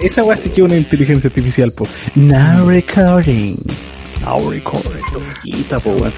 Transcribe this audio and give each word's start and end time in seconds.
Esa 0.00 0.24
weá 0.24 0.36
sí 0.36 0.50
que 0.50 0.60
es 0.60 0.64
una 0.66 0.76
inteligencia 0.76 1.28
artificial, 1.28 1.72
po. 1.72 1.86
Now 2.14 2.68
recording. 2.68 3.56
Now 4.22 4.50
recording. 4.50 4.90
Loquita, 5.12 5.78
po, 5.78 5.90
weón. 5.92 6.12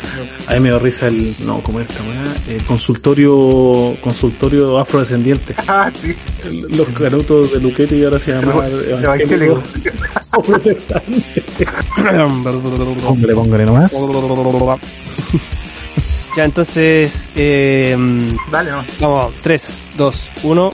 A 0.46 0.54
mí 0.54 0.60
me 0.60 0.71
da 0.71 0.79
risa 0.79 1.08
el, 1.08 1.34
no, 1.44 1.60
como 1.63 1.81
esta 1.81 2.00
weá, 2.04 2.25
el 2.57 2.62
consultorio, 2.65 3.94
consultorio 4.00 4.78
afrodescendiente. 4.78 5.54
Ah, 5.68 5.91
sí. 6.00 6.15
El- 6.44 6.62
Los 6.76 6.89
canutos 6.89 7.52
de 7.52 7.60
Luquetti 7.60 8.02
ahora 8.04 8.18
se 8.18 8.32
llaman 8.32 8.57
Evangélico. 8.89 9.62
Hombre, 13.07 13.35
póngale 13.35 13.66
nomás. 13.66 13.95
ya, 16.37 16.45
entonces, 16.45 17.29
eh, 17.37 17.96
Dale, 18.50 18.71
no. 18.71 18.85
vamos, 19.00 19.35
3, 19.43 19.79
2, 19.96 20.30
1. 20.45 20.71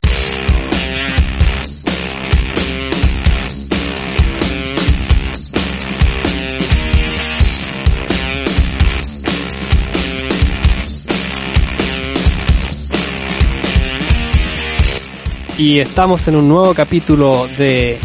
Y 15.56 15.78
estamos 15.80 16.26
en 16.28 16.36
un 16.36 16.48
nuevo 16.48 16.74
capítulo 16.74 17.46
de... 17.56 17.98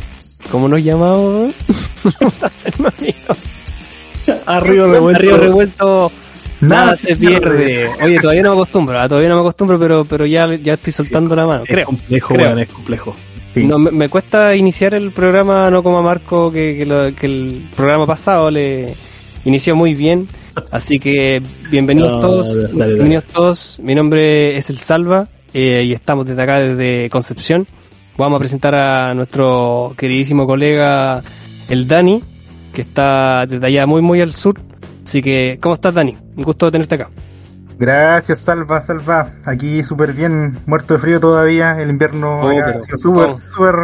¿Cómo 0.51 0.67
nos 0.67 0.83
llamamos? 0.83 1.53
Arriba 4.45 4.87
revuelto. 4.87 5.21
Río 5.21 5.37
revuelto, 5.37 6.11
nada, 6.61 6.85
Nada 6.85 6.95
se 6.97 7.15
pierde. 7.15 7.39
pierde. 7.65 7.89
Oye, 8.03 8.19
todavía 8.19 8.43
no 8.43 8.49
me 8.49 8.55
acostumbro, 8.61 8.99
ah, 8.99 9.07
todavía 9.07 9.29
no 9.29 9.35
me 9.35 9.41
acostumbro, 9.41 9.79
pero, 9.79 10.05
pero 10.05 10.25
ya, 10.25 10.53
ya 10.55 10.73
estoy 10.73 10.93
soltando 10.93 11.35
la 11.35 11.45
mano, 11.47 11.63
Es 11.65 11.69
creo. 11.69 11.85
complejo, 11.85 12.33
creo. 12.33 12.57
es 12.57 12.69
complejo. 12.69 13.13
Sí. 13.47 13.63
No, 13.65 13.77
me, 13.79 13.91
me 13.91 14.09
cuesta 14.09 14.55
iniciar 14.55 14.93
el 14.93 15.11
programa 15.11 15.69
no 15.71 15.81
como 15.83 15.97
a 15.99 16.01
Marco 16.03 16.51
que, 16.51 16.77
que, 16.77 16.85
lo- 16.85 17.13
que 17.15 17.25
el 17.25 17.69
programa 17.75 18.05
pasado 18.07 18.49
le 18.51 18.93
inició 19.45 19.75
muy 19.75 19.93
bien. 19.95 20.27
Así 20.71 20.99
que 20.99 21.41
bienvenidos 21.71 22.11
No, 22.13 22.19
todos, 22.19 22.47
dale, 22.47 22.69
dale. 22.73 22.93
bienvenidos 22.93 23.25
todos. 23.25 23.79
Mi 23.81 23.95
nombre 23.95 24.55
es 24.57 24.69
El 24.69 24.77
Salva 24.77 25.27
eh, 25.53 25.83
y 25.85 25.93
estamos 25.93 26.27
desde 26.27 26.41
acá 26.41 26.59
desde 26.59 27.09
Concepción. 27.09 27.67
Vamos 28.17 28.37
a 28.37 28.39
presentar 28.39 28.75
a 28.75 29.13
nuestro 29.13 29.93
queridísimo 29.97 30.45
colega 30.45 31.23
el 31.69 31.87
Dani, 31.87 32.21
que 32.73 32.81
está 32.81 33.45
desde 33.47 33.65
allá 33.65 33.85
muy 33.85 34.01
muy 34.01 34.21
al 34.21 34.33
sur. 34.33 34.59
Así 35.03 35.21
que, 35.21 35.57
¿cómo 35.61 35.75
estás 35.75 35.93
Dani? 35.93 36.17
Un 36.35 36.43
gusto 36.43 36.69
tenerte 36.71 36.95
acá. 36.95 37.09
Gracias, 37.79 38.41
Salva, 38.41 38.81
Salva. 38.81 39.29
Aquí 39.45 39.83
súper 39.85 40.11
bien, 40.13 40.59
muerto 40.65 40.95
de 40.95 40.99
frío 40.99 41.19
todavía. 41.19 41.79
El 41.81 41.89
invierno 41.89 42.41
Oh, 42.41 42.49
acá 42.49 42.75
ha 42.77 42.81
sido 42.81 42.97
súper, 42.97 43.37
súper, 43.37 43.75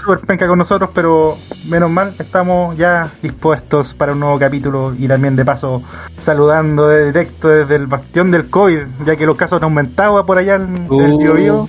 súper 0.00 0.20
penca 0.20 0.46
con 0.46 0.58
nosotros, 0.58 0.90
pero 0.94 1.36
menos 1.68 1.90
mal, 1.90 2.14
estamos 2.18 2.76
ya 2.76 3.08
dispuestos 3.20 3.92
para 3.94 4.12
un 4.12 4.20
nuevo 4.20 4.38
capítulo 4.38 4.94
y 4.96 5.08
también 5.08 5.34
de 5.34 5.44
paso 5.44 5.82
saludando 6.18 6.86
de 6.86 7.06
directo 7.06 7.48
desde 7.48 7.74
el 7.76 7.86
bastión 7.88 8.30
del 8.30 8.48
COVID, 8.48 8.80
ya 9.04 9.16
que 9.16 9.26
los 9.26 9.36
casos 9.36 9.56
han 9.58 9.64
aumentado 9.64 10.24
por 10.24 10.38
allá 10.38 10.54
en 10.54 10.86
Uh. 10.88 11.00
el 11.00 11.18
Biobío. 11.18 11.68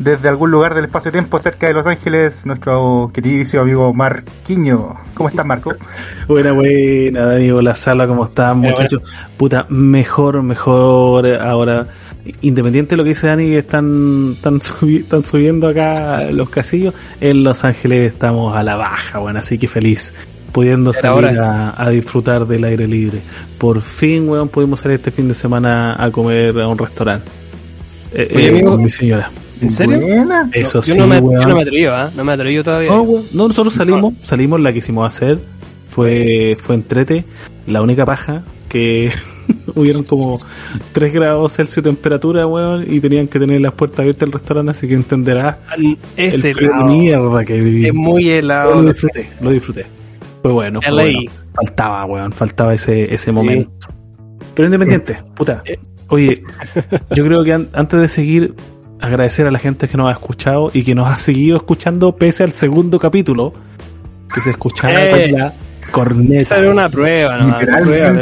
Desde 0.00 0.30
algún 0.30 0.50
lugar 0.50 0.74
del 0.74 0.86
espacio-tiempo 0.86 1.38
cerca 1.38 1.66
de 1.68 1.74
Los 1.74 1.86
Ángeles, 1.86 2.46
nuestro 2.46 3.10
queridísimo 3.12 3.62
amigo 3.62 3.92
Marquiño. 3.92 4.94
¿Cómo 5.12 5.28
estás, 5.28 5.44
Marco? 5.44 5.74
Buena, 6.26 6.52
buena, 6.52 7.26
Dani, 7.26 7.48
la 7.62 7.74
sala, 7.74 8.06
¿cómo 8.06 8.24
están, 8.24 8.60
Buena, 8.62 8.76
muchachos? 8.76 9.02
Puta, 9.36 9.66
mejor, 9.68 10.42
mejor 10.42 11.26
ahora. 11.26 11.86
Independiente 12.40 12.90
de 12.92 12.96
lo 12.96 13.02
que 13.04 13.10
dice 13.10 13.26
Dani, 13.26 13.50
que 13.50 13.58
están, 13.58 14.32
están, 14.36 14.60
subi- 14.60 15.00
están 15.00 15.22
subiendo 15.22 15.68
acá 15.68 16.24
los 16.30 16.48
casillos, 16.48 16.94
en 17.20 17.44
Los 17.44 17.62
Ángeles 17.64 18.12
estamos 18.14 18.56
a 18.56 18.62
la 18.62 18.76
baja, 18.76 19.18
bueno, 19.18 19.38
así 19.40 19.58
que 19.58 19.68
feliz. 19.68 20.14
Pudiendo 20.52 20.92
Era 20.92 21.00
salir 21.00 21.38
a, 21.38 21.74
a 21.82 21.90
disfrutar 21.90 22.46
del 22.46 22.64
aire 22.64 22.88
libre. 22.88 23.20
Por 23.58 23.82
fin, 23.82 24.26
weón, 24.28 24.48
pudimos 24.48 24.80
salir 24.80 24.96
este 24.96 25.10
fin 25.10 25.28
de 25.28 25.34
semana 25.34 26.02
a 26.02 26.10
comer 26.10 26.58
a 26.58 26.66
un 26.68 26.78
restaurante. 26.78 27.30
Eh, 28.12 28.32
Oye, 28.34 28.46
eh, 28.46 28.48
amigo, 28.50 28.70
con 28.72 28.82
mi 28.82 28.90
señora. 28.90 29.30
¿En 29.60 29.70
serio? 29.70 30.00
Buena. 30.00 30.50
Eso 30.52 30.78
yo, 30.80 30.92
sí, 30.94 30.98
no 30.98 31.06
me, 31.06 31.16
yo 31.16 31.46
no 31.46 31.54
me 31.54 31.62
atreví, 31.62 31.84
¿ah? 31.86 32.10
No 32.16 32.24
me 32.24 32.32
atreví 32.32 32.62
todavía. 32.62 32.90
No, 32.90 33.48
nosotros 33.48 33.74
salimos, 33.74 34.14
salimos, 34.22 34.60
la 34.60 34.72
quisimos 34.72 35.06
hacer, 35.06 35.38
fue, 35.86 36.56
fue 36.60 36.74
entrete, 36.76 37.24
la 37.66 37.82
única 37.82 38.06
paja 38.06 38.44
que 38.68 39.10
hubieron 39.74 40.04
como 40.04 40.38
3 40.92 41.12
grados 41.12 41.52
Celsius 41.54 41.76
de 41.84 41.90
temperatura, 41.90 42.46
weón, 42.46 42.84
y 42.88 43.00
tenían 43.00 43.26
que 43.28 43.38
tener 43.38 43.60
las 43.60 43.72
puertas 43.72 44.00
abiertas 44.00 44.20
del 44.20 44.32
restaurante, 44.32 44.70
así 44.70 44.86
que 44.88 44.94
entenderás 44.94 45.56
es 46.16 46.44
el 46.44 46.54
de 46.54 46.70
mierda 46.84 47.44
que 47.44 47.60
viví. 47.60 47.86
Es 47.86 47.94
muy 47.94 48.30
helado. 48.30 48.80
lo 48.80 48.88
disfruté, 48.88 49.28
lo 49.40 49.50
disfruté. 49.50 49.86
Fue 50.42 50.52
bueno, 50.52 50.80
fue 50.80 50.92
bueno. 50.92 51.20
Faltaba, 51.52 52.04
weón, 52.06 52.32
faltaba 52.32 52.72
ese, 52.74 53.12
ese 53.12 53.30
momento. 53.32 53.70
Pero 54.54 54.66
independiente, 54.66 55.18
puta. 55.34 55.62
Eh. 55.66 55.78
Oye, 56.08 56.42
yo 57.14 57.24
creo 57.24 57.44
que 57.44 57.52
an- 57.52 57.68
antes 57.72 58.00
de 58.00 58.08
seguir, 58.08 58.54
agradecer 59.00 59.46
a 59.46 59.50
la 59.50 59.58
gente 59.58 59.88
que 59.88 59.96
nos 59.96 60.08
ha 60.08 60.12
escuchado 60.12 60.70
y 60.72 60.82
que 60.82 60.94
nos 60.94 61.08
ha 61.08 61.18
seguido 61.18 61.56
escuchando 61.56 62.14
pese 62.16 62.42
al 62.44 62.52
segundo 62.52 62.98
capítulo, 62.98 63.52
que 64.32 64.40
se 64.40 64.50
escuchaba 64.50 64.94
Eh. 64.94 65.30
con 65.30 65.40
la 65.40 65.52
corneta. 65.90 66.40
Esa 66.40 66.58
era 66.58 66.70
una 66.70 66.88
prueba, 66.88 67.38
¿no? 67.38 67.46
Una 67.46 67.58
prueba, 67.82 68.14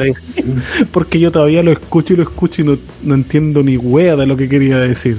Porque 0.92 1.20
yo 1.20 1.30
todavía 1.30 1.62
lo 1.62 1.72
escucho 1.72 2.14
y 2.14 2.16
lo 2.16 2.22
escucho 2.22 2.62
y 2.62 2.64
no, 2.64 2.78
no 3.02 3.14
entiendo 3.14 3.62
ni 3.62 3.76
wea 3.76 4.16
de 4.16 4.26
lo 4.26 4.36
que 4.36 4.48
quería 4.48 4.78
decir. 4.78 5.18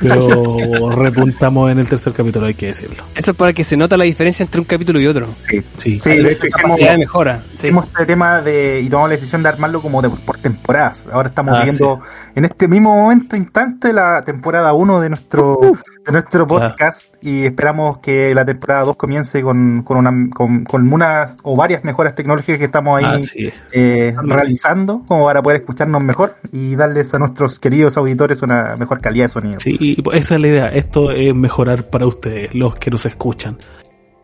Pero 0.00 0.90
repuntamos 0.96 1.70
en 1.70 1.78
el 1.78 1.88
tercer 1.88 2.12
capítulo, 2.12 2.46
hay 2.46 2.54
que 2.54 2.66
decirlo. 2.66 3.04
Eso 3.14 3.30
es 3.32 3.36
para 3.36 3.52
que 3.52 3.64
se 3.64 3.76
nota 3.76 3.96
la 3.96 4.04
diferencia 4.04 4.42
entre 4.42 4.60
un 4.60 4.66
capítulo 4.66 5.00
y 5.00 5.06
otro. 5.06 5.26
Sí, 5.48 5.62
Sí. 5.76 6.00
Sí, 6.02 6.08
de 6.10 6.32
hecho 6.32 6.46
hicimos, 6.46 6.62
Capacidad 6.62 6.92
de 6.92 6.98
mejora. 6.98 7.42
Sí. 7.50 7.66
hicimos 7.66 7.84
este 7.86 8.06
tema 8.06 8.40
de 8.40 8.80
y 8.80 8.88
tomamos 8.88 9.10
la 9.10 9.16
decisión 9.16 9.42
de 9.42 9.48
armarlo 9.50 9.80
como 9.82 10.00
de, 10.02 10.10
por 10.10 10.38
temporadas. 10.38 11.06
Ahora 11.12 11.28
estamos 11.28 11.54
Ah, 11.56 11.64
viendo 11.64 12.00
en 12.34 12.44
este 12.44 12.68
mismo 12.68 12.94
momento 12.96 13.36
instante 13.36 13.92
la 13.92 14.22
temporada 14.24 14.72
1 14.72 15.00
de 15.00 15.08
nuestro 15.10 15.58
de 16.04 16.12
nuestro 16.12 16.46
podcast 16.46 17.14
y 17.20 17.44
esperamos 17.44 17.98
que 17.98 18.34
la 18.34 18.44
temporada 18.44 18.84
2 18.84 18.96
comience 18.96 19.42
con 19.42 19.82
con 19.82 19.98
una 19.98 20.30
con, 20.34 20.64
con 20.64 20.92
unas 20.92 21.36
o 21.42 21.56
varias 21.56 21.84
mejoras 21.84 22.14
tecnológicas 22.14 22.58
que 22.58 22.64
estamos 22.64 23.02
ahí 23.02 23.52
eh, 23.72 24.14
realizando 24.22 25.02
como 25.06 25.26
para 25.26 25.42
poder 25.42 25.60
escucharnos 25.60 26.02
mejor 26.02 26.36
y 26.52 26.74
darles 26.74 27.12
a 27.14 27.18
nuestros 27.18 27.60
queridos 27.60 27.96
auditores 27.96 28.42
una 28.42 28.76
mejor 28.78 29.00
calidad 29.00 29.26
de 29.26 29.28
sonido. 29.28 29.60
Sí, 29.60 29.76
y 29.78 30.02
pues 30.02 30.22
esa 30.22 30.36
es 30.36 30.40
la 30.40 30.48
idea. 30.48 30.66
Esto 30.68 31.10
es 31.10 31.34
mejorar 31.34 31.90
para 31.90 32.06
ustedes, 32.06 32.54
los 32.54 32.74
que 32.76 32.90
nos 32.90 33.04
escuchan. 33.06 33.58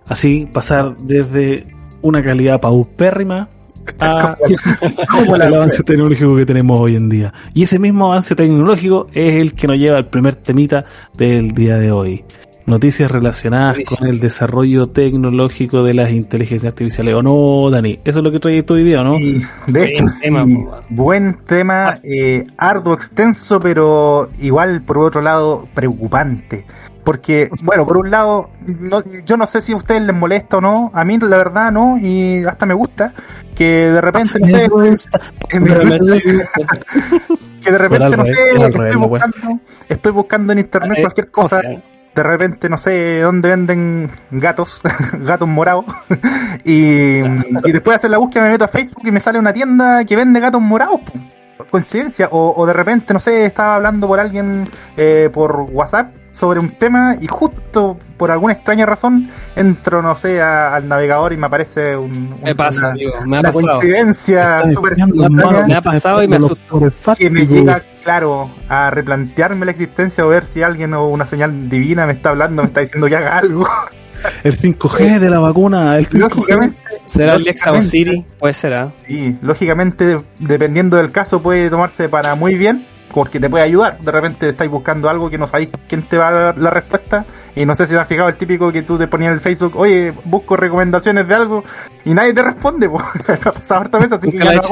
Así, 0.08 0.48
pasar 0.52 0.96
desde 0.96 1.66
una 2.02 2.22
calidad 2.22 2.60
paupérrima 2.60 3.48
a 4.00 4.36
Como 5.10 5.36
la- 5.36 5.46
el 5.46 5.54
avance 5.54 5.82
tecnológico 5.82 6.36
que 6.36 6.46
tenemos 6.46 6.80
hoy 6.80 6.96
en 6.96 7.08
día. 7.08 7.32
Y 7.54 7.62
ese 7.64 7.78
mismo 7.78 8.06
avance 8.06 8.34
tecnológico 8.34 9.06
es 9.12 9.36
el 9.36 9.54
que 9.54 9.66
nos 9.66 9.78
lleva 9.78 9.96
al 9.96 10.08
primer 10.08 10.34
temita 10.36 10.84
del 11.16 11.52
día 11.52 11.78
de 11.78 11.92
hoy. 11.92 12.24
Noticias 12.66 13.08
relacionadas 13.08 13.76
con 13.88 14.08
el 14.08 14.18
desarrollo 14.18 14.88
tecnológico 14.88 15.84
de 15.84 15.94
las 15.94 16.10
inteligencias 16.10 16.72
artificiales. 16.72 17.14
¿O 17.14 17.22
no, 17.22 17.70
Dani? 17.70 18.00
Eso 18.04 18.18
es 18.18 18.24
lo 18.24 18.32
que 18.32 18.40
trae 18.40 18.64
tu 18.64 18.74
video, 18.74 19.04
¿no? 19.04 19.14
Sí, 19.14 19.40
de 19.68 19.84
hecho, 19.84 20.02
Buen 20.02 20.20
tema, 20.20 20.44
sí, 20.44 20.66
buen 20.90 21.38
tema, 21.46 21.90
eh, 22.02 22.42
arduo, 22.58 22.94
extenso, 22.94 23.60
pero 23.60 24.28
igual 24.40 24.82
por 24.82 24.98
otro 24.98 25.22
lado 25.22 25.68
preocupante. 25.74 26.66
Porque, 27.06 27.48
bueno, 27.62 27.86
por 27.86 27.98
un 27.98 28.10
lado, 28.10 28.50
no- 28.66 29.00
yo 29.24 29.36
no 29.36 29.46
sé 29.46 29.62
si 29.62 29.72
a 29.72 29.76
ustedes 29.76 30.02
les 30.02 30.14
molesta 30.14 30.56
o 30.56 30.60
no, 30.60 30.90
a 30.92 31.04
mí 31.04 31.16
la 31.20 31.36
verdad 31.38 31.70
no, 31.70 31.96
y 31.98 32.44
hasta 32.44 32.66
me 32.66 32.74
gusta, 32.74 33.14
que 33.54 33.92
de 33.92 34.00
repente, 34.00 34.40
no 34.40 34.46
sé, 34.96 35.08
que 37.62 37.70
de 37.72 37.78
repente, 37.78 38.16
no 38.16 38.24
sé, 38.24 38.32
estoy 38.60 38.96
buscando, 38.96 39.60
estoy 39.88 40.12
buscando 40.12 40.52
en 40.52 40.58
internet 40.58 40.98
Eh, 40.98 41.02
cualquier 41.02 41.30
cosa, 41.30 41.60
de 42.14 42.22
repente 42.22 42.68
no 42.68 42.76
sé 42.76 43.20
dónde 43.20 43.50
venden 43.50 44.10
gatos, 44.32 44.80
gatos 45.20 45.48
morados, 45.48 45.84
y, 46.64 47.18
y 47.20 47.72
después 47.72 47.92
de 47.92 47.94
hacer 47.94 48.10
la 48.10 48.18
búsqueda 48.18 48.42
me 48.44 48.50
meto 48.50 48.64
a 48.64 48.68
Facebook 48.68 49.02
y 49.06 49.12
me 49.12 49.20
sale 49.20 49.38
una 49.38 49.52
tienda 49.52 50.04
que 50.04 50.16
vende 50.16 50.40
gatos 50.40 50.60
morados. 50.60 51.00
po. 51.02 51.12
Coincidencia, 51.70 52.28
o, 52.30 52.52
o 52.56 52.66
de 52.66 52.72
repente, 52.72 53.12
no 53.14 53.20
sé, 53.20 53.44
estaba 53.46 53.76
hablando 53.76 54.06
por 54.06 54.20
alguien 54.20 54.68
eh, 54.96 55.30
por 55.32 55.66
WhatsApp 55.72 56.12
sobre 56.36 56.60
un 56.60 56.70
tema 56.72 57.16
y 57.18 57.26
justo 57.28 57.96
por 58.18 58.30
alguna 58.30 58.52
extraña 58.52 58.84
razón 58.84 59.30
entro, 59.56 60.02
no 60.02 60.16
sé, 60.16 60.40
a- 60.42 60.74
al 60.74 60.86
navegador 60.86 61.32
y 61.32 61.38
me 61.38 61.46
aparece 61.46 61.96
un, 61.96 62.10
un- 62.34 62.40
Me 62.42 62.54
pasa, 62.54 62.88
una, 62.88 62.90
amigo, 62.92 63.12
me 63.26 63.36
ha 63.38 63.40
una 63.40 63.52
coincidencia 63.52 64.62
súper 64.74 64.96
Me 65.66 65.74
ha 65.74 65.80
pasado 65.80 66.22
y 66.22 66.28
me 66.28 66.36
asustó. 66.36 66.80
que 67.16 67.30
me 67.30 67.46
llega, 67.46 67.82
claro, 68.04 68.50
a 68.68 68.90
replantearme 68.90 69.64
la 69.64 69.70
existencia 69.72 70.26
o 70.26 70.28
ver 70.28 70.44
si 70.46 70.62
alguien 70.62 70.92
o 70.94 71.08
una 71.08 71.26
señal 71.26 71.68
divina 71.70 72.04
me 72.06 72.12
está 72.12 72.30
hablando, 72.30 72.62
me 72.62 72.68
está 72.68 72.80
diciendo 72.80 73.06
que 73.08 73.16
haga 73.16 73.38
algo. 73.38 73.66
El 74.44 74.56
5G 74.58 75.18
de 75.18 75.28
la 75.30 75.38
vacuna, 75.40 75.98
el 75.98 76.08
5G. 76.08 76.18
Lógicamente, 76.18 76.76
¿Será 77.04 77.34
el 77.34 77.42
Alexa 77.42 77.70
o 77.70 77.74
lógicamente, 77.76 77.90
Siri? 77.90 78.26
Puede 78.38 78.54
ser, 78.54 78.74
¿ah? 78.74 78.92
Sí, 79.06 79.36
lógicamente, 79.42 80.18
dependiendo 80.38 80.96
del 80.96 81.12
caso, 81.12 81.42
puede 81.42 81.68
tomarse 81.68 82.08
para 82.08 82.34
muy 82.34 82.56
bien 82.56 82.86
porque 83.12 83.40
te 83.40 83.48
puede 83.48 83.64
ayudar. 83.64 83.98
De 84.00 84.10
repente 84.12 84.48
estáis 84.48 84.70
buscando 84.70 85.08
algo 85.08 85.30
que 85.30 85.38
no 85.38 85.46
sabéis 85.46 85.70
quién 85.88 86.08
te 86.08 86.18
va 86.18 86.28
a 86.28 86.32
dar 86.32 86.58
la 86.58 86.70
respuesta. 86.70 87.24
Y 87.54 87.64
no 87.64 87.74
sé 87.74 87.86
si 87.86 87.94
te 87.94 88.00
has 88.00 88.08
fijado 88.08 88.28
el 88.28 88.36
típico 88.36 88.70
que 88.70 88.82
tú 88.82 88.98
te 88.98 89.08
ponías 89.08 89.30
en 89.30 89.34
el 89.34 89.40
Facebook, 89.40 89.76
oye, 89.76 90.12
busco 90.24 90.56
recomendaciones 90.56 91.26
de 91.26 91.34
algo 91.34 91.64
y 92.04 92.12
nadie 92.12 92.34
te 92.34 92.42
responde. 92.42 92.90
Pues. 92.96 93.04
Me 93.28 93.34
ha 93.34 93.52
pasado 93.52 93.80
harta 93.80 93.98
vez, 93.98 94.12
así 94.12 94.30
que 94.30 94.38
ya 94.38 94.52
no, 94.52 94.62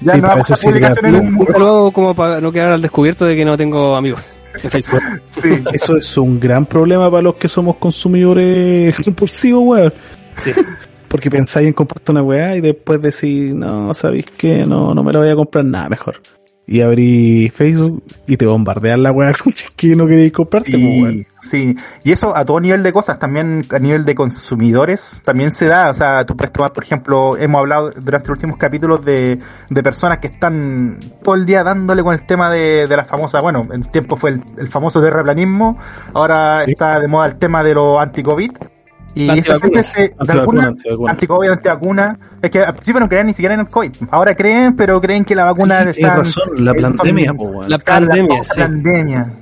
ya 0.00 0.12
Sí, 0.14 0.20
no 0.20 0.28
hago 0.28 0.44
sirve 0.44 0.72
publicación 0.72 1.06
en 1.06 1.14
un 1.14 1.32
muro. 1.32 1.58
Luego, 1.58 1.92
como 1.92 2.14
para 2.14 2.40
no 2.40 2.52
quedar 2.52 2.72
al 2.72 2.82
descubierto 2.82 3.24
de 3.26 3.36
que 3.36 3.44
no 3.44 3.56
tengo 3.56 3.96
amigos 3.96 4.38
en 4.62 4.70
Facebook. 4.70 5.02
Sí. 5.28 5.62
Eso 5.72 5.96
es 5.96 6.16
un 6.16 6.40
gran 6.40 6.66
problema 6.66 7.10
para 7.10 7.22
los 7.22 7.34
que 7.34 7.48
somos 7.48 7.76
consumidores 7.76 8.96
compulsivos, 9.04 9.62
weón. 9.64 9.94
Sí. 10.36 10.52
Porque 11.08 11.30
pensáis 11.30 11.66
en 11.66 11.72
comprarte 11.72 12.12
una 12.12 12.22
weá 12.22 12.56
y 12.56 12.60
después 12.60 13.00
decís, 13.00 13.54
no, 13.54 13.94
sabéis 13.94 14.26
que 14.26 14.66
no, 14.66 14.94
no 14.94 15.02
me 15.02 15.12
la 15.12 15.20
voy 15.20 15.30
a 15.30 15.36
comprar 15.36 15.64
nada 15.64 15.88
mejor. 15.88 16.20
Y 16.70 16.82
abrí 16.82 17.48
Facebook 17.48 18.04
y 18.26 18.36
te 18.36 18.44
bombardean 18.44 19.02
la 19.02 19.10
weá 19.10 19.32
que 19.76 19.96
no 19.96 20.06
queréis 20.06 20.32
comprarte, 20.34 20.72
pues, 20.72 20.82
weón. 20.82 21.14
Sí, 21.14 21.26
sí, 21.40 21.76
y 22.04 22.12
eso 22.12 22.36
a 22.36 22.44
todo 22.44 22.60
nivel 22.60 22.82
de 22.82 22.92
cosas, 22.92 23.18
también 23.18 23.64
a 23.70 23.78
nivel 23.78 24.04
de 24.04 24.14
consumidores, 24.14 25.22
también 25.24 25.52
se 25.52 25.64
da, 25.66 25.88
o 25.90 25.94
sea, 25.94 26.26
tú 26.26 26.36
puedes 26.36 26.52
tomar, 26.52 26.72
por 26.74 26.84
ejemplo, 26.84 27.38
hemos 27.38 27.58
hablado 27.60 27.90
durante 27.92 28.28
los 28.28 28.36
últimos 28.36 28.58
capítulos 28.58 29.02
de, 29.04 29.38
de 29.70 29.82
personas 29.82 30.18
que 30.18 30.26
están 30.26 30.98
todo 31.22 31.36
el 31.36 31.46
día 31.46 31.64
dándole 31.64 32.02
con 32.02 32.12
el 32.12 32.26
tema 32.26 32.50
de, 32.50 32.86
de 32.86 32.96
la 32.96 33.06
famosa, 33.06 33.40
bueno, 33.40 33.66
en 33.72 33.84
tiempo 33.84 34.16
fue 34.16 34.30
el, 34.30 34.42
el 34.58 34.68
famoso 34.68 35.00
terraplanismo, 35.00 35.78
ahora 36.12 36.64
Sí. 36.66 36.72
está 36.72 37.00
de 37.00 37.08
moda 37.08 37.26
el 37.28 37.36
tema 37.38 37.62
de 37.64 37.74
los 37.74 37.98
anti-COVID, 37.98 38.50
y 39.14 39.38
esa 39.38 39.58
gente 39.58 39.82
se, 39.82 40.00
de 40.00 40.14
Antivacuna, 40.18 40.74
alguna, 40.90 41.10
anti-COVID, 41.10 41.50
antivacuna, 41.50 42.18
es 42.40 42.50
que 42.50 42.60
al 42.60 42.72
principio 42.74 43.00
no 43.00 43.08
creían 43.08 43.26
ni 43.26 43.34
siquiera 43.34 43.54
en 43.54 43.60
el 43.60 43.68
COVID, 43.68 43.92
ahora 44.10 44.34
creen, 44.34 44.76
pero 44.76 45.00
creen 45.00 45.24
que 45.24 45.34
la 45.34 45.44
vacuna 45.44 45.82
Sí, 45.82 45.90
está 45.90 46.14
tienes 46.14 46.36
razón, 46.36 46.64
la 46.64 46.74
pandemia. 46.74 47.34
La 47.66 47.78
pandemia, 47.78 48.38
la 48.38 48.44
sí. 48.44 48.60
pandemia. 48.60 49.32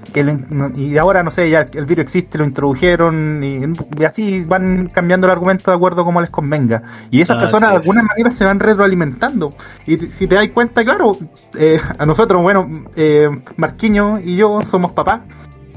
Y 0.77 0.97
ahora, 0.97 1.23
no 1.23 1.31
sé, 1.31 1.51
ya 1.51 1.67
el 1.73 1.85
virus 1.85 2.05
existe, 2.05 2.39
lo 2.39 2.45
introdujeron 2.45 3.45
y, 3.45 3.61
y 4.01 4.05
así 4.05 4.45
van 4.45 4.87
cambiando 4.87 5.27
el 5.27 5.33
argumento 5.33 5.71
de 5.71 5.77
acuerdo 5.77 6.05
como 6.05 6.23
les 6.23 6.31
convenga. 6.31 6.83
Y 7.11 7.21
esas 7.21 7.37
Así 7.37 7.45
personas 7.45 7.71
de 7.73 7.77
alguna 7.77 8.03
manera 8.03 8.31
se 8.31 8.45
van 8.45 8.59
retroalimentando. 8.59 9.51
Y 9.87 9.99
si 9.99 10.27
te 10.27 10.37
das 10.37 10.49
cuenta, 10.55 10.85
claro, 10.85 11.19
eh, 11.59 11.79
a 11.99 12.07
nosotros, 12.07 12.41
bueno, 12.41 12.67
eh, 12.97 13.29
Marquiño 13.57 14.21
y 14.21 14.37
yo 14.37 14.63
somos 14.63 14.93
papás. 14.93 15.21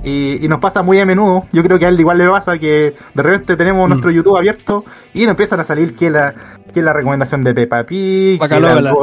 Y, 0.03 0.45
y 0.45 0.47
nos 0.47 0.59
pasa 0.59 0.81
muy 0.81 0.99
a 0.99 1.05
menudo, 1.05 1.45
yo 1.51 1.61
creo 1.63 1.77
que 1.77 1.85
a 1.85 1.89
él 1.89 1.99
igual 1.99 2.17
le 2.17 2.29
pasa 2.29 2.57
que 2.57 2.93
de 3.13 3.23
repente 3.23 3.55
tenemos 3.57 3.85
Mm. 3.85 3.89
nuestro 3.89 4.11
YouTube 4.11 4.37
abierto 4.37 4.83
y 5.13 5.21
nos 5.21 5.31
empiezan 5.31 5.59
a 5.59 5.65
salir 5.65 5.95
que 5.95 6.09
la, 6.09 6.33
que 6.73 6.81
la 6.81 6.93
recomendación 6.93 7.43
de 7.43 7.53
Peppa 7.53 7.83
Pig, 7.85 8.39
que 8.39 8.59
la 8.59 8.93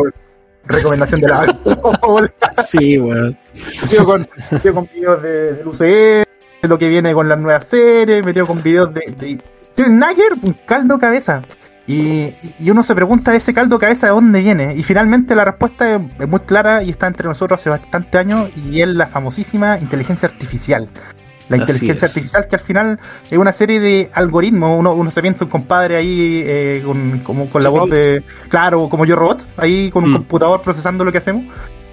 recomendación 0.65 1.21
de 1.21 1.29
la 1.29 1.47
Sí, 2.65 2.99
weón. 2.99 3.37
metido 3.83 4.05
con, 4.05 4.29
metido 4.51 4.75
con 4.75 4.89
videos 4.93 5.23
de, 5.23 5.53
del 5.55 5.75
de 6.63 6.69
lo 6.69 6.79
que 6.79 6.89
viene 6.89 7.13
con 7.15 7.29
las 7.29 7.39
nuevas 7.39 7.69
series, 7.69 8.25
metido 8.25 8.47
con 8.47 8.63
videos 8.63 8.93
de, 8.95 9.03
de, 9.17 9.39
de 9.77 9.89
Nagger, 9.91 10.33
un 10.43 10.55
caldo 10.67 10.99
cabeza. 10.99 11.43
Y, 11.89 12.35
y 12.59 12.71
uno 12.71 12.83
se 12.83 12.95
pregunta 12.95 13.35
ese 13.35 13.55
caldo 13.55 13.79
cabeza 13.79 14.07
de 14.09 14.13
dónde 14.13 14.41
viene. 14.41 14.75
Y 14.75 14.83
finalmente 14.83 15.35
la 15.37 15.45
respuesta 15.45 15.95
es, 15.95 16.01
es 16.19 16.29
muy 16.29 16.41
clara 16.41 16.83
y 16.83 16.91
está 16.91 17.07
entre 17.07 17.29
nosotros 17.29 17.61
hace 17.61 17.71
bastante 17.71 18.19
años 18.19 18.51
y 18.57 18.81
es 18.81 18.89
la 18.89 19.07
famosísima 19.07 19.79
inteligencia 19.79 20.29
artificial. 20.29 20.89
La 21.49 21.59
Así 21.59 21.63
inteligencia 21.63 22.07
es. 22.07 22.11
artificial 22.11 22.49
que 22.49 22.57
al 22.57 22.63
final 22.63 22.99
es 23.31 23.39
una 23.39 23.53
serie 23.53 23.79
de 23.79 24.11
algoritmos. 24.13 24.81
Uno, 24.81 24.95
uno 24.95 25.13
se 25.13 25.23
piensa 25.23 25.45
un 25.45 25.51
compadre 25.51 25.95
ahí 25.97 26.43
eh, 26.45 26.83
con, 26.85 27.21
como, 27.21 27.49
con 27.49 27.63
la 27.63 27.69
voz 27.69 27.89
de... 27.89 28.25
Claro, 28.49 28.89
como 28.89 29.05
yo 29.05 29.15
robot, 29.15 29.47
ahí 29.57 29.89
con 29.91 30.03
un 30.05 30.11
Mm. 30.11 30.15
computador 30.17 30.61
procesando 30.63 31.05
lo 31.05 31.13
que 31.13 31.19
hacemos. 31.19 31.45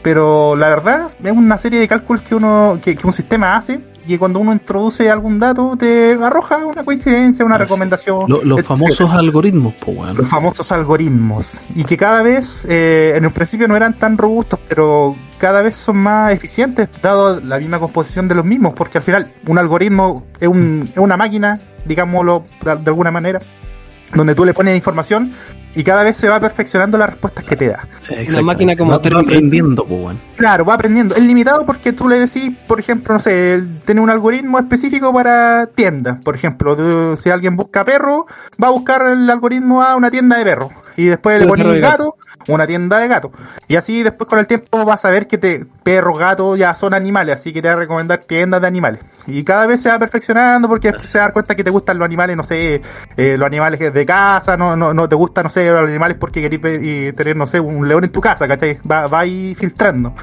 Pero 0.04 0.56
la 0.56 0.70
verdad 0.70 1.12
es 1.24 1.32
una 1.32 1.58
serie 1.58 1.80
de 1.80 1.88
cálculos 1.88 2.22
que 2.24 2.36
uno 2.36 2.80
que, 2.84 2.96
que 2.96 3.08
un 3.08 3.14
sistema 3.14 3.56
hace 3.56 3.80
y 4.04 4.08
que 4.08 4.20
cuando 4.20 4.40
uno 4.40 4.52
introduce 4.52 5.10
algún 5.10 5.40
dato 5.40 5.78
te 5.80 6.14
arroja 6.22 6.58
una 6.66 6.84
coincidencia, 6.84 7.46
una 7.46 7.56
Así. 7.56 7.64
recomendación. 7.64 8.26
Lo- 8.28 8.44
los 8.44 8.60
etcétera. 8.60 8.64
famosos 8.64 9.10
algoritmos, 9.14 9.74
pues, 9.84 10.18
los 10.18 10.28
famosos 10.28 10.70
algoritmos 10.74 11.58
y 11.74 11.86
que 11.86 11.96
cada 11.96 12.22
vez 12.22 12.66
eh, 12.68 13.14
en 13.16 13.24
el 13.24 13.32
principio 13.32 13.66
no 13.70 13.78
eran 13.78 13.94
tan 13.98 14.18
robustos 14.18 14.60
pero 14.68 15.16
cada 15.38 15.62
vez 15.62 15.78
son 15.78 15.98
más 15.98 16.34
eficientes 16.34 16.90
dado 17.02 17.40
la 17.40 17.58
misma 17.60 17.80
composición 17.80 18.28
de 18.28 18.36
los 18.36 18.44
mismos 18.46 18.74
porque 18.76 18.98
al 18.98 19.04
final 19.06 19.32
un 19.48 19.58
algoritmo 19.58 20.26
es, 20.40 20.50
un, 20.50 20.84
es 20.92 20.98
una 20.98 21.16
máquina 21.16 21.58
digámoslo 21.86 22.44
de 22.62 22.72
alguna 22.72 23.12
manera 23.12 23.40
donde 24.14 24.36
tú 24.36 24.44
le 24.44 24.54
pones 24.54 24.76
información 24.76 25.32
y 25.76 25.84
cada 25.84 26.04
vez 26.04 26.18
se 26.18 26.28
va 26.28 26.40
perfeccionando 26.40 26.98
las 26.98 27.10
respuestas 27.10 27.44
que 27.46 27.56
te 27.56 27.68
da. 27.70 27.88
Exactamente. 28.02 28.42
máquina 28.44 28.76
como 28.76 28.92
Va- 28.92 28.98
va 28.98 29.20
aprendiendo, 29.20 29.86
pues. 29.86 30.18
Claro, 30.36 30.66
va 30.66 30.74
aprendiendo. 30.76 31.16
Es 31.16 31.24
limitado 31.24 31.66
porque 31.66 31.94
tú 31.94 32.08
le 32.08 32.20
decís, 32.20 32.52
por 32.68 32.80
ejemplo, 32.80 33.14
no 33.14 33.20
sé, 33.20 33.62
tiene 33.86 34.02
un 34.02 34.10
algoritmo 34.10 34.60
específico 34.60 35.14
para 35.14 35.68
tiendas. 35.68 36.18
Por 36.24 36.36
ejemplo, 36.36 36.76
tú- 36.76 37.18
si 37.18 37.30
alguien 37.30 37.56
busca 37.56 37.84
perro, 37.86 38.26
va 38.62 38.68
a 38.68 38.72
buscar 38.72 39.06
el 39.08 39.30
algoritmo 39.30 39.82
a 39.82 39.96
una 39.96 40.12
tienda 40.12 40.38
de 40.38 40.44
perro. 40.44 40.70
Y 40.96 41.06
después 41.06 41.40
le 41.42 41.48
pones 41.48 41.82
gato, 41.82 42.18
una 42.48 42.68
tienda 42.68 43.00
de 43.00 43.08
gato. 43.08 43.32
Y 43.68 43.76
así 43.78 44.04
después 44.04 44.30
con 44.30 44.38
el 44.38 44.46
tiempo 44.46 44.86
vas 44.86 45.04
a 45.06 45.10
ver 45.10 45.28
que 45.28 45.40
te 45.40 45.66
perro, 45.84 46.14
gato 46.14 46.56
ya 46.56 46.76
son 46.76 46.94
animales, 46.94 47.36
así 47.36 47.52
que 47.52 47.62
te 47.64 47.68
va 47.68 47.74
a 47.74 47.78
recomendar 47.78 48.20
tiendas 48.20 48.62
de 48.62 48.68
animales. 48.68 49.02
Y 49.26 49.44
cada 49.44 49.66
vez 49.66 49.82
se 49.82 49.90
va 49.90 49.98
perfeccionando 49.98 50.68
porque 50.68 50.92
se 51.00 51.18
va 51.18 51.24
a 51.24 51.28
dar 51.28 51.34
cuenta 51.34 51.56
que 51.56 51.64
te 51.64 51.72
gustan 51.72 51.98
los 51.98 52.06
animales, 52.06 52.38
no 52.38 52.44
sé, 52.44 52.82
eh, 53.18 53.38
los 53.38 53.46
animales 53.48 53.80
que 53.80 53.90
de 53.90 54.06
casa, 54.06 54.56
no, 54.56 54.76
no, 54.76 54.94
no 54.94 55.10
te 55.10 55.16
gustan, 55.16 55.46
no 55.46 55.50
sé, 55.50 55.63
los 55.72 55.88
animales 55.88 56.18
porque 56.20 56.40
y 56.42 57.12
tener, 57.14 57.36
no 57.36 57.46
sé, 57.46 57.60
un 57.60 57.88
león 57.88 58.04
en 58.04 58.12
tu 58.12 58.22
casa, 58.22 58.48
¿cachai? 58.48 58.80
Va, 58.90 59.08
va 59.08 59.22
ahí 59.22 59.56
filtrando. 59.56 60.14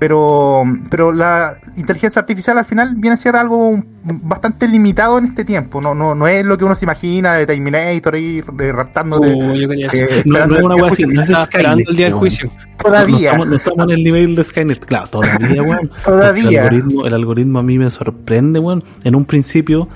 Pero, 0.00 0.62
pero 0.88 1.12
la 1.12 1.58
inteligencia 1.76 2.20
artificial 2.20 2.56
al 2.56 2.64
final 2.64 2.94
viene 2.96 3.14
a 3.14 3.16
ser 3.18 3.36
algo 3.36 3.78
bastante 4.02 4.66
limitado 4.66 5.18
en 5.18 5.26
este 5.26 5.44
tiempo. 5.44 5.78
No, 5.82 5.94
no, 5.94 6.14
no 6.14 6.26
es 6.26 6.42
lo 6.42 6.56
que 6.56 6.64
uno 6.64 6.74
se 6.74 6.86
imagina 6.86 7.34
de 7.34 7.46
Terminator 7.46 8.14
ahí 8.14 8.38
eh, 8.38 8.72
raptando 8.72 9.18
de, 9.20 9.34
Uh, 9.34 9.54
yo 9.54 9.68
quería 9.68 9.88
eh. 9.92 10.22
No, 10.24 10.46
no 10.46 10.56
es 10.56 10.62
una 10.62 10.76
weá 10.76 10.90
así, 10.90 11.04
no 11.04 11.20
es 11.20 11.28
esperando 11.28 11.76
Skynet. 11.76 11.88
el 11.90 11.96
día 11.96 12.06
del 12.06 12.14
juicio. 12.14 12.48
No, 12.48 12.76
Todavía. 12.78 13.32
estamos, 13.32 13.48
no 13.48 13.56
estamos 13.56 13.84
en 13.84 13.90
el 13.90 14.02
nivel 14.02 14.34
de 14.36 14.44
Skynet, 14.44 14.86
claro, 14.86 15.06
todavía, 15.08 15.62
weón. 15.62 15.90
Todavía. 16.02 16.48
El 16.62 16.68
algoritmo, 16.68 17.06
el 17.06 17.14
algoritmo 17.14 17.58
a 17.58 17.62
mí 17.62 17.78
me 17.78 17.90
sorprende, 17.90 18.58
weón. 18.58 18.82
En 19.04 19.14
un 19.14 19.26
principio, 19.26 19.86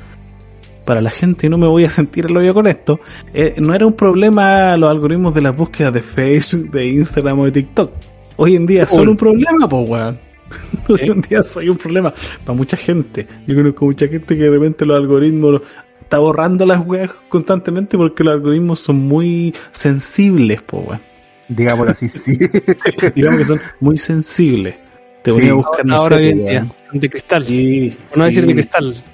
para 0.84 1.00
la 1.00 1.10
gente, 1.10 1.46
y 1.46 1.50
no 1.50 1.58
me 1.58 1.66
voy 1.66 1.84
a 1.84 1.90
sentir 1.90 2.26
el 2.26 2.36
hoyo 2.36 2.52
con 2.54 2.66
esto, 2.66 3.00
eh, 3.32 3.54
no 3.58 3.74
era 3.74 3.86
un 3.86 3.94
problema 3.94 4.76
los 4.76 4.90
algoritmos 4.90 5.34
de 5.34 5.40
las 5.42 5.56
búsquedas 5.56 5.92
de 5.92 6.00
Facebook, 6.00 6.70
de 6.70 6.86
Instagram 6.86 7.38
o 7.40 7.44
de 7.46 7.52
TikTok. 7.52 7.92
Hoy 8.36 8.56
en 8.56 8.66
día 8.66 8.86
son 8.86 9.08
un 9.08 9.16
problema, 9.16 9.68
pues, 9.68 9.88
weón. 9.88 10.18
Hoy 10.88 11.00
en 11.02 11.20
día 11.22 11.42
soy 11.42 11.68
un 11.68 11.76
problema 11.76 12.12
para 12.44 12.56
mucha 12.56 12.76
gente. 12.76 13.26
Yo 13.46 13.54
conozco 13.54 13.86
mucha 13.86 14.06
gente 14.08 14.36
que 14.36 14.42
de 14.42 14.50
repente 14.50 14.84
los 14.84 14.96
algoritmos 14.96 15.62
está 16.00 16.18
borrando 16.18 16.66
las 16.66 16.84
weas 16.86 17.10
constantemente 17.28 17.96
porque 17.96 18.22
los 18.22 18.34
algoritmos 18.34 18.78
son 18.80 18.96
muy 18.96 19.54
sensibles, 19.70 20.62
pues, 20.62 20.86
weón. 20.86 21.00
Digámoslo 21.48 21.92
así, 21.92 22.08
sí. 22.08 22.38
Digamos 23.14 23.38
que 23.40 23.44
son 23.46 23.60
muy 23.80 23.96
sensibles. 23.98 24.76
Te 25.22 25.30
Sí. 25.32 25.40
voy 25.40 25.48
a 25.48 25.54
buscar, 25.54 25.86
no 25.86 25.94
Ahora 25.96 26.16
sé, 26.18 26.22
hoy 26.24 26.28
en 26.30 26.38
weón. 26.38 26.48
día, 26.50 26.66
son 26.90 27.00
de 27.00 27.08
cristal. 27.10 27.44
Sí, 27.46 27.96
no 28.14 28.22
sí. 28.24 28.28
decir 28.30 28.46
de 28.46 28.54
cristal. 28.54 29.04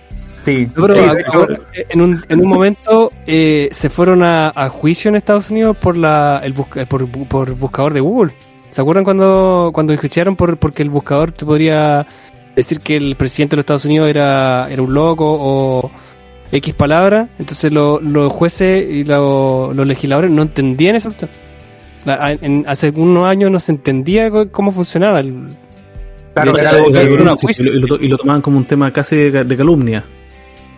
Sí. 0.44 0.68
Pero 0.74 0.94
Sí, 0.94 1.00
sí. 1.00 1.22
ahora, 1.32 1.58
en, 1.88 2.00
un, 2.00 2.18
en 2.28 2.40
un 2.40 2.48
momento 2.48 3.10
eh, 3.26 3.68
se 3.72 3.90
fueron 3.90 4.22
a, 4.22 4.48
a 4.54 4.68
juicio 4.70 5.08
en 5.10 5.16
Estados 5.16 5.50
Unidos 5.50 5.76
por 5.76 5.96
la 5.96 6.40
el 6.42 6.54
busca- 6.54 6.86
por, 6.86 7.06
bu- 7.06 7.26
por 7.28 7.52
buscador 7.54 7.92
de 7.92 8.00
Google. 8.00 8.32
¿Se 8.70 8.80
acuerdan 8.80 9.04
cuando 9.04 9.70
cuando 9.74 9.92
enjuiciaron 9.92 10.36
por 10.36 10.56
porque 10.56 10.82
el 10.82 10.90
buscador 10.90 11.32
te 11.32 11.44
podría 11.44 12.06
decir 12.56 12.80
que 12.80 12.96
el 12.96 13.16
presidente 13.16 13.54
de 13.54 13.56
los 13.58 13.62
Estados 13.64 13.84
Unidos 13.84 14.08
era 14.08 14.68
era 14.70 14.80
un 14.82 14.94
loco 14.94 15.26
o 15.28 15.90
X 16.52 16.74
palabra? 16.74 17.28
Entonces 17.38 17.72
lo- 17.72 18.00
los 18.00 18.32
jueces 18.32 18.88
y 18.88 19.04
lo- 19.04 19.72
los 19.74 19.86
legisladores 19.86 20.30
no 20.30 20.42
entendían 20.42 20.96
eso. 20.96 21.12
En- 22.06 22.64
hace 22.66 22.90
unos 22.96 23.26
años 23.26 23.50
no 23.50 23.60
se 23.60 23.72
entendía 23.72 24.30
cómo 24.50 24.72
funcionaba 24.72 25.20
el, 25.20 25.48
Claro, 26.32 26.56
era 26.56 26.70
era 26.70 26.78
algo 26.78 26.90
y, 27.58 27.62
lo, 27.62 27.96
y 28.00 28.08
lo 28.08 28.16
tomaban 28.16 28.40
como 28.40 28.56
un 28.56 28.64
tema 28.64 28.90
casi 28.92 29.16
de, 29.16 29.44
de 29.44 29.56
calumnia. 29.56 30.04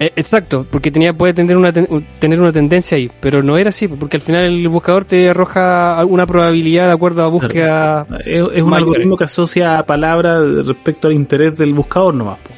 Eh, 0.02 0.12
Exacto, 0.16 0.66
porque 0.68 0.90
tenía 0.90 1.12
puede 1.12 1.32
tener 1.34 1.56
una 1.56 1.72
ten- 1.72 2.06
tener 2.18 2.40
una 2.40 2.52
tendencia 2.52 2.96
ahí, 2.96 3.10
pero 3.20 3.42
no 3.42 3.56
era 3.56 3.68
así, 3.68 3.86
porque 3.88 4.16
al 4.16 4.22
final 4.22 4.44
el 4.44 4.68
buscador 4.68 5.04
te 5.04 5.28
arroja 5.30 6.04
una 6.06 6.26
probabilidad 6.26 6.86
de 6.86 6.92
acuerdo 6.92 7.22
a 7.22 7.28
búsqueda. 7.28 8.06
Es, 8.24 8.42
es 8.54 8.62
un 8.62 8.74
algoritmo 8.74 9.16
que 9.16 9.24
asocia 9.24 9.78
a 9.78 9.86
palabras 9.86 10.66
respecto 10.66 11.08
al 11.08 11.14
interés 11.14 11.56
del 11.56 11.72
buscador 11.74 12.14
nomás. 12.14 12.38
po. 12.38 12.50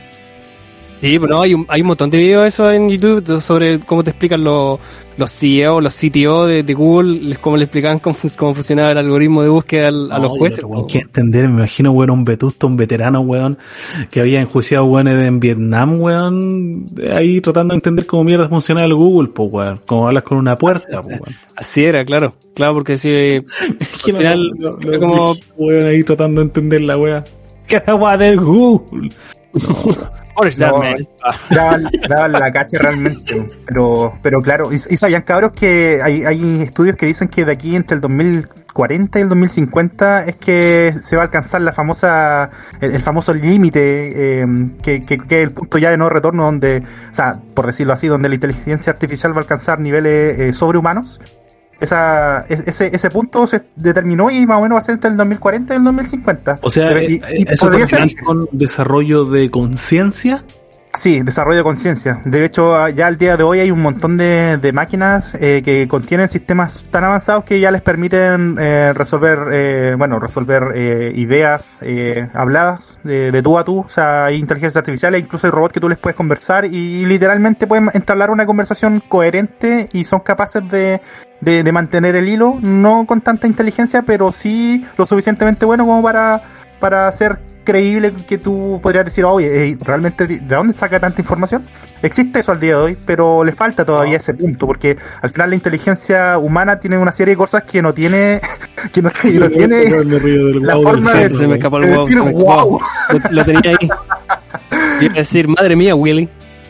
Sí, 1.04 1.18
pero 1.18 1.34
no, 1.34 1.42
hay 1.42 1.52
un, 1.52 1.66
hay 1.68 1.82
un 1.82 1.86
montón 1.88 2.08
de 2.08 2.16
videos 2.16 2.42
de 2.44 2.48
eso 2.48 2.70
en 2.72 2.88
YouTube 2.88 3.42
sobre 3.42 3.78
cómo 3.80 4.02
te 4.02 4.08
explican 4.08 4.42
los, 4.42 4.80
los 5.18 5.30
CEO, 5.30 5.82
los 5.82 5.94
CTO 5.94 6.46
de, 6.46 6.62
de 6.62 6.72
Google, 6.72 7.36
cómo 7.42 7.58
le 7.58 7.64
explicaban 7.64 7.98
cómo, 7.98 8.16
cómo 8.38 8.54
funcionaba 8.54 8.92
el 8.92 8.96
algoritmo 8.96 9.42
de 9.42 9.50
búsqueda 9.50 9.88
al- 9.88 10.10
a 10.10 10.18
los 10.18 10.30
jueces. 10.38 10.60
po. 10.60 10.86
que 10.86 11.00
entender, 11.00 11.46
me 11.48 11.58
imagino, 11.58 11.92
weón, 11.92 12.08
un 12.08 12.24
vetusto, 12.24 12.66
un 12.66 12.78
veterano, 12.78 13.20
weón, 13.20 13.58
que 14.10 14.20
había 14.22 14.40
enjuiciado, 14.40 14.86
weón, 14.86 15.08
en 15.08 15.40
Vietnam, 15.40 16.00
weón, 16.00 16.86
ahí 17.12 17.38
tratando 17.42 17.72
de 17.74 17.76
entender 17.76 18.06
cómo 18.06 18.24
mierda 18.24 18.48
funcionaba 18.48 18.86
el 18.86 18.94
Google, 18.94 19.28
pues, 19.28 19.50
weón, 19.52 19.80
como 19.84 20.06
hablas 20.08 20.22
con 20.22 20.38
una 20.38 20.56
puerta, 20.56 21.02
pues, 21.02 21.20
weón. 21.20 21.34
Así 21.54 21.84
era, 21.84 22.02
claro, 22.06 22.34
claro, 22.54 22.72
porque 22.72 22.96
si 22.96 23.10
al 23.70 23.86
final 24.16 24.50
era 24.80 24.96
no, 24.96 25.00
como 25.00 25.34
weón, 25.58 25.84
ahí 25.84 26.02
tratando 26.02 26.40
de 26.40 26.46
entender 26.46 26.80
la 26.80 26.96
weá. 26.96 27.24
la 27.86 27.94
weá 27.94 28.16
del 28.16 28.40
Google. 28.40 29.10
No, 30.58 30.82
daban, 32.08 32.32
la 32.32 32.52
cacha 32.52 32.78
realmente. 32.78 33.46
Pero, 33.66 34.18
pero 34.22 34.40
claro, 34.40 34.72
y, 34.72 34.78
sabían 34.78 35.22
cabros 35.22 35.52
que 35.52 36.00
hay, 36.02 36.24
hay 36.24 36.62
estudios 36.62 36.96
que 36.96 37.06
dicen 37.06 37.28
que 37.28 37.44
de 37.44 37.52
aquí 37.52 37.76
entre 37.76 37.96
el 37.96 38.00
2040 38.00 39.18
y 39.18 39.22
el 39.22 39.28
2050 39.28 40.24
es 40.24 40.36
que 40.36 40.94
se 41.02 41.16
va 41.16 41.22
a 41.22 41.24
alcanzar 41.26 41.60
la 41.60 41.72
famosa, 41.72 42.50
el, 42.80 43.02
famoso 43.02 43.32
límite, 43.32 44.40
eh, 44.42 44.46
que, 44.82 45.00
que, 45.02 45.42
el 45.42 45.52
punto 45.52 45.78
ya 45.78 45.90
de 45.90 45.96
no 45.96 46.08
retorno 46.08 46.44
donde, 46.44 46.82
o 47.12 47.14
sea, 47.14 47.40
por 47.54 47.66
decirlo 47.66 47.92
así, 47.92 48.08
donde 48.08 48.28
la 48.28 48.34
inteligencia 48.34 48.92
artificial 48.92 49.32
va 49.32 49.38
a 49.38 49.40
alcanzar 49.40 49.80
niveles 49.80 50.38
eh, 50.38 50.52
sobrehumanos. 50.52 51.20
Esa, 51.84 52.40
es- 52.48 52.66
ese, 52.66 52.94
ese 52.94 53.10
punto 53.10 53.46
se 53.46 53.62
determinó 53.76 54.30
y 54.30 54.44
más 54.46 54.58
o 54.58 54.62
menos 54.62 54.76
va 54.76 54.80
a 54.80 54.82
ser 54.82 54.94
entre 54.96 55.10
el 55.10 55.16
2040 55.16 55.74
y 55.74 55.76
el 55.76 55.84
2050. 55.84 56.58
O 56.62 56.70
sea, 56.70 57.02
y- 57.02 57.14
eh, 57.14 57.20
y 57.38 57.52
eso 57.52 57.66
podría 57.68 57.86
ser- 57.86 58.14
con 58.24 58.46
desarrollo 58.52 59.24
de 59.24 59.50
conciencia. 59.50 60.42
Sí, 60.96 61.22
desarrollo 61.22 61.56
de 61.58 61.64
conciencia. 61.64 62.20
De 62.24 62.44
hecho, 62.44 62.88
ya 62.90 63.08
al 63.08 63.18
día 63.18 63.36
de 63.36 63.42
hoy 63.42 63.58
hay 63.58 63.72
un 63.72 63.82
montón 63.82 64.16
de, 64.16 64.58
de 64.58 64.72
máquinas 64.72 65.34
eh, 65.40 65.60
que 65.64 65.88
contienen 65.88 66.28
sistemas 66.28 66.84
tan 66.92 67.02
avanzados 67.02 67.42
que 67.42 67.58
ya 67.58 67.72
les 67.72 67.82
permiten 67.82 68.54
eh, 68.60 68.92
resolver, 68.94 69.40
eh, 69.52 69.96
bueno, 69.98 70.20
resolver 70.20 70.62
eh, 70.76 71.12
ideas 71.16 71.78
eh, 71.80 72.28
habladas 72.32 72.96
de, 73.02 73.32
de 73.32 73.42
tú 73.42 73.58
a 73.58 73.64
tú. 73.64 73.80
O 73.80 73.88
sea, 73.88 74.26
hay 74.26 74.36
inteligencia 74.36 74.78
artificial 74.78 75.16
incluso 75.16 75.48
hay 75.48 75.50
robots 75.50 75.72
que 75.74 75.80
tú 75.80 75.88
les 75.88 75.98
puedes 75.98 76.14
conversar 76.14 76.64
y 76.64 77.04
literalmente 77.06 77.66
pueden 77.66 77.90
entablar 77.92 78.30
una 78.30 78.46
conversación 78.46 79.00
coherente 79.00 79.88
y 79.92 80.04
son 80.04 80.20
capaces 80.20 80.62
de, 80.70 81.00
de, 81.40 81.62
de 81.62 81.72
mantener 81.72 82.16
el 82.16 82.28
hilo, 82.28 82.58
no 82.60 83.04
con 83.06 83.20
tanta 83.20 83.46
inteligencia, 83.46 84.02
pero 84.02 84.32
sí 84.32 84.84
lo 84.96 85.06
suficientemente 85.06 85.64
bueno 85.66 85.84
como 85.86 86.02
para, 86.02 86.42
para 86.80 87.08
hacer 87.08 87.38
creíble 87.64 88.12
que 88.28 88.36
tú 88.36 88.78
podrías 88.82 89.06
decir, 89.06 89.24
oye, 89.24 89.76
¿realmente 89.80 90.26
de 90.26 90.38
de 90.40 90.54
dónde 90.54 90.74
saca 90.74 91.00
tanta 91.00 91.20
información? 91.22 91.62
Existe 92.02 92.40
eso 92.40 92.52
al 92.52 92.60
día 92.60 92.76
de 92.76 92.82
hoy, 92.82 92.98
pero 93.06 93.42
le 93.42 93.52
falta 93.52 93.86
todavía 93.86 94.18
ese 94.18 94.34
punto, 94.34 94.66
porque 94.66 94.98
al 95.22 95.30
final 95.30 95.48
la 95.48 95.56
inteligencia 95.56 96.36
humana 96.38 96.78
tiene 96.78 96.98
una 96.98 97.12
serie 97.12 97.32
de 97.32 97.38
cosas 97.38 97.62
que 97.62 97.80
no 97.80 97.94
tiene, 97.94 98.40
que 98.92 99.00
no, 99.00 99.10
que 99.10 99.32
no 99.32 99.48
tiene 99.48 99.84
la 100.60 100.74
forma 100.74 101.10
de- 101.12 101.20
centro, 101.20 101.38
Se 101.38 101.48
me 101.48 101.54
escapó 101.54 101.78
el 101.78 101.84
de 101.90 101.96
wow. 101.96 102.06
decir, 102.06 102.22
me 102.22 102.32
wow. 102.32 102.80
Lo, 103.10 103.18
lo 103.30 103.44
tenía 103.44 103.70
ahí. 103.80 103.88
Iba 105.00 105.12
a 105.12 105.16
decir, 105.16 105.48
madre 105.48 105.76
mía, 105.76 105.94
Willy. 105.94 106.28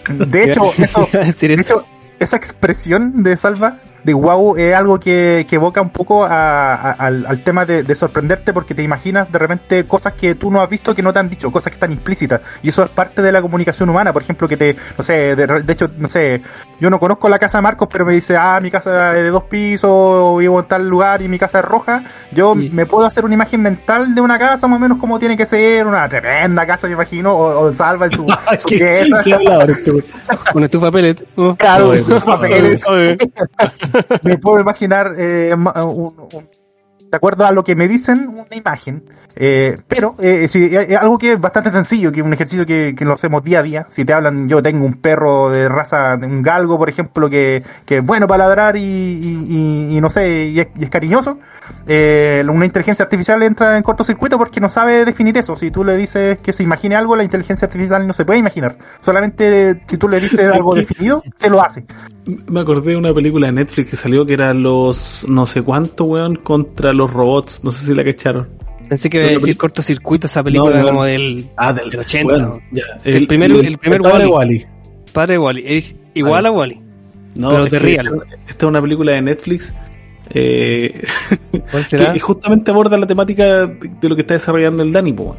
De 0.09 0.45
hecho, 0.45 0.61
eso, 0.79 1.09
de 1.13 1.55
hecho, 1.55 1.85
esa 2.21 2.37
expresión 2.37 3.23
de 3.23 3.37
Salva, 3.37 3.79
de 4.05 4.13
wow, 4.15 4.57
es 4.57 4.75
algo 4.75 5.01
que, 5.01 5.47
que 5.49 5.57
evoca 5.57 5.81
un 5.81 5.91
poco 5.91 6.25
a- 6.25 6.75
a- 6.75 6.91
al, 6.93 7.27
al 7.27 7.43
tema 7.43 7.65
de, 7.65 7.83
de 7.83 7.95
sorprenderte 7.95 8.53
porque 8.53 8.75
te 8.75 8.83
imaginas 8.83 9.31
de 9.33 9.39
repente 9.39 9.85
cosas 9.87 10.13
que 10.13 10.35
tú 10.35 10.51
no 10.51 10.61
has 10.61 10.69
visto 10.69 10.95
que 10.95 11.03
no 11.03 11.13
te 11.13 11.19
han 11.19 11.29
dicho, 11.31 11.51
cosas 11.51 11.71
que 11.71 11.75
están 11.77 11.93
implícitas. 11.93 12.41
Y 12.63 12.69
eso 12.69 12.85
es 12.85 12.91
parte 12.91 13.23
de 13.23 13.33
la 13.33 13.41
comunicación 13.43 13.89
humana. 13.89 14.13
Por 14.13 14.23
ejemplo, 14.23 14.47
que 14.47 14.57
te, 14.57 14.77
no 14.97 15.03
sé, 15.03 15.35
de, 15.35 15.47
de 15.47 15.73
hecho, 15.73 15.87
no 15.97 16.09
sé, 16.09 16.43
yo 16.79 16.91
no 16.91 17.01
conozco 17.01 17.29
la 17.29 17.39
casa 17.39 17.59
de 17.59 17.63
Marcos, 17.63 17.89
pero 17.91 18.05
me 18.05 18.13
dice, 18.13 18.37
ah, 18.37 18.59
mi 18.63 18.71
casa 18.71 19.17
es 19.17 19.23
de 19.23 19.31
dos 19.31 19.45
pisos, 19.45 20.39
vivo 20.39 20.61
en 20.61 20.69
tal 20.69 20.87
lugar 20.89 21.23
y 21.23 21.29
mi 21.29 21.39
casa 21.39 21.59
es 21.61 21.65
roja. 21.65 22.05
Yo 22.31 22.55
Sí. 22.55 22.71
me 22.73 22.87
puedo 22.87 23.07
hacer 23.07 23.25
una 23.25 23.35
imagen 23.35 23.63
mental 23.63 24.15
de 24.15 24.21
una 24.21 24.39
casa 24.39 24.69
más 24.69 24.77
o 24.77 24.81
menos 24.81 24.99
como 24.99 25.19
tiene 25.19 25.37
que 25.37 25.47
ser, 25.47 25.87
una 25.87 26.09
tremenda 26.09 26.67
casa, 26.67 26.87
me 26.87 26.93
imagino, 26.93 27.33
o, 27.35 27.61
o 27.69 27.73
Salva 27.73 28.07
en 28.07 28.13
su, 28.13 28.27
su 28.59 28.67
¿Qué, 28.67 28.77
pieza. 28.77 29.23
qué 29.25 29.35
hablador 29.35 29.71
este, 29.71 29.91
güey? 29.91 30.05
Una 30.55 30.65
estufa 30.67 30.91
pellet. 30.91 31.25
Claro. 31.59 31.93
me 34.25 34.39
puedo 34.39 34.61
imaginar 34.61 35.13
eh, 35.17 35.55
de 37.11 37.17
acuerdo 37.17 37.47
a 37.47 37.53
lo 37.53 37.63
que 37.63 37.77
me 37.77 37.87
dicen 37.87 38.29
una 38.29 38.57
imagen. 38.57 39.05
Eh, 39.37 39.77
pero 39.89 40.15
eh, 40.21 40.47
sí, 40.49 40.65
es 40.67 40.89
es 40.91 40.97
algo 40.97 41.19
que 41.19 41.33
es 41.33 41.41
bastante 41.41 41.71
sencillo 41.71 42.13
que 42.13 42.21
es 42.21 42.27
un 42.27 42.33
ejercicio 42.33 42.65
que, 42.67 42.95
que 42.97 43.05
lo 43.05 43.15
hacemos 43.15 43.43
día 43.43 43.61
a 43.61 43.63
día. 43.63 43.87
Si 43.91 44.05
te 44.05 44.13
hablan 44.13 44.49
yo 44.49 44.63
tengo 44.63 44.87
un 44.87 44.95
perro 45.01 45.51
de 45.51 45.69
raza 45.69 46.17
un 46.23 46.41
galgo 46.43 46.79
por 46.79 46.89
ejemplo 46.89 47.29
que, 47.29 47.63
que 47.85 47.99
es 47.99 48.05
bueno 48.05 48.27
para 48.29 48.45
ladrar 48.45 48.77
y, 48.77 48.83
y- 48.83 49.97
y- 49.97 50.01
no 50.01 50.09
sé 50.11 50.59
es, 50.61 50.69
y 50.77 50.85
es 50.85 50.91
cariñoso 50.91 51.39
eh, 51.87 52.45
una 52.49 52.65
inteligencia 52.67 53.03
artificial 53.05 53.43
entra 53.43 53.77
en 53.77 53.83
cortocircuito 53.83 54.39
porque 54.39 54.61
no 54.61 54.69
sabe 54.69 55.05
definir 55.05 55.37
eso 55.39 55.57
si 55.57 55.71
tú 55.71 55.85
le 55.85 55.97
dices 55.97 56.41
que 56.41 56.53
se 56.53 56.63
imagine 56.63 56.95
algo 56.97 57.17
la 57.17 57.25
inteligencia 57.25 57.67
artificial 57.67 58.07
no 58.07 58.13
se 58.13 58.25
puede 58.25 58.39
imaginar 58.39 58.77
solamente 59.01 59.83
si 59.87 59.97
tú 59.97 60.09
le 60.09 60.21
dices 60.21 60.49
algo 60.53 60.75
definido 60.75 61.23
te 61.39 61.51
lo 61.51 61.61
hace 61.63 61.85
Me 62.47 62.61
acordé 62.61 62.93
de 62.93 62.97
una 62.97 63.13
película 63.13 63.47
de 63.49 63.53
Netflix 63.53 63.91
que 63.91 63.97
salió 63.97 64.25
que 64.25 64.33
era 64.35 64.55
los 64.55 65.25
no 65.29 65.47
sé 65.47 65.63
cuánto, 65.63 66.05
weón, 66.05 66.37
contra 66.37 66.93
los 66.95 67.13
robots. 67.13 67.63
No 67.63 67.71
sé 67.71 67.85
si 67.87 67.95
la 67.95 68.03
cacharon. 68.05 68.49
Pensé 68.89 69.11
que 69.11 69.19
iba 69.19 69.27
a 69.27 69.31
decir 69.31 69.57
cortocircuito 69.59 70.27
esa 70.27 70.43
película 70.43 70.77
No, 70.77 70.83
no. 70.83 70.89
como 70.89 71.05
del 71.05 71.47
Ah, 71.57 71.73
del, 71.75 71.91
Del 71.91 72.01
80. 72.01 72.27
weón, 72.33 72.61
ya. 72.73 72.83
El 73.05 73.27
primer- 73.27 73.51
el 73.53 73.77
primer 73.79 74.01
padre 74.01 74.27
Wall-E. 74.27 74.33
Wall-E. 74.57 74.69
padre 75.13 75.39
Wally. 75.39 75.63
Es 75.67 75.97
igual 76.15 76.47
a 76.47 76.51
Wally. 76.51 76.81
No, 77.35 77.51
Pero 77.51 77.65
es 77.67 77.71
de 77.73 77.79
real. 77.79 78.07
Esta, 78.07 78.35
esta 78.49 78.67
es 78.67 78.69
una 78.71 78.81
película 78.81 79.13
de 79.13 79.23
Netflix 79.23 79.75
eh, 80.31 81.03
¿Cuál 81.71 81.85
será? 81.89 82.13
que 82.13 82.21
justamente 82.21 82.71
aborda 82.71 82.97
la 82.99 83.07
temática 83.07 83.67
de, 83.67 84.09
lo 84.09 84.15
que 84.17 84.23
está 84.23 84.35
desarrollando 84.35 84.83
el 84.83 84.93
Dani, 84.93 85.13
po, 85.13 85.37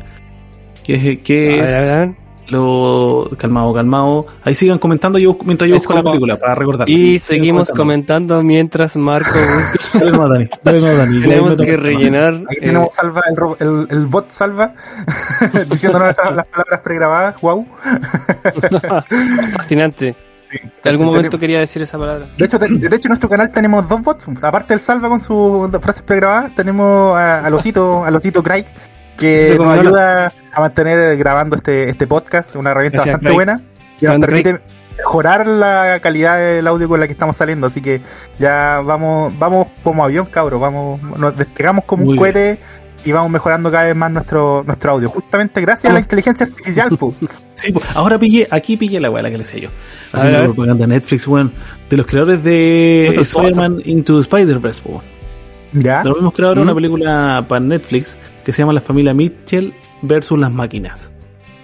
que 0.83 0.95
es, 0.95 1.19
que 1.19 1.59
A 1.61 1.63
ver, 1.63 1.63
es 1.63 1.71
a 1.73 1.81
ver, 1.81 1.89
a 1.91 2.01
ver. 2.05 2.15
lo 2.49 3.27
calmado, 3.37 3.73
calmado. 3.73 4.27
Ahí 4.43 4.53
sigan 4.53 4.77
comentando 4.77 5.17
yo 5.17 5.35
mientras 5.45 5.67
yo 5.67 5.75
Es 5.75 5.81
busco 5.81 5.95
la 5.95 6.03
película 6.03 6.37
para 6.37 6.53
recordar. 6.53 6.87
Y 6.87 7.17
seguimos 7.17 7.71
comentando 7.71 8.43
mientras 8.43 8.95
Marco 8.97 9.39
Dale 9.93 10.11
no, 10.11 10.27
Dani. 10.29 10.47
Dale 10.63 10.81
no, 10.81 10.95
Dani. 10.95 11.21
tenemos 11.21 11.57
que 11.57 11.77
rellenar. 11.77 12.33
Ahí 12.35 12.57
eh, 12.57 12.65
tenemos 12.65 12.93
Salva, 12.93 13.21
el, 13.59 13.67
el, 13.67 13.87
el 13.89 14.05
bot 14.05 14.29
Salva, 14.31 14.75
diciéndonos 15.71 16.07
nuestras- 16.07 16.35
las 16.35 16.45
palabras 16.45 16.79
pregrabadas, 16.83 17.41
wow. 17.41 17.65
fascinante. 19.57 20.15
En 20.51 20.89
algún 20.91 21.07
momento 21.07 21.37
quería 21.39 21.59
decir 21.59 21.81
esa 21.81 21.97
palabra. 21.97 22.25
De 22.37 22.45
hecho, 22.45 22.57
de 22.59 22.67
hecho, 22.67 23.07
en 23.07 23.09
nuestro 23.09 23.27
canal 23.29 23.51
tenemos 23.51 23.87
dos 23.89 24.01
bots. 24.01 24.25
Aparte 24.41 24.73
del 24.73 24.79
Salva 24.81 25.09
con 25.09 25.19
sus 25.19 25.69
frases 25.81 26.03
pregrabadas, 26.03 26.53
tenemos 26.55 27.17
a- 27.17 27.45
al 27.45 27.53
osito, 27.53 28.05
al 28.05 28.15
osito 28.15 28.41
Craig, 28.43 28.65
que 29.17 29.51
Sí, 29.51 29.57
nos 29.57 29.65
no. 29.67 29.71
ayuda 29.71 30.31
a 30.53 30.59
mantener 30.61 31.17
grabando 31.17 31.55
este, 31.55 31.89
este 31.89 32.07
podcast, 32.07 32.55
una 32.55 32.71
herramienta 32.71 32.97
Gracias, 32.97 33.13
bastante 33.15 33.25
Craig. 33.25 33.35
buena. 33.35 33.61
Y 33.99 34.05
nos 34.05 34.19
permite 34.19 34.61
mejorar 34.97 35.45
la 35.47 35.99
calidad 36.01 36.37
del 36.37 36.67
audio 36.67 36.87
con 36.87 36.99
la 36.99 37.07
que 37.07 37.13
estamos 37.13 37.35
saliendo. 37.37 37.67
Así 37.67 37.81
que 37.81 38.01
ya 38.37 38.81
vamos, 38.83 39.37
vamos 39.37 39.67
como 39.83 40.03
avión, 40.05 40.25
cabros. 40.27 40.59
Vamos, 40.61 41.01
nos 41.01 41.35
despegamos 41.35 41.83
como 41.85 42.03
Muy 42.05 42.17
un 42.17 42.23
bien. 42.23 42.59
Y 43.05 43.11
vamos 43.11 43.29
mejorando 43.29 43.71
cada 43.71 43.85
vez 43.85 43.95
más 43.95 44.11
nuestro, 44.11 44.63
nuestro 44.65 44.91
audio. 44.91 45.09
Justamente 45.09 45.61
gracias 45.61 45.91
a 45.91 45.93
la 45.93 45.99
inteligencia 45.99 46.45
artificial, 46.45 46.89
po. 46.97 47.13
Sí, 47.53 47.71
po. 47.71 47.81
ahora 47.93 48.19
pillé, 48.19 48.47
aquí 48.51 48.75
pillé 48.75 48.99
la 48.99 49.09
weá 49.09 49.21
la 49.21 49.31
que 49.31 49.37
le 49.37 49.45
sé 49.45 49.61
yo. 49.61 49.69
Haciendo 50.11 50.25
ver, 50.25 50.35
a 50.35 50.39
ver. 50.39 50.55
propaganda 50.55 50.87
Netflix, 50.87 51.27
weón. 51.27 51.53
De 51.89 51.97
los 51.97 52.05
creadores 52.05 52.43
de 52.43 53.15
Spider-Man 53.15 53.81
Into 53.85 54.19
Spider-Verse. 54.19 54.83
¿Ya? 55.73 56.01
De 56.01 56.09
los 56.09 56.17
mismos 56.17 56.33
creadores, 56.33 56.61
¿Mm? 56.61 56.67
una 56.67 56.75
película 56.75 57.45
para 57.47 57.59
Netflix 57.61 58.17
que 58.43 58.51
se 58.51 58.61
llama 58.61 58.73
La 58.73 58.81
familia 58.81 59.13
Mitchell 59.13 59.73
versus 60.01 60.37
las 60.37 60.51
máquinas. 60.51 61.13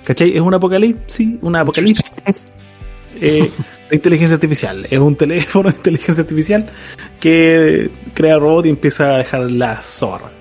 ¿Cachai? 0.05 0.35
Es 0.35 0.41
un 0.41 0.53
apocalipsis, 0.53 1.39
una 1.41 1.61
apocalipsis 1.61 2.05
eh, 3.19 3.51
de 3.89 3.95
inteligencia 3.95 4.35
artificial. 4.35 4.87
Es 4.89 4.99
un 4.99 5.15
teléfono 5.15 5.69
de 5.69 5.75
inteligencia 5.77 6.21
artificial 6.21 6.71
que 7.19 7.89
crea 8.13 8.37
robot 8.37 8.67
y 8.67 8.69
empieza 8.69 9.15
a 9.15 9.17
dejar 9.17 9.51
la 9.51 9.81
zorra. 9.81 10.31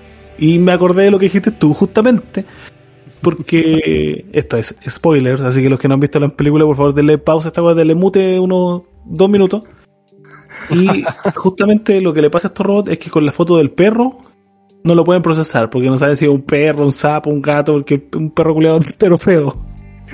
Y 0.41 0.57
me 0.59 0.73
acordé 0.73 1.03
de 1.03 1.11
lo 1.11 1.19
que 1.19 1.25
dijiste 1.27 1.51
tú, 1.51 1.73
justamente, 1.73 2.43
porque 3.21 4.25
esto 4.33 4.57
es 4.57 4.75
spoilers, 4.89 5.41
así 5.41 5.61
que 5.61 5.69
los 5.69 5.79
que 5.79 5.87
no 5.87 5.93
han 5.93 5.99
visto 5.99 6.19
la 6.19 6.29
película, 6.29 6.65
por 6.65 6.75
favor, 6.75 6.93
denle 6.93 7.17
pausa 7.17 7.47
a 7.47 7.49
esta 7.49 7.61
cosa, 7.61 7.75
denle 7.75 7.95
mute 7.95 8.39
unos 8.39 8.81
dos 9.05 9.29
minutos. 9.29 9.63
Y 10.71 10.87
justamente 11.35 12.01
lo 12.01 12.13
que 12.13 12.21
le 12.21 12.29
pasa 12.29 12.47
a 12.47 12.49
estos 12.49 12.65
robots 12.65 12.89
es 12.91 12.97
que 12.99 13.09
con 13.09 13.25
la 13.25 13.31
foto 13.31 13.57
del 13.57 13.71
perro 13.71 14.17
no 14.83 14.95
lo 14.95 15.03
pueden 15.03 15.21
procesar, 15.21 15.69
porque 15.69 15.87
no 15.89 15.97
saben 15.97 16.17
si 16.17 16.25
es 16.25 16.31
un 16.31 16.41
perro, 16.41 16.85
un 16.85 16.91
sapo, 16.91 17.29
un 17.29 17.41
gato, 17.41 17.73
porque 17.73 18.07
un 18.15 18.31
perro 18.31 18.55
culiado 18.55 18.77
entero 18.77 19.17
feo. 19.19 19.63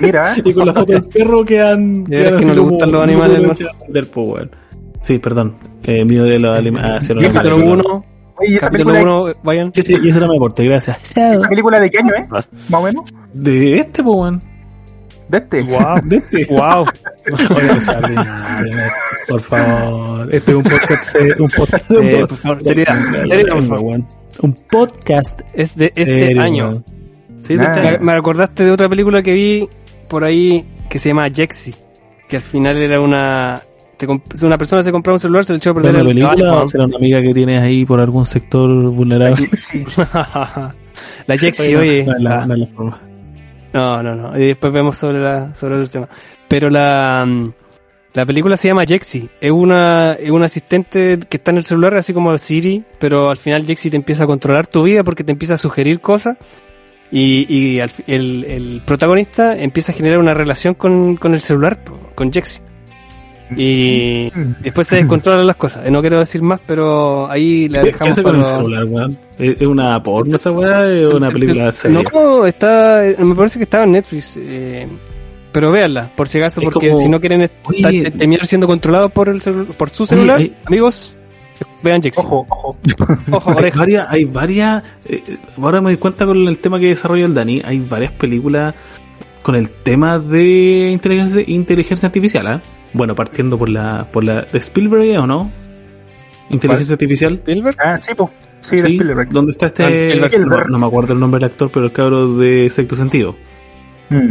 Mira, 0.00 0.36
Y 0.44 0.52
con 0.52 0.66
la 0.66 0.74
foto 0.74 0.92
del 0.92 1.04
perro 1.04 1.44
quedan. 1.44 2.04
Quedan 2.10 2.38
que 2.38 2.44
no 2.44 2.52
le 2.52 2.58
como- 2.58 2.70
gustan 2.70 2.92
los 2.92 3.02
animales. 3.02 3.58
Sí, 5.02 5.18
perdón. 5.18 5.54
Eh, 5.84 6.04
mío 6.04 6.24
de 6.24 6.38
los 6.38 6.58
animales. 6.58 7.08
Película- 7.08 7.54
1, 7.54 8.04
oye, 8.38 8.50
¿y 8.52 8.56
esa 8.56 8.66
capítulo 8.66 8.92
película, 8.92 9.20
1, 9.22 9.32
vayan. 9.42 9.72
Sí, 9.74 9.82
sí, 9.82 9.94
y 10.02 10.08
eso 10.08 10.20
no 10.20 10.28
me 10.28 10.36
aporte, 10.36 10.64
gracias. 10.64 10.98
¿esa 11.16 11.48
película 11.48 11.80
de 11.80 11.90
qué 11.90 11.98
año 11.98 12.12
es? 12.14 12.28
Más 12.30 12.46
o 12.70 12.82
menos. 12.82 13.04
De 13.32 13.78
este, 13.78 14.02
po, 14.02 14.12
weón. 14.14 14.40
De 15.28 15.38
este. 15.38 15.62
De 16.04 16.16
este. 16.16 16.46
Wow. 16.54 16.86
Oye, 17.56 17.70
ordinario, 17.70 18.76
por 19.28 19.40
favor. 19.40 20.34
Este 20.34 20.50
es 20.52 20.56
un 20.56 20.62
podcast. 20.62 21.14
eh, 21.16 21.34
Un 21.38 21.50
podcast. 21.50 21.90
Eh, 21.90 22.26
por 22.28 22.38
favor, 22.38 22.62
seriedad, 22.62 22.98
seriedad, 23.28 23.54
por 23.56 23.66
favor. 23.68 24.00
Un 24.40 24.54
podcast. 24.70 25.40
Es 25.52 25.76
de 25.76 25.86
este 25.86 26.04
serio, 26.04 26.42
año. 26.42 26.68
weón. 26.68 26.84
Sí, 27.42 27.56
de 27.56 27.62
Nah. 27.64 27.68
este 27.70 27.80
Me, 27.82 27.88
año. 27.88 27.98
me 28.00 28.12
acordaste 28.12 28.64
de 28.64 28.70
otra 28.70 28.88
película 28.88 29.22
que 29.22 29.32
vi 29.34 29.68
por 30.08 30.24
ahí 30.24 30.66
que 30.88 30.98
se 30.98 31.10
llama 31.10 31.28
Jexy. 31.30 31.74
Que 32.28 32.36
al 32.36 32.42
final 32.42 32.76
era 32.78 33.00
una. 33.00 33.62
Te 33.98 34.06
comp- 34.08 34.42
una 34.44 34.56
persona 34.56 34.82
se 34.82 34.90
compraba 34.92 35.16
un 35.16 35.20
celular, 35.20 35.44
se 35.44 35.52
le 35.52 35.58
echó 35.58 35.70
a 35.70 35.72
¿Es 35.72 35.74
perder 35.82 35.90
una 36.00 36.10
el 36.10 36.16
película 36.16 36.62
o 36.62 36.68
será 36.68 36.84
una 36.86 36.96
amiga 36.96 37.20
que 37.20 37.34
tienes 37.34 37.60
ahí 37.60 37.84
por 37.84 38.00
algún 38.00 38.24
sector 38.24 38.68
vulnerable? 38.90 39.46
La 41.26 41.36
Jexy, 41.36 41.74
oye. 41.76 42.04
No 42.04 42.14
la, 42.18 42.42
ah, 42.42 42.46
no 42.46 42.56
la. 42.56 42.68
No, 43.72 44.02
no, 44.02 44.14
no. 44.14 44.38
Y 44.38 44.46
después 44.46 44.72
vemos 44.72 44.96
sobre 44.96 45.20
la 45.20 45.54
sobre 45.54 45.76
el 45.76 45.90
tema. 45.90 46.08
Pero 46.48 46.70
la 46.70 47.24
mm, 47.28 47.52
la 48.14 48.24
película 48.26 48.56
se 48.56 48.68
llama 48.68 48.84
Jexi. 48.86 49.28
Es 49.40 49.50
una 49.50 50.14
es 50.18 50.30
un 50.30 50.42
asistente 50.42 51.18
que 51.28 51.36
está 51.36 51.50
en 51.50 51.58
el 51.58 51.64
celular 51.64 51.94
así 51.94 52.12
como 52.14 52.36
Siri, 52.38 52.84
pero 52.98 53.30
al 53.30 53.36
final 53.36 53.66
Jexi 53.66 53.90
te 53.90 53.96
empieza 53.96 54.24
a 54.24 54.26
controlar 54.26 54.66
tu 54.66 54.82
vida 54.84 55.02
porque 55.04 55.22
te 55.24 55.32
empieza 55.32 55.54
a 55.54 55.58
sugerir 55.58 56.00
cosas 56.00 56.36
y, 57.12 57.46
y 57.54 57.80
al 57.80 57.90
el, 58.06 58.44
el 58.44 58.82
protagonista 58.84 59.56
empieza 59.56 59.92
a 59.92 59.94
generar 59.94 60.18
una 60.18 60.34
relación 60.34 60.74
con, 60.74 61.16
con 61.16 61.34
el 61.34 61.40
celular, 61.40 61.78
con 62.14 62.32
Jexi. 62.32 62.60
Y 63.56 64.30
después 64.60 64.86
se 64.86 64.96
descontrolan 64.96 65.46
las 65.46 65.56
cosas. 65.56 65.86
Eh, 65.86 65.90
No 65.90 66.00
quiero 66.00 66.18
decir 66.18 66.42
más, 66.42 66.60
pero 66.66 67.30
ahí 67.30 67.68
la 67.68 67.80
¿Qué, 67.82 67.86
qué 67.86 67.92
dejamos 67.92 68.12
hace 68.12 68.22
con 68.22 68.40
el 68.40 68.46
celular, 68.46 68.84
weón? 68.84 69.18
¿Es 69.38 69.66
una 69.66 70.02
porno 70.02 70.36
esa 70.36 70.50
weá? 70.52 70.90
¿Es 70.90 71.12
una 71.14 71.30
película 71.30 71.72
seria? 71.72 72.02
No, 72.12 72.44
está, 72.46 73.02
me 73.18 73.34
parece 73.34 73.58
que 73.58 73.62
estaba 73.64 73.84
en 73.84 73.92
Netflix. 73.92 74.36
eh, 74.40 74.86
pero 75.50 75.72
véanla, 75.72 76.12
por 76.14 76.28
si 76.28 76.38
acaso, 76.38 76.60
Es 76.60 76.64
porque 76.66 76.88
como- 76.90 77.00
si 77.00 77.08
no 77.08 77.18
quieren 77.20 77.48
Oye. 77.64 78.10
terminar 78.10 78.46
siendo 78.46 78.66
controlados 78.66 79.10
por 79.12 79.28
el 79.30 79.40
por 79.40 79.88
su 79.90 80.04
celular, 80.04 80.40
amigos, 80.66 81.16
vean 81.82 82.02
Jexi. 82.02 82.20
Ojo, 82.20 82.46
ojo. 82.48 82.76
Ojo, 83.32 83.54
Hay 83.58 83.70
varias, 83.70 84.06
hay 84.10 84.24
varias, 84.26 84.82
eh, 85.06 85.22
eh, 85.26 85.38
ahora 85.56 85.80
me 85.80 85.88
doy 85.90 85.96
cuenta 85.96 86.26
con 86.26 86.36
el 86.46 86.58
tema 86.58 86.78
que 86.78 86.88
desarrolla 86.88 87.24
el 87.24 87.34
Dani, 87.34 87.62
hay 87.64 87.80
varias 87.80 88.12
películas 88.12 88.74
con 89.42 89.54
el 89.56 89.70
tema 89.70 90.18
de 90.18 90.90
inteligencia, 90.92 91.42
inteligencia 91.46 92.06
artificial, 92.08 92.46
¿ah? 92.46 92.62
Bueno, 92.92 93.14
partiendo 93.14 93.58
por 93.58 93.68
la, 93.68 94.08
por 94.10 94.24
la 94.24 94.42
de 94.42 94.58
Spielberg, 94.58 95.18
¿o 95.20 95.26
no? 95.26 95.50
Inteligencia 96.50 96.94
artificial. 96.94 97.34
Spielberg. 97.34 97.76
Ah, 97.78 97.98
sí, 97.98 98.14
pues. 98.16 98.30
Sí, 98.60 98.76
de 98.76 98.82
Sí, 98.82 98.96
Spielberg. 98.96 99.28
¿Dónde 99.30 99.52
está 99.52 99.66
Ah, 99.66 99.68
este? 99.68 100.12
Spielberg. 100.14 100.66
No, 100.66 100.72
no 100.72 100.78
me 100.78 100.86
acuerdo 100.86 101.12
el 101.12 101.20
nombre 101.20 101.38
del 101.40 101.50
actor, 101.50 101.70
pero 101.72 101.84
el 101.86 101.92
cabro 101.92 102.36
de 102.36 102.68
sexto 102.70 102.96
sentido. 102.96 103.36
Mm. 104.08 104.30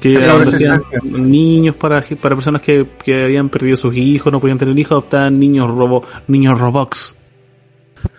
Que 0.00 0.18
hacían 0.18 0.82
niños 1.04 1.74
para, 1.76 2.02
para 2.20 2.34
personas 2.34 2.60
que, 2.60 2.86
que 3.02 3.24
habían 3.24 3.48
perdido 3.48 3.78
sus 3.78 3.96
hijos, 3.96 4.30
no 4.30 4.40
podían 4.40 4.58
tener 4.58 4.78
hijos, 4.78 4.92
adoptaban 4.92 5.38
niños 5.38 5.70
robo, 5.70 6.04
niños 6.28 6.60
robots. 6.60 7.15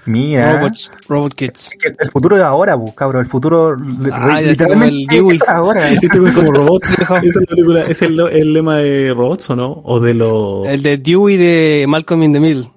Mira. 0.06 0.60
Robots, 0.60 0.92
Robot 1.10 1.34
Kids. 1.34 1.72
Es 1.84 1.96
El 2.00 2.12
futuro 2.12 2.38
de 2.38 2.44
ahora, 2.44 2.78
pues, 2.78 2.94
cabrón. 2.94 3.24
El 3.24 3.30
futuro 3.30 3.76
Ah, 4.12 4.40
literalmente 4.42 5.18
como 5.20 5.30
el 5.32 5.36
es 5.36 5.50
ahora. 5.50 5.92
Este 5.92 6.20
güey 6.20 6.32
como 6.34 6.52
robots. 6.54 6.92
Esa 6.94 7.18
es 7.20 7.36
la 7.36 7.46
película, 7.48 7.82
es 7.88 8.02
el, 8.02 8.20
el 8.20 8.54
lema 8.54 8.78
de 8.78 9.14
robots 9.14 9.50
o 9.50 9.56
no? 9.56 9.82
O 9.84 10.00
de 10.00 10.14
los 10.14 10.66
El 10.68 10.82
de 10.84 10.98
Dewey 10.98 11.38
de 11.38 11.86
Malcolm 11.88 12.24
in 12.24 12.34
the 12.34 12.40
Middle. 12.40 12.72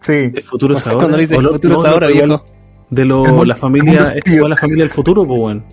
Sí. 0.00 0.12
el 0.34 0.42
futuro 0.42 0.74
es 0.76 0.86
ahora. 0.86 0.98
Cuando 0.98 1.16
dice, 1.16 1.40
lo- 1.40 1.52
futuro 1.52 1.80
es 1.80 1.86
ahora, 1.86 2.08
no, 2.08 2.12
viejo. 2.12 2.44
De 2.90 3.04
lo, 3.06 3.42
El 3.42 3.48
la 3.48 3.54
el 3.54 3.60
familia, 3.60 4.14
es 4.14 4.26
igual 4.32 4.50
la 4.50 4.56
familia 4.56 4.84
del 4.84 4.90
futuro, 4.90 5.24
pues 5.24 5.40
bueno. 5.40 5.64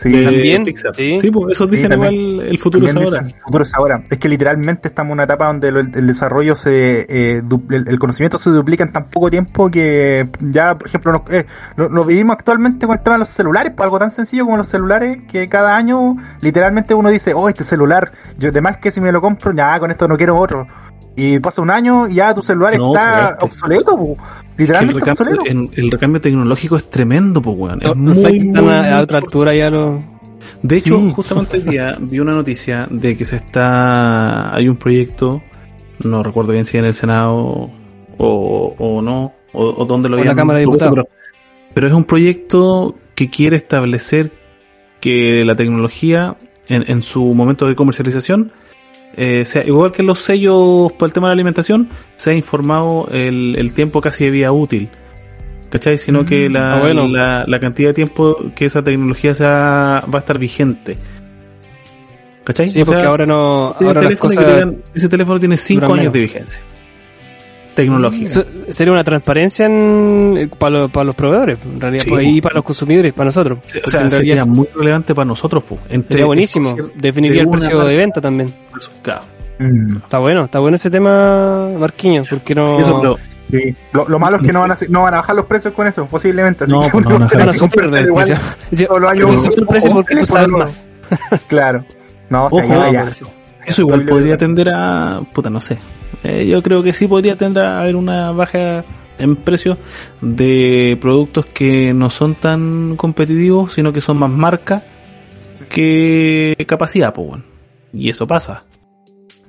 Sí. 0.00 0.10
De 0.10 0.24
También, 0.24 0.64
Pixar. 0.64 0.94
sí. 0.94 1.18
Sí, 1.18 1.30
pues 1.30 1.52
eso 1.52 1.64
Sí, 1.66 1.70
dicen 1.72 1.92
igual 1.92 2.40
el 2.40 2.58
futuro 2.58 2.86
es 2.86 2.94
ahora. 2.96 3.20
El 3.20 3.34
futuro 3.42 3.64
es 3.64 3.74
ahora. 3.74 4.02
Es 4.10 4.18
que 4.18 4.28
literalmente 4.28 4.88
estamos 4.88 5.08
en 5.10 5.12
una 5.14 5.24
etapa 5.24 5.46
donde 5.46 5.72
lo- 5.72 5.80
el, 5.80 6.06
desarrollo 6.06 6.54
se, 6.56 7.00
eh, 7.08 7.42
el, 7.70 7.84
el 7.88 7.98
conocimiento 7.98 8.38
se 8.38 8.50
duplica 8.50 8.84
en 8.84 8.92
tan 8.92 9.08
poco 9.10 9.30
tiempo 9.30 9.70
que 9.70 10.28
ya, 10.40 10.76
por 10.78 10.88
ejemplo, 10.88 11.12
nos- 11.12 11.22
eh, 11.32 11.46
lo, 11.76 11.88
lo 11.88 12.04
vivimos 12.04 12.36
actualmente 12.36 12.86
con 12.86 12.96
el 12.96 13.02
tema 13.02 13.16
de 13.16 13.20
los 13.20 13.28
celulares, 13.30 13.72
por 13.72 13.84
algo 13.84 13.98
tan 13.98 14.10
sencillo 14.10 14.44
como 14.44 14.56
los 14.56 14.68
celulares, 14.68 15.18
que 15.30 15.46
cada 15.48 15.76
año 15.76 16.16
literalmente 16.40 16.94
uno 16.94 17.10
dice, 17.10 17.34
oh, 17.34 17.48
este 17.48 17.64
celular, 17.64 18.12
yo 18.38 18.50
además 18.50 18.76
que 18.78 18.90
si 18.90 19.00
me 19.00 19.10
lo 19.12 19.20
compro, 19.20 19.52
ya 19.54 19.78
con 19.80 19.90
esto 19.90 20.06
no 20.08 20.16
quiero 20.16 20.36
otro. 20.36 20.66
Y 21.16 21.40
pasa 21.40 21.62
un 21.62 21.70
año 21.70 22.08
y 22.08 22.14
ya 22.14 22.32
tu 22.34 22.42
celular 22.42 22.76
No, 22.78 22.94
está 22.94 23.36
pues, 23.40 23.52
obsoleto, 23.52 23.96
pu. 23.96 24.16
Que 24.16 24.22
el, 24.22 24.68
literalmente 24.68 25.00
recambio, 25.00 25.34
obsoleto. 25.34 25.42
en- 25.46 25.70
el 25.84 25.90
recambio 25.90 26.20
tecnológico 26.20 26.76
es 26.76 26.90
tremendo, 26.90 27.42
pues 27.42 27.56
weón. 27.58 27.78
Es 27.82 27.88
Los 27.88 27.96
muy, 27.96 28.14
flights 28.14 28.44
están 28.46 28.64
muy, 28.64 28.74
a, 28.74 28.82
muy 28.82 28.90
a 28.90 29.00
otra 29.00 29.18
altura 29.18 29.54
ya 29.54 29.70
lo... 29.70 30.02
De 30.62 30.76
hecho, 30.76 30.96
Sí. 30.98 31.12
justamente 31.14 31.56
hoy 31.58 31.62
día 31.64 31.96
vi 32.00 32.20
una 32.20 32.32
noticia 32.32 32.86
de 32.90 33.16
que 33.16 33.24
se 33.24 33.36
está. 33.36 34.54
Hay 34.54 34.68
un 34.68 34.76
proyecto, 34.76 35.42
no 36.04 36.22
recuerdo 36.22 36.52
bien 36.52 36.64
si 36.64 36.78
en 36.78 36.84
el 36.84 36.94
Senado 36.94 37.70
o, 38.18 38.74
o 38.78 39.02
no, 39.02 39.32
o, 39.52 39.64
o 39.64 39.84
dónde 39.84 40.08
lo 40.08 40.18
en 40.18 40.26
la 40.26 40.34
Cámara 40.34 40.58
de 40.58 40.64
Diputados. 40.64 40.94
Pero, 40.94 41.08
pero 41.74 41.86
es 41.88 41.92
un 41.92 42.04
proyecto 42.04 42.96
que 43.14 43.28
quiere 43.30 43.56
establecer 43.56 44.32
que 45.00 45.44
la 45.44 45.54
tecnología, 45.54 46.36
en, 46.68 46.90
en 46.90 47.02
su 47.02 47.22
momento 47.34 47.68
de 47.68 47.76
comercialización, 47.76 48.50
eh, 49.16 49.44
sea 49.44 49.64
igual 49.64 49.92
que 49.92 50.02
los 50.02 50.18
sellos 50.20 50.92
por 50.92 51.08
el 51.08 51.12
tema 51.12 51.28
de 51.28 51.30
la 51.30 51.34
alimentación, 51.34 51.88
sea 52.16 52.34
informado 52.34 53.08
el, 53.10 53.56
el 53.58 53.72
tiempo 53.72 54.00
casi 54.00 54.24
de 54.24 54.30
vida 54.30 54.52
útil. 54.52 54.88
¿Cachai? 55.70 55.98
Sino 55.98 56.24
que 56.24 56.48
la, 56.48 56.76
Ah, 56.78 56.80
bueno. 56.80 57.06
la, 57.08 57.44
la 57.46 57.60
cantidad 57.60 57.90
de 57.90 57.94
tiempo 57.94 58.36
que 58.54 58.64
esa 58.64 58.82
tecnología 58.82 59.34
sea, 59.34 60.02
va 60.12 60.14
a 60.14 60.18
estar 60.18 60.38
vigente. 60.38 60.96
¿Cachai? 62.44 62.70
Sí, 62.70 62.80
O 62.80 62.84
sea, 62.86 62.94
porque 62.94 63.06
ahora 63.06 63.26
no... 63.26 63.74
ese 63.78 63.84
Ahora 63.84 64.00
teléfono, 64.00 64.30
que 64.30 64.36
cosas... 64.36 64.46
te 64.46 64.54
digan, 64.54 64.82
ese 64.94 65.08
teléfono 65.10 65.38
tiene 65.38 65.56
5 65.58 65.80
duran 65.84 65.98
años 66.00 66.12
de 66.14 66.20
vigencia. 66.20 66.62
Tecnológica. 67.82 68.28
Se- 68.28 68.72
Sería 68.72 68.92
una 68.92 69.04
transparencia 69.04 69.66
para 70.58 71.04
los 71.04 71.14
proveedores, 71.14 71.58
en 71.64 71.80
realidad, 71.80 72.02
Sí, 72.04 72.10
pues, 72.10 72.26
y 72.26 72.40
para 72.40 72.56
los 72.56 72.64
consumidores, 72.64 73.12
para 73.12 73.26
nosotros. 73.26 73.58
Sí, 73.64 73.78
o 73.78 73.80
Porque 73.82 73.90
sea, 73.90 74.00
en 74.02 74.10
sería 74.10 74.44
muy 74.44 74.68
relevante 74.74 75.14
para 75.14 75.26
nosotros, 75.26 75.62
pues. 75.68 75.80
Entre 75.88 76.12
sería 76.14 76.26
buenísimo. 76.26 76.76
Definiría 76.96 77.42
de 77.42 77.42
el 77.42 77.48
precio 77.50 77.84
de 77.84 77.96
venta 77.96 78.20
también. 78.20 78.52
claro. 79.02 79.22
Mm, 79.60 79.96
Está 79.96 80.18
bueno, 80.20 80.44
está 80.44 80.60
bueno 80.60 80.76
ese 80.76 80.88
tema, 80.88 81.68
Marquinhos, 81.76 82.28
porque 82.28 82.54
no... 82.54 82.68
Sí, 82.68 82.76
eso, 82.82 83.00
pero 83.00 83.16
sí. 83.50 83.74
Lo, 83.92 84.08
lo 84.08 84.18
malo 84.20 84.36
es 84.36 84.44
que 84.44 84.52
no 84.52 84.60
van, 84.60 84.70
a, 84.70 84.76
no 84.88 85.02
van 85.02 85.14
a 85.14 85.16
bajar 85.16 85.34
los 85.34 85.46
precios 85.46 85.74
con 85.74 85.86
eso, 85.88 86.06
posiblemente. 86.06 86.62
Así 86.64 86.72
No, 86.72 86.82
que 86.82 86.90
pues 86.90 87.04
no 87.06 87.16
uno 87.16 87.28
van 87.32 87.48
a 87.48 87.54
subir 87.54 87.70
precio. 89.66 89.92
Los 90.04 90.48
más. 90.48 90.88
Claro. 91.48 91.84
No, 92.30 92.46
Ojo. 92.46 92.62
Eso 93.66 93.82
igual 93.82 94.04
podría 94.06 94.36
tender 94.36 94.68
a. 94.70 95.20
Puta, 95.32 95.50
no 95.50 95.60
sé. 95.60 95.76
Eh, 96.24 96.46
yo 96.46 96.62
creo 96.62 96.82
que 96.82 96.92
sí 96.92 97.06
podría 97.06 97.36
tender 97.36 97.64
a 97.64 97.80
haber 97.80 97.96
una 97.96 98.32
baja 98.32 98.84
en 99.18 99.36
precio 99.36 99.78
de 100.20 100.96
productos 101.00 101.46
que 101.46 101.92
no 101.92 102.10
son 102.10 102.34
tan 102.34 102.96
competitivos, 102.96 103.74
sino 103.74 103.92
que 103.92 104.00
son 104.00 104.18
más 104.18 104.30
marca 104.30 104.84
que 105.68 106.54
capacidad, 106.66 107.12
pues. 107.12 107.42
Y 107.92 108.10
eso 108.10 108.26
pasa. 108.26 108.62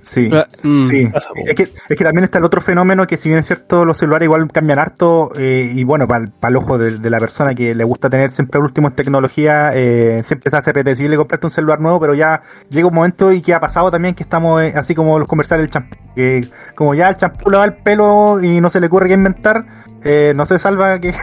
Sí. 0.10 0.28
Mm. 0.64 0.84
Sí, 0.84 1.12
es 1.46 1.56
que, 1.56 1.64
es 1.64 1.98
que 1.98 2.04
también 2.04 2.24
está 2.24 2.40
el 2.40 2.44
otro 2.44 2.62
fenómeno 2.62 3.06
que 3.06 3.16
si 3.16 3.30
bien 3.30 3.40
es 3.40 3.46
cierto 3.46 3.86
los 3.86 3.96
celulares 3.96 4.26
igual 4.26 4.52
cambian 4.52 4.80
harto 4.80 5.30
eh, 5.38 5.72
y 5.72 5.84
bueno, 5.84 6.08
para 6.08 6.26
el 6.26 6.56
ojo 6.56 6.80
de, 6.80 6.98
de 6.98 7.10
la 7.12 7.20
persona 7.20 7.54
que 7.54 7.76
le 7.76 7.84
gusta 7.84 8.10
tener 8.10 8.32
siempre 8.32 8.60
el 8.60 8.66
último 8.66 8.88
en 8.88 8.96
tecnología, 8.96 9.72
eh, 9.76 10.24
siempre 10.26 10.50
se 10.50 10.58
hace 10.58 10.72
apetecible 10.72 11.16
comprarte 11.16 11.46
un 11.46 11.52
celular 11.52 11.80
nuevo, 11.80 12.00
pero 12.00 12.16
ya 12.16 12.42
llega 12.70 12.88
un 12.88 12.96
momento 12.96 13.32
y 13.32 13.42
que 13.42 13.54
ha 13.54 13.60
pasado 13.60 13.92
también 13.92 14.16
que 14.16 14.24
estamos 14.24 14.60
eh, 14.64 14.74
así 14.76 14.96
como 14.96 15.20
los 15.20 15.28
comerciales 15.28 15.66
del 15.66 15.72
champú, 15.72 15.96
que 16.16 16.48
como 16.74 16.96
ya 16.96 17.10
el 17.10 17.18
champú 17.18 17.52
lava 17.52 17.66
el 17.66 17.76
pelo 17.76 18.42
y 18.42 18.60
no 18.62 18.72
se 18.72 18.80
le 18.80 18.88
ocurre 18.88 19.10
qué 19.10 19.14
inventar, 19.14 19.64
eh, 20.04 20.34
no 20.36 20.46
se 20.46 20.60
salva 20.60 21.00
que... 21.00 21.14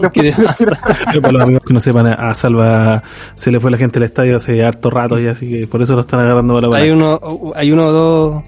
los 0.00 0.10
¿Qué 0.12 0.32
posibles- 0.32 0.78
Pero 1.10 1.20
para 1.22 1.32
los 1.32 1.42
amigos 1.42 1.62
que 1.66 1.74
no 1.74 1.80
sepan, 1.80 2.06
a 2.06 2.34
Salva 2.34 3.02
se 3.34 3.50
le 3.50 3.60
fue 3.60 3.70
la 3.70 3.76
gente 3.76 3.98
al 3.98 4.04
estadio 4.04 4.36
hace 4.36 4.64
harto 4.64 4.90
rato 4.90 5.18
y 5.20 5.26
así 5.28 5.48
que 5.48 5.66
por 5.66 5.82
eso 5.82 5.94
lo 5.94 6.00
están 6.00 6.20
agarrando 6.20 6.54
para 6.54 6.68
la 6.68 6.76
Hay 6.78 6.90
uno, 6.90 7.20
hay 7.54 7.72
uno 7.72 7.86
o 7.86 7.92
dos... 7.92 8.42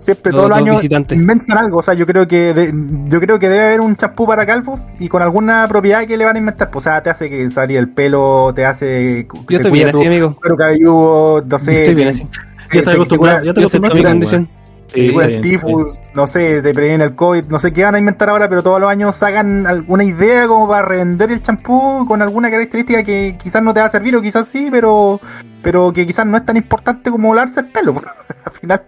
Siempre 0.00 0.32
todos 0.32 0.48
los 0.48 0.58
años 0.58 0.76
visitantes. 0.78 1.16
inventan 1.16 1.58
algo, 1.58 1.78
o 1.78 1.82
sea, 1.82 1.94
yo 1.94 2.04
creo 2.08 2.26
que 2.26 2.52
de- 2.52 2.72
yo 3.06 3.20
creo 3.20 3.38
que 3.38 3.48
debe 3.48 3.66
haber 3.66 3.80
un 3.80 3.94
champú 3.94 4.26
para 4.26 4.44
calvos 4.44 4.80
y 4.98 5.06
con 5.08 5.22
alguna 5.22 5.64
propiedad 5.68 6.04
que 6.08 6.16
le 6.16 6.24
van 6.24 6.34
a 6.34 6.38
inventar, 6.40 6.72
pues, 6.72 6.86
o 6.86 6.88
sea, 6.90 7.00
te 7.04 7.10
hace 7.10 7.28
que 7.30 7.48
salir 7.50 7.78
el 7.78 7.88
pelo, 7.90 8.52
te 8.52 8.66
hace 8.66 9.28
Yo 9.32 9.44
te 9.46 9.54
estoy 9.54 9.70
bien 9.70 9.90
tu 9.92 9.98
así, 9.98 10.06
amigo. 10.08 10.34
cuero 10.40 10.56
cabelludo, 10.56 11.44
no 11.46 11.58
sé, 11.60 11.78
Estoy 11.82 11.94
bien 11.94 12.08
te- 12.08 12.14
así. 12.14 12.26
Estás 12.72 12.84
te- 12.84 12.90
acostumbrado, 12.90 13.44
Yo 13.44 13.52
acepto 13.52 13.60
acostumbraste. 13.86 14.46
Sí, 14.92 15.08
bien, 15.10 15.26
bien. 15.26 15.40
tifus, 15.40 15.98
no 16.14 16.26
sé, 16.26 16.60
te 16.60 16.74
previene 16.74 17.04
el 17.04 17.14
COVID, 17.14 17.46
no 17.46 17.58
sé 17.58 17.72
qué 17.72 17.84
van 17.84 17.94
a 17.94 17.98
inventar 17.98 18.28
ahora, 18.28 18.48
pero 18.48 18.62
todos 18.62 18.80
los 18.80 18.90
años 18.90 19.16
sacan 19.16 19.66
alguna 19.66 20.04
idea 20.04 20.46
como 20.46 20.68
para 20.68 20.86
revender 20.86 21.30
el 21.30 21.42
champú 21.42 22.04
con 22.06 22.20
alguna 22.20 22.50
característica 22.50 23.02
que 23.02 23.36
quizás 23.42 23.62
no 23.62 23.72
te 23.72 23.80
va 23.80 23.86
a 23.86 23.90
servir 23.90 24.14
o 24.16 24.22
quizás 24.22 24.48
sí, 24.48 24.68
pero 24.70 25.20
pero 25.62 25.92
que 25.92 26.06
quizás 26.06 26.26
no 26.26 26.36
es 26.36 26.44
tan 26.44 26.56
importante 26.56 27.10
como 27.10 27.34
lavarse 27.34 27.60
el 27.60 27.70
pelo. 27.70 27.94
al 28.44 28.52
final, 28.52 28.82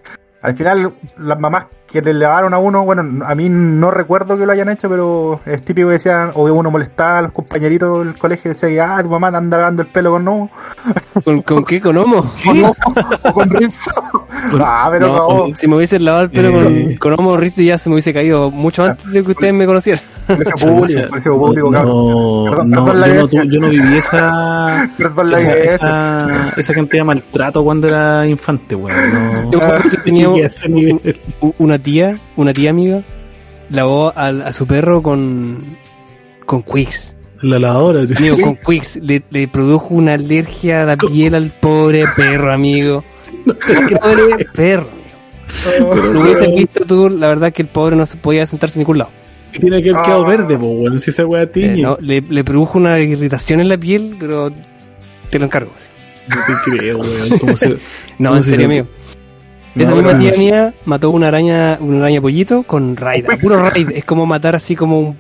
al 0.45 0.55
final 0.57 0.93
las 1.19 1.41
mamás 1.41 1.65
que 1.91 2.03
le 2.03 2.13
lavaron 2.13 2.53
a 2.53 2.59
uno, 2.59 2.85
bueno, 2.85 3.25
a 3.25 3.35
mí 3.37 3.49
no 3.49 3.91
recuerdo 3.91 4.37
que 4.37 4.45
lo 4.45 4.53
hayan 4.53 4.69
hecho, 4.69 4.89
pero 4.89 5.41
es 5.47 5.63
típico 5.63 5.87
que 5.89 5.95
decían, 5.95 6.31
o 6.35 6.45
que 6.45 6.51
uno 6.51 6.71
molestaba 6.71 7.19
a 7.19 7.23
los 7.23 7.33
compañeritos 7.33 8.05
del 8.05 8.19
colegio 8.19 8.51
y 8.51 8.55
decía 8.55 8.69
que, 8.69 8.81
ah, 8.81 8.99
tu 9.03 9.09
mamá 9.09 9.31
te 9.31 9.37
anda 9.37 9.57
lavando 9.59 9.83
el 9.83 9.89
pelo 9.89 10.11
con 10.11 10.25
no, 10.25 10.51
¿Con, 11.25 11.41
con 11.43 11.65
qué? 11.65 11.81
¿Con 11.81 11.97
homo? 11.97 12.31
o, 12.49 12.53
no, 12.55 12.75
o 13.23 13.33
con 13.33 13.49
rinzo. 13.49 13.91
ah, 14.61 14.89
pero 14.91 15.07
No, 15.07 15.47
no, 15.49 15.55
si 15.55 15.69
me 15.69 15.77
hubiese 15.77 15.99
lavado 16.01 16.25
el 16.25 16.31
pelo 16.31 16.49
Eh. 16.49 16.97
con, 16.99 17.13
con 17.13 17.21
homo 17.21 17.37
Rizzi 17.37 17.67
ya 17.67 17.79
se 17.79 17.89
me 17.89 17.95
hubiese 17.95 18.13
caído 18.13 18.51
mucho 18.51 18.85
antes 18.85 19.11
de 19.11 19.23
que 19.23 19.31
ustedes 19.31 19.55
me 19.55 19.65
conocieran. 19.65 20.03
Colegio 20.27 20.55
público, 20.69 21.09
colegio 21.09 21.39
público, 21.39 21.71
cabrón. 21.71 21.93
no, 21.93 22.45
Perdón, 22.51 22.71
no, 22.71 22.85
perdón 22.85 23.01
la 23.01 23.07
yo, 23.09 23.13
no, 23.15 23.21
evidencia. 23.21 23.43
tu- 23.43 23.49
yo 23.51 23.61
no 23.61 23.69
viví 23.69 23.97
esa, 23.99 24.91
Perdón 24.99 25.31
la 25.31 25.39
esa, 25.39 25.55
esa, 25.59 26.53
esa 26.57 26.75
cantidad 26.75 27.01
de 27.01 27.05
maltrato 27.05 27.65
cuando 27.65 27.89
era 27.89 28.27
infante, 28.27 28.75
weón. 28.75 29.51
Yo 29.53 29.63
acuerdo 29.63 29.91
que 29.91 29.97
tenía 30.05 30.27
a 30.27 30.31
una 31.59 31.79
tía, 31.79 32.19
una 32.37 32.53
tía 32.53 32.71
amiga, 32.71 33.03
lavó 33.71 34.13
al- 34.17 34.43
a, 34.43 34.53
su 34.53 34.67
perro 34.67 35.03
con, 35.03 35.77
con 36.47 36.63
Quicks. 36.63 37.17
la 37.43 37.59
lavadora. 37.59 38.07
sí. 38.07 38.15
Amigo, 38.17 38.37
con 38.43 38.57
Quicks 38.67 38.97
le, 38.97 39.23
le 39.31 39.49
produjo 39.49 39.95
una 39.95 40.15
alergia 40.15 40.83
a 40.83 40.85
la 40.87 40.97
piel 40.97 41.35
al 41.35 41.51
pobre 41.51 42.05
perro, 42.17 42.53
amigo. 42.53 43.05
Qué 43.89 43.97
pobre 43.97 44.45
perro, 44.55 44.89
amigo. 44.89 45.95
Lo 46.13 46.21
hubiesen 46.23 46.55
visto 46.55 46.85
tú, 46.85 47.09
la 47.11 47.29
verdad 47.29 47.53
que 47.53 47.63
el 47.63 47.69
pobre 47.69 47.95
no 47.97 48.07
se 48.07 48.17
podía 48.17 48.47
sentarse 48.47 48.79
en 48.79 48.81
ningún 48.81 48.99
lado. 48.99 49.11
Tiene 49.61 49.83
que 49.83 49.90
haber 49.90 50.03
quedado 50.03 50.25
Ah. 50.27 50.31
verde, 50.31 50.59
po, 50.59 50.67
weón. 50.67 50.99
Si 51.01 51.11
esa 51.11 51.25
weá 51.27 51.43
Eh, 51.43 51.47
tiñe. 51.47 51.83
no, 51.83 51.97
le, 52.01 52.21
le 52.21 52.45
produjo 52.45 52.79
una 52.79 52.99
irritación 53.01 53.61
en 53.61 53.69
la 53.69 53.77
piel, 53.79 54.17
pero 54.19 54.51
te 55.31 55.38
lo 55.38 55.45
encargo. 55.47 55.73
así. 55.77 55.88
No 56.29 56.37
te 56.47 56.71
creo, 56.79 56.99
weón. 56.99 57.38
¿Cómo 57.40 57.57
se- 57.57 57.69
No, 57.69 57.77
¿Cómo 58.31 58.37
en 58.37 58.43
se 58.43 58.51
serio. 58.51 58.87
No, 59.75 59.83
Esa 59.83 59.95
misma 59.95 60.12
no, 60.12 60.19
mía 60.38 60.75
mató 60.85 61.11
una 61.11 61.29
araña, 61.29 61.79
una 61.81 61.99
araña 61.99 62.21
pollito 62.21 62.62
con 62.62 62.97
raid, 62.97 63.25
a 63.29 63.37
puro 63.37 63.59
raid. 63.71 63.90
Es 63.93 64.05
como 64.05 64.25
matar 64.25 64.55
así 64.55 64.77
como 64.77 65.01
un, 65.01 65.17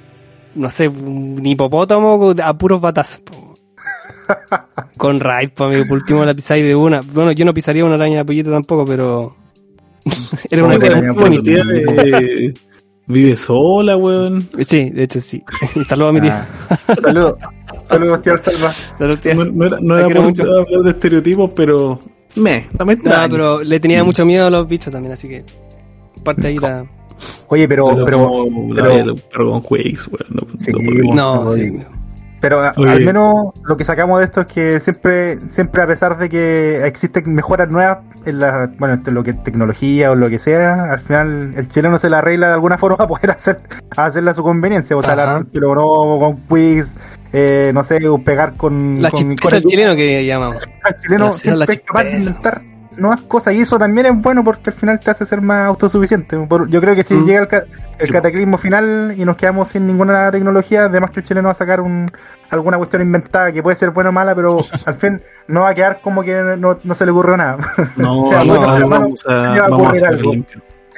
no 0.54 0.70
sé, 0.70 0.86
un 0.88 1.44
hipopótamo 1.44 2.32
a 2.42 2.56
puros 2.56 2.80
batazos. 2.80 3.20
po. 3.20 3.54
Con 4.96 5.18
raid, 5.20 5.50
pues 5.54 5.68
amigo, 5.70 5.88
por 5.88 5.98
último 5.98 6.24
la 6.24 6.34
pisáis 6.34 6.64
de 6.64 6.74
una. 6.74 7.00
Bueno, 7.00 7.32
yo 7.32 7.44
no 7.44 7.52
pisaría 7.52 7.84
una 7.84 7.94
araña 7.96 8.18
de 8.18 8.24
pollito 8.24 8.50
tampoco, 8.50 8.84
pero 8.84 9.36
era 10.50 10.62
una 10.64 10.74
¿Cómo 10.74 10.78
te 10.78 10.86
cosa 10.86 10.98
araña 10.98 11.12
bonita. 11.12 11.42
tía 11.42 11.62
eh, 12.20 12.54
vive 13.06 13.36
sola, 13.36 13.96
weón. 13.96 14.48
Sí, 14.60 14.90
de 14.90 15.04
hecho 15.04 15.20
sí. 15.20 15.42
Saludos 15.86 16.10
a 16.10 16.12
mi 16.12 16.20
tía. 16.20 16.46
Ah. 16.68 16.78
Saludos. 17.02 17.38
Saludos, 17.86 18.22
tío 18.22 18.38
Salva. 18.38 18.72
Saludos, 18.98 19.20
tía. 19.20 19.34
No, 19.34 19.44
no 19.44 19.66
era, 19.66 19.78
no 19.80 19.98
era 19.98 20.08
por 20.08 20.22
mucho. 20.22 20.42
hablar 20.42 20.82
de 20.82 20.90
estereotipos, 20.90 21.50
pero. 21.54 22.00
Me, 22.36 22.66
también 22.76 23.00
No, 23.04 23.12
pero 23.30 23.62
le 23.62 23.78
tenía 23.78 24.02
mucho 24.02 24.24
miedo 24.24 24.46
a 24.46 24.50
los 24.50 24.66
bichos 24.66 24.92
también, 24.92 25.12
así 25.12 25.28
que 25.28 25.44
parte 26.24 26.48
ahí 26.48 26.58
la... 26.58 26.84
Oye, 27.48 27.68
pero, 27.68 27.86
Pero, 28.04 28.46
pero, 29.30 29.50
con 29.50 29.60
Quakes, 29.60 30.08
weón. 30.10 30.26
No, 30.30 30.42
Sí, 30.58 30.72
no. 30.72 31.14
No, 31.44 31.52
sí. 31.52 31.78
Pero 32.44 32.60
a- 32.62 32.74
Oye. 32.76 32.90
al 32.90 33.04
menos 33.06 33.52
lo 33.64 33.74
que 33.78 33.84
sacamos 33.84 34.18
de 34.18 34.26
esto 34.26 34.42
es 34.42 34.46
que 34.48 34.80
siempre, 34.80 35.38
siempre 35.48 35.80
a 35.80 35.86
pesar 35.86 36.18
de 36.18 36.28
que 36.28 36.86
existen 36.86 37.32
mejoras 37.34 37.70
nuevas 37.70 38.00
en 38.26 38.38
la, 38.38 38.70
bueno, 38.78 39.00
en 39.02 39.14
lo 39.14 39.22
que 39.24 39.32
tecnología 39.32 40.10
o 40.10 40.14
lo 40.14 40.28
que 40.28 40.38
sea, 40.38 40.92
al 40.92 41.00
final 41.00 41.54
el 41.56 41.68
chileno 41.68 41.98
se 41.98 42.10
la 42.10 42.18
arregla 42.18 42.48
de 42.48 42.52
alguna 42.52 42.76
forma 42.84 42.98
para 42.98 43.08
poder 43.08 43.30
hacer, 43.30 43.60
hacerla 43.96 44.32
a 44.32 44.34
su 44.34 44.42
conveniencia, 44.42 44.94
o 44.94 45.02
sea, 45.02 45.16
la, 45.16 45.38
no 45.54 46.18
con 46.20 46.36
quiz, 46.46 46.94
eh, 47.32 47.70
no 47.72 47.82
sé, 47.82 48.06
o 48.06 48.18
pegar 48.22 48.58
con, 48.58 49.00
La 49.00 49.10
con, 49.10 49.20
del 49.50 49.64
chileno 49.64 49.96
que 49.96 50.26
llamamos. 50.26 50.68
el 50.86 50.96
chileno 50.96 51.26
La- 51.28 51.32
siempre 51.32 51.58
la 51.58 51.64
es 51.64 51.80
capaz 51.80 52.04
de. 52.04 52.73
Inventar 52.94 53.00
nuevas 53.00 53.20
cosas 53.22 53.54
y 53.54 53.60
eso 53.60 53.78
también 53.78 54.06
es 54.06 54.14
bueno 54.22 54.42
porque 54.44 54.70
al 54.70 54.76
final 54.76 54.98
te 55.00 55.10
hace 55.10 55.26
ser 55.26 55.40
más 55.40 55.66
autosuficiente. 55.68 56.36
Por- 56.46 56.68
yo 56.68 56.80
creo 56.80 56.94
que 56.94 57.02
si 57.02 57.14
Mm. 57.14 57.24
llega 57.26 57.40
el, 57.40 57.48
ca- 57.48 57.64
el 57.98 58.06
Sí. 58.06 58.12
cataclismo 58.12 58.58
final 58.58 59.14
y 59.16 59.24
nos 59.24 59.36
quedamos 59.36 59.68
sin 59.68 59.86
ninguna 59.86 60.30
tecnología, 60.30 60.84
además 60.84 61.10
que 61.10 61.20
el 61.20 61.26
chileno 61.26 61.46
va 61.46 61.52
a 61.52 61.54
sacar 61.54 61.80
un, 61.80 62.10
alguna 62.50 62.76
cuestión 62.78 63.02
inventada 63.02 63.52
que 63.52 63.62
puede 63.62 63.76
ser 63.76 63.90
buena 63.90 64.10
o 64.10 64.12
mala, 64.12 64.34
pero 64.34 64.58
al 64.86 64.94
fin 64.96 65.22
no 65.48 65.62
va 65.62 65.70
a 65.70 65.74
quedar 65.74 66.00
como 66.00 66.22
que 66.22 66.34
no, 66.58 66.78
no 66.82 66.94
se 66.94 67.04
le 67.04 67.10
ocurrió 67.12 67.36
nada. 67.36 67.58
No, 67.96 68.28
sea 68.30 68.44
no, 68.44 68.54
no, 68.54 68.88
vamos 68.88 69.24
a, 69.28 69.32
va 69.34 69.68
vamos 69.68 70.02
algo. 70.02 70.32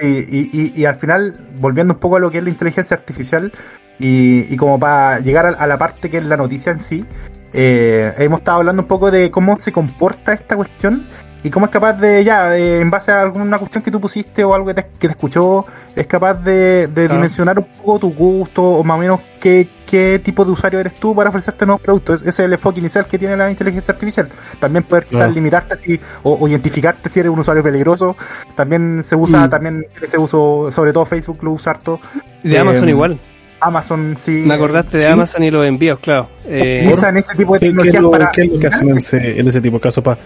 y, 0.00 0.06
y, 0.06 0.72
y 0.76 0.84
al 0.84 0.96
final, 0.96 1.34
volviendo 1.58 1.94
un 1.94 2.00
poco 2.00 2.16
a 2.16 2.20
lo 2.20 2.30
que 2.30 2.38
es 2.38 2.44
la 2.44 2.50
inteligencia 2.50 2.96
artificial 2.96 3.52
y, 3.98 4.52
y 4.52 4.56
como 4.56 4.78
para 4.78 5.20
llegar 5.20 5.46
a, 5.46 5.48
a 5.50 5.66
la 5.66 5.78
parte 5.78 6.10
que 6.10 6.18
es 6.18 6.24
la 6.24 6.36
noticia 6.36 6.72
en 6.72 6.80
sí, 6.80 7.04
eh, 7.52 8.12
hemos 8.18 8.40
estado 8.40 8.58
hablando 8.58 8.82
un 8.82 8.88
poco 8.88 9.10
de 9.10 9.30
cómo 9.30 9.58
se 9.58 9.72
comporta 9.72 10.34
esta 10.34 10.56
cuestión 10.56 11.04
y 11.46 11.50
cómo 11.50 11.66
es 11.66 11.72
capaz 11.72 11.94
de, 11.94 12.24
ya, 12.24 12.50
de- 12.50 12.80
en 12.80 12.90
base 12.90 13.12
a 13.12 13.22
alguna 13.22 13.58
cuestión 13.58 13.82
que 13.84 13.90
tú 13.90 14.00
pusiste 14.00 14.42
o 14.42 14.54
algo 14.54 14.66
que 14.68 14.74
te, 14.74 14.82
que 14.98 15.06
te 15.06 15.12
escuchó, 15.12 15.64
es 15.94 16.06
capaz 16.06 16.34
de, 16.34 16.88
de 16.88 16.92
Claro. 16.92 17.14
dimensionar 17.14 17.58
un 17.58 17.66
poco 17.66 17.98
tu 18.00 18.12
gusto 18.12 18.62
o 18.62 18.82
más 18.84 18.96
o 18.96 19.00
menos 19.00 19.20
qué, 19.40 19.68
qué 19.86 20.20
tipo 20.24 20.44
de 20.44 20.50
usuario 20.50 20.80
eres 20.80 20.94
tú 20.94 21.14
para 21.14 21.30
ofrecerte 21.30 21.64
nuevos 21.66 21.80
productos. 21.82 22.20
Ese 22.22 22.30
es 22.30 22.38
el 22.40 22.52
enfoque 22.54 22.80
inicial 22.80 23.06
que 23.06 23.18
tiene 23.18 23.36
la 23.36 23.50
inteligencia 23.50 23.92
artificial. 23.92 24.28
También 24.58 24.84
poder 24.84 25.04
quizás 25.04 25.18
Claro. 25.20 25.32
limitarte 25.34 25.76
si, 25.76 26.00
o, 26.24 26.32
o 26.40 26.48
identificarte 26.48 27.08
si 27.08 27.20
eres 27.20 27.30
un 27.30 27.38
usuario 27.38 27.62
peligroso. 27.62 28.16
También 28.54 29.04
se 29.04 29.14
usa, 29.14 29.46
Mm. 29.46 29.48
también 29.48 29.86
ese 30.02 30.18
uso, 30.18 30.70
sobre 30.72 30.92
todo 30.92 31.06
Facebook 31.06 31.38
lo 31.42 31.52
usa 31.52 31.72
harto. 31.72 32.00
De 32.42 32.56
Eh, 32.56 32.58
Amazon 32.58 32.88
igual. 32.88 33.18
Amazon 33.60 34.18
sí. 34.22 34.42
Me 34.44 34.54
acordaste 34.54 34.98
de 34.98 35.02
sí. 35.04 35.08
Amazon 35.08 35.42
y 35.44 35.50
los 35.50 35.64
envíos, 35.64 35.98
claro. 36.00 36.28
Eh, 36.44 36.82
Utilizan 36.86 37.16
ese 37.16 37.34
tipo 37.36 37.54
de 37.54 37.60
¿Qué, 37.60 37.74
qué 37.74 37.88
es 37.88 38.00
lo, 38.00 38.10
para. 38.10 38.30
qué 38.30 38.42
es 38.42 38.52
lo 38.52 38.58
que 38.58 38.66
hacen 38.66 38.90
en 38.90 38.98
ese, 38.98 39.40
en 39.40 39.48
ese 39.48 39.60
tipo 39.60 39.76
de 39.76 39.80
casos 39.80 40.04
para 40.04 40.18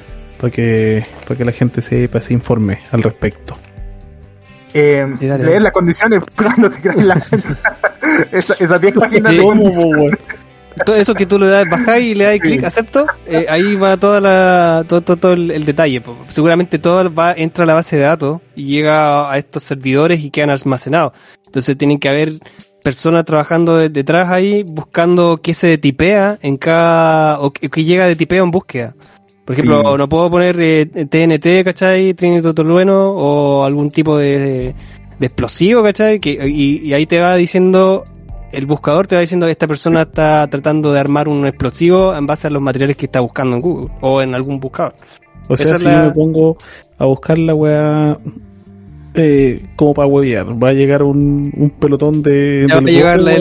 que, 0.48 1.02
pa 1.26 1.34
que 1.34 1.44
la 1.44 1.52
gente 1.52 1.82
sepa, 1.82 2.20
se 2.20 2.32
informe 2.32 2.80
al 2.92 3.02
respecto? 3.02 3.56
Eh, 4.72 5.04
Sí, 5.18 5.26
dale, 5.26 5.42
leer 5.42 5.54
dale. 5.54 5.64
las 5.64 5.72
condiciones 5.72 6.20
cuando 6.36 6.70
te 6.70 6.80
creas 6.80 7.04
la 7.04 7.14
Esa- 8.32 8.54
esas 8.58 8.80
10 8.80 8.94
páginas 8.94 9.32
Sí. 9.32 9.36
de 9.38 10.18
todo 10.86 10.96
eso 10.96 11.14
que 11.14 11.26
tú 11.26 11.38
le 11.38 11.48
das, 11.48 11.68
bajáis 11.68 12.12
y 12.12 12.14
le 12.14 12.24
das 12.24 12.34
Sí. 12.34 12.40
clic, 12.40 12.64
acepto, 12.64 13.04
eh, 13.26 13.44
ahí 13.50 13.74
va 13.74 13.96
toda 13.96 14.20
la, 14.20 14.84
todo, 14.88 15.00
todo, 15.02 15.16
todo 15.16 15.32
el, 15.32 15.50
el 15.50 15.64
detalle. 15.66 16.00
Seguramente 16.28 16.78
todo 16.78 17.12
va, 17.12 17.32
entra 17.36 17.64
a 17.64 17.66
la 17.66 17.74
base 17.74 17.96
de 17.96 18.02
datos 18.02 18.40
y 18.54 18.64
llega 18.66 19.30
a 19.30 19.36
estos 19.36 19.64
servidores 19.64 20.20
y 20.20 20.30
quedan 20.30 20.50
almacenados. 20.50 21.12
Entonces 21.44 21.76
tienen 21.76 21.98
que 21.98 22.08
haber 22.08 22.34
personas 22.84 23.24
trabajando 23.24 23.76
de- 23.76 23.88
detrás 23.90 24.30
ahí 24.30 24.62
buscando 24.62 25.40
qué 25.42 25.52
se 25.54 25.76
tipea 25.76 26.38
en 26.40 26.56
cada, 26.56 27.40
o 27.40 27.52
qué 27.52 27.68
qué 27.68 27.84
llega 27.84 28.06
de 28.06 28.14
tipeo 28.16 28.44
en 28.44 28.50
búsqueda. 28.52 28.94
Por 29.50 29.54
ejemplo, 29.54 29.80
Sí. 29.82 29.98
no 29.98 30.08
puedo 30.08 30.30
poner 30.30 30.56
eh, 30.60 30.86
TNT, 30.86 31.64
¿cachai? 31.64 32.14
Trinitotolueno 32.14 33.10
o 33.10 33.64
algún 33.64 33.90
tipo 33.90 34.16
de, 34.16 34.74
de 35.18 35.26
explosivo, 35.26 35.82
¿cachai? 35.82 36.20
Que, 36.20 36.38
y, 36.48 36.78
y 36.86 36.92
ahí 36.94 37.04
te 37.04 37.18
va 37.18 37.34
diciendo, 37.34 38.04
el 38.52 38.66
buscador 38.66 39.08
te 39.08 39.16
va 39.16 39.22
diciendo 39.22 39.46
que 39.46 39.50
esta 39.52 39.66
persona 39.66 40.02
está 40.02 40.46
tratando 40.48 40.92
de 40.92 41.00
armar 41.00 41.28
un 41.28 41.48
explosivo 41.48 42.14
en 42.14 42.26
base 42.26 42.46
a 42.46 42.50
los 42.50 42.62
materiales 42.62 42.96
que 42.96 43.06
está 43.06 43.18
buscando 43.18 43.56
en 43.56 43.62
Google 43.62 43.88
o 44.02 44.22
en 44.22 44.36
algún 44.36 44.60
buscador. 44.60 44.94
O 45.48 45.56
sea, 45.56 45.66
Esa 45.66 45.76
si 45.78 45.84
la- 45.84 45.94
yo 46.02 46.04
me 46.10 46.10
pongo 46.14 46.56
a 46.98 47.06
buscar 47.06 47.36
la 47.36 47.52
weá 47.56 48.18
eh, 49.14 49.60
como 49.74 49.94
para 49.94 50.06
huevear, 50.06 50.46
va 50.62 50.68
a 50.68 50.72
llegar 50.72 51.02
un, 51.02 51.52
un 51.56 51.70
pelotón 51.70 52.22
de. 52.22 52.66
Ya 52.68 52.74
va 52.76 52.80
a 52.80 52.84
llegar 52.84 53.20
la 53.20 53.32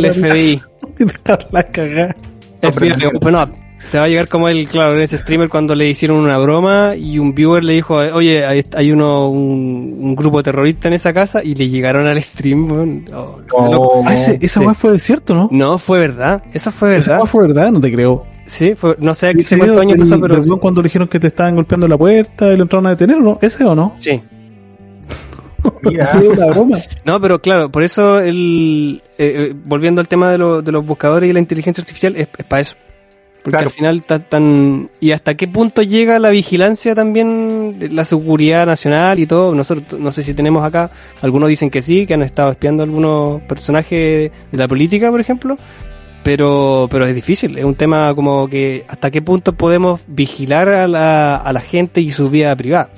cagar. 1.72 2.16
FBI, 2.64 3.06
open 3.16 3.36
up. 3.36 3.50
Te 3.92 3.98
va 3.98 4.04
a 4.04 4.08
llegar 4.08 4.28
como 4.28 4.48
el, 4.50 4.68
claro, 4.70 4.96
en 4.96 5.02
ese 5.02 5.18
streamer 5.18 5.50
cuando 5.50 5.74
le 5.74 5.90
hicieron 5.90 6.18
una 6.18 6.38
broma 6.38 6.96
y 6.96 7.18
un 7.18 7.34
viewer 7.34 7.64
le 7.64 7.74
dijo, 7.74 7.96
oye, 7.96 8.46
hay, 8.46 8.64
hay 8.76 8.92
uno, 8.92 9.30
un, 9.30 9.98
un 10.00 10.16
grupo 10.16 10.44
terrorista 10.44 10.88
en 10.90 10.94
esa 10.94 11.12
casa 11.12 11.44
y 11.44 11.56
le 11.56 11.70
llegaron 11.70 12.06
al 12.06 12.22
stream. 12.22 12.72
weón. 12.72 13.06
Oh, 13.14 13.40
Oh. 13.52 14.04
Ah, 14.06 14.14
ese- 14.14 14.38
esa 14.42 14.60
Sí. 14.60 14.66
weá 14.68 14.76
fue 14.76 15.00
cierto, 15.00 15.34
¿no? 15.34 15.50
No, 15.52 15.80
fue 15.80 15.98
verdad. 16.00 16.44
Eso 16.54 16.72
fue 16.72 16.98
Esa 16.98 17.12
verdad. 17.14 17.24
weá 17.24 17.32
fue 17.32 17.48
verdad, 17.48 17.72
no 17.72 17.82
te 17.82 17.92
creo. 17.92 18.26
Sí, 18.46 18.76
fue, 18.76 18.96
no 19.00 19.14
sé 19.16 19.32
¿Ese 19.32 19.56
hace 19.56 19.58
cuántos 19.58 19.82
años 19.82 19.98
pasó, 19.98 20.20
pero 20.22 20.42
weón 20.42 20.60
cuando 20.60 20.82
le 20.82 20.88
dijeron 20.88 21.08
que 21.08 21.20
te 21.20 21.28
estaban 21.28 21.56
golpeando 21.56 21.88
la 21.88 21.98
puerta 21.98 22.54
y 22.54 22.58
lo 22.58 22.64
entraron 22.64 22.86
a 22.88 22.92
detener, 22.92 23.18
¿o 23.18 23.22
¿no? 23.22 23.40
¿Ese 23.42 23.64
o 23.64 23.74
no? 23.76 23.96
sí. 23.98 24.22
Mira. 25.82 26.06
Fue 26.14 26.28
una 26.30 26.46
broma. 26.46 26.78
No, 27.06 27.20
pero 27.20 27.42
claro, 27.42 27.70
por 27.72 27.84
eso 27.84 28.20
el 28.20 29.02
eh, 29.18 29.50
eh, 29.52 29.56
volviendo 29.66 30.00
al 30.00 30.08
tema 30.08 30.32
de, 30.32 30.38
lo- 30.38 30.62
de 30.62 30.72
los 30.72 30.86
buscadores 30.86 31.30
y 31.30 31.34
la 31.34 31.40
inteligencia 31.40 31.82
artificial 31.82 32.16
es, 32.16 32.28
para 32.28 32.62
eso. 32.62 32.76
Porque 33.44 33.52
Claro. 33.52 33.68
al 33.68 33.72
final 33.74 33.96
está 33.98 34.20
tan 34.20 34.90
y 35.00 35.12
hasta 35.12 35.36
qué 35.36 35.48
punto 35.48 35.82
llega 35.82 36.20
la 36.20 36.30
vigilancia 36.30 36.94
también, 36.94 37.78
la 37.92 38.04
seguridad 38.04 38.66
nacional 38.66 39.18
y 39.20 39.26
todo. 39.26 39.56
Nosotros 39.56 40.00
no 40.00 40.12
sé 40.12 40.24
si 40.24 40.34
tenemos 40.34 40.64
acá, 40.66 40.92
algunos 41.22 41.48
dicen 41.50 41.70
que 41.70 41.82
sí, 41.82 42.06
que 42.06 42.16
han 42.16 42.22
estado 42.22 42.52
espiando 42.52 42.84
algunos 42.84 43.42
personajes 43.44 44.32
de 44.52 44.58
la 44.58 44.68
política, 44.68 45.10
por 45.10 45.22
ejemplo. 45.22 45.56
Pero, 46.22 46.88
pero 46.92 47.06
es 47.06 47.16
difícil, 47.16 47.58
es 47.58 47.64
un 47.64 47.76
tema 47.76 48.14
como 48.14 48.48
que 48.50 48.84
hasta 48.90 49.10
qué 49.10 49.22
punto 49.22 49.54
podemos 49.54 50.02
vigilar 50.06 50.68
a 50.68 50.86
la, 50.88 51.38
a 51.38 51.54
la 51.54 51.62
gente 51.62 52.02
y 52.02 52.12
su 52.12 52.30
vida 52.30 52.54
privada. 52.58 52.90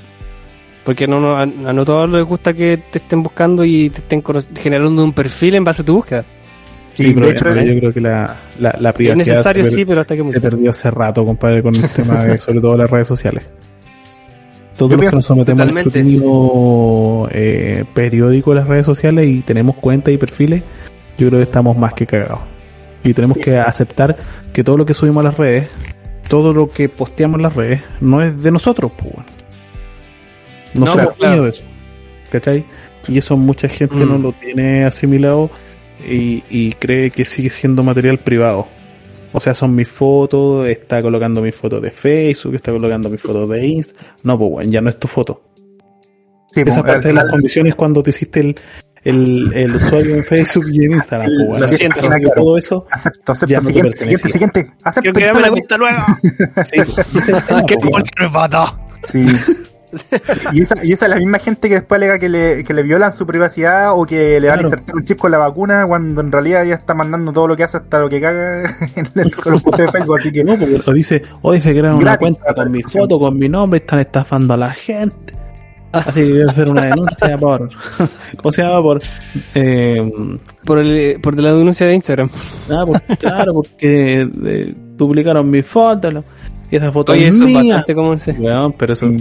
Porque 0.84 1.06
no, 1.08 1.20
no, 1.22 1.36
a, 1.38 1.44
a 1.44 1.46
no 1.46 1.86
todos 1.86 2.10
les 2.10 2.26
gusta 2.26 2.54
que 2.54 2.78
te 2.78 2.98
estén 2.98 3.22
buscando 3.22 3.64
y 3.64 3.92
te 3.92 4.00
estén 4.00 4.24
generando 4.60 5.04
un 5.04 5.14
perfil 5.14 5.54
en 5.54 5.64
base 5.64 5.84
a 5.84 5.86
tu 5.86 5.94
búsqueda. 5.98 6.26
Sí, 6.94 7.14
pero 7.14 7.32
yo 7.64 7.80
creo 7.80 7.94
que 7.94 8.02
la, 8.02 8.38
la, 8.60 8.76
la 8.80 8.90
Es 8.90 8.96
privacidad 8.96 9.16
necesario, 9.34 9.64
se, 9.66 9.72
sí, 9.72 9.86
pero 9.86 10.02
hasta 10.02 10.16
qué 10.16 10.28
se 10.30 10.42
perdió 10.42 10.70
hace 10.70 10.92
rato, 10.92 11.26
compadre, 11.26 11.64
con 11.64 11.76
el 11.76 11.90
tema 11.90 12.24
de, 12.26 12.38
sobre 12.38 12.60
todo 12.62 12.76
las 12.78 12.90
redes 12.92 13.08
sociales. 13.08 13.44
Todos 14.78 14.94
los 14.94 15.10
que 15.10 15.16
nos 15.16 15.26
sometemos 15.26 15.62
al 15.62 15.78
escrutinio 15.78 17.28
eh, 17.32 17.86
periódico 17.94 18.52
de 18.52 18.56
las 18.58 18.68
redes 18.68 18.86
sociales 18.86 19.28
y 19.30 19.42
tenemos 19.42 19.78
cuentas 19.78 20.14
y 20.14 20.18
perfiles, 20.18 20.64
yo 21.18 21.28
creo 21.28 21.40
que 21.40 21.44
estamos 21.44 21.78
más 21.78 21.94
que 21.94 22.08
cagados. 22.08 22.40
Y 23.04 23.14
tenemos 23.14 23.38
que 23.38 23.58
aceptar 23.58 24.18
que 24.54 24.64
todo 24.64 24.78
lo 24.78 24.86
que 24.86 24.94
subimos 24.94 25.24
a 25.24 25.30
las 25.30 25.38
redes, 25.38 25.68
todo 26.28 26.54
lo 26.54 26.70
que 26.72 26.90
posteamos 26.90 27.38
en 27.38 27.44
las 27.44 27.56
redes, 27.56 27.82
no 28.00 28.22
es 28.24 28.42
de 28.42 28.52
nosotros, 28.52 28.92
pues. 28.98 29.14
No, 30.76 30.86
No, 30.86 30.88
somos 30.88 31.06
pues, 31.08 31.18
claro. 31.18 31.44
de 31.44 31.50
eso. 31.50 31.64
¿Cachai? 32.32 32.66
Y 33.08 33.18
eso 33.18 33.36
mucha 33.38 33.68
gente 33.68 33.96
Mm. 33.98 34.10
no 34.10 34.18
lo 34.18 34.32
tiene 34.34 34.86
asimilado 34.86 35.50
y, 36.08 36.44
y 36.50 36.74
cree 36.74 37.12
que 37.12 37.26
sigue 37.26 37.50
siendo 37.50 37.84
material 37.84 38.20
privado. 38.20 38.68
O 39.34 39.40
sea, 39.40 39.54
son 39.54 39.74
mis 39.76 39.88
fotos, 39.88 40.68
está 40.68 41.02
colocando 41.02 41.42
mis 41.42 41.56
fotos 41.56 41.82
de 41.82 41.92
Facebook, 41.92 42.56
está 42.56 42.72
colocando 42.72 43.10
mis 43.10 43.22
fotos 43.22 43.50
de 43.50 43.66
Insta. 43.66 44.16
No, 44.24 44.38
pues 44.38 44.52
bueno, 44.52 44.72
ya 44.72 44.82
no 44.82 44.90
es 44.90 45.00
tu 45.00 45.08
foto. 45.08 45.42
Sí, 46.54 46.62
Esa 46.62 46.82
pues, 46.82 46.94
parte 46.94 47.08
de 47.08 47.14
las 47.14 47.30
condiciones 47.30 47.76
cuando 47.76 48.04
te 48.04 48.10
hiciste 48.10 48.42
el, 48.42 48.56
el, 49.04 49.54
el 49.54 49.76
usuario 49.78 50.16
en 50.18 50.24
Facebook 50.26 50.66
y 50.70 50.84
en 50.84 50.92
Instagram. 50.94 51.30
La 51.58 51.66
Así 51.66 51.78
siento, 51.78 52.02
que 52.02 52.08
claro. 52.08 52.30
todo 52.36 52.58
eso 52.58 52.86
Acepto, 52.92 53.32
acepto. 53.32 53.54
Ya 53.54 53.60
no 53.62 53.68
te 53.68 53.74
siguiente, 53.74 53.98
siguiente, 53.98 54.22
pertenecía. 54.28 54.32
siguiente. 54.32 54.74
Acepto. 54.84 55.12
Quiero 55.14 55.34
que 55.34 55.40
me 55.40 55.42
la 55.46 55.50
cuenta 55.50 55.78
luego. 55.78 55.98
Sí, 56.66 56.76
ese 56.80 57.20
es 57.20 57.30
el 57.30 57.44
tema, 57.44 57.64
¿Qué 57.68 57.78
po, 57.78 57.88
weón. 57.88 58.04
me? 58.20 58.82
Sí. 59.06 59.22
Y 60.54 60.62
esa, 60.62 60.84
y 60.86 60.94
esa 60.94 61.06
es 61.06 61.10
la 61.10 61.18
misma 61.18 61.40
gente 61.40 61.68
que 61.70 61.76
después 61.76 61.98
alega 61.98 62.18
que 62.20 62.30
le, 62.30 62.64
que 62.64 62.74
le 62.74 62.84
violan 62.84 63.12
su 63.14 63.26
privacidad 63.26 63.94
o 63.98 64.06
que 64.06 64.40
le 64.40 64.48
van 64.48 64.60
Claro. 64.60 64.62
a 64.62 64.72
insertar 64.72 64.96
un 64.96 65.04
chip 65.04 65.18
con 65.18 65.32
la 65.32 65.38
vacuna 65.38 65.86
cuando 65.88 66.22
en 66.22 66.32
realidad 66.32 66.64
ya 66.66 66.76
está 66.76 66.94
mandando 66.94 67.32
todo 67.34 67.48
lo 67.48 67.56
que 67.58 67.64
hace 67.64 67.78
hasta 67.78 68.00
lo 68.00 68.10
que 68.10 68.22
caga 68.22 68.64
en 68.96 69.08
el, 69.16 69.36
con 69.36 69.54
los 69.54 69.64
posteos 69.64 69.92
de 69.92 69.98
Facebook. 70.00 70.18
Así 70.20 70.32
que 70.32 70.44
No, 70.44 70.58
porque 70.58 70.82
o 70.86 70.94
dice, 70.94 71.22
hoy 71.42 71.60
se 71.60 71.72
crearon 71.72 71.96
una 71.96 72.18
cuenta 72.18 72.54
con 72.54 72.72
mi 72.72 72.82
foto, 72.84 73.20
con 73.20 73.38
mi 73.38 73.50
nombre, 73.50 73.78
están 73.80 74.00
estafando 74.00 74.54
a 74.54 74.58
la 74.58 74.72
gente. 74.72 75.34
Así 75.94 76.22
que 76.22 76.32
quiero 76.32 76.50
hacer 76.50 76.70
una 76.70 76.84
denuncia 76.84 77.38
por, 77.38 77.68
¿cómo 78.38 78.52
se 78.54 78.62
llama? 78.64 78.82
Por, 78.82 79.02
eh, 79.56 80.12
Por, 80.64 80.80
el, 80.80 81.20
por 81.20 81.38
la 81.38 81.54
denuncia 81.54 81.86
de 81.86 81.96
Instagram. 81.96 82.30
ah, 82.70 82.86
por- 82.86 83.18
claro, 83.18 83.54
porque 83.56 84.22
eh, 84.46 84.74
duplicaron 84.96 85.50
mi 85.50 85.62
foto 85.64 86.10
lo- 86.10 86.24
y 86.70 86.78
esa 86.78 86.90
foto 86.94 87.12
Oye, 87.12 87.28
es 87.28 87.36
eso 87.36 87.44
es 87.44 87.50
mía. 87.50 87.76
bastante 87.76 87.96
común. 87.96 88.18
Weón, 88.40 88.74
pero 88.78 88.94
eso, 88.94 89.08
Mm. 89.08 89.18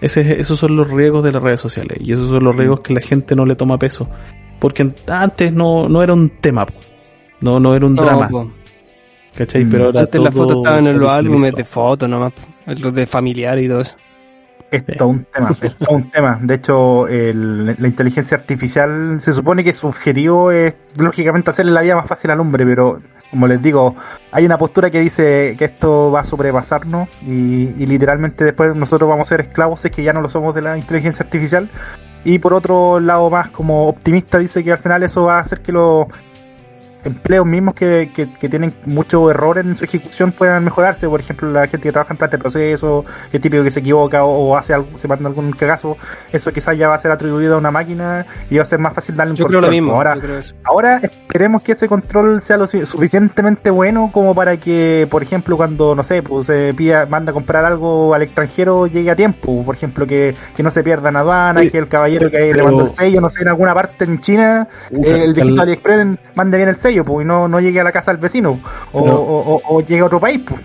Ese, 0.00 0.20
es- 0.22 0.38
esos 0.40 0.58
son 0.58 0.76
los 0.76 0.90
riesgos 0.90 1.22
de 1.24 1.32
las 1.32 1.42
redes 1.42 1.60
sociales 1.60 1.98
y 2.00 2.12
esos 2.12 2.28
son 2.30 2.44
los 2.44 2.56
riesgos 2.56 2.80
que 2.80 2.94
la 2.94 3.00
gente 3.00 3.34
no 3.36 3.44
le 3.46 3.56
toma 3.56 3.78
peso. 3.78 4.08
Porque 4.58 4.90
antes 5.08 5.52
no, 5.52 5.88
no 5.88 6.02
era 6.02 6.14
un 6.14 6.30
tema, 6.30 6.66
no, 7.40 7.60
no 7.60 7.74
era 7.74 7.84
un 7.86 7.94
No, 7.94 8.02
drama, 8.02 8.28
po. 8.28 8.50
¿cachai? 9.34 9.64
Mm. 9.64 9.70
Pero 9.70 9.84
ahora 9.86 10.00
Antes 10.00 10.20
las 10.20 10.34
fotos 10.34 10.56
estaban 10.58 10.86
en 10.86 10.98
los 10.98 11.08
álbumes 11.10 11.54
de 11.54 11.64
fotos 11.64 12.08
nomás. 12.08 12.32
Los 12.66 12.94
de 12.94 13.06
familiar 13.06 13.58
y 13.58 13.68
todo 13.68 13.80
eso. 13.82 13.96
Es 14.70 14.84
todo 14.98 15.08
un 15.08 15.24
tema, 15.24 15.56
es 15.62 15.76
todo 15.78 15.96
un 15.96 16.10
tema. 16.10 16.38
De 16.42 16.54
hecho, 16.54 17.06
el- 17.08 17.66
la 17.78 17.88
inteligencia 17.88 18.36
artificial 18.36 19.20
se 19.20 19.32
supone 19.32 19.62
que 19.64 19.72
su 19.72 19.86
objetivo 19.86 20.50
es 20.50 20.76
lógicamente 20.98 21.50
hacerle 21.50 21.72
la 21.72 21.82
vida 21.82 21.96
más 21.96 22.06
fácil 22.06 22.30
al 22.30 22.40
hombre, 22.40 22.64
pero 22.66 23.00
como 23.30 23.46
les 23.48 23.60
digo, 23.60 23.96
hay 24.32 24.44
una 24.46 24.56
postura 24.56 24.90
que 24.90 25.00
dice 25.00 25.56
que 25.58 25.64
esto 25.64 26.10
va 26.12 26.20
a 26.20 26.24
sobrepasarnos 26.24 27.08
y, 27.22 27.74
y 27.76 27.86
literalmente 27.86 28.44
después 28.44 28.76
nosotros 28.76 29.08
vamos 29.10 29.26
a 29.26 29.30
ser 29.30 29.40
esclavos 29.40 29.84
es 29.84 29.90
que 29.90 30.02
ya 30.02 30.12
no 30.12 30.20
lo 30.20 30.28
somos 30.28 30.54
de 30.54 30.62
la 30.62 30.76
inteligencia 30.78 31.24
artificial. 31.24 31.68
Y 32.24 32.40
por 32.40 32.54
otro 32.54 32.98
lado 32.98 33.30
más 33.30 33.50
como 33.50 33.86
optimista 33.88 34.38
dice 34.38 34.64
que 34.64 34.72
al 34.72 34.78
final 34.78 35.02
eso 35.04 35.24
va 35.24 35.38
a 35.38 35.40
hacer 35.42 35.60
que 35.60 35.70
los 35.72 36.06
empleos 37.06 37.46
mismos 37.46 37.74
que, 37.74 38.10
que, 38.14 38.32
que 38.32 38.48
tienen 38.48 38.74
mucho 38.84 39.30
error 39.30 39.58
en 39.58 39.74
su 39.74 39.84
ejecución 39.84 40.32
puedan 40.32 40.64
mejorarse. 40.64 41.08
Por 41.08 41.20
ejemplo, 41.20 41.50
la 41.50 41.66
gente 41.66 41.84
que 41.88 41.92
trabaja 41.92 42.12
en 42.14 42.18
planta 42.18 42.36
de 42.36 42.40
proceso, 42.42 43.04
que 43.30 43.36
es 43.38 43.42
típico 43.42 43.62
que 43.64 43.70
se 43.70 43.80
equivoca 43.80 44.24
o, 44.24 44.48
o 44.50 44.56
hace 44.56 44.74
algo, 44.74 44.96
se 44.98 45.08
manda 45.08 45.28
algún 45.28 45.52
cagazo, 45.52 45.96
eso 46.32 46.52
quizás 46.52 46.76
ya 46.76 46.88
va 46.88 46.94
a 46.94 46.98
ser 46.98 47.10
atribuido 47.10 47.54
a 47.54 47.58
una 47.58 47.70
máquina 47.70 48.26
y 48.50 48.56
va 48.56 48.62
a 48.62 48.66
ser 48.66 48.78
más 48.78 48.92
fácil 48.94 49.16
darle 49.16 49.32
un 49.32 49.36
Yo 49.36 49.46
creo 49.46 49.60
control. 49.60 49.70
lo 49.70 49.82
mismo. 49.82 49.94
Ahora, 49.96 50.14
yo 50.16 50.20
creo 50.20 50.38
eso. 50.38 50.54
Ahora 50.64 50.98
esperemos 50.98 51.62
que 51.62 51.72
ese 51.72 51.88
control 51.88 52.42
sea 52.42 52.56
lo 52.56 52.66
su- 52.66 52.84
suficientemente 52.86 53.70
bueno 53.70 54.10
como 54.12 54.34
para 54.34 54.56
que, 54.56 55.06
por 55.10 55.22
ejemplo, 55.22 55.56
cuando, 55.56 55.94
no 55.94 56.02
sé, 56.02 56.22
pues 56.22 56.46
se 56.46 56.74
pida, 56.74 57.06
manda 57.06 57.30
a 57.30 57.34
comprar 57.34 57.64
algo 57.64 58.14
al 58.14 58.22
extranjero 58.22 58.86
llegue 58.86 59.10
a 59.10 59.16
tiempo. 59.16 59.64
Por 59.64 59.74
ejemplo, 59.74 60.06
que, 60.06 60.34
que 60.56 60.62
no 60.62 60.70
se 60.70 60.82
pierda 60.82 61.08
en 61.10 61.16
aduana, 61.16 61.60
Oye, 61.60 61.70
que 61.70 61.78
el 61.78 61.88
caballero 61.88 62.30
que 62.30 62.52
le 62.52 62.62
mandó 62.62 62.84
el 62.86 62.90
sello, 62.90 63.20
no 63.20 63.28
sé, 63.30 63.42
en 63.42 63.48
alguna 63.48 63.74
parte 63.74 64.04
en 64.04 64.20
China, 64.20 64.68
eh, 64.90 65.22
el 65.24 65.34
viejito 65.34 65.54
al- 65.62 65.68
AliExpress 65.68 66.06
mande 66.34 66.56
bien 66.56 66.68
el 66.68 66.76
sello, 66.76 66.95
pues, 67.04 67.24
y 67.24 67.28
no, 67.28 67.48
no 67.48 67.60
llegue 67.60 67.80
a 67.80 67.84
la 67.84 67.92
casa 67.92 68.12
del 68.12 68.20
vecino. 68.20 68.60
O, 68.92 69.02
Pero- 69.04 69.16
o, 69.20 69.54
o- 69.56 69.62
o 69.76 69.80
llegue 69.80 70.00
a 70.00 70.04
otro 70.06 70.20
país, 70.20 70.40
pues. 70.46 70.60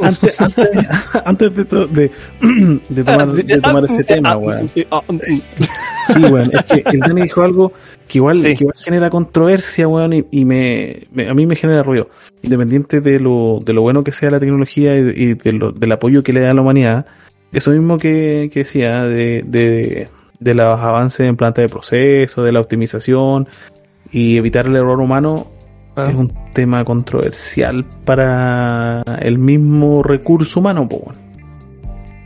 antes, 0.00 0.40
antes, 0.40 0.68
antes 1.24 1.54
de, 1.56 1.64
to- 1.64 1.86
de, 1.86 2.10
de 2.88 3.04
tomar, 3.04 3.28
de 3.32 3.60
tomar 3.60 3.84
ese 3.84 4.04
tema, 4.04 4.36
weón. 4.36 4.68
Sí, 4.68 4.86
weón. 6.30 6.50
Es 6.52 6.62
que 6.64 6.82
el 6.86 7.00
Dani 7.00 7.22
dijo 7.22 7.42
algo 7.42 7.72
que 8.08 8.18
igual, 8.18 8.38
Sí. 8.40 8.54
que 8.56 8.64
igual 8.64 8.74
genera 8.82 9.10
controversia, 9.10 9.88
weón, 9.88 10.12
y, 10.12 10.24
y 10.30 10.44
me, 10.44 11.06
me- 11.12 11.28
a 11.28 11.34
mí 11.34 11.46
me 11.46 11.56
genera 11.56 11.82
ruido. 11.82 12.08
Independiente 12.42 13.00
de 13.00 13.20
lo, 13.20 13.60
de 13.64 13.72
lo 13.72 13.82
bueno 13.82 14.02
que 14.04 14.12
sea 14.12 14.30
la 14.30 14.40
tecnología 14.40 14.96
y, 14.98 15.12
y 15.14 15.34
de 15.34 15.52
lo- 15.52 15.72
del 15.72 15.92
apoyo 15.92 16.22
que 16.22 16.32
le 16.32 16.40
da 16.40 16.50
a 16.50 16.54
la 16.54 16.62
humanidad, 16.62 17.06
eso 17.52 17.70
mismo 17.70 17.98
que, 17.98 18.50
que 18.52 18.60
decía 18.60 19.04
de, 19.04 19.42
de, 19.46 20.08
de 20.40 20.54
los 20.54 20.80
avances 20.80 21.20
en 21.28 21.36
planta 21.36 21.62
de 21.62 21.68
proceso, 21.68 22.42
de 22.42 22.52
la 22.52 22.60
optimización 22.60 23.46
y 24.12 24.36
evitar 24.36 24.66
el 24.66 24.76
error 24.76 25.00
humano, 25.00 25.48
Ah. 25.96 26.06
es 26.08 26.14
un 26.14 26.32
tema 26.54 26.84
controversial 26.84 27.84
para 28.04 29.02
el 29.20 29.38
mismo 29.38 30.02
recurso 30.02 30.60
humano, 30.60 30.88
po. 30.88 31.12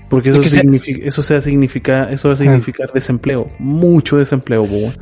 Porque 0.08 0.28
eso, 0.30 0.38
Es 0.38 0.44
que 0.44 0.50
se- 0.50 0.60
significa, 0.60 1.00
eso 1.04 1.22
sea 1.22 1.40
significa, 1.40 2.08
eso 2.10 2.28
va 2.28 2.34
a 2.34 2.36
significar 2.36 2.92
desempleo, 2.92 3.48
mucho 3.58 4.16
desempleo, 4.18 4.62
po. 4.62 4.92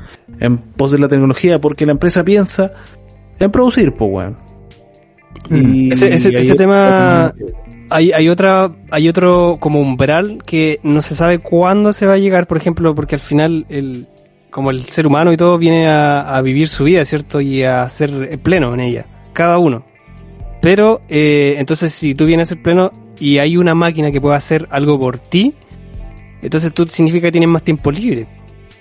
En 0.40 0.56
pos 0.56 0.92
de 0.92 0.98
la 0.98 1.08
tecnología, 1.08 1.60
porque 1.60 1.84
la 1.84 1.92
empresa 1.92 2.24
piensa 2.24 2.72
en 3.38 3.50
producir, 3.50 3.92
po, 3.92 4.06
weón. 4.06 4.36
Mm. 5.50 5.92
Ese- 5.92 6.14
ese- 6.14 6.28
ahí- 6.28 6.36
ese 6.36 6.54
tema- 6.54 7.34
Hay, 7.90 8.12
hay 8.12 8.30
otra, 8.30 8.72
hay 8.90 9.10
otro 9.10 9.56
como 9.60 9.78
umbral 9.78 10.38
que 10.46 10.80
no 10.82 11.02
se 11.02 11.14
sabe 11.14 11.38
cuándo 11.38 11.92
se 11.92 12.06
va 12.06 12.14
a 12.14 12.18
llegar, 12.18 12.46
por 12.46 12.56
ejemplo, 12.56 12.94
porque 12.94 13.16
al 13.16 13.20
final 13.20 13.66
el, 13.68 14.08
como 14.54 14.70
el 14.70 14.84
ser 14.84 15.08
humano 15.08 15.32
y 15.32 15.36
todo 15.36 15.58
viene 15.58 15.88
a, 15.88 16.36
a 16.36 16.40
vivir 16.40 16.68
su 16.68 16.84
vida, 16.84 17.04
¿cierto? 17.04 17.40
Y 17.40 17.64
a 17.64 17.88
ser 17.88 18.38
pleno 18.40 18.72
en 18.72 18.78
ella, 18.78 19.04
cada 19.32 19.58
uno. 19.58 19.84
Pero, 20.62 21.02
eh, 21.08 21.56
entonces 21.58 21.92
si 21.92 22.14
tú 22.14 22.24
vienes 22.24 22.48
a 22.48 22.54
ser 22.54 22.62
pleno 22.62 22.92
y 23.18 23.38
hay 23.38 23.56
una 23.56 23.74
máquina 23.74 24.12
que 24.12 24.20
pueda 24.20 24.36
hacer 24.36 24.68
algo 24.70 24.96
por 24.98 25.18
ti, 25.18 25.54
entonces 26.40 26.72
tú 26.72 26.86
significa 26.86 27.26
que 27.26 27.32
tienes 27.32 27.48
más 27.48 27.64
tiempo 27.64 27.90
libre. 27.90 28.28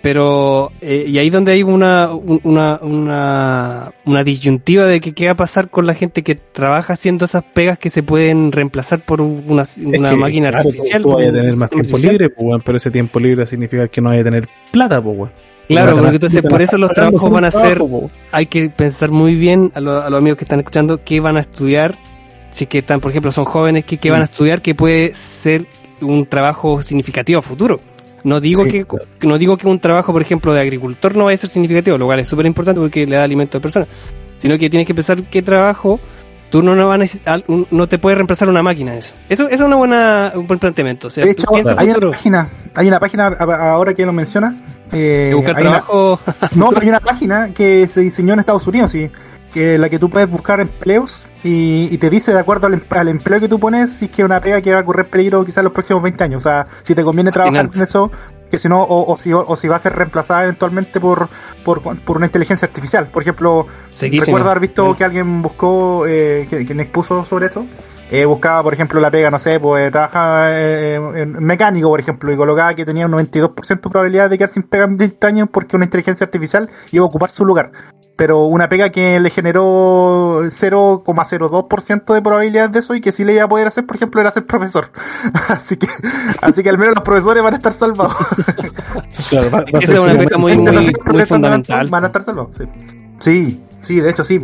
Pero, 0.04 0.72
eh, 0.82 1.06
y 1.08 1.18
ahí 1.18 1.30
donde 1.32 1.54
hay 1.54 1.64
una, 1.64 2.12
un- 2.14 2.40
una, 2.44 2.78
una, 2.82 3.94
una 4.06 4.24
disyuntiva 4.24 4.86
de 4.86 5.00
que 5.02 5.14
qué 5.14 5.26
va 5.28 5.32
a 5.32 5.38
pasar 5.38 5.70
con 5.70 5.88
la 5.88 5.96
gente 5.96 6.24
que 6.24 6.36
trabaja 6.36 6.94
haciendo 6.94 7.26
esas 7.26 7.44
pegas 7.46 7.80
que 7.80 7.90
se 7.90 8.04
pueden 8.04 8.52
reemplazar 8.52 9.06
por 9.06 9.22
una, 9.22 9.64
Es 9.64 9.78
una 9.80 10.10
que, 10.12 10.16
máquina 10.18 10.50
claro, 10.52 10.70
artificial. 10.70 11.02
Tú, 11.02 11.10
tú 11.10 11.16
vas 11.16 11.28
a 11.28 11.32
tener 11.32 11.56
más 11.56 11.70
tiempo 11.70 11.96
artificial. 11.96 12.12
libre, 12.14 12.30
pues, 12.30 12.64
pero 12.64 12.78
ese 12.78 12.92
tiempo 12.92 13.20
libre 13.20 13.46
significa 13.48 13.88
que 13.88 14.02
no 14.02 14.10
vas 14.10 14.20
a 14.20 14.24
tener 14.24 14.48
plata, 14.72 15.02
pues. 15.02 15.32
Claro, 15.68 15.98
porque 15.98 16.16
entonces 16.16 16.42
por 16.42 16.62
eso 16.62 16.78
los 16.78 16.92
trabajos 16.94 17.32
van 17.32 17.46
a 17.46 17.52
ser, 17.52 17.82
hay 18.32 18.46
que 18.48 18.70
pensar 18.70 19.12
muy 19.12 19.36
bien 19.36 19.72
a, 19.76 19.80
lo- 19.80 20.02
a 20.02 20.10
los 20.10 20.20
amigos 20.20 20.38
que 20.38 20.44
están 20.46 20.60
escuchando 20.60 21.02
qué 21.04 21.20
van 21.20 21.38
a 21.38 21.40
estudiar, 21.40 21.98
si 22.52 22.66
es 22.66 22.70
que 22.70 22.80
están, 22.80 23.00
por 23.00 23.12
ejemplo, 23.12 23.32
son 23.32 23.46
jóvenes, 23.46 23.86
qué, 23.86 23.98
qué 23.98 24.12
van 24.12 24.22
a 24.22 24.26
estudiar, 24.26 24.62
que 24.62 24.76
puede 24.76 25.14
ser 25.14 25.66
un 26.02 26.26
trabajo 26.26 26.82
significativo 26.84 27.40
a 27.40 27.42
futuro. 27.42 27.80
No 28.24 28.40
digo 28.40 28.64
Sí, 28.66 28.70
que, 28.72 28.86
que 29.20 29.28
no 29.28 29.38
digo 29.38 29.58
que 29.58 29.68
un 29.68 29.80
trabajo, 29.80 30.12
por 30.14 30.22
ejemplo, 30.22 30.54
de 30.54 30.62
agricultor 30.62 31.16
no 31.16 31.26
vaya 31.26 31.36
a 31.36 31.38
ser 31.38 31.50
significativo, 31.50 31.98
lo 31.98 32.06
cual 32.06 32.20
es 32.20 32.28
súper 32.28 32.46
importante 32.46 32.80
porque 32.80 33.06
le 33.06 33.16
da 33.16 33.24
alimento 33.24 33.58
a 33.58 33.62
personas, 33.62 33.88
sino 34.38 34.58
que 34.58 34.70
tienes 34.70 34.86
que 34.88 34.94
pensar 34.94 35.24
qué 35.24 35.42
trabajo 35.42 36.00
tú 36.54 36.62
no, 36.62 36.76
no, 36.76 36.86
vas 36.88 36.96
a 36.96 36.98
necesitar, 37.00 37.44
no 37.48 37.88
te 37.88 37.98
puede 37.98 38.16
reemplazar 38.16 38.48
una 38.48 38.62
máquina 38.62 38.94
eso. 38.94 39.16
Eso, 39.28 39.46
eso 39.48 39.56
es 39.56 39.62
una 39.62 39.76
buena, 39.76 40.32
un 40.36 40.46
buen 40.46 40.60
planteamiento. 40.60 41.08
O 41.08 41.10
sea, 41.10 41.26
De 41.26 41.32
hecho, 41.32 41.48
hay 41.52 41.64
futuro, 41.88 42.10
una 42.10 42.12
página, 42.18 42.50
hay 42.76 42.88
una 42.88 43.00
página 43.00 43.28
ahora 43.28 43.96
que 43.96 44.06
lo 44.06 44.14
mencionas. 44.14 44.54
eh, 44.92 45.32
buscar 45.34 45.56
hay 45.58 45.62
una- 45.64 45.72
trabajo, 45.72 46.20
No, 46.56 46.70
pero 46.70 46.82
hay 46.82 46.90
una 46.90 47.00
página 47.12 47.50
que 47.56 47.88
se 47.88 48.02
diseñó 48.02 48.34
en 48.34 48.40
Estados 48.42 48.68
Unidos, 48.68 48.92
sí, 48.92 49.10
que 49.52 49.80
la 49.80 49.90
que 49.90 49.98
tú 49.98 50.12
puedes 50.12 50.30
buscar 50.30 50.60
empleos 50.60 51.28
y, 51.44 51.88
y 51.92 51.98
te 51.98 52.10
dice 52.12 52.32
de 52.34 52.40
acuerdo 52.40 52.68
al, 52.68 52.74
em- 52.76 52.84
al 52.90 53.08
empleo 53.08 53.40
que 53.40 53.48
tú 53.50 53.60
pones 53.60 53.92
si 53.92 54.06
es 54.06 54.12
que 54.12 54.22
es 54.22 54.26
una 54.26 54.40
pega 54.40 54.62
que 54.62 54.72
va 54.74 54.80
a 54.82 54.86
correr 54.86 55.08
peligro 55.08 55.44
quizás 55.44 55.64
los 55.64 55.74
próximos 55.74 56.04
20 56.04 56.24
años. 56.24 56.46
O 56.46 56.50
sea, 56.50 56.68
si 56.84 56.94
te 56.94 57.04
conviene 57.04 57.32
trabajar 57.32 57.66
Fascinante. 57.68 57.78
en 57.80 57.84
eso, 57.84 58.12
que 58.54 58.60
si 58.60 58.70
no, 58.70 58.84
o, 58.84 59.12
o 59.12 59.18
si, 59.18 59.34
o, 59.34 59.56
si 59.56 59.68
va 59.68 59.78
a 59.78 59.80
ser 59.80 59.94
reemplazada 59.94 60.44
eventualmente 60.44 61.00
por, 61.00 61.28
por, 61.66 61.82
por 61.82 62.18
una 62.18 62.28
inteligencia 62.28 62.68
artificial. 62.68 63.08
Por 63.08 63.24
ejemplo, 63.24 63.66
Seguísimo. 63.90 64.28
recuerdo 64.28 64.52
haber 64.52 64.62
visto 64.62 64.84
Bueno. 64.84 64.96
que 64.96 65.04
alguien 65.04 65.42
buscó, 65.42 66.06
eh, 66.08 66.46
que, 66.48 66.64
que 66.64 66.74
expuso 66.74 67.26
sobre 67.26 67.48
esto. 67.48 67.66
Eh, 68.12 68.26
buscaba, 68.26 68.62
por 68.62 68.76
ejemplo, 68.76 69.00
la 69.00 69.10
pega, 69.10 69.32
no 69.32 69.40
sé, 69.40 69.60
pues 69.60 69.90
trabajaba 69.92 70.52
eh, 70.52 70.96
en 71.16 71.32
mecánico, 71.32 71.90
por 71.90 72.00
ejemplo, 72.00 72.32
y 72.32 72.38
colocaba 72.38 72.76
que 72.76 72.86
tenía 72.86 73.08
un 73.08 73.14
92% 73.14 73.68
de 73.68 73.78
probabilidad 73.90 74.30
de 74.30 74.38
quedar 74.38 74.52
sin 74.52 74.62
pega 74.62 74.84
en 74.84 74.98
20 74.98 75.26
años 75.26 75.50
porque 75.52 75.76
una 75.76 75.86
inteligencia 75.86 76.26
artificial 76.26 76.70
iba 76.92 77.04
a 77.04 77.08
ocupar 77.08 77.32
su 77.32 77.44
lugar. 77.44 77.72
Pero 78.16 78.46
una 78.46 78.70
pega 78.70 78.90
que 78.92 79.20
le 79.20 79.30
generó 79.32 80.42
0,02% 80.44 82.14
de 82.14 82.22
probabilidad 82.22 82.70
de 82.70 82.80
eso 82.80 82.94
y 82.94 83.02
que 83.02 83.12
sí 83.12 83.24
le 83.26 83.34
iba 83.34 83.44
a 83.44 83.48
poder 83.48 83.68
hacer, 83.68 83.86
por 83.88 83.96
ejemplo, 83.96 84.22
era 84.22 84.32
ser 84.32 84.46
profesor. 84.46 84.92
así 85.50 85.78
que, 85.78 85.88
así 86.42 86.62
que 86.62 86.70
al 86.70 86.78
menos 86.78 86.94
los 86.96 87.04
profesores 87.04 87.42
van 87.42 87.54
a 87.54 87.58
estar 87.58 87.74
salvados. 87.74 88.16
Claro, 89.30 89.50
va- 89.52 89.60
va 89.62 89.66
a 89.66 89.80
Esa 89.80 89.88
ser 89.88 89.96
es 89.96 90.00
una 90.02 90.14
pega 90.18 90.38
muy, 90.38 90.56
muy, 90.58 90.94
muy 91.12 91.26
fundamental. 91.26 91.88
Van 91.90 92.04
a 92.04 92.08
estar 92.08 92.26
salvados, 92.26 92.58
sí. 92.58 92.64
Sí, 93.20 93.62
sí, 93.82 94.00
de 94.00 94.10
hecho 94.10 94.24
sí. 94.24 94.40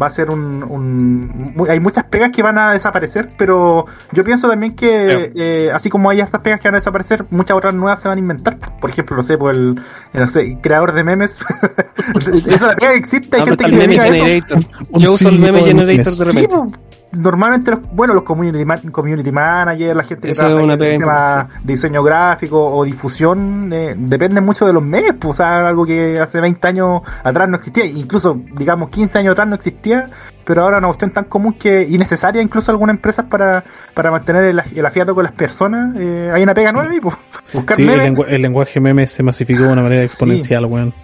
Va 0.00 0.06
a 0.06 0.10
ser 0.10 0.30
un, 0.30 0.62
un 0.62 1.66
hay 1.68 1.78
muchas 1.80 2.04
pegas 2.04 2.30
que 2.30 2.42
van 2.42 2.56
a 2.58 2.72
desaparecer, 2.72 3.28
pero 3.36 3.84
yo 4.12 4.24
pienso 4.24 4.48
también 4.48 4.74
que 4.74 5.30
eh, 5.34 5.70
así 5.74 5.90
como 5.90 6.08
hay 6.10 6.20
estas 6.20 6.40
pegas 6.40 6.60
que 6.60 6.68
van 6.68 6.76
a 6.76 6.78
desaparecer, 6.78 7.24
muchas 7.30 7.56
otras 7.56 7.74
nuevas 7.74 8.00
se 8.00 8.08
van 8.08 8.16
a 8.16 8.20
inventar. 8.20 8.58
Por 8.80 8.90
ejemplo, 8.90 9.16
no 9.16 9.22
sé, 9.22 9.36
por 9.36 9.54
el, 9.54 9.80
el, 10.14 10.20
no 10.20 10.28
sé, 10.28 10.56
creador 10.62 10.92
de 10.92 11.04
memes. 11.04 11.36
Esa 12.46 12.74
pega 12.76 12.92
existe, 12.94 13.36
hay 13.36 13.42
Ah, 13.42 13.46
gente 13.46 13.64
que 13.64 13.72
meme 13.76 13.94
eso. 13.96 14.04
generator. 14.04 14.58
Yo 14.92 15.12
uso 15.12 15.28
el 15.28 15.38
meme 15.38 15.58
de 15.58 15.64
generator 15.64 15.86
memes. 15.86 16.18
de 16.18 16.24
Sí, 16.24 16.24
repente. 16.24 16.48
po. 16.56 16.66
Normalmente, 17.12 17.70
los, 17.72 17.80
bueno, 17.92 18.14
los 18.14 18.22
community, 18.22 18.64
man- 18.64 18.90
community 18.92 19.32
managers, 19.32 19.96
la 19.96 20.04
gente 20.04 20.22
que 20.28 20.30
Eso 20.32 20.46
trabaja 20.46 20.64
en 20.64 20.70
el 20.70 20.78
tema 20.98 21.48
de 21.62 21.72
diseño 21.72 22.02
gráfico 22.02 22.64
o 22.64 22.84
difusión, 22.84 23.72
eh, 23.72 23.94
depende 23.98 24.40
mucho 24.40 24.66
de 24.66 24.72
los 24.72 24.82
memes, 24.82 25.14
pues, 25.18 25.32
o 25.32 25.34
sea, 25.34 25.66
algo 25.68 25.84
que 25.86 26.18
hace 26.20 26.40
20 26.40 26.68
años 26.68 27.00
atrás 27.24 27.48
no 27.48 27.56
existía, 27.56 27.84
incluso, 27.86 28.40
digamos, 28.56 28.90
15 28.90 29.18
años 29.18 29.32
atrás 29.32 29.48
no 29.48 29.54
existía, 29.56 30.06
pero 30.44 30.62
ahora 30.62 30.76
es 30.76 30.80
una 30.80 30.88
cuestión 30.88 31.10
tan 31.12 31.24
común 31.24 31.52
que, 31.54 31.82
y 31.88 31.98
necesaria 31.98 32.40
incluso 32.42 32.70
algunas 32.72 32.94
empresas 32.96 33.26
para, 33.28 33.62
para 33.94 34.10
mantener 34.10 34.44
el, 34.44 34.62
el 34.74 34.86
afiato 34.86 35.14
con 35.14 35.24
las 35.24 35.32
personas, 35.32 35.94
eh, 35.98 36.30
hay 36.32 36.42
una 36.42 36.54
pega 36.54 36.72
nueva 36.72 36.94
y 36.94 37.00
pues, 37.00 37.14
buscar 37.52 37.76
Sí, 37.76 37.82
el, 37.82 37.88
memes. 37.88 38.04
lengua- 38.04 38.26
el 38.28 38.42
lenguaje 38.42 38.80
meme 38.80 39.06
se 39.06 39.22
masificó 39.22 39.62
de 39.64 39.72
una 39.72 39.82
manera 39.82 40.00
Sí. 40.02 40.06
exponencial, 40.06 40.66
weón. 40.66 40.94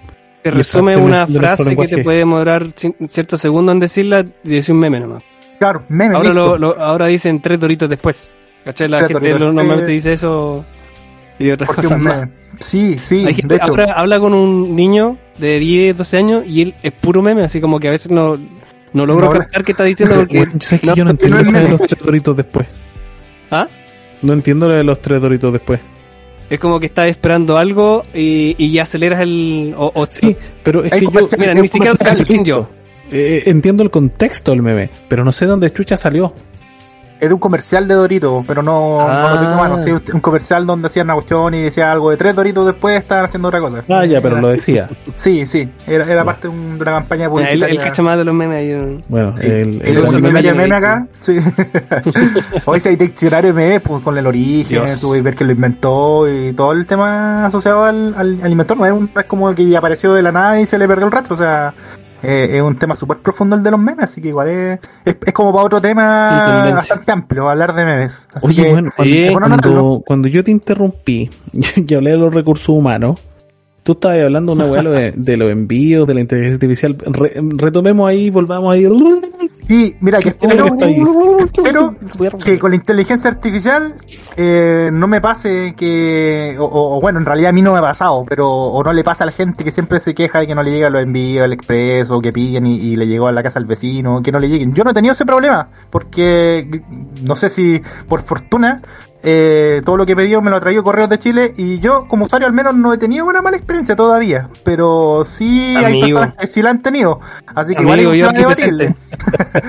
Te 0.43 0.51
resume 0.53 0.97
una 0.97 1.27
frase 1.27 1.77
que 1.77 1.89
te 1.89 2.05
puede 2.05 2.19
demorar 2.19 2.67
ciertos 3.09 3.41
segundos 3.41 3.73
en 3.75 3.81
decirla 3.81 4.25
y 4.45 4.51
decir 4.51 4.73
un 4.75 4.81
meme 4.81 5.01
nomás. 5.01 5.25
Claro, 5.59 5.83
memes. 5.89 6.17
Ahora, 6.17 6.31
listo. 6.31 6.59
lo, 6.59 6.75
lo- 6.75 6.81
ahora 6.83 7.07
dicen 7.07 7.41
tres 7.41 7.59
doritos 7.59 7.89
después. 7.89 8.37
¿Cachai? 8.65 8.89
La 8.89 8.99
Tres 8.99 9.09
gente 9.09 9.21
doritos 9.29 9.41
lo- 9.41 9.47
normalmente 9.47 9.93
después. 9.93 9.95
dice 10.05 10.13
eso 10.15 10.65
y 11.39 11.51
otras 11.51 11.67
Porque 11.69 11.83
cosas 11.83 11.99
más. 11.99 12.29
Sí, 12.61 12.97
sí, 12.99 13.25
Hay 13.27 13.35
gente 13.35 13.55
de 13.59 13.61
hecho. 13.65 13.75
habla 13.95 14.19
con 14.19 14.33
un 14.35 14.75
niño 14.75 15.19
de 15.39 15.59
10, 15.59 15.97
12 15.99 16.17
años 16.17 16.45
y 16.47 16.63
él 16.63 16.75
es 16.83 16.93
puro 16.93 17.21
meme, 17.23 17.43
así 17.43 17.61
como 17.61 17.79
que 17.79 17.89
a 17.89 17.91
veces 17.91 18.11
no, 18.11 18.39
no 18.95 19.05
logro 19.07 19.27
No, 19.27 19.33
captar 19.39 19.63
qué 19.63 19.73
está 19.73 19.85
diciendo 19.85 20.15
porque... 20.17 20.39
Weón, 20.41 20.61
¿sabes 20.63 20.81
que 20.81 20.87
no, 20.87 20.95
yo 20.97 21.05
no 21.05 21.11
entiendo 21.11 21.37
no 21.37 21.43
es 21.43 21.49
esa 21.49 21.61
de 21.61 21.69
los 21.69 21.81
tres 21.83 22.03
doritos 22.03 22.37
después? 22.37 22.67
¿Ah? 23.51 23.69
No 24.23 24.33
entiendo 24.33 24.69
la 24.69 24.77
de 24.77 24.85
los 24.85 25.01
tres 25.03 25.21
doritos 25.21 25.53
después. 25.53 25.81
Es 26.49 26.59
como 26.59 26.81
que 26.81 26.87
estás 26.87 27.11
esperando 27.11 27.59
algo 27.59 28.05
y, 28.15 28.55
y 28.57 28.73
ya 28.73 28.85
aceleras 28.85 29.21
el... 29.21 29.75
O, 29.77 29.93
o- 29.95 30.07
Sí, 30.09 30.35
pero 30.63 30.83
es 30.85 30.93
que 30.93 31.01
yo 31.03 31.11
Mira, 31.39 31.53
ni 31.55 31.69
siquiera 31.69 31.93
lo 31.93 32.19
entendió. 32.19 32.71
Eh, 33.11 33.43
entiendo 33.47 33.83
el 33.83 33.91
contexto 33.91 34.53
del 34.53 34.63
meme, 34.63 34.91
pero 35.09 35.25
no 35.25 35.33
sé 35.33 35.47
dónde 35.47 35.73
chucha 35.73 35.97
salió. 35.97 36.33
Es 37.19 37.29
de 37.31 37.33
un 37.35 37.41
comercial 37.41 37.89
de 37.89 37.95
Doritos, 37.95 38.45
pero 38.47 38.63
no, 38.63 38.99
no 38.99 39.31
lo 39.31 39.39
tengo 39.41 39.53
a 39.55 39.57
mano. 39.57 39.79
Sí, 39.79 39.91
un 39.91 40.21
comercial 40.21 40.67
donde 40.67 40.89
hacían 40.89 41.07
una 41.07 41.15
cuestión 41.15 41.55
y 41.55 41.63
decía 41.63 41.91
algo 41.91 42.11
de 42.11 42.19
tres 42.19 42.35
Doritos 42.37 42.67
después 42.67 43.01
estaban 43.01 43.25
haciendo 43.25 43.49
otra 43.49 43.59
cosa. 43.59 43.85
Ah, 43.89 44.05
ya, 44.05 44.21
pero 44.21 44.39
lo 44.39 44.49
decía. 44.49 44.87
Sí, 45.15 45.47
sí, 45.47 45.67
era, 45.87 46.05
era 46.05 46.25
parte 46.27 46.47
de, 46.49 46.53
un- 46.55 46.73
de 46.77 46.83
una 46.83 46.93
campaña 46.93 47.31
publicitaria. 47.31 47.69
él 47.75 47.79
cacha 47.83 48.03
más 48.03 48.19
de 48.19 48.25
los 48.27 48.35
memes 48.35 48.59
ahí. 48.59 48.99
Bueno, 49.09 49.35
Sí. 49.39 49.47
el, 49.47 49.53
El, 49.53 49.81
el- 49.83 49.97
el 49.97 50.05
de 50.05 50.13
meme, 50.21 50.33
meme 50.43 50.55
meme 50.55 50.75
acá, 50.75 51.07
sí. 51.21 51.39
Hoy 52.67 52.81
si 52.81 52.89
hay 52.91 52.97
diccionario 52.97 53.55
meme, 53.55 53.81
pues 53.81 54.03
con 54.03 54.19
el 54.19 54.27
origen, 54.27 54.85
Dios. 54.85 55.01
tuve 55.01 55.17
que 55.17 55.23
ver 55.23 55.35
que 55.37 55.45
lo 55.47 55.53
inventó 55.53 56.29
y 56.31 56.53
todo 56.53 56.73
el 56.73 56.87
tema 56.87 57.47
asociado 57.47 57.85
al, 57.85 58.15
al, 58.15 58.41
al 58.43 58.51
inventor. 58.53 58.77
No 58.77 58.85
es, 58.85 58.93
un- 58.93 59.11
no 59.15 59.21
es 59.23 59.27
como 59.27 59.55
que 59.55 59.75
apareció 59.75 60.13
de 60.13 60.21
la 60.23 60.33
nada 60.33 60.61
y 60.61 60.67
se 60.67 60.77
le 60.79 60.87
perdió 60.87 61.07
el 61.07 61.13
rastro, 61.13 61.33
o 61.35 61.39
sea, 61.39 61.73
eh, 62.27 62.57
es 62.57 62.63
un 62.63 62.77
tema 62.77 62.97
súper 62.97 63.19
profundo 63.19 63.55
el 63.55 63.63
de 63.63 63.71
los 63.71 63.79
memes, 63.79 64.11
así 64.11 64.21
que 64.21 64.29
igual 64.29 64.49
es, 64.49 64.81
es, 65.05 65.17
es 65.25 65.33
como 65.33 65.53
para 65.53 65.65
otro 65.67 65.81
tema 65.81 66.73
bastante 66.75 67.13
amplio, 67.13 67.49
hablar 67.49 67.73
de 67.73 67.85
memes. 67.85 68.29
Así 68.35 68.47
Oye, 68.47 68.63
que, 68.65 68.71
bueno, 68.73 68.91
cuando, 68.97 69.15
sí, 69.15 69.23
bueno, 69.25 69.39
cuando, 69.39 69.57
notarlo. 69.57 70.03
cuando 70.05 70.29
yo 70.29 70.43
te 70.43 70.51
interrumpí 70.51 71.31
y 71.53 71.95
hablé 71.95 72.11
de 72.11 72.19
los 72.19 72.35
recursos 72.35 72.71
humanos, 72.71 73.21
tú 73.87 73.93
estabas 73.93 74.19
hablando 74.19 74.53
una 74.53 74.67
weá 74.67 74.83
de, 74.83 75.13
de 75.13 75.37
los 75.37 75.49
envíos, 75.53 76.09
de 76.09 76.15
la 76.15 76.21
inteligencia 76.21 76.57
artificial. 76.57 76.97
Re- 77.07 77.41
retomemos 77.57 78.09
ahí, 78.09 78.31
volvamos 78.31 78.75
ahí. 78.75 78.85
Sí, 79.69 79.95
mira, 80.01 80.19
que 80.19 80.33
¿Qué 80.33 80.47
es 80.49 80.57
lo 80.57 80.67
espero, 80.67 81.95
que 82.37 82.45
que 82.45 82.59
con 82.59 82.71
la 82.71 82.77
inteligencia 82.77 83.31
artificial 83.31 83.95
eh, 84.37 84.91
no 84.93 85.07
me 85.07 85.21
pase 85.21 85.75
que, 85.77 86.57
o, 86.59 87.01
bueno, 87.01 87.21
en 87.21 87.25
realidad 87.25 87.51
a 87.51 87.53
mí 87.53 87.63
no 87.63 87.73
me 87.73 87.79
ha 87.79 87.83
pasado, 87.83 88.25
pero 88.29 88.49
o 88.49 88.83
no 88.83 88.93
le 88.93 89.05
pasa 89.05 89.23
a 89.23 89.27
la 89.27 89.33
gente 89.33 89.63
que 89.63 89.71
siempre 89.71 90.01
se 90.01 90.15
queja 90.15 90.41
de 90.41 90.49
que 90.49 90.55
no 90.55 90.63
le 90.65 90.73
llega 90.73 90.91
los 90.91 91.03
envíos 91.03 91.45
al 91.45 91.53
express 91.53 92.11
o 92.11 92.21
que 92.21 92.33
piden 92.33 92.67
y, 92.67 92.77
y 92.77 92.97
le 92.97 93.07
llegó 93.07 93.29
a 93.29 93.33
la 93.33 93.43
casa 93.43 93.61
al 93.61 93.67
vecino, 93.67 94.21
que 94.21 94.33
no 94.33 94.41
le 94.41 94.49
lleguen. 94.49 94.75
Yo 94.75 94.83
no 94.83 94.91
he 94.91 94.95
tenido 94.95 95.15
ese 95.15 95.25
problema, 95.25 95.69
porque 95.91 96.83
no 97.23 97.37
sé 97.37 97.51
si 97.51 97.81
por 98.09 98.23
fortuna 98.23 98.81
eh, 99.23 99.83
todo 99.85 99.97
lo 99.97 100.07
que 100.07 100.13
he 100.13 100.17
pedido 100.17 100.41
me 100.43 100.51
lo 100.51 100.57
ha 100.57 100.61
traído 100.61 100.83
Correos 100.85 101.09
de 101.09 101.19
Chile 101.19 101.53
y 101.57 101.81
yo 101.81 102.07
como 102.09 102.27
usuario 102.27 102.47
al 102.47 102.53
menos 102.53 102.75
no 102.77 102.93
he 102.93 102.99
tenido 102.99 103.27
una 103.27 103.43
mala 103.43 103.57
experiencia 103.57 103.97
todavía, 103.97 104.49
pero 104.65 105.25
sí 105.25 105.75
hay 105.77 105.85
Amigo. 105.85 106.07
personas 106.19 106.35
que 106.37 106.47
sí 106.47 106.63
la 106.63 106.71
han 106.71 106.83
tenido, 106.83 107.21
así 107.55 107.75
que 107.75 107.79
Amigo, 107.81 108.15
igual 108.15 108.17
yo 108.19 108.29
aquí 108.29 108.45
presente. 108.45 108.97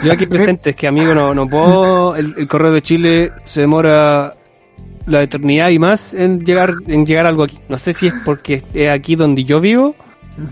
Yo 0.04 0.12
aquí 0.12 0.26
presente, 0.26 0.70
es 0.72 0.76
que 0.76 0.88
amigo, 0.88 1.14
no, 1.14 1.34
no 1.34 1.48
puedo. 1.48 2.16
El, 2.16 2.36
el 2.38 2.48
correo 2.48 2.72
de 2.72 2.82
Chile 2.82 3.32
se 3.46 3.62
demora 3.62 4.32
la 5.08 5.22
eternidad 5.24 5.70
y 5.70 5.80
más 5.80 6.14
en 6.14 6.42
llegar 6.42 6.74
en 6.86 7.06
llegar 7.06 7.26
algo 7.26 7.44
aquí. 7.44 7.58
No 7.70 7.78
sé 7.78 7.94
si 7.94 8.08
es 8.08 8.14
porque 8.26 8.64
es 8.74 8.90
aquí 8.90 9.16
donde 9.16 9.44
yo 9.44 9.60
vivo, 9.60 9.96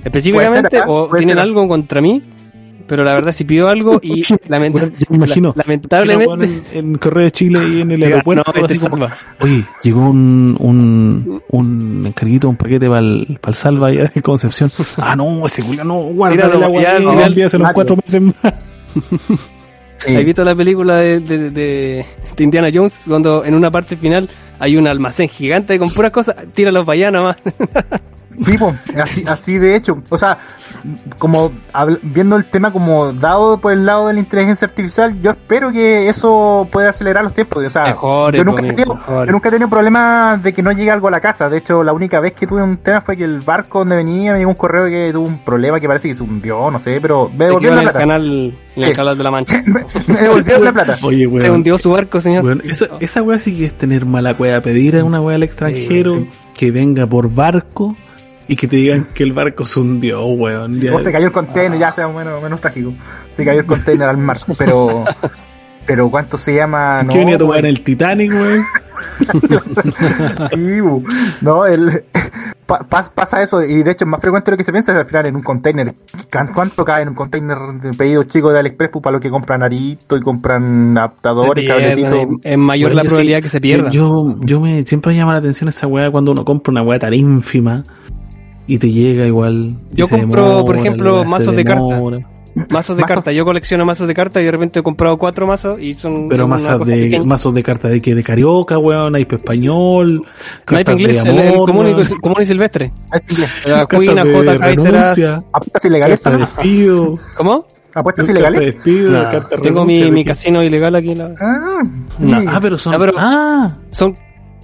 específicamente, 0.04 0.70
ser 0.72 0.82
acá, 0.84 0.92
o 0.92 1.10
tienen 1.10 1.38
algo 1.38 1.68
contra 1.68 2.02
mí. 2.02 2.24
Pero 2.88 3.04
la 3.04 3.14
verdad, 3.14 3.32
si 3.32 3.44
pido 3.46 3.68
algo 3.70 4.00
y 4.04 4.22
lament- 4.48 4.72
Bueno, 4.74 4.88
yo 5.00 5.06
me 5.10 5.18
imagino. 5.18 5.54
la- 5.56 5.64
lamentablemente. 5.66 6.46
En, 6.46 6.64
en 6.92 6.98
Correo 7.00 7.24
de 7.26 7.32
Chile 7.32 7.60
y 7.68 7.82
en 7.82 7.92
el 7.92 8.04
aeropuerto. 8.04 8.44
No, 8.56 8.66
este 8.68 8.90
como. 8.90 9.08
Oye, 9.42 9.66
llegó 9.84 10.02
un, 10.10 10.56
un, 10.60 11.42
un 11.50 12.04
encarguito, 12.08 12.48
un 12.50 12.58
paquete 12.58 12.88
para 12.88 13.00
el, 13.02 13.40
para 13.42 13.50
el 13.52 13.56
salva 13.56 13.88
allá 13.88 14.12
de 14.14 14.22
Concepción. 14.22 14.72
Ah, 14.98 15.16
no, 15.16 15.46
ese 15.48 15.64
culo 15.64 15.84
no, 15.84 15.96
guarda 15.96 16.46
el 16.46 16.64
agua, 16.64 16.82
ya, 16.82 16.98
envíaselo 16.98 17.62
en 17.64 17.64
Mario. 17.64 17.74
cuatro 17.74 17.96
meses 17.96 18.22
más. 18.22 18.54
Sí. 19.98 20.14
¿Has 20.16 20.26
visto 20.26 20.44
la 20.44 20.54
película 20.54 20.98
de, 20.98 21.20
de, 21.22 21.50
de- 21.50 22.06
de 22.36 22.44
Indiana 22.44 22.70
Jones? 22.72 23.06
Cuando 23.08 23.44
en 23.46 23.56
una 23.56 23.72
parte 23.72 23.96
final 23.98 24.30
hay 24.60 24.78
un 24.78 24.88
almacén 24.88 25.28
gigante 25.30 25.80
con 25.80 25.90
puras 25.90 26.12
cosas, 26.12 26.36
tíralo 26.54 26.86
para 26.86 26.94
allá 26.96 27.12
nomás. 27.12 27.38
Sí, 28.40 28.58
po, 28.58 28.74
así, 29.02 29.24
así 29.28 29.58
de 29.58 29.76
hecho. 29.76 30.02
O 30.10 30.18
sea, 30.18 30.38
como 31.18 31.52
viendo 32.04 32.36
el 32.36 32.46
tema 32.50 32.72
como 32.72 33.14
dado 33.14 33.60
por 33.60 33.72
el 33.74 33.86
lado 33.86 34.08
de 34.08 34.14
la 34.16 34.20
inteligencia 34.20 34.68
artificial, 34.68 35.20
yo 35.22 35.32
espero 35.32 35.72
que 35.72 36.10
eso 36.10 36.68
pueda 36.72 36.90
acelerar 36.90 37.24
los 37.24 37.34
tiempos. 37.34 37.64
O 37.66 37.70
sea, 37.70 37.84
Mejores, 37.86 38.38
yo, 38.40 38.46
nunca 38.46 38.62
tenido, 38.62 38.96
mejores. 38.96 39.28
yo 39.28 39.32
nunca 39.32 39.50
he 39.50 39.52
tenido 39.52 39.70
problemas 39.70 40.42
de 40.44 40.54
que 40.54 40.62
no 40.64 40.72
llegue 40.72 40.92
algo 40.92 41.08
a 41.08 41.12
la 41.12 41.22
casa. 41.22 41.50
De 41.50 41.58
hecho, 41.58 41.84
la 41.84 41.94
única 41.94 42.20
vez 42.20 42.34
que 42.34 42.46
tuve 42.48 42.62
un 42.62 42.78
tema 42.78 43.02
fue 43.02 43.16
que 43.18 43.24
el 43.24 43.40
barco 43.42 43.80
donde 43.80 43.96
venía 43.96 44.34
me 44.34 44.40
llegó 44.40 44.50
un 44.52 44.56
correo 44.58 44.86
que 44.88 45.12
tuvo 45.14 45.28
un 45.28 45.44
problema 45.44 45.80
que 45.80 45.88
parece 45.88 46.08
que 46.10 46.16
se 46.16 46.24
hundió, 46.24 46.70
no 46.72 46.80
sé, 46.80 47.00
pero 47.02 47.30
me 47.36 47.46
en 47.48 47.52
la 47.62 47.70
el 47.76 47.82
plata. 47.84 48.00
canal, 48.00 48.24
en 48.76 48.84
el 48.84 48.90
Sí. 48.90 48.94
canal 48.94 49.18
de 49.18 49.24
la 49.24 49.32
Mancha. 49.32 49.62
me, 49.66 49.86
me 50.14 50.22
devolvieron 50.22 50.64
la 50.66 50.74
plata. 50.74 50.98
Oye, 51.02 51.26
weón. 51.28 51.42
Se 51.42 51.50
hundió 51.52 51.78
su 51.78 51.92
barco, 51.92 52.20
señor. 52.20 52.44
Weón, 52.44 52.62
esa, 52.66 52.88
esa 53.00 53.22
weá 53.22 53.40
sí 53.40 53.58
que 53.58 53.66
es 53.66 53.78
tener 53.78 54.06
mala 54.06 54.34
weá. 54.38 54.62
Pedir 54.62 54.98
a 54.98 55.04
una 55.04 55.22
weá 55.22 55.36
al 55.36 55.44
extranjero 55.44 56.14
Sí, 56.16 56.30
que 56.54 56.72
venga 56.72 57.08
por 57.08 57.34
barco 57.34 57.96
y 58.48 58.56
que 58.56 58.68
te 58.68 58.76
digan 58.76 59.08
que 59.14 59.24
el 59.24 59.34
barco 59.34 59.66
se 59.66 59.80
hundió, 59.80 60.24
weón. 60.26 60.80
Ya- 60.80 60.94
O 60.96 61.00
se 61.00 61.12
cayó 61.12 61.28
el 61.28 61.32
container, 61.32 61.80
ya 61.80 61.92
sea 61.94 62.08
menos, 62.08 62.42
menos 62.42 62.62
trágico. 62.62 62.94
Se 63.36 63.44
cayó 63.46 63.60
el 63.62 63.66
container 63.66 64.08
al 64.10 64.18
mar, 64.18 64.38
pero. 64.58 65.06
Pero 65.88 66.10
¿cuánto 66.10 66.40
se 66.40 66.56
llama? 66.56 67.06
¿Qué 67.12 67.20
venía 67.20 67.36
a 67.36 67.38
tomar 67.38 67.60
en 67.60 67.66
el 67.68 67.82
Titanic, 67.82 68.32
weón? 68.34 68.66
Sí, 70.54 70.82
bu. 70.82 71.04
no, 71.42 71.66
el, 71.66 72.04
pa- 72.66 72.80
pas- 72.90 73.12
pasa 73.14 73.44
eso 73.44 73.62
y 73.64 73.84
de 73.84 73.92
hecho 73.92 74.06
es 74.06 74.10
más 74.10 74.20
frecuente 74.22 74.50
lo 74.52 74.58
que 74.58 74.64
se 74.64 74.72
piensa 74.72 74.92
es 74.94 74.98
al 74.98 75.06
final 75.06 75.28
en 75.28 75.36
un 75.36 75.44
container. 75.44 75.94
¿Cuán- 76.32 76.54
¿Cuánto 76.54 76.84
cae 76.84 77.04
en 77.04 77.10
un 77.10 77.16
container 77.16 77.58
de 77.82 77.92
pedidos 77.92 78.28
chicos 78.28 78.54
de 78.54 78.60
AliExpress 78.60 78.90
pues, 78.94 79.04
para 79.04 79.12
los 79.14 79.22
que 79.22 79.30
compran 79.30 79.62
arito 79.62 80.18
y 80.18 80.22
compran 80.22 80.98
adaptadores, 80.98 81.68
cablecitos? 81.68 82.26
es 82.44 82.58
mayor 82.58 82.90
Bueno, 82.92 83.04
la 83.04 83.08
probabilidad 83.08 83.38
sí- 83.40 83.44
que 83.44 83.50
se 83.50 83.62
pierda. 83.62 83.92
Yo, 83.92 84.38
yo 84.42 84.60
me 84.62 84.84
siempre 84.86 85.12
me 85.12 85.18
llama 85.20 85.34
la 85.34 85.40
atención 85.40 85.68
esa 85.70 85.86
weá 85.88 86.10
cuando 86.10 86.32
uno 86.32 86.44
compra 86.46 86.72
una 86.72 86.82
weá 86.82 86.98
tan 87.00 87.14
ínfima 87.14 87.84
y 88.68 88.78
te 88.78 88.92
llega 88.92 89.26
igual. 89.28 89.76
Yo 89.92 90.08
compro, 90.08 90.66
por 90.66 90.76
ejemplo, 90.78 91.24
mazos 91.26 91.56
de 91.56 91.64
cartas. 91.64 92.02
mazos 92.70 92.96
de 92.98 93.04
cartas. 93.04 93.34
Yo 93.34 93.44
colecciono 93.46 93.86
mazos 93.86 94.08
de 94.08 94.14
cartas 94.14 94.42
y 94.42 94.46
de 94.46 94.52
repente 94.52 94.80
he 94.80 94.84
comprado 94.84 95.18
cuatro 95.18 95.46
mazos 95.46 95.80
y 95.82 95.94
son 95.94 96.30
Pero 96.30 96.46
una 96.46 96.56
mazos 96.56 96.80
cosa 96.80 96.92
de, 96.94 97.20
mazos 97.26 97.54
de 97.54 97.64
cartas 97.64 97.92
de 97.92 98.02
que 98.02 98.16
de 98.16 98.24
carioca, 98.24 98.78
weón, 98.78 99.12
naipe 99.14 99.36
español, 99.36 100.26
Naipe 100.70 100.94
inglés, 100.94 101.24
de 101.24 101.30
el, 101.32 101.38
el 101.40 101.48
amor, 101.54 101.70
común, 101.70 101.88
y, 101.90 102.16
común 102.22 102.38
y 102.42 102.46
silvestre. 102.46 102.92
La 103.66 103.86
de 103.86 104.34
J, 104.34 104.58
renuncia, 104.58 105.44
Apuestas 105.52 105.86
ilegales, 105.86 106.24
¿Cómo? 107.38 107.68
Apuestas 107.94 108.28
ilegales. 108.28 108.60
despido, 108.60 109.30
tengo 109.62 109.86
renuncia, 109.86 110.06
mi, 110.06 110.12
mi 110.12 110.26
casino 110.26 110.62
ilegal 110.64 110.96
aquí. 110.96 111.16
la- 111.16 111.34
Ah, 111.40 111.82
No. 112.20 112.40
sí. 112.42 112.46
Ah, 112.50 112.60
pero 112.62 112.78
son, 112.78 112.94
Ah, 112.94 112.98
pero- 113.00 113.14
ah, 113.18 113.78
Son, 113.92 114.16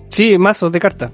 sí, 0.10 0.38
mazos 0.38 0.72
de 0.72 0.80
cartas. 0.80 1.12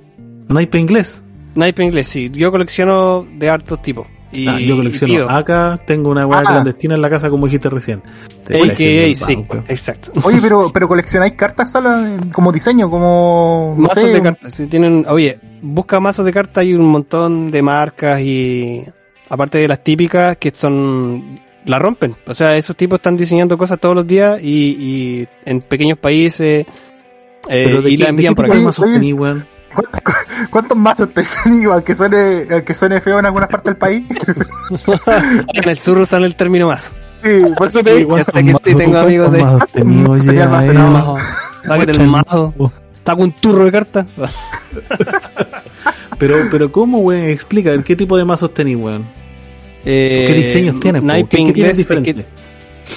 naipe 0.47 0.79
inglés. 0.79 1.23
Naipe 1.57 1.83
inglés, 1.83 2.07
sí. 2.07 2.29
Yo 2.31 2.51
colecciono 2.51 3.25
de 3.37 3.49
hartos 3.49 3.81
tipos. 3.81 4.07
Y, 4.31 4.45
Ah, 4.47 4.59
yo 4.59 4.75
y 4.75 4.77
colecciono 4.79 5.29
acá, 5.29 5.79
tengo 5.87 6.09
una 6.11 6.27
weá 6.27 6.39
Ah. 6.39 6.43
clandestina 6.43 6.95
en 6.95 7.01
la 7.01 7.09
casa 7.09 7.29
como 7.29 7.45
dijiste 7.45 7.69
recién. 7.69 8.01
AKA, 8.45 9.15
sí, 9.15 9.43
exacto. 9.69 10.11
Oye, 10.23 10.39
pero, 10.41 10.69
pero 10.73 10.87
coleccionáis 10.87 11.33
cartas 11.35 11.71
solo 11.71 11.89
como 12.33 12.51
diseño, 12.51 12.89
como. 12.89 13.75
No 13.77 13.87
mazos 13.87 14.03
sé, 14.03 14.09
de 14.13 14.21
cartas. 14.21 14.53
Si 14.53 14.67
tienen, 14.67 15.05
oye, 15.07 15.39
busca 15.61 15.99
mazos 15.99 16.25
de 16.25 16.31
cartas, 16.33 16.61
hay 16.63 16.73
un 16.73 16.85
montón 16.85 17.51
de 17.51 17.61
marcas 17.61 18.19
y 18.21 18.83
aparte 19.29 19.57
de 19.59 19.67
las 19.69 19.81
típicas 19.83 20.35
que 20.37 20.51
son 20.51 21.35
la 21.65 21.79
rompen. 21.79 22.15
O 22.27 22.35
sea, 22.35 22.55
esos 22.57 22.75
tipos 22.75 22.99
están 22.99 23.15
diseñando 23.17 23.57
cosas 23.57 23.79
todos 23.79 23.95
los 23.95 24.05
días 24.07 24.39
y, 24.41 24.47
y 24.77 25.27
en 25.45 25.61
pequeños 25.61 25.97
países 25.97 26.65
eh, 27.49 27.63
Pero 27.65 27.81
de 27.81 27.89
y 27.91 27.95
qué- 27.97 28.03
la 28.03 28.05
de 28.07 28.09
envían 28.11 28.33
qué 28.33 28.35
por 28.35 28.45
acá. 28.45 28.53
¿Cuántos, 29.73 30.01
cuántos 30.49 30.77
machos 30.77 31.13
te 31.13 31.23
son 31.25 31.61
igual 31.61 31.83
que 31.83 31.95
suene, 31.95 32.47
que 32.65 32.73
suene 32.73 32.99
feo 33.01 33.19
en 33.19 33.25
algunas 33.25 33.49
partes 33.49 33.65
del 33.71 33.77
país? 33.77 34.03
en 35.53 35.69
el 35.69 35.77
sur 35.77 35.97
usan 35.99 36.23
el 36.23 36.35
término 36.35 36.67
mazo. 36.67 36.91
Sí, 37.23 37.29
por 37.57 37.67
eso 37.67 37.83
te 37.83 37.95
digo. 37.95 38.17
Sé 38.17 38.25
que 38.43 38.53
te 38.55 38.75
tengo 38.75 38.97
amigos 38.99 39.31
de- 39.31 39.39
Sería 40.23 40.33
ya, 40.33 40.43
almacenado. 40.45 41.17
eh. 41.17 41.85
El 41.87 42.07
mazo. 42.07 42.53
Está 42.97 43.15
con 43.15 43.25
un 43.25 43.31
turro 43.33 43.65
de 43.65 43.71
cartas. 43.71 44.05
Pero, 46.19 46.47
pero 46.49 46.71
¿cómo, 46.71 46.99
weón? 46.99 47.29
Explica, 47.29 47.71
¿qué 47.83 47.95
tipo 47.95 48.17
de 48.17 48.25
mazos 48.25 48.53
tenés, 48.53 48.75
weón? 48.75 49.05
Eh, 49.85 50.23
¿Qué 50.27 50.33
diseños 50.33 50.75
naipe 51.03 51.37
¿Qué, 51.37 51.45
qué 51.45 51.53
tienes 51.53 51.77
inglés, 51.77 51.79
es 51.79 51.85
que 51.87 51.95
diferente? 52.13 52.25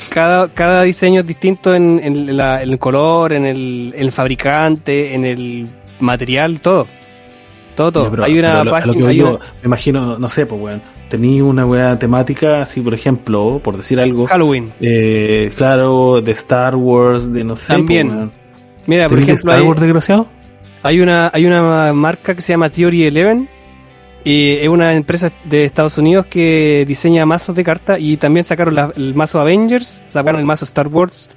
cada, 0.09 0.49
cada 0.49 0.83
diseño 0.83 1.21
es 1.21 1.27
distinto 1.27 1.75
en, 1.75 2.01
en 2.03 2.37
la- 2.37 2.63
en 2.63 2.71
el 2.71 2.79
color, 2.79 3.33
en 3.35 3.45
el, 3.45 3.93
en 3.95 4.03
el 4.03 4.13
fabricante, 4.13 5.15
en 5.15 5.25
el 5.27 5.69
material, 6.01 6.61
todo. 6.61 6.87
Todo, 7.77 7.93
todo. 7.93 8.11
Pero- 8.11 8.25
hay 8.25 8.39
una 8.39 8.59
lo- 8.59 8.65
lo 8.65 8.71
página. 8.71 9.13
yo, 9.13 9.39
me 9.63 9.67
imagino, 9.67 10.19
no 10.19 10.29
sé, 10.29 10.47
pues, 10.47 10.61
weón. 10.61 10.83
Tenía 11.09 11.43
una 11.45 11.67
weá 11.67 11.99
temática, 11.99 12.63
así, 12.63 12.81
por 12.81 12.95
ejemplo, 12.95 13.61
por 13.65 13.77
decir 13.77 13.99
algo, 13.99 14.27
Halloween. 14.27 14.73
eh, 14.81 15.51
claro, 15.57 16.21
de 16.21 16.33
Star 16.33 16.77
Wars, 16.77 17.33
de 17.33 17.43
no 17.45 17.57
sé. 17.57 17.73
También. 17.73 18.09
pues. 18.09 18.31
Mira, 18.87 19.05
por 19.09 19.19
¿Tenés 19.19 19.27
de 19.27 19.33
ejemplo, 19.33 19.51
Star 19.53 19.63
hay, 19.63 19.69
Wars, 19.69 19.81
desgraciado? 19.81 20.27
hay 20.83 21.01
una, 21.01 21.31
hay 21.35 21.47
una 21.47 21.93
marca 21.93 22.35
que 22.35 22.43
se 22.43 22.53
llama 22.53 22.71
Theory 22.71 23.05
Eleven. 23.05 23.49
Y 24.23 24.53
es 24.57 24.69
una 24.69 24.93
empresa 24.95 25.33
de 25.45 25.65
Estados 25.65 25.97
Unidos 25.97 26.27
que 26.27 26.85
diseña 26.87 27.25
mazos 27.25 27.57
de 27.57 27.65
cartas 27.65 27.99
y 28.01 28.19
también 28.19 28.45
sacaron 28.45 28.75
la- 28.75 28.93
el 28.95 29.15
mazo 29.15 29.41
Avengers, 29.41 30.03
sacaron 30.09 30.41
el 30.41 30.47
mazo 30.47 30.67
Star 30.67 30.89
Wars, 30.89 31.31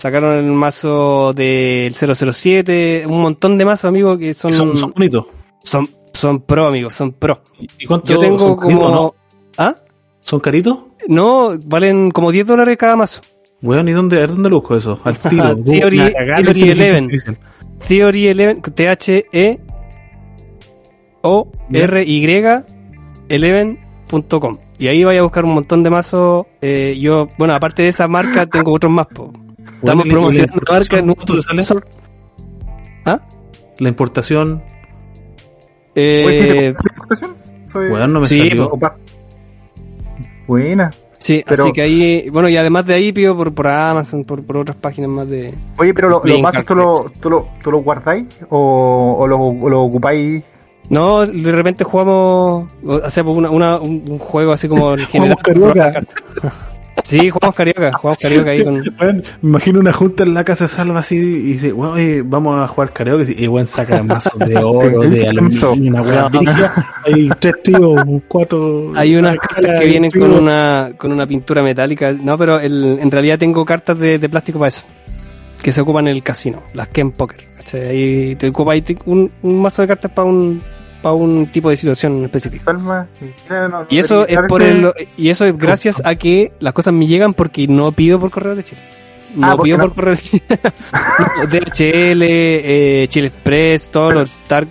sacaron 0.00 0.38
el 0.38 0.50
mazo 0.50 1.32
del 1.34 1.94
007, 1.94 3.04
un 3.06 3.20
montón 3.20 3.58
de 3.58 3.64
mazos, 3.64 3.86
amigos, 3.86 4.18
que 4.18 4.34
son, 4.34 4.52
Son, 4.52 4.76
son 4.76 4.90
bonitos. 4.92 5.26
son, 5.62 5.88
son 6.12 6.40
pro, 6.40 6.66
amigos, 6.66 6.94
son 6.94 7.12
pro. 7.12 7.42
¿Y 7.78 7.86
cuánto 7.86 8.12
Yo 8.14 8.18
tengo 8.20 8.38
son 8.38 8.56
como... 8.56 8.60
caritos, 8.68 8.90
no? 8.92 9.14
¿Ah? 9.58 9.74
¿Son 10.20 10.40
caritos? 10.40 10.78
No, 11.08 11.50
valen 11.66 12.10
como 12.10 12.30
10 12.32 12.46
dólares 12.46 12.76
cada 12.76 12.96
mazo. 12.96 13.20
Weón, 13.62 13.88
¿y 13.88 13.92
dónde, 13.92 14.16
a 14.16 14.20
ver, 14.20 14.30
dónde 14.30 14.48
lo 14.48 14.56
busco 14.60 14.76
eso? 14.76 14.98
Al 15.04 15.18
tiro. 15.18 15.54
Theory- 15.64 15.64
Theory 15.64 16.38
inteligencia 16.38 16.72
Eleven. 16.72 17.04
artificial. 17.04 17.38
Theory 17.88 18.26
Eleven, 18.28 18.62
T-H-E 18.62 19.60
O 21.22 21.50
R 21.72 22.02
Y 22.04 22.24
eleven.com 23.28 24.56
y 24.78 24.88
ahí 24.88 25.04
vaya 25.04 25.20
a 25.20 25.24
buscar 25.24 25.44
un 25.44 25.52
montón 25.54 25.82
de 25.82 25.90
mazos. 25.90 26.46
Eh, 26.62 26.96
yo, 26.98 27.28
bueno, 27.36 27.54
aparte 27.54 27.82
de 27.82 27.88
esa 27.88 28.08
marca, 28.08 28.46
tengo 28.46 28.72
otros 28.72 28.90
más. 28.90 29.06
po. 29.08 29.30
Estamos 29.82 30.04
Weón, 30.04 30.06
¿y 30.06 30.08
la- 30.08 30.14
promocionando 30.14 30.62
la 30.66 30.72
marca. 30.78 30.98
importación, 30.98 31.06
nuestro 31.06 31.62
sale? 31.62 31.80
¿Ah? 33.04 33.20
La 33.78 33.88
importación, 33.88 34.62
Oye, 35.96 36.40
¿sí 36.42 36.48
te 36.48 36.66
Eh, 36.66 36.68
exportación? 36.68 37.34
Soy- 37.72 37.90
weón, 37.90 38.12
no 38.12 38.20
me 38.20 38.26
Sí, 38.26 38.48
salió. 38.48 38.70
Buena. 40.46 40.90
sí, 41.18 41.44
Pero- 41.46 41.62
así 41.64 41.72
que 41.72 41.82
ahí, 41.82 42.28
bueno, 42.30 42.48
y 42.48 42.56
además 42.56 42.84
de 42.86 42.94
ahí 42.94 43.12
pido 43.12 43.36
por, 43.36 43.54
por 43.54 43.66
Amazon, 43.68 44.24
por, 44.24 44.42
por 44.44 44.56
otras 44.58 44.76
páginas 44.76 45.10
más 45.10 45.28
de... 45.28 45.54
Oye, 45.78 45.94
pero 45.94 46.08
lo- 46.08 46.16
los 46.16 46.24
Link 46.26 46.42
vasos 46.42 46.64
tú 46.64 46.74
los 46.74 47.12
tú 47.14 47.30
lo, 47.30 47.48
tú 47.62 47.70
los 47.70 47.82
guardáis 47.84 48.26
o, 48.48 49.16
o 49.20 49.26
los 49.26 49.38
o 49.40 49.68
los 49.68 49.86
ocupáis. 49.88 50.42
No, 50.88 51.24
de 51.24 51.52
repente 51.52 51.84
jugamos, 51.84 52.72
o 52.84 53.10
sea, 53.10 53.22
pues 53.22 53.36
una, 53.36 53.50
una- 53.50 53.78
un, 53.78 54.02
un 54.08 54.18
juego 54.18 54.52
así 54.52 54.68
como 54.68 54.94
el 54.94 55.06
general. 55.06 55.38
Sí, 57.04 57.30
jugamos 57.30 57.56
carioca, 57.56 57.92
jugamos 57.92 58.18
carioca 58.18 58.50
ahí 58.50 58.64
con... 58.64 58.74
Me 59.42 59.48
imagino 59.48 59.80
una 59.80 59.92
junta 59.92 60.22
en 60.24 60.34
la 60.34 60.44
casa 60.44 60.64
de 60.64 60.68
Salva 60.68 61.00
así 61.00 61.16
y 61.16 61.20
dice, 61.52 61.72
weón, 61.72 61.94
oye, 61.94 62.22
vamos 62.22 62.60
a 62.62 62.66
jugar 62.68 62.92
karaoke. 62.92 63.34
Y 63.36 63.46
weón 63.48 63.66
saca 63.66 64.02
mazos 64.02 64.38
de 64.38 64.56
oro, 64.64 65.00
de 65.02 65.28
aluminio, 65.28 65.72
una. 65.72 66.74
Hay 67.04 67.28
tres 67.38 67.54
tíos, 67.62 68.02
cuatro. 68.28 68.92
Hay 68.96 69.16
unas 69.16 69.32
una 69.32 69.40
cartas 69.40 69.80
que 69.80 69.86
vienen 69.86 70.10
con 70.10 70.30
una, 70.32 70.92
con 70.96 71.12
una 71.12 71.26
pintura 71.26 71.62
metálica. 71.62 72.12
No, 72.12 72.36
pero 72.38 72.60
el- 72.60 72.98
en 73.00 73.10
realidad 73.10 73.38
tengo 73.38 73.64
cartas 73.64 73.98
de, 73.98 74.18
de 74.18 74.28
plástico 74.28 74.58
para 74.58 74.68
eso. 74.68 74.82
Que 75.62 75.72
se 75.72 75.80
ocupan 75.82 76.08
en 76.08 76.16
el 76.16 76.22
casino, 76.22 76.62
las 76.74 76.88
Ken 76.88 77.10
Poker. 77.12 77.48
¿cachai? 77.56 77.86
Ahí 77.86 78.36
te 78.36 78.48
ocupa 78.48 78.72
ahí 78.72 78.80
te- 78.82 78.96
un, 79.06 79.30
un 79.42 79.60
mazo 79.60 79.82
de 79.82 79.88
cartas 79.88 80.10
para 80.12 80.26
un, 80.28 80.62
para 81.02 81.14
un 81.14 81.46
tipo 81.50 81.70
de 81.70 81.76
situación 81.76 82.22
específica. 82.24 82.76
Y 83.88 83.98
eso 83.98 84.26
es 84.26 84.38
por 84.48 84.62
el, 84.62 84.92
y 85.16 85.28
eso 85.30 85.44
es 85.44 85.56
gracias 85.56 86.02
a 86.04 86.14
que 86.14 86.52
las 86.60 86.72
cosas 86.72 86.92
me 86.94 87.06
llegan 87.06 87.34
porque 87.34 87.66
no 87.68 87.92
pido 87.92 88.18
por 88.20 88.30
correo 88.30 88.54
de 88.54 88.64
Chile. 88.64 88.82
No 89.34 89.52
Ah, 89.52 89.56
pido 89.62 89.78
no- 89.78 89.84
por 89.84 89.94
correo 89.94 90.14
de 90.14 90.20
Chile. 90.20 90.42
DHL, 91.50 92.22
eh, 92.22 93.06
Chile 93.08 93.28
Express, 93.28 93.90
todos 93.90 94.12
los 94.14 94.30
Star 94.32 94.66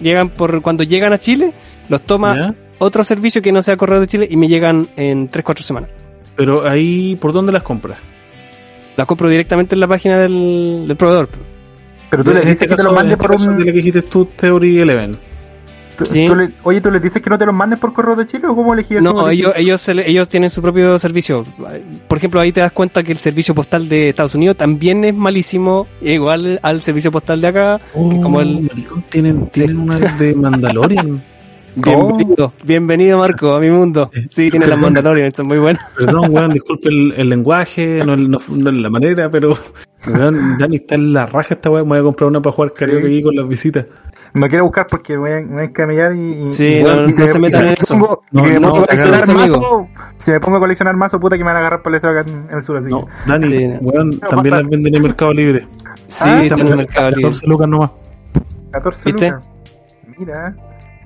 llegan 0.00 0.30
por 0.30 0.62
cuando 0.62 0.84
llegan 0.84 1.12
a 1.12 1.18
Chile, 1.18 1.52
los 1.88 2.00
toma 2.02 2.34
¿Ya? 2.36 2.54
otro 2.78 3.04
servicio 3.04 3.42
que 3.42 3.52
no 3.52 3.62
sea 3.62 3.76
correo 3.76 4.00
de 4.00 4.06
Chile 4.06 4.28
y 4.30 4.36
me 4.36 4.48
llegan 4.48 4.86
en 4.96 5.30
3-4 5.30 5.62
semanas. 5.62 5.90
Pero 6.36 6.66
ahí, 6.68 7.16
¿por 7.16 7.32
dónde 7.32 7.52
las 7.52 7.62
compras? 7.62 7.98
Las 8.96 9.06
compro 9.06 9.28
directamente 9.28 9.74
en 9.74 9.80
la 9.80 9.88
página 9.88 10.18
del, 10.18 10.84
del 10.86 10.96
proveedor. 10.96 11.28
Pero 12.10 12.22
tú 12.24 12.30
le 12.32 12.40
dices 12.40 12.52
este 12.62 12.68
que 12.68 12.76
te 12.76 12.82
los 12.84 12.92
mandes 12.94 13.14
este 13.14 13.26
por 13.26 13.36
un. 13.40 13.58
de 13.58 13.64
la 13.64 13.72
que 13.72 13.78
dijiste 13.78 14.02
tú, 14.02 14.24
Theory 14.26 14.78
Eleven. 14.80 15.16
Tú- 15.96 16.04
Sí. 16.04 16.24
tú 16.26 16.34
le- 16.34 16.52
oye, 16.62 16.80
tú 16.80 16.90
les 16.90 17.02
dices 17.02 17.20
que 17.22 17.30
no 17.30 17.38
te 17.38 17.46
los 17.46 17.54
mandes 17.54 17.78
por 17.78 17.92
correo 17.92 18.16
de 18.16 18.26
Chile 18.26 18.46
o 18.48 18.54
cómo 18.54 18.74
elegí 18.74 18.94
eso? 18.94 19.02
No, 19.02 19.28
ellos, 19.30 19.52
ellos, 19.56 19.88
ellos 19.88 20.28
tienen 20.28 20.50
su 20.50 20.60
propio 20.62 20.98
servicio. 20.98 21.44
Por 22.08 22.18
ejemplo, 22.18 22.40
ahí 22.40 22.52
te 22.52 22.60
das 22.60 22.72
cuenta 22.72 23.02
que 23.02 23.12
el 23.12 23.18
servicio 23.18 23.54
postal 23.54 23.88
de 23.88 24.10
Estados 24.10 24.34
Unidos 24.34 24.56
también 24.56 25.04
es 25.04 25.14
malísimo, 25.14 25.86
igual 26.00 26.58
al 26.62 26.80
servicio 26.80 27.10
postal 27.12 27.40
de 27.40 27.48
acá. 27.48 27.80
Oh, 27.94 28.08
como 28.22 28.40
el- 28.40 28.62
maricón, 28.62 29.04
tienen, 29.08 29.48
tienen 29.50 29.78
una 29.78 29.98
de 29.98 30.34
Mandalorian. 30.34 31.22
Bienvenido, 31.76 32.52
bienvenido 32.62 33.18
Marco 33.18 33.52
a 33.52 33.58
mi 33.58 33.68
mundo. 33.68 34.08
Sí, 34.30 34.48
tiene 34.48 34.64
las 34.68 34.78
Mandalorian, 34.78 35.34
son 35.34 35.48
muy 35.48 35.58
buenas. 35.58 35.82
Perdón, 35.98 36.30
weón, 36.32 36.52
disculpe 36.54 36.88
el, 36.88 37.12
el 37.16 37.28
lenguaje, 37.28 38.04
no, 38.06 38.16
no, 38.16 38.38
no 38.48 38.70
la 38.70 38.88
manera, 38.90 39.28
pero 39.28 39.58
weón, 40.06 40.56
ya 40.60 40.68
ni 40.68 40.76
está 40.76 40.94
en 40.94 41.12
la 41.12 41.26
raja 41.26 41.54
esta 41.54 41.70
weón, 41.70 41.86
me 41.88 41.94
voy 41.94 41.98
a 41.98 42.02
comprar 42.04 42.30
una 42.30 42.40
para 42.40 42.54
jugar 42.54 42.72
karaoke 42.72 43.06
aquí 43.08 43.22
con 43.24 43.34
las 43.34 43.48
visitas. 43.48 43.86
Me 44.34 44.48
quiero 44.48 44.64
buscar 44.64 44.86
porque 44.88 45.12
me 45.14 45.18
voy 45.20 45.30
a, 45.30 45.46
voy 45.46 45.60
a 45.60 45.64
encamellar 45.64 46.12
y. 46.14 46.18
y- 46.48 46.52
Sí, 46.52 46.66
y- 46.66 46.82
no, 46.82 47.04
y 47.04 47.06
no 47.06 47.12
se 47.12 47.38
metan 47.38 47.62
me 47.62 47.68
en 47.68 47.76
eso. 47.80 47.94
pongo- 47.94 48.22
No, 48.32 48.42
me 48.42 48.54
no, 48.58 48.68
pongo 48.70 48.82
a 48.82 48.86
coleccionar 48.86 49.20
eso, 49.22 49.32
mazo. 49.32 49.88
Si 50.18 50.30
me 50.32 50.40
pongo 50.40 50.56
a 50.56 50.60
coleccionar 50.60 50.96
mazo, 50.96 51.20
puta 51.20 51.36
que 51.38 51.44
me 51.44 51.48
van 51.50 51.56
a 51.56 51.60
agarrar 51.60 51.82
por 51.82 51.94
eso 51.94 52.08
acá 52.08 52.20
en, 52.28 52.46
en 52.50 52.58
el 52.58 52.62
sur. 52.64 52.76
Así 52.76 52.88
No, 52.88 53.06
que- 53.06 53.12
Dani, 53.26 53.46
Sí, 53.48 53.66
weón, 53.80 54.10
No, 54.10 54.18
también 54.28 54.50
pasa- 54.52 54.62
las 54.62 54.70
venden 54.70 54.94
en 54.96 55.02
Mercado 55.02 55.32
Libre. 55.32 55.68
Sí, 56.08 56.24
Ah, 56.26 56.42
en 56.44 56.52
el 56.58 56.76
mercado 56.76 57.08
libre. 57.10 57.22
14 57.22 57.46
lucas 57.46 57.68
nomás. 57.68 57.90
14 58.72 59.02
¿Viste? 59.04 59.30
lucas. 59.30 59.50
Mira. 60.18 60.56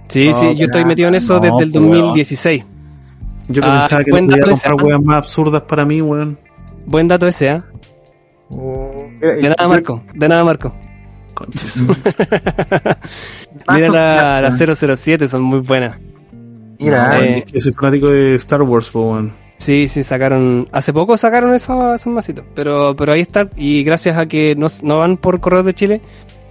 Sí, 0.09 0.29
No, 0.29 0.35
sí, 0.35 0.57
yo 0.57 0.65
estoy 0.67 0.85
metido 0.87 1.09
en 1.09 1.15
eso 1.17 1.35
no, 1.35 1.41
desde 1.41 1.65
el 1.65 1.71
pues, 1.71 1.83
weón. 1.85 1.93
2016. 1.93 2.67
Yo 3.49 3.63
Ah, 3.65 3.81
pensaba 3.81 4.05
que 4.05 4.11
podía 4.11 4.43
comprar 4.45 4.75
weas 4.83 5.03
más 5.03 5.17
absurdas 5.19 5.63
para 5.69 5.85
mí, 5.85 6.01
weón. 6.01 6.39
Buen 6.87 7.07
dato 7.09 7.27
ese, 7.27 7.51
¿ah? 7.51 7.65
Oh, 8.51 8.91
mira, 9.21 9.35
De 9.35 9.49
nada, 9.51 9.69
Marco. 9.69 10.03
De 10.15 10.29
nada, 10.29 10.45
Marco. 10.45 10.75
Conches. 11.39 11.83
Mira 13.73 13.89
la, 13.89 14.41
Mazos, 14.51 14.83
la 14.83 14.97
007, 14.97 15.29
son 15.29 15.43
muy 15.43 15.61
buenas. 15.61 15.99
Mira, 16.79 17.21
eh, 17.21 17.45
Yo 17.53 17.61
soy 17.61 17.73
fanático 17.73 18.09
de 18.09 18.35
Star 18.37 18.63
Wars, 18.63 18.89
po, 18.91 19.13
weón. 19.13 19.33
Sí, 19.59 19.89
sí, 19.89 20.03
sacaron. 20.05 20.69
Hace 20.73 20.93
poco 20.93 21.17
sacaron 21.17 21.55
esos, 21.55 21.95
esos 21.95 22.13
masitos. 22.13 22.45
Pero, 22.55 22.95
pero 22.97 23.13
ahí 23.13 23.21
están. 23.21 23.51
Y 23.57 23.83
gracias 23.83 24.17
a 24.17 24.27
que 24.27 24.55
no, 24.57 24.69
no 24.83 24.99
van 24.99 25.17
por 25.17 25.41
correos 25.41 25.65
de 25.65 25.75
Chile, 25.75 26.01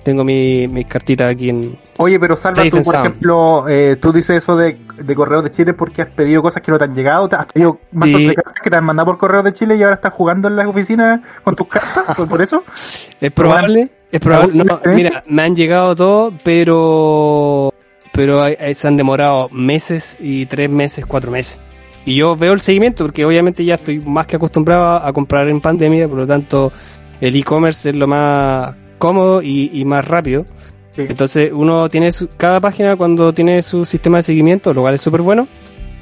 tengo 0.03 0.25
mi, 0.25 0.67
mis 0.67 0.85
cartitas 0.87 1.31
aquí 1.31 1.49
en. 1.49 1.79
Oye, 1.97 2.19
pero 2.19 2.35
Salva, 2.35 2.55
Safe 2.57 2.69
tú, 2.69 2.77
por 2.77 2.93
sound. 2.93 3.07
ejemplo, 3.07 3.65
eh, 3.69 3.95
tú 4.01 4.11
dices 4.11 4.43
eso 4.43 4.57
de, 4.57 4.77
de 4.97 5.15
correo 5.15 5.41
de 5.41 5.51
Chile 5.51 5.73
porque 5.73 6.01
has 6.01 6.09
pedido 6.09 6.41
cosas 6.41 6.61
que 6.61 6.69
no 6.71 6.77
te 6.77 6.83
han 6.83 6.95
llegado, 6.95 7.29
te 7.29 7.37
has 7.37 7.45
pedido 7.45 7.79
mazos 7.93 8.15
Sí. 8.17 8.27
de 8.27 8.35
cartas 8.35 8.61
que 8.61 8.69
te 8.69 8.75
han 8.75 8.83
mandado 8.85 9.05
por 9.07 9.17
correo 9.17 9.41
de 9.43 9.53
Chile 9.53 9.77
y 9.77 9.83
ahora 9.83 9.95
estás 9.95 10.11
jugando 10.13 10.49
en 10.49 10.57
las 10.57 10.67
oficinas 10.67 11.21
con 11.45 11.55
tus 11.55 11.67
cartas, 11.69 12.13
¿por, 12.15 12.27
por 12.27 12.41
eso? 12.41 12.63
Es 13.21 13.31
probable, 13.31 13.89
es 14.11 14.19
probable. 14.19 14.59
¿Alguna 14.59 14.81
No, 14.85 14.93
mira, 14.95 15.23
me 15.27 15.41
han 15.43 15.55
llegado 15.55 15.95
todo, 15.95 16.33
pero. 16.43 17.73
Pero 18.13 18.41
hay- 18.41 18.55
hay- 18.59 18.73
se 18.73 18.87
han 18.87 18.97
demorado 18.97 19.47
meses 19.51 20.17
y 20.19 20.45
tres 20.47 20.69
meses, 20.69 21.05
cuatro 21.05 21.29
meses. 21.31 21.59
Y 22.05 22.15
yo 22.15 22.35
veo 22.35 22.53
el 22.53 22.59
seguimiento 22.59 23.03
porque 23.03 23.25
obviamente 23.25 23.63
ya 23.65 23.75
estoy 23.75 23.99
más 23.99 24.25
que 24.27 24.37
acostumbrado 24.37 25.05
a 25.05 25.11
comprar 25.13 25.47
en 25.49 25.59
pandemia, 25.61 26.07
por 26.07 26.17
lo 26.19 26.25
tanto 26.27 26.71
el 27.19 27.35
e-commerce 27.35 27.89
es 27.89 27.95
lo 27.95 28.07
más 28.07 28.73
cómodo 28.97 29.41
y, 29.41 29.69
y 29.73 29.83
más 29.85 30.07
rápido. 30.07 30.45
Sí. 30.91 31.01
Entonces 31.07 31.51
uno 31.53 31.89
tiene 31.89 32.11
su, 32.11 32.27
cada 32.29 32.59
página 32.61 32.95
cuando 32.95 33.33
tiene 33.33 33.61
su 33.61 33.85
sistema 33.85 34.17
de 34.17 34.23
seguimiento, 34.23 34.73
lo 34.73 34.81
cual 34.81 34.95
es 34.95 35.01
súper 35.01 35.21
bueno, 35.21 35.47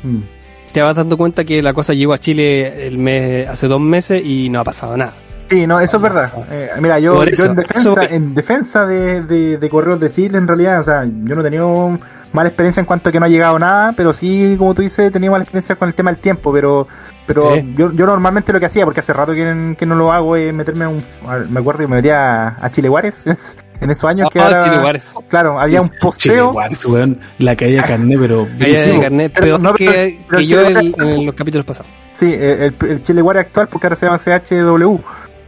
Mm. 0.03 0.20
te 0.72 0.82
vas 0.84 0.95
dando 0.95 1.18
cuenta 1.18 1.43
que 1.43 1.62
la 1.64 1.74
cosa 1.74 1.93
llegó 1.93 2.14
a 2.14 2.20
Chile 2.20 2.86
el 2.88 2.97
mes, 2.99 3.47
hace 3.47 3.68
dos 3.68 3.82
meses 3.82 4.22
y 4.24 4.49
no 4.49 4.60
ha 4.60 4.64
pasado 4.64 4.95
nada. 4.95 5.16
Sí, 5.49 5.67
no, 5.67 5.79
eso 5.79 5.97
es 5.97 6.03
verdad. 6.03 6.33
Eh, 6.51 6.69
mira, 6.81 6.99
yo, 6.99 7.23
yo 7.25 7.45
en 7.45 7.55
defensa, 7.55 7.79
eso- 7.89 8.01
en 8.01 8.33
defensa 8.33 8.85
de, 8.85 9.21
de, 9.21 9.57
de 9.57 9.69
Correos 9.69 9.99
de 9.99 10.11
Chile, 10.11 10.37
en 10.37 10.47
realidad, 10.47 10.81
o 10.81 10.83
sea, 10.83 11.05
yo 11.05 11.35
no 11.35 11.41
he 11.41 11.43
tenido 11.43 11.97
mala 12.33 12.49
experiencia 12.49 12.79
en 12.81 12.85
cuanto 12.85 13.09
a 13.09 13.11
que 13.11 13.19
no 13.19 13.25
ha 13.27 13.29
llegado 13.29 13.57
nada, 13.59 13.93
pero 13.95 14.11
sí, 14.11 14.55
como 14.57 14.73
tú 14.73 14.81
dices, 14.81 15.07
he 15.07 15.11
tenido 15.11 15.31
mala 15.31 15.43
experiencia 15.43 15.75
con 15.75 15.87
el 15.87 15.93
tema 15.95 16.11
del 16.11 16.19
tiempo, 16.19 16.51
pero 16.51 16.87
pero 17.27 17.55
yo, 17.55 17.91
yo 17.91 18.05
normalmente 18.05 18.53
lo 18.53 18.59
que 18.59 18.65
hacía, 18.67 18.85
porque 18.85 18.99
hace 18.99 19.11
rato 19.13 19.33
que, 19.33 19.75
que 19.79 19.85
no 19.85 19.95
lo 19.95 20.11
hago, 20.13 20.35
es 20.35 20.53
meterme 20.53 20.85
a 20.85 20.89
un... 20.89 21.03
a- 21.27 21.37
me 21.49 21.59
acuerdo 21.59 21.79
que 21.81 21.87
me 21.87 21.95
metía 21.95 22.47
a, 22.49 22.57
a 22.65 22.71
Chile 22.71 22.89
Juárez, 22.89 23.23
En 23.81 23.91
esos 23.91 24.05
años 24.09 24.29
que 24.31 24.39
Ah, 24.39 24.47
era, 24.49 24.63
Chile 24.63 24.77
Juárez. 24.77 25.13
claro, 25.27 25.59
había 25.59 25.81
un 25.81 25.89
Chile 25.91 25.99
posteo. 26.01 26.53
Juárez, 26.53 26.85
weón, 26.85 27.19
la 27.39 27.55
caída 27.57 27.81
de 27.81 27.87
carnet, 27.89 28.17
pero. 28.21 28.47
Caída 28.59 28.81
de 28.85 28.99
carnet, 29.01 29.31
pero 29.33 29.45
peor 29.45 29.61
no, 29.61 29.73
que, 29.73 30.19
pero- 30.29 30.39
que 30.39 30.47
yo 30.47 30.61
en, 30.61 31.25
los 31.25 31.35
capítulos 31.35 31.65
pasados. 31.65 31.91
Sí, 32.13 32.31
el, 32.33 32.73
el 32.87 33.03
Chile 33.03 33.21
Guare 33.21 33.41
actual, 33.41 33.67
porque 33.67 33.87
ahora 33.87 33.97
se 33.97 34.05
llama 34.05 34.17
CHW. 34.19 34.97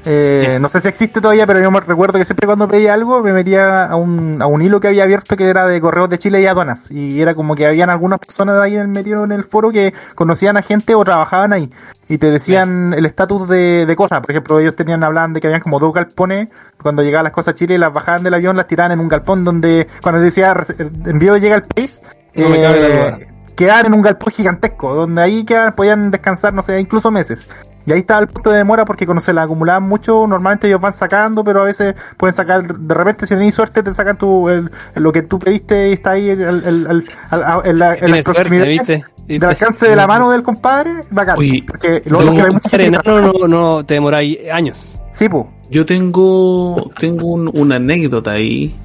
Eh, 0.05 0.57
no 0.61 0.69
sé 0.69 0.79
si 0.79 0.87
existe 0.87 1.19
todavía, 1.19 1.45
pero 1.45 1.59
yo 1.59 1.69
me 1.69 1.81
recuerdo 1.81 2.17
que 2.17 2.23
siempre 2.23 2.45
cuando 2.45 2.67
pedía 2.67 2.93
algo 2.93 3.21
me 3.21 3.33
metía 3.33 3.83
a 3.85 3.95
un, 3.97 4.41
a 4.41 4.45
un 4.47 4.61
hilo 4.61 4.79
que 4.79 4.87
había 4.87 5.03
abierto 5.03 5.35
que 5.35 5.49
era 5.49 5.67
de 5.67 5.81
correos 5.81 6.09
de 6.09 6.17
Chile 6.17 6.39
y 6.41 6.45
aduanas. 6.45 6.89
Y 6.91 7.21
era 7.21 7.33
como 7.33 7.55
que 7.55 7.65
habían 7.65 7.89
algunas 7.89 8.19
personas 8.19 8.55
ahí 8.61 8.75
en 8.75 8.81
el 8.81 8.87
metido 8.87 9.25
en 9.25 9.33
el 9.33 9.43
foro 9.43 9.69
que 9.69 9.93
conocían 10.15 10.55
a 10.55 10.61
gente 10.61 10.95
o 10.95 11.03
trabajaban 11.03 11.51
ahí. 11.51 11.69
Y 12.07 12.19
te 12.19 12.31
decían 12.31 12.93
el 12.93 13.05
estatus 13.05 13.49
de, 13.49 13.85
de 13.85 13.95
cosas. 13.97 14.21
Por 14.21 14.31
ejemplo, 14.31 14.59
ellos 14.59 14.75
tenían 14.77 15.03
hablaban 15.03 15.33
de 15.33 15.41
que 15.41 15.47
habían 15.47 15.61
como 15.61 15.79
dos 15.79 15.93
galpones. 15.93 16.47
Cuando 16.81 17.03
llegaban 17.03 17.25
las 17.25 17.33
cosas 17.33 17.53
a 17.53 17.55
Chile, 17.55 17.77
las 17.77 17.91
bajaban 17.91 18.23
del 18.23 18.33
avión, 18.33 18.55
las 18.55 18.67
tiraban 18.67 18.93
en 18.93 18.99
un 19.01 19.09
galpón 19.09 19.43
donde, 19.43 19.87
cuando 20.01 20.21
decía 20.21 20.53
"Rece- 20.53 20.89
envío 21.09 21.35
llega 21.35 21.55
al 21.55 21.63
país, 21.63 22.01
No 22.35 22.49
duda. 22.49 23.17
quedaban 23.57 23.87
en 23.87 23.93
un 23.93 24.01
galpón 24.03 24.31
gigantesco, 24.31 24.93
donde 24.93 25.21
ahí 25.21 25.43
quedaban, 25.43 25.73
podían 25.75 26.11
descansar, 26.11 26.53
no 26.53 26.61
sé, 26.61 26.79
incluso 26.79 27.11
meses. 27.11 27.45
Y 27.87 27.93
ahí 27.93 27.99
estaba 27.99 28.19
el 28.19 28.27
punto 28.27 28.51
de 28.51 28.57
demora 28.57 28.83
porque 28.85 29.05
cuando 29.05 29.21
se 29.21 29.31
la 29.31 29.43
acumulaban 29.43 29.83
mucho, 29.83 30.27
normalmente 30.27 30.67
ellos 30.67 30.81
van 30.81 30.93
sacando, 30.93 31.41
pero 31.43 31.61
a 31.61 31.63
veces 31.63 31.95
pueden 32.17 32.33
sacar, 32.35 32.77
de 32.77 32.93
repente 32.93 33.25
si 33.25 33.33
tenéis 33.33 33.55
suerte 33.55 33.81
te 33.81 33.93
sacan 33.93 34.17
tu, 34.17 34.49
el, 34.49 34.69
lo 34.95 35.11
que 35.13 35.21
tú 35.21 35.39
pediste 35.39 35.89
y 35.89 35.93
está 35.93 36.11
ahí 36.11 36.29
el, 36.29 36.41
el, 36.41 36.63
el- 36.65 36.87
el- 36.89 37.09
al- 37.29 37.61
en, 37.65 37.79
la, 37.79 37.93
en 37.93 37.97
suerte, 37.97 38.23
proximidades 38.23 38.77
¿viste? 38.79 39.05
del 39.25 39.43
alcance 39.45 39.87
de 39.89 39.95
la 39.95 40.05
mano 40.05 40.29
del 40.29 40.43
compadre, 40.43 40.95
bacán. 41.11 41.37
Oye, 41.39 41.63
porque 41.65 42.01
Luego, 42.05 42.23
luego 42.25 42.37
que 42.37 42.43
hay 42.43 42.51
mucha 42.53 42.69
gente 42.69 42.77
que 42.83 42.87
enano 42.87 43.21
no, 43.33 43.47
no 43.47 43.85
te 43.85 43.93
demoráis 43.93 44.37
años. 44.51 44.99
Sí, 45.13 45.29
pues. 45.29 45.45
Yo 45.69 45.85
tengo, 45.85 46.91
tengo 46.99 47.25
un- 47.27 47.49
una 47.57 47.77
anécdota 47.77 48.31
ahí 48.31 48.75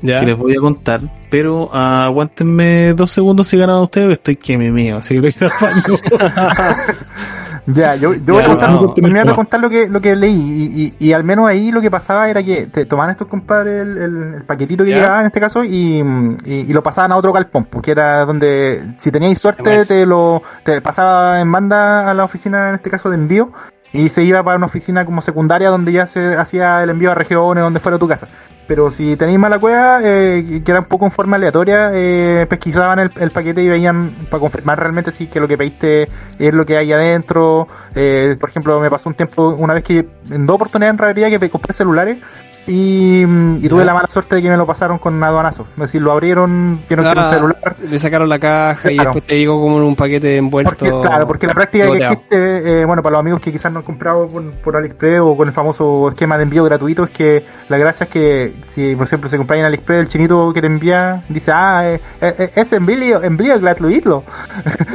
¿Ya? 0.00 0.20
que 0.20 0.26
les 0.26 0.36
voy 0.36 0.56
a 0.56 0.60
contar, 0.60 1.00
pero 1.28 1.68
ah, 1.72 2.04
aguántenme 2.04 2.94
dos 2.94 3.10
segundos 3.10 3.48
si 3.48 3.56
ganan 3.56 3.80
ustedes, 3.80 4.12
estoy 4.12 4.36
que 4.36 4.56
me 4.56 4.70
mío, 4.70 4.98
así 4.98 5.20
que 5.20 5.26
estoy 5.26 5.48
grabando. 5.58 5.98
Ya, 7.70 7.96
yo, 7.96 8.14
yo 8.14 8.32
voy 8.34 8.42
a 8.42 8.46
contar, 8.46 8.70
vamos. 8.70 8.94
terminar 8.94 9.26
de 9.26 9.34
contar 9.34 9.60
lo 9.60 9.68
que, 9.68 9.88
lo 9.88 10.00
que 10.00 10.16
leí 10.16 10.32
y, 10.32 10.82
y, 11.02 11.08
y 11.08 11.12
al 11.12 11.22
menos 11.22 11.46
ahí 11.46 11.70
lo 11.70 11.82
que 11.82 11.90
pasaba 11.90 12.30
era 12.30 12.42
que 12.42 12.66
te 12.66 12.86
tomaban 12.86 13.10
estos 13.10 13.26
compadres 13.28 13.82
el, 13.82 13.98
el- 13.98 14.34
el 14.36 14.42
paquetito 14.44 14.84
que 14.84 14.90
Ya. 14.90 14.96
llegaba 14.96 15.20
en 15.20 15.26
este 15.26 15.38
caso 15.38 15.62
y, 15.64 16.02
y, 16.46 16.72
lo 16.72 16.82
pasaban 16.82 17.12
a 17.12 17.16
otro 17.16 17.32
galpón, 17.32 17.66
porque 17.66 17.90
era 17.90 18.24
donde 18.24 18.94
si 18.96 19.10
teníais 19.10 19.38
suerte 19.38 19.84
te 19.84 20.06
lo 20.06 20.42
te 20.64 20.80
pasaba 20.80 21.40
en 21.40 21.52
banda 21.52 22.08
a 22.10 22.14
la 22.14 22.24
oficina 22.24 22.70
en 22.70 22.76
este 22.76 22.88
caso 22.88 23.10
de 23.10 23.16
envío 23.16 23.52
y 23.92 24.08
se 24.08 24.22
iba 24.22 24.42
para 24.42 24.56
una 24.56 24.66
oficina 24.66 25.04
como 25.04 25.20
secundaria 25.20 25.68
donde 25.68 25.92
ya 25.92 26.06
se 26.06 26.36
hacía 26.36 26.82
el 26.82 26.90
envío 26.90 27.10
a 27.10 27.14
regiones, 27.14 27.62
donde 27.64 27.80
fuera 27.80 27.98
tu 27.98 28.08
casa. 28.08 28.28
Pero 28.68 28.90
si 28.92 29.16
tenéis 29.16 29.38
mala 29.38 29.58
cueva, 29.58 30.00
eh, 30.04 30.60
que 30.62 30.70
era 30.70 30.80
un 30.80 30.86
poco 30.86 31.06
en 31.06 31.10
forma 31.10 31.36
aleatoria, 31.36 31.90
eh, 31.94 32.46
pesquisaban 32.48 32.98
el, 32.98 33.10
el 33.18 33.30
paquete 33.30 33.62
y 33.62 33.68
veían 33.68 34.26
para 34.30 34.40
confirmar 34.40 34.78
realmente 34.78 35.10
si 35.10 35.26
que 35.26 35.40
lo 35.40 35.48
que 35.48 35.56
pediste 35.56 36.06
es 36.38 36.52
lo 36.52 36.66
que 36.66 36.76
hay 36.76 36.92
adentro. 36.92 37.66
Eh, 37.94 38.36
por 38.38 38.50
ejemplo, 38.50 38.78
me 38.78 38.90
pasó 38.90 39.08
un 39.08 39.14
tiempo, 39.14 39.48
una 39.58 39.72
vez 39.72 39.82
que 39.84 40.06
en 40.30 40.44
dos 40.44 40.56
oportunidades 40.56 40.92
en 40.94 40.98
realidad 40.98 41.40
que 41.40 41.48
compré 41.50 41.72
celulares 41.72 42.18
y, 42.66 43.22
y 43.22 43.68
tuve 43.70 43.78
Ya. 43.80 43.86
la 43.86 43.94
mala 43.94 44.08
suerte 44.08 44.34
de 44.34 44.42
que 44.42 44.50
me 44.50 44.56
lo 44.58 44.66
pasaron 44.66 44.98
con 44.98 45.24
aduanazo. 45.24 45.66
Es 45.74 45.84
decir, 45.84 46.02
lo 46.02 46.12
abrieron, 46.12 46.82
vieron 46.86 47.06
que 47.06 47.12
era 47.12 47.22
un 47.22 47.26
Ah, 47.26 47.30
celular. 47.34 47.74
le 47.90 47.98
sacaron 47.98 48.28
la 48.28 48.38
caja 48.38 48.92
y 48.92 48.98
después 48.98 49.24
te 49.24 49.36
digo 49.36 49.58
como 49.58 49.78
en 49.78 49.84
un 49.84 49.96
paquete 49.96 50.36
envuelto. 50.36 50.74
Porque, 50.76 50.90
claro, 51.08 51.26
porque 51.26 51.46
la 51.46 51.54
práctica 51.54 51.90
que 51.90 51.96
existe, 51.96 52.82
eh, 52.82 52.84
bueno, 52.84 53.02
para 53.02 53.12
los 53.14 53.20
amigos 53.20 53.40
que 53.40 53.50
quizás 53.52 53.72
no 53.72 53.78
han 53.78 53.84
comprado 53.86 54.28
por, 54.28 54.42
por 54.60 54.76
AliExpress 54.76 55.20
o 55.20 55.34
con 55.34 55.48
el 55.48 55.54
famoso 55.54 56.10
esquema 56.10 56.36
de 56.36 56.42
envío 56.42 56.62
gratuito, 56.64 57.04
es 57.04 57.10
que 57.10 57.46
la 57.70 57.78
gracia 57.78 58.04
es 58.04 58.10
que 58.10 58.57
si, 58.62 58.94
por 58.96 59.06
ejemplo, 59.06 59.28
se 59.30 59.36
compráis 59.36 59.60
en 59.60 59.66
AliExpress, 59.66 60.00
el 60.00 60.08
chinito 60.08 60.52
que 60.52 60.60
te 60.60 60.66
envía 60.66 61.20
dice, 61.28 61.50
ah, 61.54 61.82
eh, 61.86 62.00
eh, 62.20 62.50
es 62.54 62.72
envío, 62.72 63.22
envío 63.22 63.58
gratuito. 63.60 64.24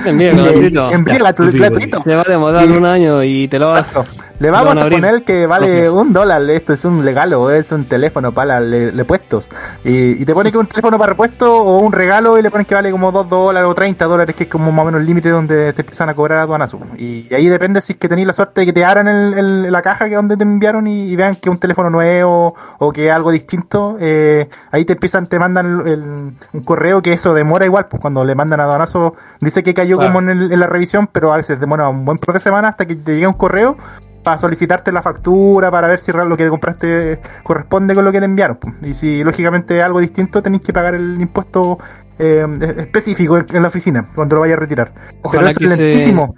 Se 0.04 0.10
envía 0.10 0.32
Y- 0.34 0.36
gratuito. 0.36 0.92
Envío 0.92 1.18
gratuito. 1.20 2.02
Se 2.02 2.16
va 2.16 2.22
a 2.22 2.30
demorar 2.30 2.68
un 2.70 2.86
año 2.86 3.24
y 3.24 3.48
te 3.48 3.60
lo 3.60 3.70
va 3.70 3.80
Exacto. 3.80 4.06
Le 4.40 4.50
vamos 4.50 4.76
a 4.78 4.82
a 4.82 4.90
poner 4.90 5.24
que 5.24 5.48
vale 5.48 5.90
un 5.90 6.12
dólar, 6.12 6.42
esto 6.50 6.74
es 6.74 6.84
un 6.84 7.02
regalo, 7.04 7.50
es 7.52 7.72
un 7.72 7.86
teléfono 7.86 8.34
para 8.34 8.60
le, 8.60 8.92
le 8.92 9.06
puestos. 9.06 9.48
Y, 9.86 10.22
y 10.22 10.26
te 10.26 10.34
pone 10.34 10.52
que 10.52 10.58
un 10.58 10.66
teléfono 10.68 10.98
para 10.98 11.12
repuesto 11.12 11.56
o 11.56 11.78
un 11.78 11.94
regalo 11.94 12.38
y 12.38 12.42
le 12.42 12.52
ponen 12.52 12.66
que 12.66 12.76
vale 12.76 12.92
como 12.92 13.12
2 13.12 13.30
dólares 13.30 13.70
o 13.70 13.74
30 13.76 14.04
dólares, 14.06 14.36
que 14.36 14.46
es 14.46 14.50
como 14.50 14.72
más 14.72 14.84
o 14.84 14.86
menos 14.88 15.00
el 15.02 15.08
límite 15.08 15.30
donde 15.30 15.72
te 15.72 15.84
empiezan 15.84 16.10
a 16.10 16.16
cobrar 16.16 16.40
aduanazo. 16.40 16.80
Y 16.98 17.34
ahí 17.34 17.48
depende 17.48 17.80
si 17.82 17.94
es 17.94 18.00
que 18.00 18.10
tenéis 18.10 18.28
la 18.28 18.34
suerte 18.34 18.62
de 18.62 18.66
que 18.66 18.74
te 18.74 18.84
abran 18.84 19.08
el, 19.08 19.34
el- 19.38 19.72
la 19.72 19.82
caja 19.82 20.10
que 20.10 20.16
donde 20.16 20.36
te 20.36 20.44
enviaron 20.44 20.88
y, 20.88 21.04
y 21.10 21.16
vean 21.16 21.36
que 21.36 21.50
un 21.50 21.58
teléfono 21.58 21.90
nuevo 21.90 22.54
o 22.80 22.92
que 22.92 23.06
es 23.08 23.14
algo 23.14 23.32
distinto. 23.32 23.98
eh, 24.02 24.50
ahí 24.72 24.84
te 24.84 24.94
empiezan, 24.94 25.28
te 25.28 25.40
mandan 25.40 25.84
el- 25.88 26.34
un 26.52 26.64
correo 26.66 27.02
que 27.02 27.14
eso 27.14 27.34
demora 27.34 27.64
igual, 27.66 27.86
pues 27.88 28.02
cuando 28.02 28.26
le 28.26 28.36
mandan 28.36 28.60
aduanazo 28.60 29.16
dice 29.40 29.64
que 29.64 29.74
cayó 29.74 29.98
Claro. 29.98 30.12
como 30.14 30.20
en, 30.32 30.38
el- 30.38 30.52
en 30.52 30.60
la 30.60 30.68
revisión, 30.68 31.08
pero 31.10 31.32
a 31.32 31.38
veces 31.38 31.60
demora 31.62 31.88
un 31.88 32.04
buen 32.04 32.18
par 32.18 32.34
de 32.34 32.42
semanas 32.42 32.72
hasta 32.72 32.86
que 32.88 32.96
te 32.96 33.16
llega 33.16 33.28
un 33.30 33.36
correo 33.36 33.78
para 34.24 34.38
solicitarte 34.38 34.92
la 34.92 35.02
factura, 35.02 35.70
para 35.70 35.88
ver 35.88 36.00
si 36.00 36.12
lo 36.12 36.38
que 36.38 36.48
compraste 36.50 37.20
corresponde 37.44 37.94
con 37.94 38.06
lo 38.06 38.12
que 38.12 38.20
te 38.20 38.26
enviaron. 38.26 38.58
Y 38.82 38.94
si 38.94 39.24
lógicamente 39.24 39.78
es 39.78 39.84
algo 39.84 40.00
distinto, 40.00 40.42
tenéis 40.42 40.64
que 40.64 40.72
pagar 40.74 40.96
el 40.96 41.20
impuesto 41.20 41.78
eh, 42.18 42.46
específico 42.78 43.38
en 43.38 43.62
la 43.62 43.68
oficina 43.68 44.10
cuando 44.16 44.36
lo 44.36 44.42
vayas 44.42 44.58
a 44.58 44.60
retirar. 44.62 44.94
Ojalá 45.24 45.48
Pero 45.50 45.60
que 45.60 45.68
se- 45.68 45.84
lentísimo. 45.84 46.34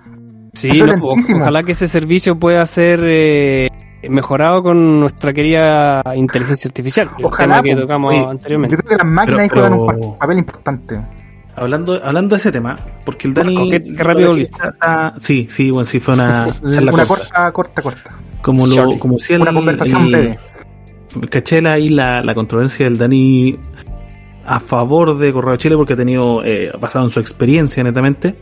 Sí, 0.53 0.69
Eso 0.69 0.85
es 0.85 0.97
no, 0.97 1.03
o- 1.05 1.09
lentísimo. 1.11 1.41
ojalá 1.41 1.63
que 1.63 1.73
ese 1.73 1.87
servicio 1.87 2.39
pueda 2.39 2.65
ser 2.65 3.01
eh, 3.03 3.67
mejorado 4.09 4.63
con 4.63 4.99
nuestra 5.01 5.33
querida 5.33 6.01
inteligencia 6.15 6.69
artificial. 6.69 7.09
El 7.19 7.25
Ojalá, 7.25 7.61
tema 7.61 7.75
que 7.75 7.81
tocamos 7.81 8.13
Oye, 8.13 8.21
Yo 8.23 8.29
anteriormente. 8.29 8.77
creo 8.77 8.89
que 8.97 9.03
las 9.03 9.11
máquinas 9.13 9.39
ahí 9.41 9.49
Pero- 9.49 9.77
juegan 9.77 9.99
un 10.03 10.17
papel 10.17 10.37
importante. 10.39 11.01
Hablando, 11.55 12.01
hablando 12.03 12.35
de 12.35 12.39
ese 12.39 12.51
tema, 12.51 12.77
porque 13.05 13.27
el 13.27 13.33
Dani. 13.33 13.55
Marco, 13.55 13.69
qué- 13.71 13.83
qué 13.95 14.03
rápido 14.03 14.31
está- 14.31 15.13
Sí, 15.19 15.47
sí, 15.49 15.71
bueno, 15.71 15.85
sí, 15.85 15.99
fue 15.99 16.13
una 16.15 16.47
charla 16.71 16.91
Una 16.93 17.05
corta. 17.05 17.07
corta, 17.07 17.51
corta, 17.51 17.81
corta. 17.81 18.19
Como, 18.41 18.67
lo, 18.67 18.89
como 18.99 19.15
decía 19.15 19.37
el, 19.37 19.41
Una 19.41 19.53
conversación 19.53 20.07
breve. 20.11 20.37
caché 21.29 21.67
ahí 21.67 21.89
la, 21.89 22.21
la 22.23 22.35
controversia 22.35 22.85
del 22.85 22.97
Dani 22.97 23.57
a 24.45 24.59
favor 24.59 25.17
de 25.17 25.33
Correo 25.33 25.55
Chile 25.55 25.75
porque 25.75 25.93
ha 25.93 25.97
tenido, 25.97 26.43
eh, 26.45 26.71
basado 26.79 27.05
en 27.05 27.11
su 27.11 27.19
experiencia 27.19 27.83
netamente. 27.83 28.35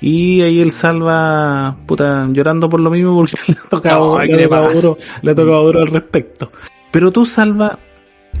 Y 0.00 0.42
ahí 0.42 0.60
él 0.60 0.70
salva, 0.70 1.76
puta, 1.86 2.26
llorando 2.30 2.68
por 2.68 2.80
lo 2.80 2.90
mismo 2.90 3.16
porque 3.16 3.36
le 3.52 3.54
ha 3.58 3.68
tocado, 3.68 4.18
le 4.22 4.46
duro, 4.46 4.96
le 5.22 5.30
ha 5.30 5.34
tocado 5.34 5.64
duro 5.64 5.80
al 5.82 5.88
respecto. 5.88 6.50
Pero 6.90 7.10
tú, 7.10 7.24
Salva, 7.26 7.78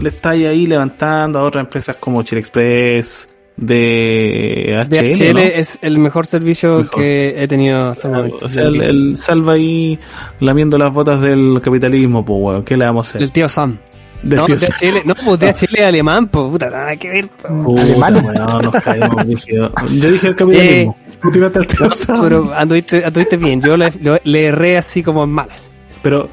le 0.00 0.08
estás 0.10 0.32
ahí 0.34 0.66
levantando 0.66 1.38
a 1.38 1.42
otras 1.42 1.64
empresas 1.64 1.96
como 1.96 2.22
Chile 2.22 2.40
Express, 2.40 3.28
de 3.56 4.84
HL, 4.84 5.10
DHL 5.12 5.32
¿no? 5.34 5.38
es 5.40 5.78
el 5.82 5.98
mejor 5.98 6.26
servicio 6.26 6.78
Mejor. 6.78 7.00
que 7.00 7.42
he 7.42 7.48
tenido 7.48 7.90
hasta 7.90 8.08
el 8.08 8.14
momento. 8.14 8.46
O 8.46 8.48
sea, 8.48 8.64
el, 8.64 8.82
el 8.82 9.16
Salva 9.16 9.52
ahí 9.52 9.98
lamiendo 10.40 10.76
las 10.76 10.92
botas 10.92 11.20
del 11.20 11.60
capitalismo, 11.62 12.24
pues, 12.24 12.38
weón, 12.40 12.64
¿qué 12.64 12.76
le 12.76 12.84
vamos 12.84 13.06
a 13.06 13.08
hacer? 13.10 13.20
Del 13.20 13.32
tío 13.32 13.48
Sam. 13.48 13.78
Del 14.22 14.38
no, 14.38 14.46
tío 14.46 14.56
DHL, 14.56 15.06
no, 15.06 15.14
pues 15.14 15.38
DHL 15.38 15.76
es 15.76 15.84
alemán, 15.84 16.28
pues 16.28 16.50
puta, 16.50 16.70
nada 16.70 16.96
que 16.96 17.08
ver. 17.10 17.28
Puta, 17.28 17.82
Alemán. 17.82 18.24
weón, 18.24 18.62
nos 18.64 18.82
caemos. 18.82 19.46
Yo 19.46 20.10
dije 20.10 20.28
el 20.28 20.34
capitalismo. 20.34 20.96
Tú 21.22 21.30
tiraste 21.30 21.58
al 21.58 21.66
tío 21.66 21.90
Sam. 21.92 22.22
Pero 22.22 22.54
anduviste, 22.54 23.04
anduviste 23.04 23.36
bien, 23.38 23.58
yo 23.58 23.78
le, 23.78 23.90
le 24.24 24.44
erré 24.44 24.76
así 24.76 25.02
como 25.02 25.24
en 25.24 25.30
malas. 25.30 25.70
Pero, 26.02 26.28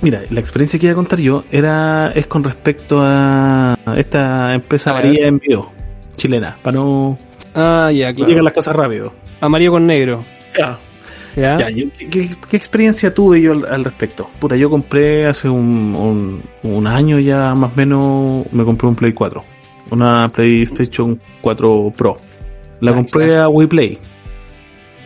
mira, 0.00 0.20
la 0.30 0.40
experiencia 0.40 0.80
que 0.80 0.86
iba 0.86 0.92
a 0.94 0.96
contar 0.96 1.20
yo 1.20 1.44
era 1.52 2.10
es 2.12 2.26
con 2.26 2.42
respecto 2.42 3.00
a 3.00 3.76
esta 3.96 4.52
empresa. 4.52 4.94
María 4.94 5.28
Envío 5.28 5.70
chilena, 6.16 6.56
para 6.62 6.76
no 6.76 7.18
Ah, 7.54 7.90
ya, 7.92 8.12
claro. 8.12 8.28
lleguen 8.28 8.44
las 8.44 8.52
cosas 8.54 8.74
rápido. 8.74 9.12
Amarillo 9.40 9.72
con 9.72 9.86
negro. 9.86 10.24
Ya. 10.58 10.78
¿Ya? 11.36 11.56
Ya, 11.58 11.70
yo- 11.70 11.86
¿qué, 12.10 12.28
experiencia 12.52 13.12
tuve 13.14 13.40
yo 13.40 13.52
al, 13.52 13.64
al 13.66 13.84
respecto? 13.84 14.28
Puta, 14.38 14.54
yo 14.56 14.68
compré 14.70 15.26
hace 15.26 15.48
un, 15.48 15.94
un, 15.94 16.42
un 16.70 16.86
año 16.86 17.18
ya 17.18 17.54
más 17.54 17.72
o 17.72 17.76
menos, 17.76 18.52
me 18.52 18.64
compré 18.64 18.86
un 18.88 18.94
Play 18.96 19.12
4, 19.14 19.42
una 19.90 20.28
PlayStation 20.30 21.18
4 21.40 21.92
Pro. 21.96 22.16
La 22.80 22.92
Nice. 22.92 23.02
compré 23.12 23.36
a 23.36 23.48
WePlay. 23.48 23.98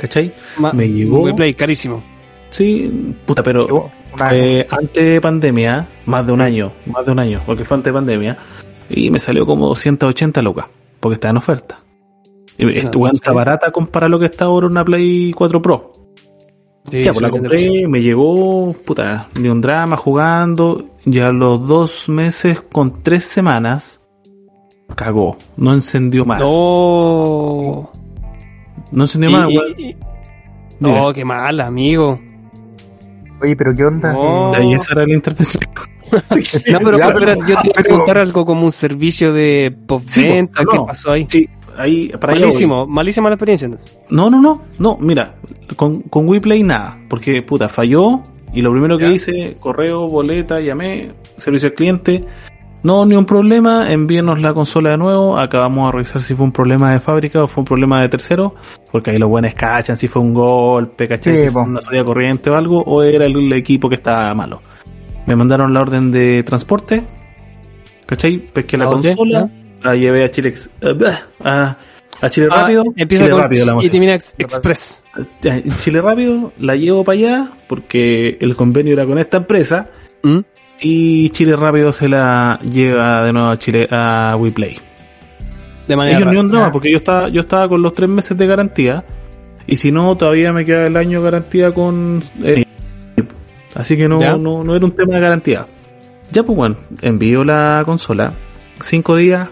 ¿Cachai? 0.01 0.33
Ma- 0.59 0.73
me 0.73 0.89
llegó- 0.89 1.35
Play, 1.35 1.55
carísimo. 1.55 2.03
Sí, 2.51 3.15
puta, 3.25 3.43
pero 3.43 3.91
antes 4.71 5.05
de 5.05 5.21
pandemia, 5.21 5.89
más 6.07 6.27
de 6.27 6.33
un 6.33 6.41
año, 6.41 6.73
más 6.87 7.05
de 7.07 7.13
un 7.13 7.19
año, 7.19 7.43
porque 7.47 7.65
fue 7.65 7.77
antes 7.77 7.93
de 7.93 7.95
pandemia, 7.95 8.39
y 8.89 9.11
me 9.11 9.19
salió 9.19 9.45
como 9.47 9.75
180 9.75 10.41
lucas, 10.43 10.67
porque 11.01 11.15
está 11.15 11.31
en 11.31 11.37
oferta. 11.37 11.77
Y 12.59 12.77
esta 12.77 12.97
weá 12.99 13.13
está 13.13 13.33
barata 13.33 13.71
comparado 13.71 14.07
a 14.07 14.11
lo 14.11 14.19
que 14.19 14.27
está 14.27 14.47
ahora 14.47 14.67
una 14.67 14.85
Play 14.85 15.33
4 15.33 15.61
Pro. 15.61 15.93
Sí, 16.91 17.03
ya, 17.03 17.13
pues 17.13 17.21
la 17.23 17.31
compré, 17.31 17.87
me 17.89 18.01
llegó, 18.01 18.73
puta, 18.73 19.27
ni 19.39 19.49
un 19.49 19.61
drama 19.61 19.97
jugando, 19.97 20.87
ya 21.05 21.29
a 21.29 21.33
los 21.33 21.67
dos 21.67 22.09
meses 22.09 22.63
con 22.63 23.03
tres 23.03 23.25
semanas, 23.25 24.01
cagó, 24.95 25.37
no 25.57 25.75
encendió 25.75 26.25
más. 26.25 26.41
No. 26.41 27.91
No 28.93 29.03
encendió 29.05 29.31
Y- 29.31 29.33
más, 29.33 29.49
y-. 29.79 29.97
No, 30.79 31.13
qué 31.13 31.25
mal, 31.25 31.61
amigo. 31.61 32.21
Oye, 33.43 33.57
pero 33.57 33.75
¿qué 33.75 33.85
onda? 33.85 34.13
No. 34.13 34.63
Y 34.63 34.75
esa 34.75 34.93
era 34.93 35.07
la 35.07 35.13
intervención. 35.15 35.65
No, 36.13 36.79
pero, 36.81 36.99
Ya, 36.99 37.35
yo 37.37 37.45
te 37.45 37.53
iba 37.53 37.61
a 37.79 37.83
preguntar 37.83 38.19
algo 38.19 38.45
como 38.45 38.65
un 38.65 38.73
servicio 38.73 39.33
de 39.33 39.75
postventa. 39.87 40.61
Sí, 40.61 40.67
¿Qué 40.71 40.77
no. 40.77 40.87
pasó 40.87 41.13
ahí? 41.13 41.27
Sí, 41.29 41.49
ahí, 41.77 42.09
para 42.21 42.33
allá 42.35 42.43
voy. 42.43 42.49
Malísimo, 42.53 42.87
malísima 42.87 43.29
la 43.29 43.35
experiencia. 43.35 43.67
entonces. 43.67 43.97
No, 44.11 44.31
no, 44.31 44.41
no, 44.41 44.63
no, 44.79 44.97
mira, 45.01 45.35
con, 45.77 46.03
con 46.03 46.29
WePlay 46.29 46.63
nada, 46.63 46.99
porque 47.09 47.43
puta, 47.43 47.69
falló 47.69 48.23
y 48.53 48.63
lo 48.63 48.71
primero 48.71 48.97
que 48.99 49.05
Ya. 49.05 49.13
hice, 49.13 49.57
correo, 49.61 50.09
boleta, 50.09 50.61
llamé, 50.61 51.13
servicio 51.37 51.69
al 51.69 51.75
cliente, 51.75 52.25
no, 52.83 53.05
ni 53.05 53.17
un 53.17 53.27
problema, 53.27 53.91
envíenos 53.93 54.41
la 54.41 54.55
consola 54.55 54.91
de 54.91 54.97
nuevo, 54.97 55.37
acabamos 55.39 55.89
a 55.89 55.93
revisar 55.93 56.23
si 56.23 56.35
fue 56.37 56.45
un 56.45 56.53
problema 56.53 56.93
de 56.93 57.01
fábrica 57.01 57.43
o 57.43 57.49
fue 57.49 57.63
un 57.63 57.65
problema 57.67 58.01
de 58.01 58.09
tercero, 58.09 58.55
porque 58.93 59.11
ahí 59.11 59.19
los 59.19 59.29
buenos 59.29 59.55
cachan 59.55 59.97
si 59.97 60.07
fue 60.07 60.23
un 60.23 60.33
golpe, 60.33 61.09
cachan 61.09 61.35
Sí, 61.35 61.43
si 61.43 61.49
fue 61.49 61.63
po. 61.65 61.69
una 61.69 61.83
salida 61.83 62.05
corriente 62.05 62.49
o 62.49 62.55
algo, 62.55 62.81
o 62.83 63.03
era 63.03 63.27
el, 63.27 63.53
equipo 63.55 63.89
que 63.89 63.97
estaba 63.97 64.33
malo. 64.35 64.63
Me 65.27 65.35
mandaron 65.37 65.75
la 65.75 65.81
orden 65.81 66.13
de 66.13 66.43
transporte, 66.45 67.03
¿cachai? 68.07 68.39
Pesqué 68.39 68.77
la 68.77 68.85
Ah, 68.85 68.89
consola, 68.89 69.51
la 69.83 69.97
llevé 69.97 70.25
a 70.25 70.31
Chile, 70.31 70.55
eh, 70.81 70.93
bah, 70.99 71.21
a, 71.45 71.77
a 72.21 72.31
Chile 72.31 72.47
Ah, 72.51 72.63
Rápido, 72.63 72.85
empieza 72.97 73.25
Chile 73.25 73.33
con 73.35 73.43
Rápido 73.43 73.67
la 73.77 73.85
y 73.85 73.89
termina 73.91 74.15
ex- 74.15 74.35
Express. 74.39 75.03
Chile 75.81 76.01
Rápido 76.01 76.53
la 76.59 76.77
llevo 76.77 77.03
para 77.05 77.19
allá 77.19 77.51
porque 77.69 78.39
el 78.41 78.55
convenio 78.55 78.93
era 78.93 79.05
con 79.07 79.19
esta 79.19 79.39
empresa 79.39 79.89
¿Mm? 80.23 80.39
y 80.81 81.31
Chile 81.31 81.57
Rápido 81.57 81.91
se 81.93 82.09
la 82.09 82.61
lleva 82.63 83.25
de 83.25 83.33
nuevo 83.33 83.49
a 83.49 83.59
Chile 83.59 83.89
a 83.91 84.37
WePlay. 84.37 84.79
De 85.89 85.97
manera 85.97 86.17
Ellos 86.19 86.29
ni 86.29 86.35
rara. 86.37 86.47
un 86.47 86.51
drama 86.53 86.71
porque 86.73 86.91
yo 86.91 86.97
estaba 86.99 87.29
yo 87.29 87.41
estaba 87.41 87.69
con 87.69 87.81
los 87.83 87.93
tres 87.93 88.09
meses 88.09 88.37
de 88.37 88.47
garantía 88.47 89.05
y 89.67 89.77
si 89.77 89.91
no 89.93 90.17
todavía 90.17 90.53
me 90.53 90.65
queda 90.65 90.87
el 90.87 90.97
año 90.97 91.21
garantía 91.23 91.73
con 91.73 92.23
eh, 92.45 92.65
así 93.77 93.97
que 93.97 94.09
no, 94.09 94.19
no 94.39 94.65
no 94.65 94.75
era 94.75 94.85
un 94.85 94.93
tema 94.93 95.15
de 95.15 95.21
garantía. 95.21 95.67
Ya 96.33 96.43
pues 96.43 96.57
bueno, 96.57 96.77
envío 97.03 97.45
la 97.45 97.83
consola 97.85 98.33
cinco 98.81 99.15
días 99.17 99.49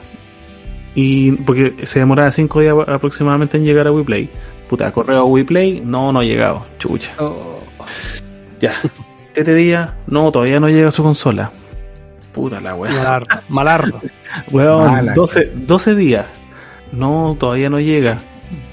y 0.95 1.33
porque 1.33 1.75
se 1.87 1.99
demoraba 2.01 2.31
cinco 2.31 2.61
días 2.61 2.75
aproximadamente 2.89 3.57
en 3.57 3.64
llegar 3.64 3.87
a 3.87 3.93
WePlay. 3.93 4.29
Puta, 4.68 4.91
correo 4.93 5.20
a 5.20 5.25
WePlay, 5.25 5.81
no, 5.85 6.12
no 6.12 6.20
ha 6.20 6.25
llegado, 6.25 6.66
chucha. 6.79 7.12
Oh, 7.18 7.59
Ya. 8.61 8.75
Siete 9.35 9.55
días, 9.55 9.91
no, 10.07 10.31
todavía 10.31 10.61
no 10.61 10.68
llega 10.68 10.91
su 10.93 11.03
consola. 11.03 11.51
Puta 12.33 12.61
la 12.61 12.75
weá. 12.75 12.93
malardo, 12.93 13.27
malardo. 13.49 14.01
Weón, 14.51 14.91
Mala. 14.93 15.12
12, 15.14 15.53
12 15.66 15.95
días. 15.97 16.27
No, 16.93 17.37
todavía 17.39 17.68
no 17.68 17.79
llega. 17.81 18.18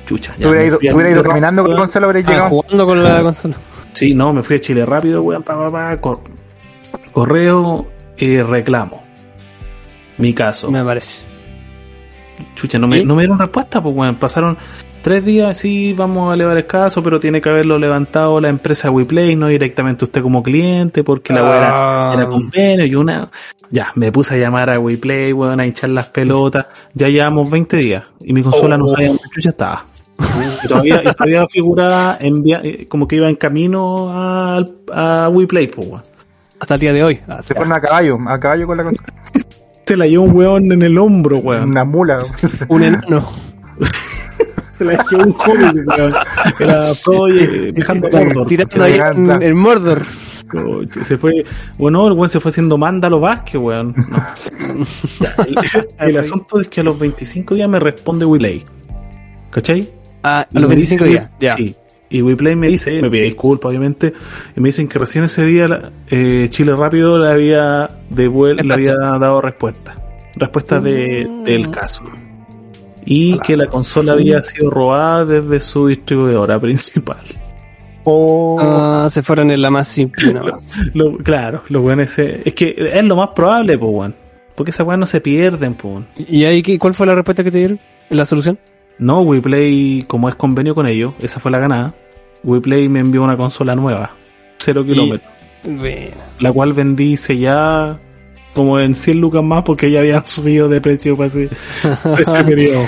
Chucha, 0.05 0.33
ya. 0.37 0.43
Tú 0.43 0.49
hubieras 0.49 0.79
me 0.95 1.11
ido, 1.11 1.23
caminando 1.23 1.63
con 1.63 1.71
la 1.71 1.77
consola, 1.77 2.07
hubieras 2.07 2.25
Ah, 2.27 2.31
llegado. 2.31 2.49
jugando 2.49 2.85
con 2.85 3.03
la 3.03 3.21
consola. 3.23 3.55
Sí, 3.93 4.13
no, 4.13 4.33
me 4.33 4.43
fui 4.43 4.55
a 4.55 4.59
Chile 4.61 4.85
rápido, 4.85 5.21
weón, 5.21 5.43
pa, 5.43 5.57
pa, 5.57 5.69
pa, 5.71 5.97
cor- 6.01 6.21
correo, 7.11 7.87
eh, 8.17 8.43
reclamo. 8.43 9.03
Mi 10.17 10.33
caso. 10.33 10.69
Me 10.71 10.83
parece. 10.83 11.25
Chucha, 12.55 12.79
no 12.79 12.87
me, 12.87 12.99
¿Y? 12.99 13.05
no 13.05 13.15
me 13.15 13.23
dieron 13.23 13.39
respuesta, 13.39 13.81
pues 13.81 13.95
weón. 13.95 14.15
Pasaron 14.15 14.57
tres 15.01 15.23
días, 15.25 15.57
sí, 15.57 15.93
vamos 15.93 16.31
a 16.31 16.35
elevar 16.35 16.57
el 16.57 16.65
caso, 16.65 17.01
pero 17.03 17.19
tiene 17.19 17.41
que 17.41 17.49
haberlo 17.49 17.77
levantado 17.77 18.39
la 18.39 18.49
empresa 18.49 18.89
WePlay, 18.89 19.35
no 19.35 19.47
directamente 19.47 20.05
usted 20.05 20.21
como 20.21 20.41
cliente, 20.43 21.03
porque 21.03 21.33
la 21.33 21.43
weá 21.43 21.53
era- 21.57 21.69
Ah. 21.71 22.13
era 22.15 22.27
convenio 22.27 22.85
y 22.85 22.95
una. 22.95 23.29
Ya, 23.69 23.91
me 23.95 24.11
puse 24.11 24.35
a 24.35 24.37
llamar 24.37 24.69
a 24.69 24.79
WePlay, 24.79 25.33
weón, 25.33 25.59
a 25.59 25.65
hinchar 25.65 25.89
las 25.91 26.07
pelotas. 26.07 26.67
Ya 26.93 27.07
llevamos 27.09 27.49
20 27.49 27.77
días 27.77 28.03
y 28.21 28.33
mi 28.33 28.41
consola 28.43 28.77
no 28.77 28.85
Oh. 28.85 28.89
sabía 28.89 29.07
dónde 29.09 29.23
chucha 29.33 29.49
estaba. 29.49 29.85
Y 30.63 30.67
todavía, 30.67 31.01
y 31.03 31.13
todavía 31.13 31.47
figuraba 31.47 32.17
en 32.19 32.43
via- 32.43 32.61
eh, 32.63 32.87
como 32.87 33.07
que 33.07 33.15
iba 33.15 33.29
en 33.29 33.35
camino 33.35 34.09
al- 34.11 34.75
a, 34.93 35.29
WePlay, 35.29 35.67
pues, 35.67 35.87
weón. 35.87 36.03
Hasta 36.59 36.75
el 36.75 36.79
día 36.79 36.93
de 36.93 37.03
hoy. 37.03 37.19
Se 37.43 37.55
fueron 37.55 37.73
a 37.73 37.81
caballo, 37.81 38.17
a 38.27 38.39
caballo 38.39 38.67
con 38.67 38.77
la 38.77 38.83
consola. 38.83 39.07
Se 39.85 39.97
la 39.97 40.05
llevó 40.05 40.25
un 40.25 40.35
weón 40.35 40.71
en 40.71 40.83
el 40.83 40.97
hombro, 40.97 41.39
weón. 41.39 41.69
Una 41.71 41.83
mula. 41.83 42.23
un 42.67 42.83
enano. 42.83 43.27
Se 44.73 44.85
la 44.85 45.03
llevó 45.09 45.23
un 45.23 45.33
joven, 45.33 45.85
weón. 45.87 46.13
Era 46.59 46.89
eh, 46.91 47.71
viajando 47.73 48.07
a 48.07 48.11
Mordor. 48.23 48.47
Tirando 48.47 48.83
ahí 48.83 48.99
en, 49.41 49.57
Mordor. 49.57 50.03
Se 51.03 51.17
fue, 51.17 51.45
bueno, 51.77 52.07
el 52.07 52.13
weón 52.13 52.29
se 52.29 52.39
fue 52.39 52.49
haciendo 52.51 52.77
Mándalo 52.77 53.19
Vázquez, 53.19 53.59
weón. 53.61 53.95
No. 54.09 54.25
El, 55.47 55.57
el 56.09 56.17
asunto 56.17 56.59
es 56.61 56.67
que 56.67 56.81
a 56.81 56.83
los 56.83 56.99
25 56.99 57.55
días 57.55 57.69
me 57.69 57.79
responde 57.79 58.25
WePlay. 58.25 58.63
¿Cachai? 59.49 59.89
Ah, 60.23 60.41
a 60.41 60.47
los 60.53 60.63
me 60.63 60.75
25 60.75 61.03
dice- 61.05 61.13
días. 61.19 61.29
Ya. 61.39 61.51
Sí. 61.53 61.75
Y 62.09 62.21
WePlay 62.21 62.55
me 62.57 62.67
dice, 62.67 63.01
me 63.01 63.09
pide 63.09 63.23
disculpas 63.23 63.69
obviamente, 63.69 64.11
y 64.55 64.59
me 64.59 64.67
dicen 64.69 64.87
que 64.89 64.99
recién 64.99 65.23
ese 65.23 65.45
día 65.45 65.67
la- 65.69 65.91
eh, 66.09 66.47
Chile 66.49 66.75
Rápido 66.75 67.17
le 67.17 67.29
había 67.31 67.87
devuel- 68.13 68.61
le 68.61 68.73
había 68.73 68.95
dado 68.95 69.39
respuesta. 69.41 69.95
Respuesta 70.35 70.79
de, 70.81 71.25
Mm. 71.29 71.43
del 71.43 71.69
caso. 71.71 72.03
Y 73.05 73.39
que 73.39 73.55
la 73.57 73.67
consola 73.67 74.11
había 74.11 74.43
sido 74.43 74.69
robada 74.69 75.23
desde 75.25 75.59
su 75.61 75.87
distribuidora 75.87 76.59
principal. 76.61 77.21
O 78.03 78.57
Ah, 78.59 79.07
se 79.09 79.23
fueron 79.23 79.51
en 79.51 79.61
la 79.61 79.69
más 79.69 79.87
simple. 79.87 80.33
¿no? 80.33 80.43
Lo- 80.93 81.17
claro, 81.17 81.63
lo 81.69 81.81
bueno 81.81 82.01
es, 82.03 82.17
es 82.19 82.53
que 82.53 82.75
es 82.77 83.03
lo 83.05 83.15
más 83.15 83.29
probable, 83.29 83.77
pues, 83.77 83.91
weón. 83.91 84.15
Porque 84.55 84.71
esas 84.71 84.85
weas 84.85 84.99
no 84.99 85.05
se 85.05 85.21
pierden, 85.21 85.75
pues. 85.75 85.93
weón. 85.93 86.07
¿Y 86.17 86.43
ahí 86.45 86.61
qué- 86.61 86.77
cuál 86.77 86.93
fue 86.93 87.07
la 87.07 87.15
respuesta 87.15 87.43
que 87.43 87.51
te 87.51 87.57
dieron? 87.59 87.79
¿La 88.09 88.25
solución? 88.25 88.59
No, 89.01 89.21
WePlay, 89.21 90.05
como 90.07 90.29
es 90.29 90.35
convenio 90.35 90.73
con 90.75 90.87
ellos, 90.87 91.13
esa 91.21 91.39
fue 91.41 91.51
la 91.51 91.59
ganada. 91.59 91.93
WePlay 92.43 92.87
me 92.87 92.99
envió 92.99 93.23
una 93.23 93.35
consola 93.35 93.75
nueva, 93.75 94.11
cero 94.57 94.85
kilómetros, 94.85 95.29
Bueno. 95.63 96.15
la 96.39 96.51
cual 96.53 96.73
vendí 96.73 97.15
ya 97.17 97.99
como 98.53 98.79
en 98.79 98.95
100 98.95 99.19
lucas 99.19 99.43
más 99.43 99.63
porque 99.63 99.89
ya 99.91 99.99
habían 99.99 100.21
subido 100.25 100.69
de 100.69 100.79
precio 100.81 101.17
para 101.17 101.27
ese, 101.27 101.49
para 102.03 102.21
ese 102.21 102.43
periodo. 102.45 102.85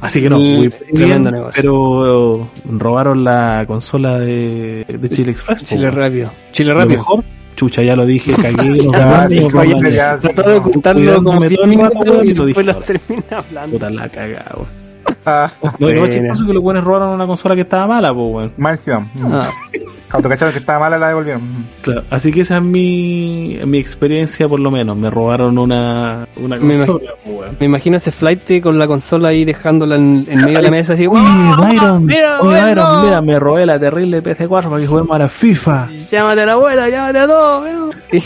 Así 0.00 0.22
que 0.22 0.30
no, 0.30 0.38
Mm, 0.38 0.60
WePlay 0.60 0.92
tremendo 0.94 1.30
bien, 1.30 1.40
negocio. 1.40 1.62
pero 1.62 2.50
robaron 2.78 3.22
la 3.22 3.64
consola 3.66 4.18
de, 4.18 4.86
de 4.88 5.08
Chile 5.10 5.32
Express. 5.32 5.60
po, 5.60 5.66
Chile 5.66 5.82
weón. 5.84 5.94
rápido. 5.94 6.32
Chile 6.52 6.72
rápido. 6.72 6.98
mejor, 7.00 7.24
chucha, 7.54 7.82
ya 7.82 7.94
lo 7.96 8.06
dije, 8.06 8.32
cagué, 8.32 8.78
ya, 9.92 10.18
sí, 10.18 10.28
Trató 10.32 10.48
de 10.50 10.56
no. 10.56 10.62
contarlo 10.62 11.22
como 11.22 11.38
Cuidándome 11.38 11.48
10 11.48 11.60
todo 11.60 11.64
el 11.64 11.80
rato, 11.82 11.98
minutos 12.00 12.14
weón, 12.14 12.26
y 12.26 12.30
y 12.30 12.34
lo 12.34 12.44
después 12.46 12.66
lo 12.66 12.72
dije 12.72 12.86
termina 12.86 13.38
hablando. 13.38 13.72
Puta 13.74 13.90
la 13.90 14.08
cagada. 14.08 14.54
Ah, 15.26 15.50
No, 15.62 15.68
más 15.70 15.76
Pena. 15.78 16.08
chistoso 16.08 16.42
es 16.42 16.46
que 16.46 16.52
los 16.54 16.62
buenos 16.62 16.82
robaron 16.84 17.10
una 17.10 17.26
consola 17.26 17.54
que 17.54 17.60
estaba 17.62 17.86
mala, 17.86 18.12
pues, 18.14 18.26
weón. 18.34 18.52
más 18.56 18.78
encima. 18.78 19.00
Mm. 19.14 19.32
Ah, 19.34 19.48
Cuando 20.10 20.28
cacharon 20.28 20.52
que 20.52 20.58
estaba 20.58 20.80
mala 20.80 20.98
la 20.98 21.08
devolvieron. 21.08 21.42
Mm. 21.44 21.66
Claro, 21.82 22.02
así 22.10 22.32
que 22.32 22.40
esa 22.40 22.56
es 22.56 22.62
mi, 22.64 23.58
mi 23.66 23.78
experiencia, 23.78 24.48
por 24.48 24.58
lo 24.58 24.70
menos. 24.70 24.96
Me 24.96 25.08
robaron 25.10 25.56
una, 25.58 26.26
una 26.36 26.56
Me 26.56 26.74
consola, 26.74 27.10
pues, 27.22 27.36
weón. 27.38 27.56
me 27.60 27.66
imagino 27.66 27.96
ese 27.98 28.10
flight 28.10 28.60
con 28.62 28.78
la 28.78 28.86
consola 28.88 29.28
ahí 29.28 29.44
dejándola 29.44 29.94
en, 29.96 30.24
en 30.28 30.40
medio 30.40 30.56
de 30.56 30.62
la 30.62 30.70
mesa 30.70 30.94
así. 30.94 31.06
Oye, 31.06 31.20
Byron, 31.58 32.04
mira, 32.06 32.40
oye. 32.40 32.60
Byron, 32.60 33.04
mira, 33.04 33.20
me 33.20 33.38
robé 33.38 33.66
la 33.66 33.78
terrible 33.78 34.22
PC4 34.22 34.48
para 34.68 34.78
que 34.78 34.86
juguemos 34.86 35.14
a 35.14 35.18
la 35.20 35.28
FIFA. 35.28 35.90
Llámate 35.92 36.40
a 36.42 36.46
la 36.46 36.52
abuela, 36.52 36.88
llámate 36.88 37.18
a 37.18 37.26
todos. 37.26 37.62
weón. 37.62 37.90
Y 38.12 38.22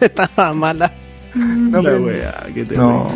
la 0.00 0.06
estaba 0.06 0.52
mala. 0.54 0.92
No, 1.72 1.80
la 1.82 1.98
wea, 1.98 2.46
qué 2.54 2.64
terrible, 2.64 2.76
No, 2.76 3.06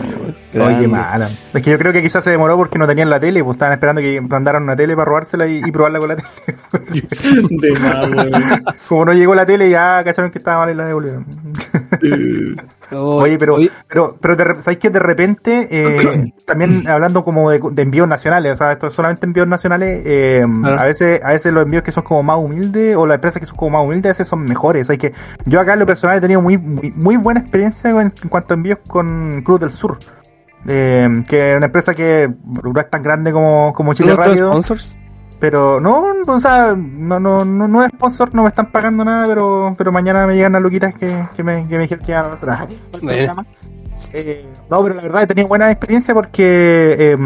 oye, 0.65 0.89
mala. 0.89 1.31
Es 1.53 1.63
que 1.63 1.71
yo 1.71 1.79
creo 1.79 1.93
que 1.93 2.03
quizás 2.03 2.25
se 2.25 2.31
demoró 2.31 2.57
porque 2.57 2.79
no 2.79 2.87
tenían 2.87 3.11
la 3.11 3.21
tele, 3.21 3.43
pues 3.45 3.57
estaban 3.57 3.75
esperando 3.75 4.01
que 4.01 4.21
mandaran 4.21 4.63
una 4.63 4.75
tele 4.77 4.95
para 4.95 5.05
robársela 5.07 5.47
y, 5.47 5.61
y 5.65 5.71
probarla 5.71 5.99
con 5.99 6.09
la 6.09 6.17
tele. 6.17 6.29
De 7.51 7.73
weón. 7.73 8.65
Como 8.89 9.05
no 9.05 9.13
llegó 9.13 9.35
la 9.35 9.45
tele, 9.47 9.69
ya 9.69 10.03
cacharon 10.05 10.31
que 10.31 10.39
estaba 10.39 10.65
mal 10.65 10.75
y 10.75 10.77
la 10.77 10.87
devolvieron. 10.87 11.27
Oye, 12.93 13.37
pero, 13.39 13.57
pero, 13.89 14.17
pero 14.21 14.37
de 14.37 14.63
¿sabéis 14.63 14.79
que 14.79 14.91
de 14.91 14.99
repente, 14.99 15.69
eh, 15.71 16.33
también 16.47 16.87
hablando 16.89 17.25
como 17.25 17.51
de, 17.51 17.61
de 17.73 17.83
envíos 17.83 18.07
nacionales, 18.09 18.53
o 18.53 18.57
sea, 18.57 18.73
esto 18.73 18.87
es 18.89 18.95
solamente 18.95 19.27
envíos 19.27 19.49
nacionales, 19.49 20.03
eh, 20.05 20.45
Claro. 20.61 20.81
a 20.81 20.85
veces, 20.85 21.21
a 21.23 21.31
veces 21.31 21.53
los 21.53 21.65
envíos 21.65 21.83
que 21.83 21.93
son 21.93 22.05
como 22.05 22.23
más 22.23 22.39
humildes, 22.39 22.97
o 22.97 23.07
las 23.07 23.17
empresas 23.17 23.41
que 23.41 23.47
son 23.47 23.57
como 23.57 23.79
más 23.79 23.85
humildes, 23.85 24.07
a 24.07 24.13
veces 24.13 24.29
son 24.29 24.45
mejores. 24.45 24.89
Hay 24.91 24.99
que, 24.99 25.13
yo 25.45 25.61
acá 25.61 25.73
en 25.75 25.81
lo 25.81 25.87
personal 25.87 26.17
he 26.17 26.21
tenido 26.21 26.41
muy, 26.41 26.59
muy, 26.59 26.93
muy 26.93 27.17
buena 27.17 27.41
experiencia 27.41 27.91
en, 27.91 28.06
en 28.23 28.29
cuanto 28.29 28.55
a 28.55 28.57
envíos 28.57 28.79
con 28.87 29.43
Cruz 29.43 29.61
del 29.61 29.73
Sur. 29.73 29.99
Eh, 30.69 31.09
que 31.29 31.53
es 31.53 31.57
una 31.57 31.67
empresa 31.67 31.95
que 31.95 32.29
no 32.63 32.81
es 32.81 32.91
tan 32.91 33.03
grande 33.03 33.33
como, 33.33 33.73
como 33.73 33.95
Chile 33.95 34.09
¿Nuestros 34.09 34.29
Rápido. 34.29 34.51
sponsors? 34.51 34.97
Pero 35.39 35.79
no, 35.79 36.07
o 36.27 36.41
sea, 36.41 36.75
no, 36.75 37.21
no, 37.21 37.45
no, 37.45 37.69
no 37.69 37.85
es 37.85 37.91
sponsor, 37.93 38.35
no 38.35 38.43
me 38.43 38.49
están 38.49 38.73
pagando 38.73 39.05
nada, 39.05 39.27
pero, 39.27 39.75
pero 39.77 39.93
mañana 39.93 40.27
me 40.27 40.35
llegan 40.35 40.53
las 40.53 40.63
luquitas 40.63 40.95
que, 40.95 41.29
que 41.37 41.43
me, 41.43 41.69
que 41.69 41.77
me 41.77 41.83
dijeron 41.83 42.05
que 42.05 42.13
iban 42.13 42.33
a 42.33 42.41
trabajar. 42.41 42.69
Eh, 44.13 44.47
no, 44.71 44.83
pero 44.83 44.95
la 44.95 45.03
verdad 45.03 45.23
he 45.25 45.27
tenido 45.27 45.49
buena 45.49 45.71
experiencia 45.71 46.15
porque 46.15 46.97
eh, 46.99 47.17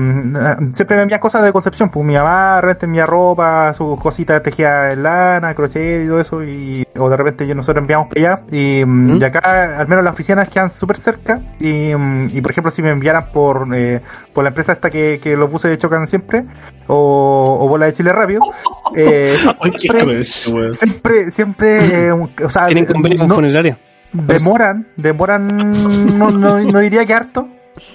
siempre 0.73 0.97
me 0.97 1.03
envían 1.03 1.21
cosas 1.21 1.45
de 1.45 1.53
Concepción, 1.53 1.91
pues 1.91 2.05
mi 2.05 2.15
mamá 2.15 2.57
de 2.57 2.61
repente 2.63 2.87
envía 2.87 3.07
ropa, 3.07 3.73
sus 3.75 4.01
cositas 4.01 4.43
tejidas 4.43 4.95
en 4.95 5.03
lana, 5.03 5.55
crochet 5.55 6.05
y 6.05 6.09
todo 6.09 6.21
eso, 6.21 6.43
y, 6.43 6.87
o 6.99 7.09
de 7.11 7.17
repente 7.17 7.47
yo 7.47 7.55
nosotros 7.55 7.83
enviamos 7.83 8.09
para 8.09 8.35
allá, 8.35 8.43
y, 8.51 8.85
mm, 8.85 9.15
¿Mm? 9.17 9.21
y 9.21 9.25
acá 9.25 9.79
al 9.79 9.89
menos 9.89 10.05
las 10.05 10.15
oficinas 10.15 10.49
quedan 10.49 10.71
súper 10.71 10.97
cerca, 10.99 11.41
y, 11.59 11.95
mm, 11.95 12.29
y 12.33 12.41
por 12.41 12.51
ejemplo 12.51 12.71
si 12.71 12.83
me 12.83 12.91
enviaran 12.91 13.31
por, 13.33 13.69
eh, 13.75 14.01
por 14.33 14.45
la 14.45 14.49
empresa 14.49 14.73
esta 14.73 14.91
que, 14.91 15.21
que 15.23 15.37
lo 15.37 15.49
puse 15.49 15.69
de 15.69 15.79
Chocan 15.79 16.09
siempre, 16.09 16.45
o, 16.87 17.59
o 17.61 17.69
por 17.69 17.79
la 17.79 17.87
de 17.87 17.93
Chile 17.93 18.13
Rápido, 18.13 18.41
eh, 18.97 19.37
qué 19.73 19.79
siempre, 19.79 20.25
siempre, 20.25 21.31
siempre, 21.31 22.07
eh, 22.09 22.13
o 22.13 22.51
sea, 22.51 22.67
¿Tienen 22.67 22.87
convenio 22.87 23.19
con 23.19 23.29
no- 23.29 23.35
funeraria? 23.35 23.79
Demoran, 24.13 24.89
demoran, 24.97 26.19
no, 26.19 26.31
no, 26.31 26.59
no 26.59 26.79
diría 26.81 27.05
que 27.07 27.15
harto, 27.15 27.49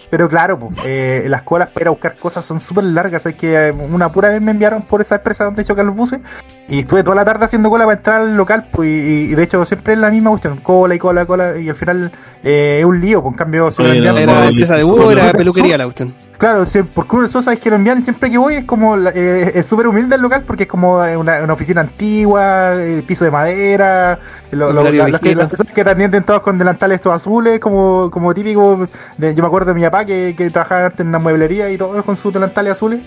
pero 0.09 0.30
claro, 0.30 0.59
pues, 0.59 0.76
eh, 0.86 1.26
las 1.28 1.41
colas 1.41 1.70
para 1.70 1.84
ir 1.84 1.88
a 1.88 1.91
buscar 1.91 2.18
cosas 2.18 2.45
son 2.45 2.59
súper 2.59 2.84
largas. 2.86 3.26
Es 3.26 3.36
que 3.36 3.72
una 3.72 4.11
pura 4.11 4.30
vez 4.30 4.41
me 4.41 4.51
enviaron 4.51 4.84
por 4.84 5.01
esa 5.01 5.16
empresa 5.16 5.43
donde 5.43 5.66
chocan 5.66 5.88
los 5.88 5.95
buses 5.95 6.22
y 6.68 6.80
estuve 6.80 7.03
toda 7.03 7.16
la 7.16 7.26
tarde 7.26 7.45
haciendo 7.45 7.70
cola 7.70 7.86
para 7.86 7.97
entrar 7.97 8.22
al 8.22 8.38
local. 8.38 8.68
Pues, 8.72 8.88
y, 8.88 9.32
y 9.32 9.36
de 9.36 9.43
hecho, 9.43 9.66
siempre 9.66 9.93
es 9.93 9.99
la 9.99 10.09
misma 10.11 10.30
cuestión: 10.30 10.57
cola 10.57 10.95
y 10.95 10.99
cola, 10.99 11.26
cola. 11.26 11.57
Y 11.57 11.70
al 11.70 11.76
final 11.76 12.11
eh, 12.43 12.78
es 12.80 12.86
un 12.86 13.01
lío. 13.01 13.22
Pues, 13.22 13.34
en 13.34 13.38
cambio, 13.38 13.72
si 13.72 13.84
me 13.84 13.91
Oye, 13.91 14.01
no, 14.01 14.18
Era 14.18 14.47
empresa 14.47 14.78
de 14.78 14.84
Hugo, 14.84 15.05
no, 15.05 15.11
era 15.11 15.32
peluquería 15.34 15.78
la 15.78 15.86
cuestión. 15.86 16.13
Claro, 16.38 16.65
sí, 16.65 16.83
por 16.83 17.07
Cruz 17.07 17.31
Sosa 17.31 17.53
es 17.53 17.59
que 17.61 17.69
lo 17.69 17.77
envían 17.77 17.99
y 17.99 18.01
siempre 18.01 18.29
que 18.29 18.38
voy 18.38 18.55
es 18.55 18.65
como, 18.65 18.97
la- 18.97 19.11
eh, 19.11 19.53
es 19.55 19.65
súper 19.67 19.88
humilde 19.88 20.15
el 20.15 20.21
local 20.21 20.43
porque 20.45 20.63
es 20.63 20.69
como 20.69 20.95
una, 20.97 21.41
una 21.41 21.53
oficina 21.53 21.81
antigua, 21.81 22.75
eh, 22.75 23.03
piso 23.07 23.23
de 23.23 23.31
madera, 23.31 24.19
lo- 24.51 24.71
lo- 24.73 24.81
Horario 24.81 25.03
la- 25.03 25.09
los 25.09 25.19
que- 25.21 25.23
viejito. 25.23 25.39
las 25.41 25.49
personas 25.49 25.73
que 25.73 25.81
atienden 25.81 26.23
todos 26.23 26.41
con 26.41 26.57
delantales 26.57 26.99
todos 26.99 27.15
azules, 27.17 27.59
como, 27.59 28.11
como 28.11 28.33
típico, 28.33 28.86
de, 29.17 29.33
yo 29.33 29.41
me 29.43 29.47
acuerdo 29.47 29.69
de 29.73 29.75
mi 29.79 29.83
papá 29.86 30.03
que, 30.05 30.36
que 30.38 30.49
trabajaba 30.49 30.88
antes 30.88 30.99
en 31.01 31.07
una 31.07 31.19
mueblería 31.19 31.69
y 31.69 31.77
todos 31.77 32.03
con 32.03 32.17
sus 32.17 32.33
delantales 32.33 32.73
azules, 32.73 32.99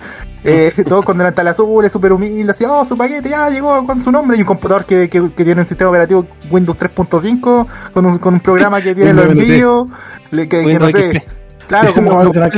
eh, 0.44 0.72
todos 0.88 1.04
con 1.04 1.18
delantales 1.18 1.52
azules, 1.52 1.92
súper 1.92 2.12
humildes, 2.12 2.50
así, 2.56 2.64
oh, 2.66 2.84
su 2.86 2.96
paquete 2.96 3.28
ya 3.28 3.50
llegó 3.50 3.84
con 3.86 4.02
su 4.02 4.10
nombre 4.10 4.38
y 4.38 4.40
un 4.40 4.46
computador 4.46 4.86
que, 4.86 5.08
que, 5.10 5.32
que 5.32 5.44
tiene 5.44 5.60
un 5.60 5.66
sistema 5.66 5.90
operativo 5.90 6.26
Windows 6.50 6.78
3.5 6.78 7.66
con 7.92 8.06
un, 8.06 8.18
con 8.18 8.34
un 8.34 8.40
programa 8.40 8.80
que 8.80 8.94
tiene 8.94 9.12
los 9.12 9.24
envíos, 9.32 9.86
le- 10.30 10.48
que, 10.48 10.64
que 10.64 10.78
no 10.78 10.86
sé. 10.92 11.26
Claro, 11.68 11.92
como 11.94 12.12
No, 12.14 12.24
los, 12.24 12.34
los 12.36 12.52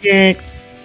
que- 0.00 0.36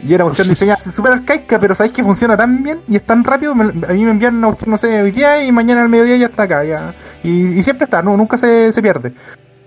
y 0.03 0.13
era 0.13 0.23
cuestión 0.25 0.47
diseñada 0.49 0.79
súper 0.79 1.11
arcaica, 1.13 1.59
pero 1.59 1.73
sabéis 1.73 1.93
que 1.93 2.03
funciona 2.03 2.37
tan 2.37 2.61
bien 2.61 2.81
y 2.87 2.95
es 2.97 3.03
tan 3.03 3.23
rápido. 3.23 3.55
me- 3.55 3.65
a 3.87 3.93
mí 3.93 4.05
me 4.05 4.11
envían 4.11 4.39
cuestión, 4.41 4.69
no 4.71 4.77
sé, 4.77 5.01
hoy 5.01 5.11
día 5.11 5.43
y 5.43 5.51
mañana 5.51 5.81
al 5.81 5.89
mediodía 5.89 6.17
ya 6.17 6.25
está 6.27 6.43
acá. 6.43 6.63
ya 6.63 6.93
Y, 7.23 7.57
y 7.59 7.63
siempre 7.63 7.85
está, 7.85 8.01
no, 8.01 8.15
nunca 8.15 8.37
se, 8.37 8.71
se 8.71 8.81
pierde. 8.81 9.13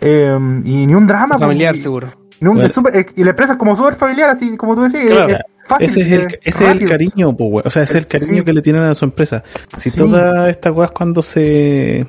Eh, 0.00 0.38
y 0.64 0.86
ni 0.86 0.94
un 0.94 1.06
drama. 1.06 1.36
Familiar, 1.38 1.72
pues, 1.72 1.80
y- 1.80 1.82
seguro. 1.82 2.08
ni 2.40 2.48
un- 2.48 2.54
Bueno. 2.54 2.66
es 2.68 2.72
súper- 2.72 2.96
eh, 2.96 3.06
y 3.16 3.24
la 3.24 3.30
empresa 3.30 3.52
es 3.54 3.58
como 3.58 3.74
súper 3.76 3.96
familiar, 3.96 4.30
así 4.30 4.56
como 4.56 4.74
tú 4.76 4.82
decías. 4.82 5.04
Claro. 5.10 5.32
es 5.34 5.40
fácil. 5.66 5.86
Ese 5.86 6.00
es 6.02 6.12
el, 6.12 6.20
es 6.20 6.26
ese 6.26 6.38
es 6.44 6.60
el 6.60 6.66
rápido. 6.68 6.90
cariño, 6.90 7.36
pues, 7.36 7.50
weón. 7.50 7.62
O 7.66 7.70
sea, 7.70 7.82
ese 7.82 7.92
es 7.98 7.98
el 7.98 8.06
cariño 8.06 8.38
Sí. 8.38 8.44
que 8.44 8.52
le 8.52 8.62
tienen 8.62 8.82
a 8.84 8.94
su 8.94 9.04
empresa. 9.04 9.42
Si 9.76 9.90
Sí. 9.90 9.96
todas 9.98 10.48
estas 10.48 10.72
weas 10.72 10.90
cuando 10.92 11.22
se, 11.22 12.06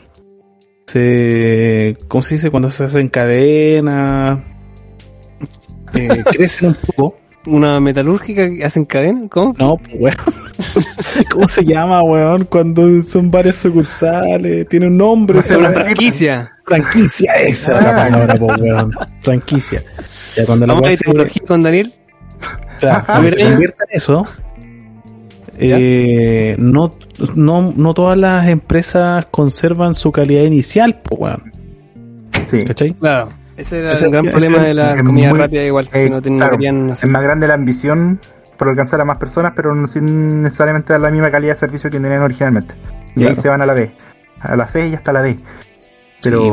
se, 0.86 1.98
¿cómo 2.08 2.22
se 2.22 2.36
dice? 2.36 2.52
Cuando 2.52 2.70
se 2.72 2.84
hacen 2.86 3.10
cadenas, 3.10 4.40
eh, 5.94 6.24
crecen 6.32 6.70
un 6.70 6.78
poco. 6.96 7.18
Una 7.48 7.80
metalúrgica 7.80 8.48
que 8.48 8.64
hacen 8.64 8.86
cadena, 8.86 9.28
¿cómo? 9.28 9.56
No, 9.58 9.76
pues, 9.78 9.96
weón. 10.00 10.16
¿Cómo 11.32 11.48
se 11.48 11.64
llama, 11.66 12.04
weón? 12.04 12.46
Cuando 12.46 13.02
son 13.02 13.32
varias 13.32 13.56
sucursales, 13.56 14.70
tiene 14.70 14.86
un 14.88 14.98
nombre. 14.98 15.38
No 15.38 15.42
sé, 15.42 15.56
esa 15.56 15.58
Una 15.58 15.72
franquicia. 15.72 16.52
franquicia, 16.66 17.34
esa 17.34 17.72
es 17.78 17.84
la 17.84 17.90
Ah. 17.90 17.96
palabra, 18.10 18.36
pues, 18.36 18.62
weón. 18.62 18.92
Franquicia. 19.22 19.84
Ya 20.38 20.46
cuando 20.46 20.68
la 20.68 20.74
Vamos 20.76 20.90
a 20.90 20.96
tecnología 20.98 21.42
con 21.48 21.64
Daniel. 21.64 21.92
Claro, 22.80 23.04
cuando 23.08 23.30
se 23.32 23.36
Mira. 23.38 23.50
convierta 23.50 23.84
en 23.90 23.98
eso, 23.98 24.28
eh, 25.58 26.56
no, 26.58 26.94
no, 27.36 27.74
no 27.76 27.94
todas 27.94 28.18
las 28.18 28.48
empresas 28.50 29.26
conservan 29.32 29.94
su 29.96 30.12
calidad 30.12 30.44
inicial, 30.44 31.02
pues, 31.04 31.20
weón. 31.22 31.52
Sí. 32.50 32.64
¿Cachai? 32.66 32.94
Claro. 32.94 33.34
Ese 33.62 33.78
era 33.80 33.94
Ese- 33.94 34.06
el 34.06 34.12
gran 34.12 34.26
problema 34.26 34.58
es- 34.58 34.64
de 34.64 34.74
la 34.74 34.94
es 34.96 35.04
comida 35.04 35.30
muy- 35.30 35.40
rápida, 35.40 35.64
igual, 35.64 35.90
que 35.90 36.06
eh, 36.06 36.10
no, 36.10 36.22
ten- 36.22 36.34
no 36.34 36.40
claro. 36.40 36.52
querían 36.58 36.86
Es 36.88 36.92
hacer. 36.94 37.10
más 37.10 37.22
grande 37.24 37.48
la 37.48 37.54
ambición 37.56 38.20
por 38.58 38.70
alcanzar 38.70 39.02
a 39.02 39.06
más 39.06 39.18
personas, 39.18 39.54
pero 39.56 39.74
no 39.74 39.88
sin 39.88 40.42
necesariamente 40.42 40.94
dar 40.94 41.02
la 41.02 41.10
misma 41.12 41.32
calidad 41.32 41.54
de 41.54 41.60
servicio 41.60 41.90
que 41.90 42.00
tenían 42.00 42.22
originalmente. 42.22 42.76
Y 43.16 43.26
ahí 43.26 43.36
se 43.36 43.50
van 43.50 43.62
a 43.62 43.66
la 43.66 43.74
B, 43.74 43.92
a 44.40 44.56
la 44.56 44.68
C 44.68 44.88
y 44.88 44.94
hasta 44.96 45.12
la 45.14 45.22
D. 45.24 45.38
Pero, 46.24 46.42
Sí. 46.42 46.52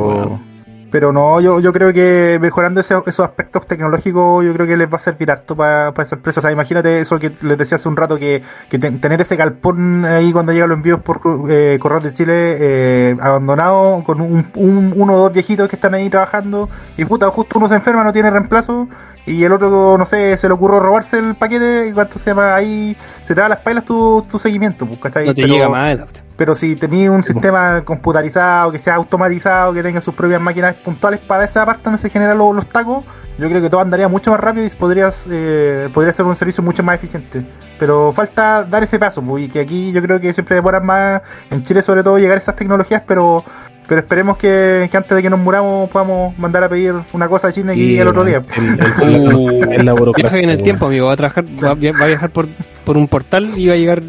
Pero 0.91 1.12
no, 1.12 1.41
yo, 1.41 1.61
yo 1.61 1.72
creo 1.72 1.93
que 1.93 2.39
mejorando 2.41 2.80
ese- 2.80 2.95
esos 3.07 3.20
aspectos 3.26 3.66
tecnológicos, 3.66 4.45
yo 4.45 4.53
creo 4.55 4.66
que 4.66 4.76
les 4.76 4.91
va 4.91 4.97
a 4.97 5.01
servir 5.01 5.30
harto 5.30 5.55
para 5.57 5.89
esa 6.03 6.16
empresa. 6.16 6.41
O 6.41 6.43
sea, 6.43 6.51
imagínate 6.53 7.01
eso 7.01 7.18
que 7.18 7.32
les 7.43 7.59
decía 7.59 7.76
hace 7.76 7.89
un 7.89 7.97
rato, 7.97 8.18
que, 8.18 8.43
que 8.70 8.78
ten- 8.78 9.01
tener 9.01 9.20
ese 9.20 9.36
galpón 9.36 10.05
ahí 10.05 10.32
cuando 10.32 10.53
llegan 10.53 10.68
los 10.70 10.76
envíos 10.76 11.01
por 11.01 11.20
eh, 11.51 11.78
Correos 11.80 12.03
de 12.05 12.12
Chile 12.12 12.57
eh, 12.61 13.16
abandonado, 13.20 14.03
con 14.05 14.20
un, 14.20 14.47
un- 14.57 14.95
uno 14.97 15.14
o 15.14 15.18
dos 15.18 15.32
viejitos 15.32 15.68
que 15.68 15.76
están 15.76 15.95
ahí 15.95 16.09
trabajando, 16.11 16.68
y 16.97 17.05
puta, 17.05 17.28
justo 17.30 17.59
uno 17.59 17.68
se 17.68 17.74
enferma, 17.74 18.03
no 18.05 18.12
tiene 18.12 18.30
reemplazo, 18.30 18.89
y 19.26 19.45
el 19.45 19.53
otro, 19.53 19.99
no 19.99 20.07
sé, 20.07 20.36
se 20.39 20.49
le 20.49 20.55
ocurrió 20.55 20.80
robarse 20.80 21.18
el 21.18 21.34
paquete, 21.36 21.89
y 21.89 21.93
cuánto 21.93 22.18
se 22.18 22.30
llama, 22.30 22.55
ahí 22.55 22.97
se 23.22 23.34
te 23.34 23.41
da 23.41 23.49
las 23.49 23.59
pailas 23.59 23.84
tu, 23.84 24.22
tu 24.30 24.39
seguimiento, 24.39 24.86
pues, 24.86 24.99
¿cachai? 25.01 25.26
No 25.26 25.34
te 25.34 25.43
Pero- 25.43 25.55
llega 25.55 25.68
más. 25.68 25.99
Pero 26.39 26.55
si 26.55 26.76
tenéis 26.76 27.11
un 27.11 27.24
sistema 27.24 27.82
computarizado, 27.84 28.70
que 28.70 28.78
sea 28.78 28.95
automatizado, 28.95 29.72
que 29.74 29.82
tenga 29.82 30.01
sus 30.01 30.14
propias 30.14 30.41
máquinas 30.41 30.76
puntuales 30.76 31.18
para 31.18 31.45
esa 31.45 31.66
parte 31.66 31.82
donde 31.86 31.99
se 31.99 32.11
generan 32.11 32.39
los, 32.39 32.55
los 32.55 32.68
tacos, 32.68 33.05
yo 33.39 33.49
creo 33.49 33.61
que 33.61 33.68
todo 33.68 33.80
andaría 33.80 34.07
mucho 34.07 34.30
más 34.30 34.39
rápido 34.39 34.64
y 34.64 34.70
podrías, 34.70 35.26
eh, 35.28 35.89
podría 35.93 36.12
ser 36.12 36.26
un 36.26 36.36
servicio 36.36 36.62
mucho 36.62 36.84
más 36.84 36.95
eficiente. 36.95 37.45
Pero 37.76 38.12
falta 38.12 38.62
dar 38.62 38.84
ese 38.84 39.01
paso, 39.01 39.20
y 39.36 39.49
que 39.49 39.59
aquí 39.59 39.91
yo 39.91 40.01
creo 40.01 40.20
que 40.20 40.32
siempre 40.32 40.55
demoran 40.55 40.86
más, 40.86 41.22
en 41.51 41.64
Chile 41.64 41.82
sobre 41.82 42.05
todo, 42.05 42.18
llegar 42.18 42.39
a 42.39 42.41
esas 42.41 42.55
tecnologías, 42.55 43.03
pero 43.05 43.45
pero 43.89 44.03
esperemos 44.03 44.36
que, 44.36 44.86
que 44.93 44.97
antes 44.97 45.16
de 45.16 45.22
que 45.22 45.30
nos 45.30 45.41
muramos 45.41 45.89
podamos 45.89 46.39
mandar 46.39 46.62
a 46.62 46.68
pedir 46.68 46.95
una 47.14 47.26
cosa 47.26 47.49
a 47.49 47.53
China 47.53 47.74
y 47.74 47.95
Y 47.95 47.99
el 47.99 48.07
otro 48.07 48.22
día. 48.22 48.43
El, 48.55 48.78
el- 49.03 49.34
Uh, 49.34 49.82
la 49.82 49.95
Viaja 50.14 50.39
en 50.39 50.51
el 50.51 50.62
tiempo, 50.62 50.86
amigo. 50.86 51.07
Va 51.07 51.14
a 51.14 51.16
trabajar, 51.16 51.45
va 51.64 51.70
a 51.70 51.74
viajar 51.74 52.30
por, 52.30 52.47
por 52.84 52.97
un 52.97 53.09
portal 53.09 53.59
y 53.59 53.66
va 53.66 53.74
a 53.74 53.76
llegar 53.76 54.03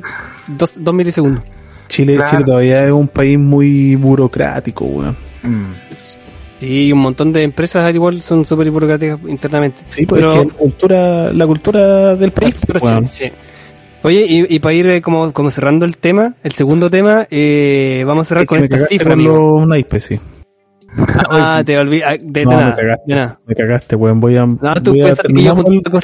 dos, 0.48 0.76
dos 0.78 0.94
milisegundos. 0.94 1.44
Chile, 1.90 2.16
Claro. 2.16 2.32
Chile 2.32 2.44
todavía 2.46 2.86
es 2.86 2.92
un 2.92 3.08
país 3.10 3.38
muy 3.38 3.96
burocrático, 3.98 4.86
weón. 4.86 5.18
Mm. 5.44 5.66
Y 6.62 6.92
un 6.92 7.00
montón 7.00 7.32
de 7.34 7.44
empresas 7.44 7.86
al 7.86 7.96
igual 7.96 8.22
son 8.22 8.46
súper 8.46 8.70
burocráticas 8.72 9.20
internamente. 9.28 9.82
Sí, 9.88 10.06
pues 10.06 10.22
Pero- 10.22 10.34
es 10.34 10.40
que 10.40 10.46
la 10.48 10.54
cultura, 10.58 11.34
la 11.34 11.48
cultura 11.48 12.16
del 12.16 12.32
país, 12.32 12.56
Pero 12.66 12.80
weón. 12.80 13.08
sí. 13.10 13.26
Oye, 14.04 14.26
y, 14.28 14.56
y 14.56 14.60
para 14.60 14.74
ir 14.74 14.90
eh, 14.90 15.02
como, 15.02 15.34
como 15.34 15.52
cerrando 15.52 15.86
el 15.86 15.98
tema, 15.98 16.36
el 16.44 16.54
segundo 16.54 16.90
tema, 16.90 17.28
eh, 17.30 18.04
vamos 18.08 18.28
a 18.28 18.30
cerrar 18.30 18.44
Sí, 18.44 18.48
con 18.48 18.64
esta 18.64 18.80
cifra, 18.88 19.16
con 19.16 19.24
los 19.26 19.68
naipes, 19.68 20.04
sí. 20.04 20.20
Ah, 21.30 21.62
te 21.66 21.78
olvidé. 21.78 22.04
ah, 22.06 22.12
De, 22.18 22.20
de 22.26 22.46
No, 22.46 22.52
me 22.52 22.58
nada, 22.58 22.76
cagaste. 22.76 23.04
de 23.08 23.16
nada. 23.16 23.40
Me 23.46 23.56
cagaste, 23.56 23.96
weón. 23.96 24.20
Voy 24.22 24.38
a, 24.38 24.46
tú 24.84 24.92
voy 24.92 25.02
a 25.02 25.16
que 25.16 25.44
yo 25.44 25.54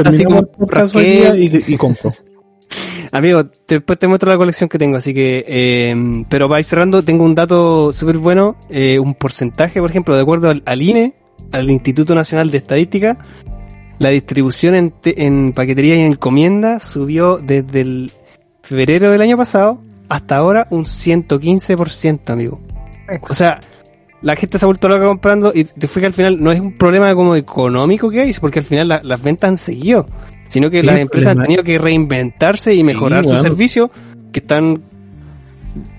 así 0.06 0.24
como 0.26 0.42
Raquel. 0.68 1.42
y, 1.44 1.74
y 1.74 1.78
compro. 1.78 2.14
Amigo, 3.12 3.44
después 3.68 4.00
te 4.00 4.08
muestro 4.08 4.32
la 4.32 4.38
colección 4.38 4.70
que 4.70 4.78
tengo, 4.78 4.98
así 4.98 5.14
que, 5.14 5.46
eh, 5.48 6.24
pero 6.30 6.48
para 6.50 6.60
ir 6.60 6.66
cerrando, 6.66 7.04
tengo 7.04 7.24
un 7.24 7.36
dato 7.36 7.92
súper 7.92 8.18
bueno, 8.18 8.56
eh, 8.70 9.00
un 9.00 9.14
porcentaje, 9.16 9.80
por 9.80 9.90
ejemplo, 9.90 10.16
de 10.16 10.22
acuerdo 10.22 10.50
al, 10.50 10.64
al 10.66 10.82
INE, 10.82 11.14
al 11.52 11.70
Instituto 11.70 12.16
Nacional 12.16 12.52
de 12.52 12.58
Estadística, 12.58 13.18
la 14.00 14.10
distribución 14.10 14.76
en, 14.76 14.92
te- 14.92 15.26
en 15.26 15.54
paquetería 15.54 15.96
y 15.96 16.00
en 16.02 16.14
encomienda 16.14 16.80
subió 16.80 17.38
desde 17.38 17.82
el 17.82 18.12
febrero 18.64 19.12
del 19.12 19.22
año 19.22 19.38
pasado 19.38 19.80
hasta 20.10 20.36
ahora 20.38 20.68
un 20.72 20.86
115%, 20.86 22.30
amigo. 22.32 22.60
O 23.30 23.34
sea, 23.34 23.60
la 24.22 24.36
gente 24.36 24.58
se 24.58 24.66
ha 24.66 24.68
vuelto 24.68 24.88
loca 24.90 25.06
comprando 25.06 25.52
y 25.54 25.64
te 25.66 25.88
fijas 25.88 26.08
al 26.08 26.14
final 26.14 26.44
no 26.44 26.52
es 26.52 26.60
un 26.60 26.76
problema 26.78 27.14
como 27.14 27.36
económico 27.36 28.10
que 28.10 28.22
hay, 28.22 28.34
porque 28.34 28.60
al 28.60 28.66
final 28.66 28.88
la- 28.88 29.02
las 29.04 29.22
ventas 29.22 29.50
han 29.50 29.58
seguido, 29.58 30.08
sino 30.50 30.70
que 30.70 30.82
Sí, 30.82 30.86
las 30.86 31.00
empresas 31.00 31.36
han 31.36 31.44
tenido 31.44 31.64
que 31.64 31.78
reinventarse 31.78 32.74
y 32.74 32.84
mejorar 32.84 33.24
sus 33.24 33.34
bueno. 33.34 33.44
servicios 33.44 33.90
que 34.32 34.40
están 34.40 34.82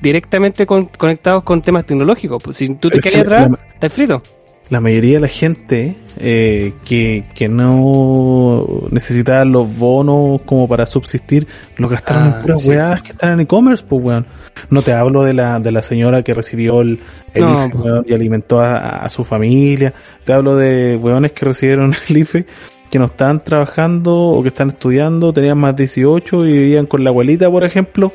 directamente 0.00 0.66
con- 0.66 0.86
conectados 0.86 1.42
con 1.42 1.62
temas 1.62 1.84
tecnológicos. 1.86 2.42
Pues 2.42 2.56
si 2.56 2.68
tú 2.76 2.90
te 2.90 2.98
quedas 3.00 3.14
que 3.14 3.20
atrás, 3.20 3.50
la- 3.50 3.58
estás 3.74 3.92
frito. 3.92 4.22
La 4.68 4.80
mayoría 4.80 5.14
de 5.14 5.20
la 5.20 5.28
gente 5.28 5.94
eh, 6.18 6.72
que, 6.84 7.22
que 7.36 7.48
no 7.48 8.62
necesitaba 8.90 9.44
los 9.44 9.78
bonos 9.78 10.42
como 10.44 10.66
para 10.66 10.86
subsistir, 10.86 11.46
lo 11.76 11.88
gastaron 11.88 12.24
Ah, 12.24 12.34
en 12.34 12.42
puras 12.42 12.62
sí. 12.62 12.70
weas 12.70 13.00
que 13.02 13.12
están 13.12 13.34
en 13.34 13.40
e-commerce, 13.40 13.84
pues 13.88 14.02
weón. 14.04 14.26
No 14.70 14.82
te 14.82 14.92
hablo 14.92 15.22
de 15.22 15.34
la, 15.34 15.60
de 15.60 15.70
la 15.70 15.82
señora 15.82 16.24
que 16.24 16.34
recibió 16.34 16.80
el, 16.80 16.98
el 17.32 17.42
No, 17.42 17.52
IFE, 17.66 17.70
pues. 17.70 17.84
weón, 17.84 18.04
y 18.08 18.12
alimentó 18.14 18.58
a, 18.60 19.04
a 19.04 19.08
su 19.08 19.22
familia. 19.22 19.94
Te 20.24 20.32
hablo 20.32 20.56
de 20.56 20.96
weones 20.96 21.30
que 21.30 21.44
recibieron 21.44 21.94
el 22.08 22.16
IFE 22.16 22.46
que 22.90 22.98
no 22.98 23.06
están 23.06 23.40
trabajando 23.40 24.14
o 24.16 24.42
que 24.42 24.48
están 24.48 24.68
estudiando, 24.68 25.32
tenían 25.32 25.58
más 25.58 25.76
18 25.76 26.46
y 26.46 26.52
vivían 26.52 26.86
con 26.86 27.04
la 27.04 27.10
abuelita, 27.10 27.50
por 27.50 27.64
ejemplo, 27.64 28.12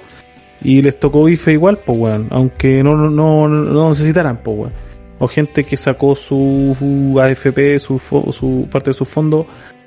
y 0.61 0.82
les 0.82 0.99
tocó 0.99 1.28
IFE 1.28 1.53
igual, 1.53 1.80
pues 1.86 1.97
weón, 1.97 2.28
aunque 2.32 2.84
no, 2.84 2.95
no, 2.95 3.47
no, 3.47 3.89
necesitaran, 3.89 4.38
pues 4.43 4.57
weón. 4.57 4.74
O 5.19 5.28
gente 5.28 5.63
que 5.63 5.78
sacó 5.78 6.15
su, 6.15 6.76
su 6.80 7.19
AFP, 7.19 7.80
su, 7.80 7.99
su 7.99 8.67
parte 8.72 8.89
de 8.89 8.95
su 8.95 9.05
fondo, 9.05 9.45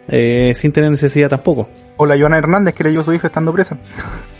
eh, 0.08 0.52
sin 0.56 0.72
tener 0.72 0.90
necesidad 0.90 1.28
tampoco. 1.28 1.68
O 1.96 2.06
la 2.06 2.18
Joana 2.18 2.38
Hernández 2.38 2.74
que 2.74 2.82
le 2.82 2.90
dio 2.90 3.02
a 3.02 3.04
su 3.04 3.12
hija 3.12 3.28
estando 3.28 3.52
presa. 3.52 3.78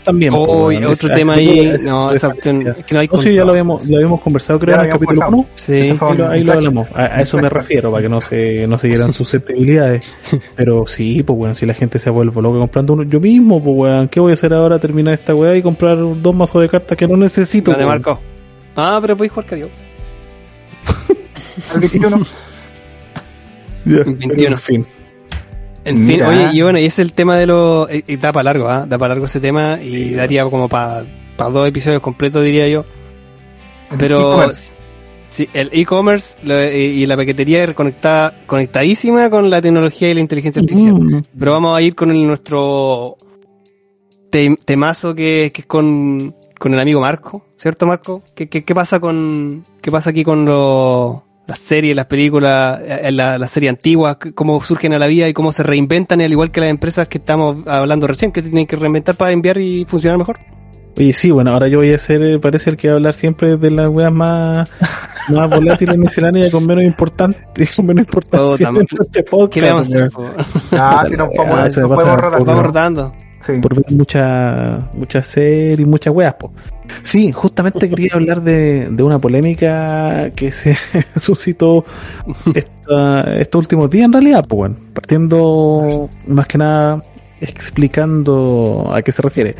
También. 0.03 0.33
pues, 0.33 0.45
weón, 0.49 0.83
otro 0.85 1.07
tema 1.15 1.35
ahí, 1.35 1.73
no, 1.85 2.09
ese- 2.11 2.17
esa 2.17 2.27
opción, 2.27 2.67
es 2.67 2.83
que 2.83 2.93
no 2.93 2.99
hay 2.99 3.07
No, 3.09 3.17
sí, 3.17 3.33
ya 3.33 3.45
lo 3.45 3.51
habíamos, 3.51 3.87
lo 3.87 3.95
habíamos 3.95 4.19
conversado, 4.19 4.59
creo, 4.59 4.75
Ya 4.75 4.81
en 4.81 4.85
el 4.87 4.91
capítulo 4.91 5.21
conversado. 5.21 5.37
1. 5.37 5.49
Sí. 5.55 5.73
Ahí 5.73 6.17
lo, 6.17 6.29
ahí 6.29 6.39
lo 6.43 6.45
Flash. 6.51 6.57
hablamos. 6.57 6.87
A, 6.93 7.01
a 7.05 7.21
eso 7.21 7.37
me 7.37 7.47
refiero, 7.49 7.91
para 7.91 8.03
que 8.03 8.09
no 8.09 8.19
se, 8.19 8.67
no 8.67 8.77
se 8.77 8.89
hieran 8.89 9.13
susceptibilidades. 9.13 10.13
Pero 10.57 10.85
sí, 10.85 11.23
pues 11.23 11.39
weón, 11.39 11.55
si 11.55 11.65
la 11.65 11.73
gente 11.73 11.97
se 11.97 12.09
vuelve 12.09 12.41
loca 12.41 12.59
comprando 12.59 12.91
uno, 12.91 13.03
yo 13.03 13.21
mismo, 13.21 13.63
pues 13.63 13.77
weón, 13.77 14.07
¿qué 14.09 14.19
voy 14.19 14.31
a 14.31 14.33
hacer 14.33 14.53
ahora? 14.53 14.77
Terminar 14.77 15.13
esta 15.13 15.33
weá 15.33 15.55
y 15.55 15.61
comprar 15.61 15.97
dos 15.97 16.35
mazos 16.35 16.61
de 16.61 16.67
cartas 16.67 16.97
que 16.97 17.07
no 17.07 17.15
necesito. 17.15 17.71
Grande 17.71 17.85
weón? 17.85 18.01
Marco. 18.01 18.19
Ah, 18.75 18.97
pero 19.01 19.15
podéis 19.15 19.31
jugar 19.31 19.49
Cario. 19.49 19.69
al 21.73 21.79
21. 21.79 22.21
Ya, 23.85 23.97
21. 24.03 24.33
pero 24.35 24.51
En 24.51 24.57
fin. 24.57 24.85
En 25.85 26.05
fin, 26.05 26.21
oye, 26.23 26.49
y 26.51 26.61
bueno, 26.61 26.79
y 26.79 26.85
es 26.85 26.97
el 26.99 27.13
tema 27.13 27.37
de 27.37 27.45
los... 27.45 27.89
eh, 27.89 28.03
eh, 28.07 28.17
da 28.17 28.33
para 28.33 28.43
largo, 28.45 28.67
¿ah? 28.67 28.85
Da 28.87 28.97
para 28.97 29.09
largo 29.09 29.27
ese 29.27 29.39
tema 29.39 29.79
y 29.81 30.15
daría 30.15 30.43
como 30.45 30.67
para 30.67 31.05
dos 31.37 31.67
episodios 31.67 32.01
completos, 32.01 32.43
diría 32.43 32.67
yo. 32.67 32.85
Pero 33.99 34.49
sí, 35.29 35.47
el 35.53 35.69
e-commerce 35.71 36.37
eh, 36.43 36.93
y 36.95 37.05
la 37.05 37.15
paquetería 37.15 37.71
conectada, 37.75 38.35
conectadísima 38.47 39.29
con 39.29 39.49
la 39.49 39.61
tecnología 39.61 40.09
y 40.09 40.15
la 40.15 40.21
inteligencia 40.21 40.61
artificial. 40.61 40.93
Mm. 40.95 41.23
Pero 41.37 41.51
vamos 41.51 41.77
a 41.77 41.81
ir 41.83 41.93
con 41.93 42.09
el, 42.09 42.25
nuestro 42.25 43.15
te- 44.31 44.55
temazo 44.65 45.13
que, 45.13 45.51
que 45.53 45.61
es 45.61 45.67
con, 45.67 46.35
con 46.59 46.73
el 46.73 46.79
amigo 46.79 46.99
Marco, 46.99 47.45
¿cierto 47.57 47.85
Marco? 47.85 48.23
¿Qué, 48.35 48.49
qué, 48.49 48.63
qué 48.63 48.73
pasa 48.73 48.99
con 48.99 49.63
qué 49.81 49.91
pasa 49.91 50.09
aquí 50.09 50.23
con 50.23 50.45
los 50.45 51.21
las 51.47 51.59
series, 51.59 51.95
las 51.95 52.05
películas, 52.07 52.79
eh, 52.83 53.11
la- 53.11 53.37
las 53.37 53.51
series 53.51 53.69
antiguas, 53.71 54.17
cómo 54.33 54.61
surgen 54.61 54.93
a 54.93 54.99
la 54.99 55.07
vida 55.07 55.27
y 55.27 55.33
cómo 55.33 55.51
se 55.51 55.63
reinventan, 55.63 56.21
al 56.21 56.31
igual 56.31 56.51
que 56.51 56.59
las 56.61 56.69
empresas 56.69 57.07
que 57.07 57.17
estamos 57.19 57.57
hablando 57.67 58.07
recién, 58.07 58.31
que 58.31 58.41
se 58.41 58.49
tienen 58.49 58.65
que 58.67 58.75
reinventar 58.75 59.15
para 59.15 59.31
enviar 59.31 59.57
y 59.57 59.85
funcionar 59.85 60.17
mejor? 60.17 60.39
Oye, 60.97 61.11
sí, 61.13 61.29
bueno, 61.29 61.51
ahora 61.51 61.67
yo 61.67 61.79
voy 61.79 61.93
a 61.93 61.99
ser, 61.99 62.39
parece 62.39 62.69
el 62.69 62.77
que 62.77 62.87
va 62.87 62.93
a 62.93 62.95
hablar 62.97 63.13
siempre 63.13 63.57
de 63.57 63.69
las 63.69 63.89
weas 63.89 64.13
más, 64.13 64.69
más 65.29 65.49
volátiles 65.49 65.97
misceláneas 65.97 66.51
con 66.51 66.65
menos 66.65 66.83
importante, 66.85 67.39
con 67.75 67.85
menos 67.85 68.05
importancia 68.05 68.69
Puta, 68.69 68.79
en 68.79 69.01
este 69.01 69.23
podcast. 69.23 69.53
¿Qué 69.53 69.69
vamos 69.69 69.81
a 69.81 70.05
hacer? 70.05 70.11
Ah, 70.71 71.05
si 71.09 71.15
nos 71.17 71.27
Ah, 71.37 72.15
rotar. 72.15 72.31
poco. 72.31 72.45
Vamos 72.45 72.63
rotando. 72.63 73.13
Sí. 73.45 73.53
por 73.61 73.75
ver 73.75 73.85
mucha, 73.91 74.89
muchas 74.93 75.27
series, 75.27 75.87
muchas 75.87 76.13
weas, 76.13 76.33
po. 76.35 76.51
Sí, 77.01 77.31
justamente 77.31 77.87
quería 77.89 78.11
hablar 78.13 78.41
de, 78.41 78.87
de 78.89 79.03
una 79.03 79.19
polémica 79.19 80.31
que 80.35 80.51
se 80.51 80.75
suscitó 81.15 81.85
esta, 82.53 83.35
estos 83.39 83.59
últimos 83.59 83.89
días 83.89 84.05
en 84.05 84.13
realidad, 84.13 84.45
pues 84.47 84.57
bueno, 84.57 84.75
partiendo 84.93 86.09
más 86.27 86.47
que 86.47 86.57
nada 86.57 87.03
explicando 87.41 88.89
a 88.93 89.01
qué 89.01 89.11
se 89.11 89.21
refiere. 89.21 89.55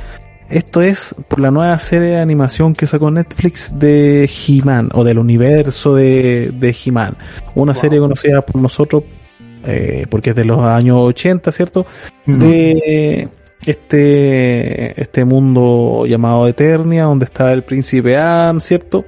Esto 0.50 0.82
es 0.82 1.16
por 1.28 1.40
la 1.40 1.50
nueva 1.50 1.78
serie 1.80 2.10
de 2.10 2.20
animación 2.20 2.76
que 2.76 2.86
sacó 2.86 3.10
Netflix 3.10 3.78
de 3.80 4.30
He-Man 4.48 4.90
o 4.94 5.04
del 5.04 5.18
universo 5.18 5.96
de, 5.96 6.52
de 6.54 6.76
He-Man. 6.86 7.16
Una 7.56 7.74
Wow. 7.74 7.82
serie 7.82 8.00
conocida 8.00 8.42
por 8.46 8.62
nosotros 8.62 9.04
eh, 9.64 10.06
porque 10.10 10.30
es 10.32 10.36
de 10.36 10.46
los 10.46 10.60
años 10.60 10.98
80, 11.00 11.52
¿cierto? 11.52 11.88
De 12.28 13.28
este 13.66 15.00
este 15.02 15.26
mundo 15.26 16.06
llamado 16.08 16.48
Eternia, 16.48 17.04
donde 17.06 17.26
estaba 17.26 17.52
el 17.52 17.64
príncipe 17.64 18.16
Adam, 18.18 18.60
¿cierto? 18.62 19.06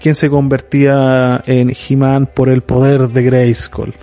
Quien 0.00 0.14
se 0.14 0.28
convertía 0.30 1.42
en 1.46 1.70
He-Man 1.70 2.28
por 2.32 2.48
el 2.48 2.60
poder 2.62 3.08
de 3.08 3.22
Grayskull. 3.22 3.94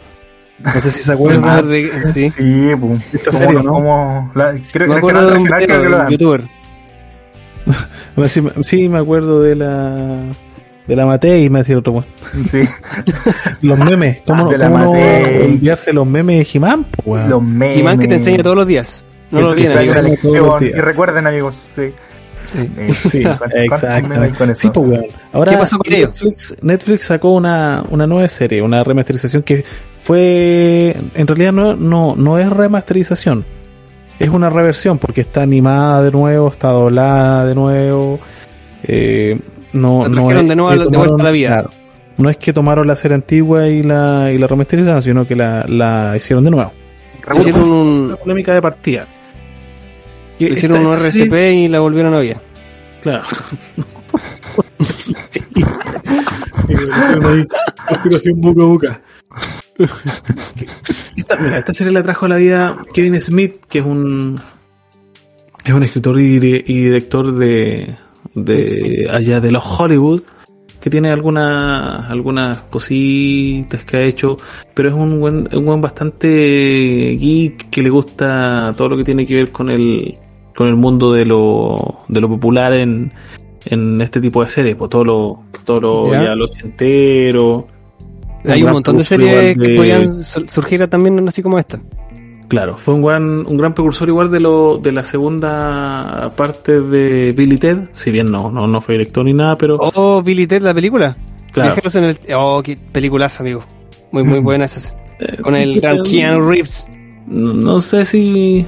No 0.60 0.74
sé 0.80 0.92
si 0.92 1.04
se 1.04 1.12
acuerdan. 1.14 1.70
De- 1.70 1.92
sí. 2.12 2.30
Sí, 2.32 2.72
pues. 2.80 3.00
Esta 3.14 3.32
Como- 3.32 3.44
serie, 3.44 3.64
¿no? 3.64 3.72
como 3.74 4.32
la- 4.36 4.56
creo, 4.72 4.88
Me 4.88 5.02
creo 5.02 5.08
que 5.28 5.32
de 5.32 5.38
un 5.38 5.46
creo 5.46 5.58
que 5.60 5.66
video 5.68 5.78
lo 5.84 5.90
de 5.90 5.96
dan. 5.98 6.06
un 6.06 6.12
youtuber. 6.12 6.42
Sí, 8.30 8.42
me- 8.42 8.64
sí, 8.64 8.90
me 8.90 9.00
acuerdo 9.00 9.42
de 9.42 9.56
la 9.56 10.22
de 10.88 10.96
la 10.96 11.06
Matei, 11.08 11.50
me 11.50 11.60
decía 11.60 11.78
otro 11.78 11.94
weón. 11.94 12.06
Sí, 12.50 12.62
Los 13.62 13.78
memes, 13.80 14.20
¿cómo, 14.26 14.50
De 14.52 14.58
la 14.58 14.70
cómo 14.70 14.78
no 14.84 14.92
Matei. 14.94 15.46
enviarse 15.46 15.92
los 15.92 16.06
memes 16.08 16.54
de 16.54 16.60
weón? 17.06 17.30
los 17.30 17.42
memes. 17.44 17.78
He-Man 17.80 18.00
que 18.00 18.08
te 18.08 18.16
enseña 18.16 18.44
todos 18.44 18.56
los 18.56 18.68
días. 18.68 19.04
No 19.32 19.42
lo 19.42 19.56
tienen. 19.56 19.84
Y 20.62 20.72
recuerden, 20.72 21.28
amigos, 21.28 21.70
sí. 21.76 21.94
Sí. 22.46 22.58
Eh, 22.78 22.94
Sí, 23.10 23.24
¿cuántos- 23.24 23.50
cuántos 23.68 23.84
exacto. 23.84 24.38
con 24.38 24.50
eso? 24.52 24.62
Sí, 24.62 24.70
pues. 24.72 25.02
Ahora 25.34 25.52
¿Qué 25.52 25.58
pasó 25.58 25.78
con 25.80 25.92
ellos? 25.94 26.10
Netflix, 26.10 26.56
Netflix 26.62 27.04
sacó 27.06 27.32
una, 27.34 27.84
una 27.90 28.06
nueva 28.06 28.28
serie, 28.28 28.62
una 28.62 28.84
remasterización 28.84 29.42
que 29.42 29.66
fue, 30.00 30.96
en 31.16 31.26
realidad 31.28 31.52
no, 31.52 31.76
no, 31.76 32.16
no 32.16 32.38
es 32.38 32.48
remasterización, 32.50 33.44
es 34.20 34.30
una 34.30 34.52
reversión 34.52 35.00
porque 35.00 35.22
está 35.22 35.42
animada 35.42 36.04
de 36.04 36.12
nuevo, 36.12 36.50
está 36.52 36.70
doblada 36.70 37.48
de 37.48 37.56
nuevo, 37.56 38.20
eh, 38.84 39.40
no, 39.74 40.04
La 40.04 40.10
no 40.10 40.32
es 40.32 40.48
de 40.48 40.56
nuevo 40.56 40.70
que 40.70 40.76
a 40.76 40.86
la- 40.86 40.92
de 40.92 40.98
vuelta 40.98 41.22
a 41.22 41.26
la 41.26 41.32
vida. 41.32 41.48
claro, 41.50 41.70
no 42.18 42.30
es 42.30 42.38
que 42.38 42.54
tomaron 42.54 42.86
la 42.86 42.96
serie 42.96 43.16
antigua 43.16 43.68
y 43.68 43.82
la, 43.82 44.32
y 44.32 44.38
la 44.38 44.46
remasterizaron, 44.46 45.02
sino 45.02 45.26
que 45.26 45.36
la, 45.36 45.66
la 45.68 46.14
hicieron 46.16 46.44
de 46.46 46.52
nuevo. 46.52 46.72
Hicieron 47.34 47.64
Una 47.64 48.14
un, 48.14 48.18
polémica 48.22 48.54
de 48.54 48.62
partida. 48.62 49.08
Hicieron 50.40 50.86
un 50.86 50.94
RCP 50.94 51.12
serie- 51.12 51.54
y 51.54 51.68
la 51.68 51.80
volvieron 51.80 52.14
a 52.14 52.20
vida. 52.20 52.42
Claro. 53.02 53.24
Conspiración 57.88 58.42
boca 58.42 58.62
a 58.62 58.66
boca. 58.66 59.02
Esta, 61.16 61.36
mira, 61.38 61.60
esta 61.60 61.74
serie 61.74 61.94
la 61.94 62.04
trajo 62.04 62.26
a 62.26 62.30
la 62.30 62.38
vida 62.38 62.78
Kevin 62.94 63.20
Smith, 63.20 63.58
que 63.70 63.80
es 63.80 63.86
un 63.86 64.40
es 65.64 65.74
un 65.74 65.84
escritor 65.84 66.20
y, 66.20 66.36
y 66.36 66.40
director 66.86 67.34
de, 67.34 67.98
de 68.36 69.08
allá 69.12 69.40
de 69.42 69.52
los 69.52 69.64
Hollywood, 69.80 70.22
que 70.86 70.92
tiene 70.92 71.10
algunas 71.10 72.12
algunas 72.12 72.60
cositas 72.70 73.84
que 73.86 73.98
ha 73.98 74.02
hecho, 74.04 74.38
pero 74.76 74.90
es 74.90 74.94
un 74.94 75.20
buen, 75.20 75.50
un 75.52 75.66
buen 75.66 75.82
bastante 75.82 76.28
geek 77.20 77.72
que 77.72 77.82
le 77.82 77.90
gusta 77.90 78.72
todo 78.78 78.90
lo 78.90 78.98
que 78.98 79.04
tiene 79.04 79.26
que 79.26 79.34
ver 79.34 79.52
con 79.52 79.72
el 79.72 80.14
con 80.56 80.68
el 80.68 80.76
mundo 80.76 81.12
de 81.12 81.26
lo 81.26 81.98
de 82.08 82.22
lo 82.22 82.30
popular 82.30 82.72
en 82.74 83.12
en 83.66 84.00
este 84.00 84.22
tipo 84.22 84.44
de 84.44 84.50
series, 84.50 84.76
pues 84.76 84.92
todo 84.92 85.04
lo 85.04 85.40
todo 85.64 85.80
lo 85.80 86.12
Ya. 86.12 86.24
ya, 86.26 86.36
lo 86.36 86.46
ochentero. 86.46 87.66
Hay 88.48 88.62
un 88.62 88.74
montón 88.74 88.98
de 88.98 89.04
series 89.04 89.58
que 89.58 89.70
podían 89.76 90.14
su- 90.14 90.46
surgir 90.48 90.86
también 90.88 91.28
así 91.28 91.42
como 91.42 91.58
esta. 91.58 91.82
Claro, 92.48 92.78
fue 92.78 92.93
un 92.93 93.02
gran, 93.04 93.24
un 93.48 93.58
gran 93.58 93.74
precursor 93.74 94.08
igual 94.08 94.30
de 94.30 94.39
lo, 94.39 94.78
de 94.78 94.91
la 94.91 95.04
segunda 95.04 96.30
parte 96.36 96.80
de 96.82 97.32
Billy 97.32 97.58
Ted, 97.58 97.89
si 97.93 98.12
bien 98.12 98.32
no, 98.32 98.52
no, 98.52 98.68
no 98.68 98.82
fue 98.82 98.96
director 98.96 99.26
ni 99.26 99.34
nada, 99.34 99.58
pero 99.58 99.78
Oh, 99.80 100.22
Billy 100.22 100.46
Ted, 100.48 100.62
la 100.62 100.74
película. 100.74 101.18
claro. 101.52 101.76
En 101.93 102.04
el... 102.04 102.18
Oh, 102.36 102.62
qué 102.64 102.78
peliculaza, 102.91 103.41
amigo. 103.43 103.64
Muy, 104.12 104.24
muy 104.24 104.39
buena 104.41 104.66
esa. 104.66 104.96
Eh, 105.20 105.38
Con 105.41 105.56
el 105.56 105.80
gran 105.82 106.04
Keanu 106.04 106.48
Reeves. 106.50 106.88
No, 107.28 107.54
no 107.54 107.80
sé 107.82 108.06
si, 108.06 108.66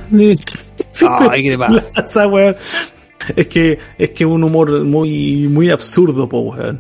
si- 0.92 1.06
Ay, 1.08 1.44
qué 1.44 1.52
te 1.52 1.58
pasa. 1.58 2.56
Es 3.36 3.48
que, 3.48 3.78
es 3.98 4.12
que 4.12 4.26
un 4.26 4.44
humor 4.44 4.84
muy, 4.86 5.48
muy 5.50 5.70
absurdo, 5.70 6.30
po 6.30 6.40
weón. 6.40 6.80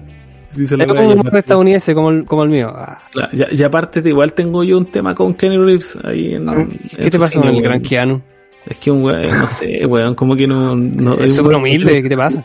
Si 0.57 0.67
se 0.67 0.75
lo 0.75 0.83
Es 0.83 0.87
como 0.89 1.01
un 1.09 1.15
llamar. 1.15 1.35
estadounidense 1.37 1.93
como 1.95 2.09
el, 2.11 2.25
como 2.25 2.43
el 2.43 2.49
mío. 2.49 2.71
Ah, 2.75 2.97
Claro, 3.11 3.29
y, 3.31 3.55
y 3.59 3.63
aparte 3.63 4.01
igual 4.05 4.33
tengo 4.33 4.63
yo 4.63 4.77
un 4.77 4.85
tema 4.87 5.15
con 5.15 5.33
Kenny 5.35 5.57
Reeves 5.57 5.97
ahí 6.03 6.33
en, 6.35 6.49
en 6.49 6.69
¿Qué 6.97 7.09
te 7.09 7.11
su 7.11 7.19
pasa 7.19 7.39
con 7.39 7.49
el 7.49 7.61
gran 7.61 7.81
Keanu? 7.81 8.21
Es 8.65 8.77
que 8.79 8.91
un 8.91 9.01
weón, 9.03 9.29
no 9.29 9.47
sé, 9.47 9.85
weón, 9.85 10.13
como 10.15 10.35
que 10.35 10.45
no, 10.45 10.75
no 10.75 11.13
Es 11.13 11.35
súper 11.35 11.55
humilde, 11.55 12.03
¿qué 12.03 12.09
te 12.09 12.17
pasa? 12.17 12.43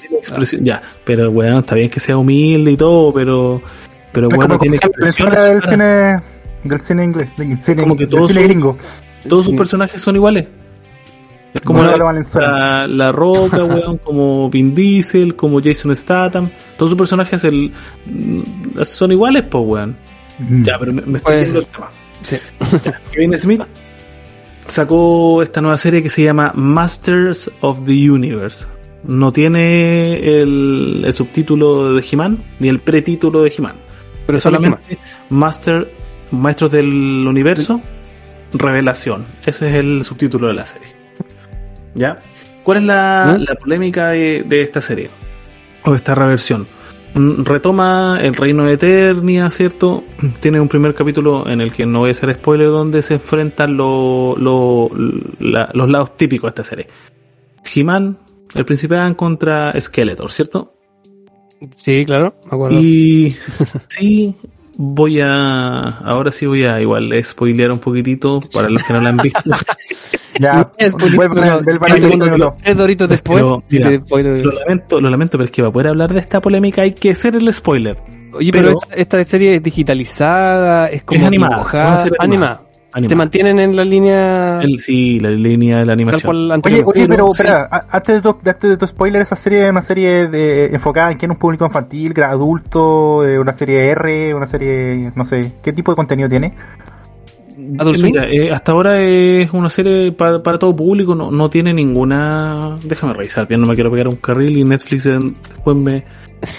Ya, 0.61 0.81
pero 1.05 1.31
weón, 1.31 1.59
está 1.59 1.75
bien 1.75 1.91
que 1.91 1.99
sea 1.99 2.17
humilde 2.17 2.71
y 2.71 2.77
todo, 2.77 3.13
pero, 3.13 3.61
pero 4.13 4.29
Es 4.29 4.37
bueno, 4.37 4.57
como 4.59 4.61
tiene 4.61 4.79
que 4.79 4.87
la 4.99 5.09
expresión. 5.09 5.31
del 5.31 5.63
cine, 5.63 6.21
del 6.63 6.81
cine 6.81 7.05
inglés, 7.05 7.29
del 7.37 7.59
cine, 7.59 7.83
Como 7.83 7.97
que 7.97 8.05
del 8.05 8.11
todos 8.11 8.31
cine 8.31 8.45
gringo. 8.45 8.79
Todos 9.29 9.47
sus 9.47 9.55
personajes 9.55 10.01
son 10.01 10.15
iguales. 10.15 10.47
Es 11.55 11.61
como 11.63 11.83
la, 11.83 11.97
la, 11.97 12.87
la 12.87 13.13
Roca, 13.13 13.65
weón, 13.65 13.99
como 13.99 14.49
Vin 14.49 14.75
Diesel, 14.75 15.37
como 15.37 15.61
Jason 15.63 15.95
Statham. 15.95 16.51
Todos 16.79 16.91
sus 16.91 16.99
personajes 16.99 17.45
el, 17.45 17.73
mm, 18.07 18.83
son 18.85 19.13
iguales, 19.13 19.45
pues, 19.51 19.65
weón. 19.65 19.97
Mm. 20.39 20.63
Ya, 20.63 20.79
pero 20.79 20.93
me, 20.93 21.03
me 21.03 21.19
estoy 21.19 21.35
Puede 21.35 21.45
yendo 21.45 21.61
el 21.61 21.67
tema. 21.67 21.91
Sí. 22.23 22.37
Ya, 22.85 23.01
Kevin 23.13 23.39
Smith 23.39 23.63
sacó 24.67 25.43
esta 25.43 25.61
nueva 25.61 25.77
serie 25.77 26.03
que 26.03 26.09
se 26.09 26.23
llama 26.23 26.53
Masters 26.55 27.51
of 27.61 27.85
the 27.85 28.11
Universe. 28.11 28.67
No 29.05 29.33
tiene 29.33 30.21
el, 30.41 31.03
el 31.05 31.13
subtítulo 31.13 31.95
de 31.95 32.05
He-Man, 32.11 32.43
ni 32.61 32.69
el 32.69 32.79
pretítulo 32.79 33.43
de 33.43 33.53
He-Man. 33.57 33.75
Pero 34.27 34.39
solamente... 34.39 34.79
Solamente 34.79 34.99
Master, 35.29 35.93
Maestros 36.31 36.71
del 36.71 37.27
Universo, 37.27 37.83
Revelación. 38.53 39.27
Ese 39.45 39.71
es 39.71 39.77
el 39.77 40.05
subtítulo 40.05 40.47
de 40.47 40.55
la 40.55 40.65
serie. 40.65 41.02
¿Ya? 41.95 42.19
¿Cuál 42.65 42.79
es 42.79 42.85
la, 42.85 43.37
¿Mm? 43.39 43.43
la 43.43 43.55
polémica 43.57 44.09
de, 44.11 44.45
de 44.47 44.63
esta 44.63 44.81
serie? 44.81 45.11
O 45.85 45.91
de 45.91 45.97
esta 45.97 46.15
reversión. 46.15 46.67
Mm, 47.15 47.45
Retoma 47.45 48.19
el 48.23 48.35
reino 48.35 48.65
de 48.65 48.75
Eternia, 48.75 49.51
¿cierto? 49.51 50.05
Tiene 50.41 50.61
un 50.61 50.69
primer 50.69 50.95
capítulo 50.95 51.49
en 51.49 51.61
el 51.61 51.73
que 51.73 51.85
no 51.87 52.01
voy 52.01 52.09
a 52.11 52.13
hacer 52.13 52.35
spoiler, 52.35 52.69
donde 52.69 53.03
se 53.03 53.15
enfrentan 53.15 53.77
lo- 53.77 54.37
lo- 54.37 54.91
la- 55.41 55.71
los 55.75 55.91
lados 55.91 56.17
típicos 56.17 56.49
de 56.55 56.63
esta 56.63 56.65
serie. 56.65 56.87
He-Man, 57.75 58.19
el 58.55 58.65
príncipe 58.65 58.97
Adam 58.97 59.15
contra 59.15 59.79
Skeletor, 59.81 60.31
¿cierto? 60.31 60.75
Sí, 61.77 62.05
claro, 62.05 62.35
me 62.51 62.55
acuerdo. 62.57 62.81
Y 62.81 63.37
sí, 63.89 64.35
voy 64.83 65.21
a. 65.21 65.83
Ahora 66.05 66.33
sí 66.33 66.45
voy 66.47 66.65
a 66.65 66.81
igual 66.81 67.13
spoilear 67.23 67.71
un 67.71 67.79
poquitito 67.79 68.41
para 68.53 68.69
los 68.69 68.83
que 68.83 68.93
no 68.93 69.01
la 69.01 69.11
han 69.11 69.17
visto. 69.19 69.41
Ya. 70.41 70.71
Tres 70.73 70.95
doritos 72.75 73.07
después. 73.07 73.43
Pero, 73.43 73.63
sí 73.67 73.77
mira, 73.79 73.91
te. 73.91 74.43
Lo 74.43 74.51
lamento, 74.51 74.99
lo 74.99 75.11
lamento, 75.11 75.33
pero 75.37 75.45
es 75.45 75.51
que 75.51 75.61
para 75.63 75.73
poder 75.73 75.89
hablar 75.89 76.15
de 76.15 76.21
esta 76.21 76.41
polémica 76.41 76.81
hay 76.83 76.93
que 76.93 77.11
hacer 77.11 77.37
el 77.37 77.53
spoiler. 77.53 77.99
Oye, 78.33 78.51
pero, 78.51 78.69
pero- 78.69 78.79
esta, 78.97 79.21
esta 79.21 79.31
serie 79.31 79.57
es 79.57 79.63
digitalizada, 79.63 80.89
es 80.89 81.03
como 81.03 81.21
Es 81.21 81.27
animada. 81.27 82.11
animada. 82.19 82.63
Animada. 82.95 83.09
Se 83.09 83.17
mantienen 83.17 83.59
en 83.59 83.75
la 83.75 83.85
línea 83.85 84.59
El- 84.61 84.79
sí, 84.79 85.19
la 85.19 85.31
línea 85.31 85.79
de 85.79 85.87
la 85.87 85.93
tal 85.93 85.93
animación. 85.95 86.49
cual 86.49 86.61
Oye, 86.65 86.83
oye, 86.85 87.09
pero 87.09 87.27
sí. 87.33 87.43
espera, 87.43 87.69
antes 87.89 88.17
de 88.17 88.21
tu, 88.23 88.29
antes 88.31 88.71
de 88.71 88.77
tu 88.77 88.87
spoiler, 88.87 89.23
esa 89.23 89.35
serie 89.37 89.65
es 89.65 89.71
una 89.71 89.81
serie 89.83 90.29
de, 90.29 90.67
enfocada 90.67 91.11
en 91.13 91.19
quién 91.19 91.31
un 91.31 91.39
público 91.39 91.65
infantil, 91.65 92.13
adulto, 92.23 93.27
eh, 93.27 93.39
una 93.39 93.55
serie 93.55 93.87
R, 93.91 94.35
una 94.35 94.47
serie, 94.47 95.11
no 95.17 95.25
sé, 95.25 95.53
¿qué 95.63 95.73
tipo 95.73 95.91
de 95.93 95.97
contenido 95.97 96.29
tiene? 96.29 96.55
Mira, 97.57 98.27
eh, 98.29 98.51
hasta 98.51 98.73
ahora 98.73 99.01
es 99.01 99.51
una 99.53 99.69
serie 99.69 100.13
pa- 100.13 100.43
para 100.43 100.59
todo 100.59 100.75
público, 100.75 101.15
no, 101.15 101.31
no 101.31 101.49
tiene 101.49 101.73
ninguna... 101.73 102.77
Déjame 102.83 103.13
revisar, 103.15 103.47
bien, 103.47 103.61
no 103.61 103.67
me 103.67 103.75
quiero 103.75 103.91
pegar 103.91 104.09
un 104.09 104.17
carril 104.17 104.57
y 104.59 104.65
Netflix 104.65 105.05
después 105.05 105.77
me, 105.77 106.05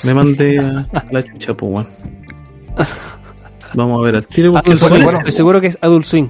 me 0.03 0.13
mande 0.13 0.59
a, 0.59 0.87
a 0.97 1.05
la 1.11 1.23
chucha, 1.23 1.53
pues, 1.53 1.71
weón. 1.73 1.87
Vamos 3.73 3.99
a 3.99 4.05
ver 4.05 4.15
al 4.17 4.27
tiro. 4.27 4.53
porque 4.53 4.71
Adult 4.71 4.91
bueno. 5.03 5.17
estoy 5.19 5.31
seguro 5.31 5.61
que 5.61 5.67
es 5.67 5.77
Adult 5.81 6.05
Swim. 6.05 6.29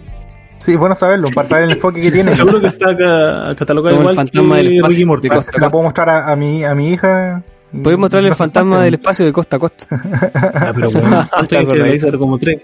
Sí, 0.59 0.75
bueno 0.77 0.95
saberlo, 0.95 1.27
para 1.35 1.49
saber 1.49 1.65
el 1.65 1.71
enfoque 1.71 1.99
que 1.99 2.09
tiene. 2.11 2.33
Seguro 2.35 2.61
que 2.61 2.67
está 2.67 2.91
acá, 2.91 3.53
catalogado 3.55 3.97
Como 3.97 4.09
el 4.09 4.13
igual 4.13 4.15
fantasma 4.15 4.55
que 4.55 4.63
del 4.63 4.75
espacio 4.77 4.89
Ricky 4.89 5.05
Morty. 5.05 5.29
se 5.51 5.59
la 5.59 5.69
puedo 5.69 5.83
mostrar 5.83 6.09
a, 6.09 6.31
a 6.31 6.35
mi, 6.37 6.63
a 6.63 6.73
mi 6.73 6.91
hija. 6.93 7.43
Puedes 7.83 7.99
mostrarle 7.99 8.29
el 8.29 8.35
fantasma 8.35 8.81
del 8.81 8.93
espacio 8.93 9.25
de 9.25 9.33
costa 9.33 9.57
a 9.57 9.59
costa. 9.59 9.85
Ah, 10.33 10.71
pero 10.73 10.89
bueno, 10.91 11.27
¿cuánto 11.29 11.47
Te 11.47 11.57
hay 11.57 11.99
que? 11.99 12.17
Como 12.17 12.37
tres. 12.37 12.61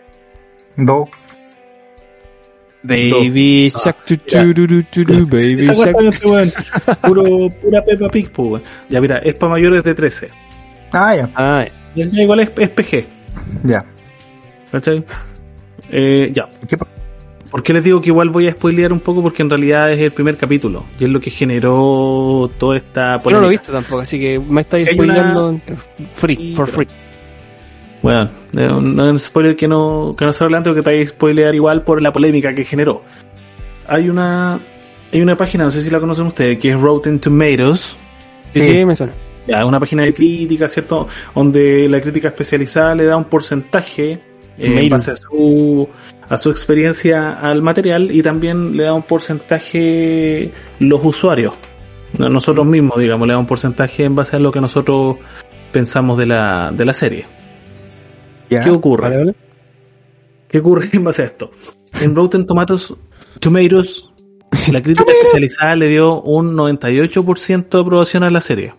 Dos. 0.78 1.10
Baby 2.82 3.68
Shark, 3.70 4.06
tu, 4.06 4.16
tu, 4.16 4.54
tu, 4.54 4.68
tu, 4.68 4.84
tu, 4.84 5.06
tu, 5.06 5.28
Baby 5.28 5.68
Shark. 5.68 5.98
Puro, 7.02 7.24
pura 7.62 7.84
Peppa 7.84 8.08
Pig, 8.10 8.32
pues. 8.32 8.64
Ya, 8.88 9.02
mira, 9.02 9.18
es 9.18 9.34
para 9.36 9.52
mayores 9.52 9.84
de 9.84 9.94
13. 9.94 10.30
Ah, 10.94 11.16
ya, 11.16 11.30
Ah, 11.36 11.66
Ya, 11.96 12.06
ya 12.06 12.22
igual 12.22 12.40
es, 12.40 12.52
es 12.56 12.70
PG. 12.70 13.06
ya. 13.66 13.86
¿Cachai? 14.72 15.04
Eh, 15.92 16.30
ya. 16.34 16.50
¿Qué 16.68 16.78
pa- 16.78 16.88
¿Por 17.50 17.64
qué 17.64 17.74
les 17.74 17.84
digo 17.84 18.00
que 18.00 18.10
igual 18.10 18.30
voy 18.30 18.48
a 18.48 18.52
spoilear 18.52 18.94
un 18.94 19.00
poco? 19.00 19.24
Porque 19.24 19.42
en 19.42 19.50
realidad 19.50 19.92
es 19.92 20.00
el 20.00 20.12
primer 20.12 20.38
capítulo. 20.38 20.86
Y 21.00 21.06
es 21.06 21.10
lo 21.10 21.20
que 21.20 21.32
generó 21.32 22.50
toda 22.60 22.78
esta 22.78 23.14
yo 23.14 23.18
no 23.18 23.24
polémica. 23.24 23.42
lo 23.42 23.48
he 23.48 23.58
visto 23.58 23.72
tampoco, 23.74 24.02
así 24.02 24.20
que 24.20 24.40
me 24.40 24.62
estáis 24.62 24.88
spoileando 24.92 25.60
free, 26.14 26.36
Sí, 26.36 26.54
for 26.56 26.66
pero- 26.66 26.76
free. 26.76 26.88
Bueno, 28.02 28.30
un, 28.78 28.96
no 28.96 29.06
es 29.06 29.12
un 29.12 29.20
spoiler 29.20 29.56
que 29.58 29.68
no, 29.68 30.14
que 30.18 30.24
no 30.26 30.32
se 30.32 30.44
adelante 30.44 30.70
porque 30.70 30.84
te 30.84 30.90
vais 30.92 31.08
a 31.08 31.10
spoilear 31.12 31.54
igual 31.56 31.82
por 31.84 32.02
la 32.02 32.14
polémica 32.14 32.54
que 32.54 32.64
generó. 32.64 33.02
Hay 33.88 34.10
una, 34.10 34.60
hay 35.12 35.22
una 35.22 35.36
página, 35.36 35.66
no 35.66 35.72
sé 35.72 35.82
si 35.82 35.90
la 35.90 36.00
conocen 36.00 36.28
ustedes, 36.28 36.58
que 36.60 36.70
es 36.70 36.80
Rotten 36.80 37.20
Tomatoes. 37.20 37.98
Sí, 38.54 38.62
Sí. 38.62 38.72
sí, 38.74 38.86
me 38.86 38.96
suena. 38.96 39.14
Ya, 39.48 39.66
una 39.66 39.80
página 39.80 40.04
de 40.04 40.14
crítica, 40.14 40.70
¿cierto? 40.70 41.08
Donde 41.36 41.90
la 41.90 42.00
crítica 42.00 42.28
especializada 42.30 42.94
le 42.96 43.06
da 43.06 43.18
un 43.18 43.26
porcentaje 43.26 44.20
eh, 44.60 44.80
en 44.84 44.90
base 44.90 45.12
a 45.12 45.16
su, 45.16 45.88
a 46.28 46.38
su 46.38 46.50
experiencia 46.52 47.34
al 47.34 47.62
material 47.62 48.12
y 48.14 48.22
también 48.22 48.76
le 48.78 48.84
da 48.84 48.94
un 48.94 49.04
porcentaje 49.04 50.52
los 50.80 51.04
usuarios. 51.04 51.56
No- 52.18 52.30
Nosotros 52.30 52.66
mismos, 52.66 53.00
digamos, 53.00 53.28
le 53.28 53.34
da 53.34 53.40
un 53.40 53.46
porcentaje 53.48 54.04
en 54.04 54.16
base 54.16 54.36
a 54.36 54.40
lo 54.40 54.52
que 54.52 54.62
nosotros 54.62 55.18
pensamos 55.72 56.18
de 56.18 56.26
la, 56.26 56.72
de 56.72 56.86
la 56.86 56.94
serie. 56.94 57.26
¿Qué 58.50 58.70
ocurre? 58.70 59.04
Vale, 59.10 59.18
vale. 59.18 59.36
¿Qué 60.48 60.58
ocurre 60.60 60.90
en 60.94 61.04
base 61.04 61.22
a 61.22 61.26
esto? 61.26 61.52
En 62.02 62.16
Rotten 62.16 62.46
Tomatoes, 62.48 62.94
Tomatoes, 63.40 64.10
la 64.72 64.82
crítica 64.82 65.12
especializada 65.22 65.76
le 65.76 65.88
dio 65.88 66.22
un 66.22 66.56
98% 66.56 67.70
de 67.70 67.80
aprobación 67.80 68.24
a 68.24 68.32
la 68.32 68.42
serie. 68.42 68.74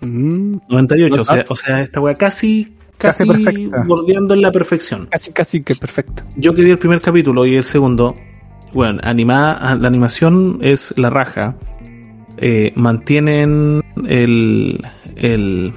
Mm, 0.00 0.58
98, 0.68 1.22
o 1.22 1.24
sea, 1.24 1.36
Nota. 1.36 1.52
o 1.52 1.56
sea, 1.56 1.80
esta 1.80 2.00
weá 2.00 2.14
casi, 2.14 2.74
Casi 2.98 3.26
casi, 3.26 3.44
perfecta. 3.44 3.84
bordeando 3.86 4.34
en 4.34 4.42
la 4.42 4.50
perfección. 4.50 5.06
Casi, 5.10 5.32
casi 5.32 5.62
que 5.62 5.76
perfecto. 5.76 6.24
Yo 6.36 6.52
que 6.52 6.62
vi 6.62 6.70
el 6.70 6.78
primer 6.78 7.00
capítulo 7.00 7.46
y 7.46 7.54
el 7.54 7.64
segundo, 7.64 8.14
bueno, 8.72 9.00
animada, 9.04 9.76
la 9.76 9.88
animación 9.88 10.58
es 10.62 10.92
la 10.98 11.08
raja. 11.08 11.56
Eh, 12.36 12.72
mantienen 12.74 13.82
el, 14.06 14.84
el, 15.16 15.72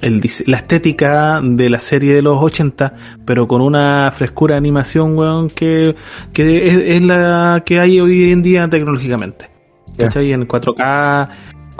el 0.00 0.22
la 0.46 0.56
estética 0.56 1.40
de 1.42 1.68
la 1.68 1.80
serie 1.80 2.14
de 2.14 2.22
los 2.22 2.40
80, 2.40 2.94
pero 3.24 3.48
con 3.48 3.62
una 3.62 4.10
frescura 4.12 4.54
de 4.54 4.58
animación, 4.58 5.16
weón, 5.18 5.50
que, 5.50 5.96
que 6.32 6.68
es, 6.68 6.76
es 6.76 7.02
la 7.02 7.62
que 7.66 7.80
hay 7.80 8.00
hoy 8.00 8.30
en 8.30 8.42
día 8.42 8.68
tecnológicamente. 8.68 9.50
Ya. 9.96 10.06
¿Cachai? 10.06 10.32
En 10.32 10.46
4K, 10.46 11.28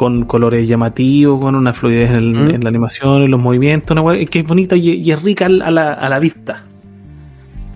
con 0.00 0.24
colores 0.24 0.66
llamativos, 0.66 1.38
con 1.42 1.54
una 1.54 1.74
fluidez 1.74 2.10
en, 2.12 2.32
Mm. 2.32 2.50
en 2.54 2.60
la 2.62 2.70
animación, 2.70 3.22
en 3.24 3.30
los 3.30 3.38
movimientos, 3.38 3.90
una 3.90 4.00
weá 4.00 4.24
que 4.24 4.38
es 4.38 4.46
bonita 4.46 4.74
y, 4.74 4.92
y 4.92 5.12
es 5.12 5.22
rica 5.22 5.44
a 5.44 5.50
la, 5.50 5.92
a 5.92 6.08
la 6.08 6.18
vista. 6.18 6.64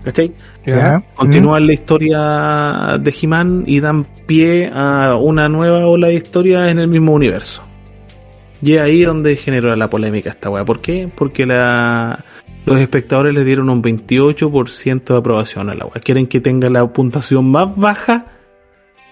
¿Cachai? 0.03 0.33
Ya. 0.65 1.03
Continúan 1.13 1.67
la 1.67 1.73
historia 1.73 2.97
de 2.99 3.13
He-Man 3.21 3.65
y 3.67 3.79
dan 3.79 4.07
pie 4.25 4.71
a 4.73 5.17
una 5.17 5.47
nueva 5.49 5.85
ola 5.85 6.07
de 6.07 6.15
historia 6.15 6.71
en 6.71 6.79
el 6.79 6.87
mismo 6.87 7.13
universo. 7.13 7.61
Y 8.59 8.73
es 8.73 8.81
ahí 8.81 9.03
donde 9.03 9.35
generó 9.35 9.75
la 9.75 9.87
polémica 9.87 10.31
esta 10.31 10.49
weá. 10.49 10.63
¿Por 10.63 10.81
qué? 10.81 11.07
Porque 11.15 11.45
la, 11.45 12.25
los 12.65 12.79
espectadores 12.79 13.35
le 13.35 13.43
dieron 13.43 13.69
un 13.69 13.83
28% 13.83 15.03
de 15.13 15.15
aprobación 15.19 15.69
a 15.69 15.75
la 15.75 15.85
weá. 15.85 16.01
Quieren 16.03 16.25
que 16.25 16.41
tenga 16.41 16.71
la 16.71 16.87
puntuación 16.91 17.51
más 17.51 17.75
baja 17.75 18.25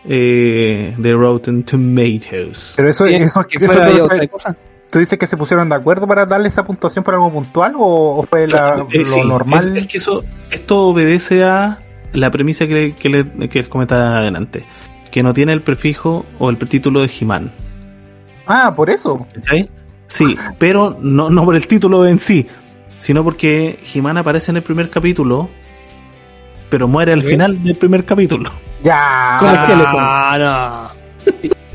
eh, 0.06 0.94
de 0.98 1.14
Rotten 1.14 1.64
Tomatoes. 1.64 2.74
Pero 2.76 2.90
eso, 2.90 3.06
eso, 3.06 3.46
que 3.48 3.58
eso 3.58 3.74
tú, 3.74 3.82
ahí 3.82 4.00
otra 4.00 4.28
cosa. 4.28 4.56
tú 4.90 5.00
dices 5.00 5.18
que 5.18 5.28
se 5.28 5.38
pusieron 5.38 5.70
de 5.70 5.76
acuerdo 5.76 6.08
para 6.08 6.26
darle 6.26 6.48
esa 6.50 6.64
puntuación 6.64 7.04
por 7.04 7.14
algo 7.14 7.32
puntual 7.32 7.74
o, 7.78 8.18
o 8.20 8.24
fue 8.24 8.48
la, 8.48 8.86
Eh, 8.92 9.00
lo 9.00 9.06
sí, 9.06 9.22
normal? 9.22 9.76
Es, 9.78 9.84
es 9.84 9.90
que 9.92 9.98
eso, 9.98 10.24
esto 10.52 10.88
obedece 10.88 11.44
a 11.44 11.80
la 12.14 12.30
premisa 12.32 12.68
que, 12.68 12.94
que, 12.94 13.10
le- 13.10 13.50
que 13.50 13.60
les 13.60 13.68
comentaba 13.70 14.18
adelante. 14.20 14.66
Que 15.12 15.24
no 15.24 15.34
tiene 15.34 15.54
el 15.54 15.62
prefijo 15.62 16.26
o 16.40 16.50
el 16.50 16.58
título 16.58 17.02
de 17.02 17.12
He-Man. 17.20 17.52
Ah, 18.48 18.74
por 18.76 18.90
eso. 18.90 19.26
¿Cachai? 19.34 19.70
Sí, 20.08 20.36
pero 20.60 20.98
no, 21.02 21.30
no 21.30 21.46
por 21.46 21.56
el 21.56 21.66
título 21.66 22.06
en 22.06 22.20
sí, 22.20 22.46
sino 23.00 23.24
porque 23.24 23.80
He-Man 23.94 24.18
aparece 24.18 24.52
en 24.52 24.58
el 24.58 24.64
primer 24.64 24.90
capítulo, 24.90 25.50
pero 26.74 26.88
muere 26.88 27.14
al 27.14 27.22
final 27.22 27.62
del 27.62 27.76
primer 27.76 28.04
capítulo. 28.04 28.50
Ya. 28.82 29.36
Con 29.40 29.48
esqueleto. 29.54 29.90
Ah, 29.92 30.92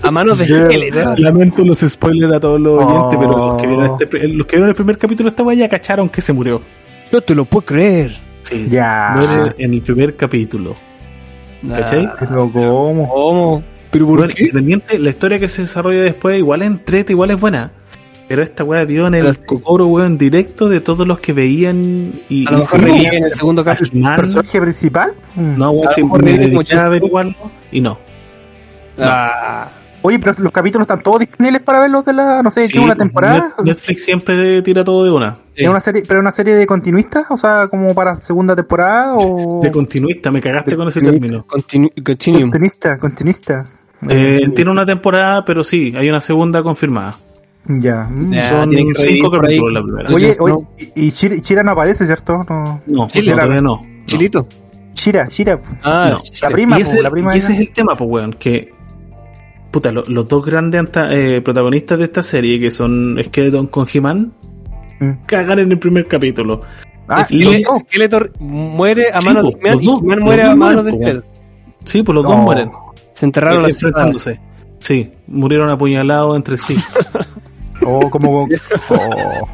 no. 0.02 0.08
A 0.08 0.10
manos 0.10 0.38
de 0.38 0.44
esqueleto. 0.62 1.14
Lamento 1.18 1.64
los 1.64 1.78
spoilers 1.78 2.34
a 2.34 2.40
todos 2.40 2.60
los 2.60 2.82
Oh. 2.82 2.86
oyentes, 3.06 3.18
pero 3.20 3.38
los 3.38 3.60
que, 3.62 3.66
vieron 3.68 3.86
este- 4.00 4.28
los 4.28 4.46
que 4.48 4.56
vieron 4.56 4.68
el 4.70 4.74
primer 4.74 4.98
capítulo 4.98 5.30
de 5.30 5.36
esta 5.40 5.54
ya 5.54 5.68
cacharon 5.68 6.08
que 6.08 6.20
se 6.20 6.32
murió. 6.32 6.60
No 7.12 7.20
te 7.20 7.32
lo 7.36 7.44
puedo 7.44 7.64
creer. 7.64 8.10
Sí, 8.42 8.66
Ya. 8.68 9.12
muere 9.14 9.54
en 9.58 9.72
el 9.74 9.82
primer 9.82 10.16
capítulo. 10.16 10.74
¿Cachai? 11.68 12.08
Pero 12.18 12.50
¿cómo? 12.52 13.08
¿Cómo? 13.08 13.62
¿Pero 13.92 14.04
por 14.06 14.18
Bueno, 14.18 14.34
qué? 14.36 14.42
independiente, 14.46 14.98
la 14.98 15.10
historia 15.10 15.38
que 15.38 15.46
se 15.46 15.62
desarrolla 15.62 16.02
después 16.02 16.36
igual 16.36 16.62
es 16.62 16.66
entrete, 16.66 17.12
igual 17.12 17.30
es 17.30 17.38
buena. 17.40 17.70
Pero 18.28 18.42
esta 18.42 18.62
weá 18.62 18.84
dio 18.84 19.06
en 19.06 19.14
el 19.14 19.32
sí. 19.34 19.40
cocoro, 19.46 19.86
weón, 19.86 20.18
directo 20.18 20.68
de 20.68 20.80
todos 20.80 21.06
los 21.08 21.18
que 21.18 21.32
veían 21.32 22.20
y, 22.28 22.46
A 22.46 22.52
lo 22.52 22.58
mejor 22.58 22.80
en 22.86 23.24
el 23.24 23.30
segundo 23.30 23.64
capítulo. 23.64 23.90
final, 23.90 24.16
¿Personaje 24.16 24.60
principal? 24.60 25.14
Mm. 25.34 25.56
no, 25.58 25.70
weón, 25.70 25.88
mejor 25.96 26.22
me 26.22 26.38
dediqué 26.38 26.74
a 26.76 26.86
averiguarlo 26.86 27.34
y 27.72 27.80
no. 27.80 27.98
Ah, 28.98 29.68
Oye, 30.00 30.18
pero 30.20 30.32
los 30.38 30.52
capítulos 30.52 30.84
están 30.84 31.02
todos 31.02 31.18
disponibles 31.20 31.60
para 31.62 31.80
verlos 31.80 32.04
de 32.04 32.12
la, 32.12 32.40
no 32.42 32.50
sé, 32.52 32.66
Sí, 32.68 32.74
¿qué 32.74 32.78
una 32.78 32.94
temporada? 32.94 33.50
Net- 33.58 33.64
Netflix 33.64 34.04
siempre 34.04 34.62
tira 34.62 34.84
todo 34.84 35.04
de 35.04 35.10
una. 35.10 35.34
sí. 35.34 35.42
¿Es 35.56 35.68
una 35.68 35.80
serie, 35.80 36.02
pero 36.06 36.20
una 36.20 36.30
serie 36.30 36.54
de 36.54 36.66
continuistas? 36.66 37.24
O 37.30 37.36
sea, 37.36 37.66
como 37.68 37.92
para 37.94 38.16
segunda 38.20 38.54
temporada 38.54 39.14
o... 39.16 39.60
De 39.62 39.72
continuista, 39.72 40.30
me 40.30 40.40
cagaste 40.40 40.70
De 40.70 40.76
con 40.76 40.88
ese 40.88 41.00
término. 41.00 41.44
Continu- 41.46 41.92
Continuum. 42.04 42.42
Continuista, 42.50 42.96
continuista. 42.98 43.64
Eh, 44.08 44.38
tiene 44.54 44.70
una 44.70 44.86
temporada, 44.86 45.44
pero 45.44 45.64
sí, 45.64 45.92
hay 45.96 46.08
una 46.08 46.20
segunda 46.20 46.62
confirmada. 46.62 47.16
Ya. 47.68 48.04
mm. 48.04 48.32
Ya, 48.32 48.42
Son 48.48 48.70
que 48.70 48.76
revivir 48.76 48.96
cinco 48.98 49.30
capítulos 49.30 49.72
la 49.72 49.82
primera. 49.82 50.14
Oye, 50.14 50.36
y 50.94 51.08
y 51.08 51.12
Chira, 51.12 51.40
Chira 51.40 51.62
no 51.62 51.72
aparece, 51.72 52.06
¿cierto? 52.06 52.40
No. 52.48 52.80
No, 52.86 53.06
Chile. 53.08 53.30
no, 53.32 53.36
todavía 53.36 53.60
no. 53.60 53.80
no. 53.82 54.04
Chilito. 54.06 54.48
Chira, 54.94 55.28
Chira. 55.28 55.60
Ah, 55.82 56.10
No. 56.12 56.18
La 56.42 56.48
prima, 56.50 56.78
y 56.78 56.82
po, 56.82 56.88
ese, 56.88 57.02
la 57.02 57.10
prima 57.10 57.34
y 57.34 57.38
ese 57.38 57.52
ella. 57.52 57.62
es 57.62 57.68
el 57.68 57.74
tema, 57.74 57.94
pues, 57.96 58.10
weón, 58.10 58.32
que 58.32 58.72
puta, 59.70 59.92
lo- 59.92 60.04
los 60.08 60.26
dos 60.26 60.44
grandes 60.44 60.80
anta- 60.80 61.12
eh, 61.12 61.40
protagonistas 61.42 61.98
de 61.98 62.04
esta 62.04 62.22
serie, 62.22 62.58
que 62.58 62.70
son 62.70 63.18
Skeleton 63.22 63.66
con 63.68 63.86
He-Man, 63.92 64.32
Mm. 65.00 65.10
cagan 65.26 65.58
en 65.60 65.70
el 65.70 65.78
primer 65.78 66.06
capítulo. 66.08 66.62
Ah, 67.06 67.24
y 67.30 67.38
Skele- 67.42 67.64
dos. 67.64 67.78
Skeletor 67.80 68.32
muere 68.40 69.10
a 69.12 69.20
Sí, 69.20 69.28
manos 69.28 69.44
de 69.44 69.50
He-Man 69.70 69.82
y 69.82 70.20
muere 70.24 70.42
a 70.42 70.56
manos 70.56 70.84
de 70.86 70.90
Skeletor. 70.92 71.24
Sí, 71.84 72.02
pues 72.02 72.14
los 72.16 72.24
dos 72.24 72.34
No. 72.36 72.42
mueren. 72.42 72.70
Se 73.12 73.26
enterraron 73.26 73.62
las 73.62 73.72
enfrentándose. 73.74 74.40
Sí, 74.80 75.12
murieron 75.26 75.70
apuñalados 75.70 76.34
entre 76.36 76.56
sí. 76.56 76.76
Oh, 77.84 78.10
como... 78.10 78.46
oh. 78.90 79.48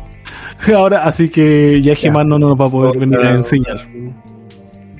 Ahora, 0.75 1.03
así 1.05 1.29
que 1.29 1.83
ya 1.83 1.93
He-Man 2.01 2.29
no 2.29 2.39
nos 2.39 2.59
va 2.59 2.67
a 2.67 2.71
poder 2.71 2.99
venir 2.99 3.19
a 3.19 3.31
enseñar. 3.35 3.77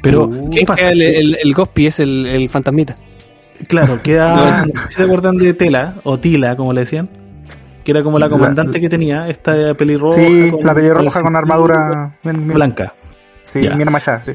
Pero, 0.03 0.25
Uh, 0.27 0.51
¿qué 0.51 0.65
pasa? 0.67 0.91
El, 0.91 1.01
el, 1.01 1.39
el 1.43 1.55
Gospi 1.55 1.87
es 1.87 2.01
el, 2.01 2.27
el 2.27 2.49
fantasmita. 2.51 2.95
claro, 3.69 4.03
queda, 4.03 4.67
se 4.89 5.05
acuerdan 5.05 5.39
de 5.39 5.55
Tela, 5.55 5.95
o 6.05 6.19
Tila, 6.19 6.57
como 6.57 6.73
le 6.75 6.81
decían, 6.81 7.09
que 7.83 7.93
era 7.93 8.03
como 8.03 8.19
la 8.19 8.27
La- 8.27 8.31
comandante 8.31 8.81
que 8.81 8.89
tenía, 8.91 9.29
esta 9.29 9.73
pelirroja. 9.75 10.19
Sí, 10.21 10.51
con- 10.51 10.67
la 10.67 10.75
pelirroja 10.75 11.11
con 11.21 11.23
con 11.23 11.37
armadura 11.37 12.19
blanca. 12.23 12.93
Sí, 13.45 13.63
Ya. 13.63 13.75
bien 13.77 13.91
machada, 13.91 14.23
sí. 14.25 14.33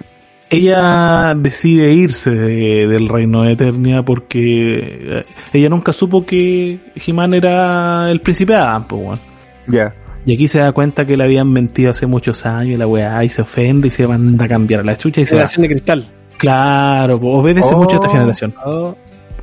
Ella 0.49 1.33
decide 1.35 1.93
irse 1.93 2.31
de- 2.31 2.87
del 2.87 3.07
reino 3.07 3.43
de 3.43 3.53
Eternia 3.53 4.03
porque 4.03 5.19
eh, 5.19 5.21
ella 5.53 5.69
nunca 5.69 5.93
supo 5.93 6.25
que 6.25 6.79
He-Man 6.95 7.33
era 7.35 8.09
el 8.09 8.19
príncipe 8.21 8.55
Adam, 8.55 8.85
pues, 8.87 9.01
weón. 9.03 9.19
Ya. 9.67 9.93
Y 10.25 10.33
aquí 10.33 10.47
se 10.47 10.59
da 10.59 10.71
cuenta 10.71 11.05
que 11.05 11.15
le 11.15 11.23
habían 11.23 11.51
mentido 11.51 11.91
hace 11.91 12.05
muchos 12.07 12.45
años 12.45 12.73
y 12.73 12.77
la 12.77 12.87
weá 12.87 13.23
y 13.23 13.29
se 13.29 13.41
ofende 13.43 13.87
y 13.87 13.91
se 13.91 14.07
manda 14.07 14.45
a 14.45 14.47
cambiar 14.47 14.81
a 14.81 14.83
la 14.83 14.95
chucha 14.95 15.21
y 15.21 15.25
se 15.25 15.35
va. 15.35 15.39
Generación 15.41 15.61
de 15.61 15.67
cristal. 15.69 16.05
Claro, 16.37 17.19
pues, 17.19 17.35
obedece 17.35 17.73
Oh. 17.73 17.77
mucho 17.77 17.97
a 17.97 17.99
esta 17.99 18.09
generación. 18.09 18.55
Oh, 18.65 18.95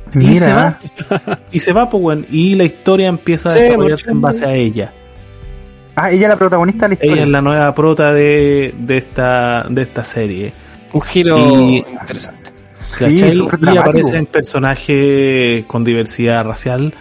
Y 0.09 0.11
se 0.11 0.17
Mira. 0.45 0.79
va. 1.09 1.39
Y 1.51 1.59
se 1.59 1.71
va, 1.73 1.89
pues, 1.89 2.03
weón. 2.03 2.25
Y 2.29 2.55
la 2.55 2.63
historia 2.65 3.07
empieza 3.07 3.49
a 3.49 3.53
Sí, 3.53 3.59
desarrollarse 3.59 4.11
en 4.11 4.21
base 4.21 4.45
a 4.45 4.53
ella. 4.53 4.93
Ah, 5.95 6.11
ella 6.11 6.23
es 6.23 6.29
la 6.29 6.35
protagonista 6.35 6.85
de 6.85 6.89
la 6.89 6.93
historia. 6.95 7.13
Ella 7.15 7.23
es 7.23 7.29
la 7.29 7.41
nueva 7.41 7.73
prota 7.73 8.13
de, 8.13 8.73
de 8.77 8.97
esta, 8.97 9.65
de 9.69 9.81
esta 9.81 10.03
serie. 10.03 10.53
Un 10.93 11.01
giro 11.01 11.37
Y- 11.69 11.85
interesante. 12.01 12.51
Sí, 12.75 13.05
y 13.05 13.77
aparecen 13.77 14.27
personajes 14.27 15.65
con 15.65 15.83
diversidad 15.83 16.45
racial. 16.45 16.93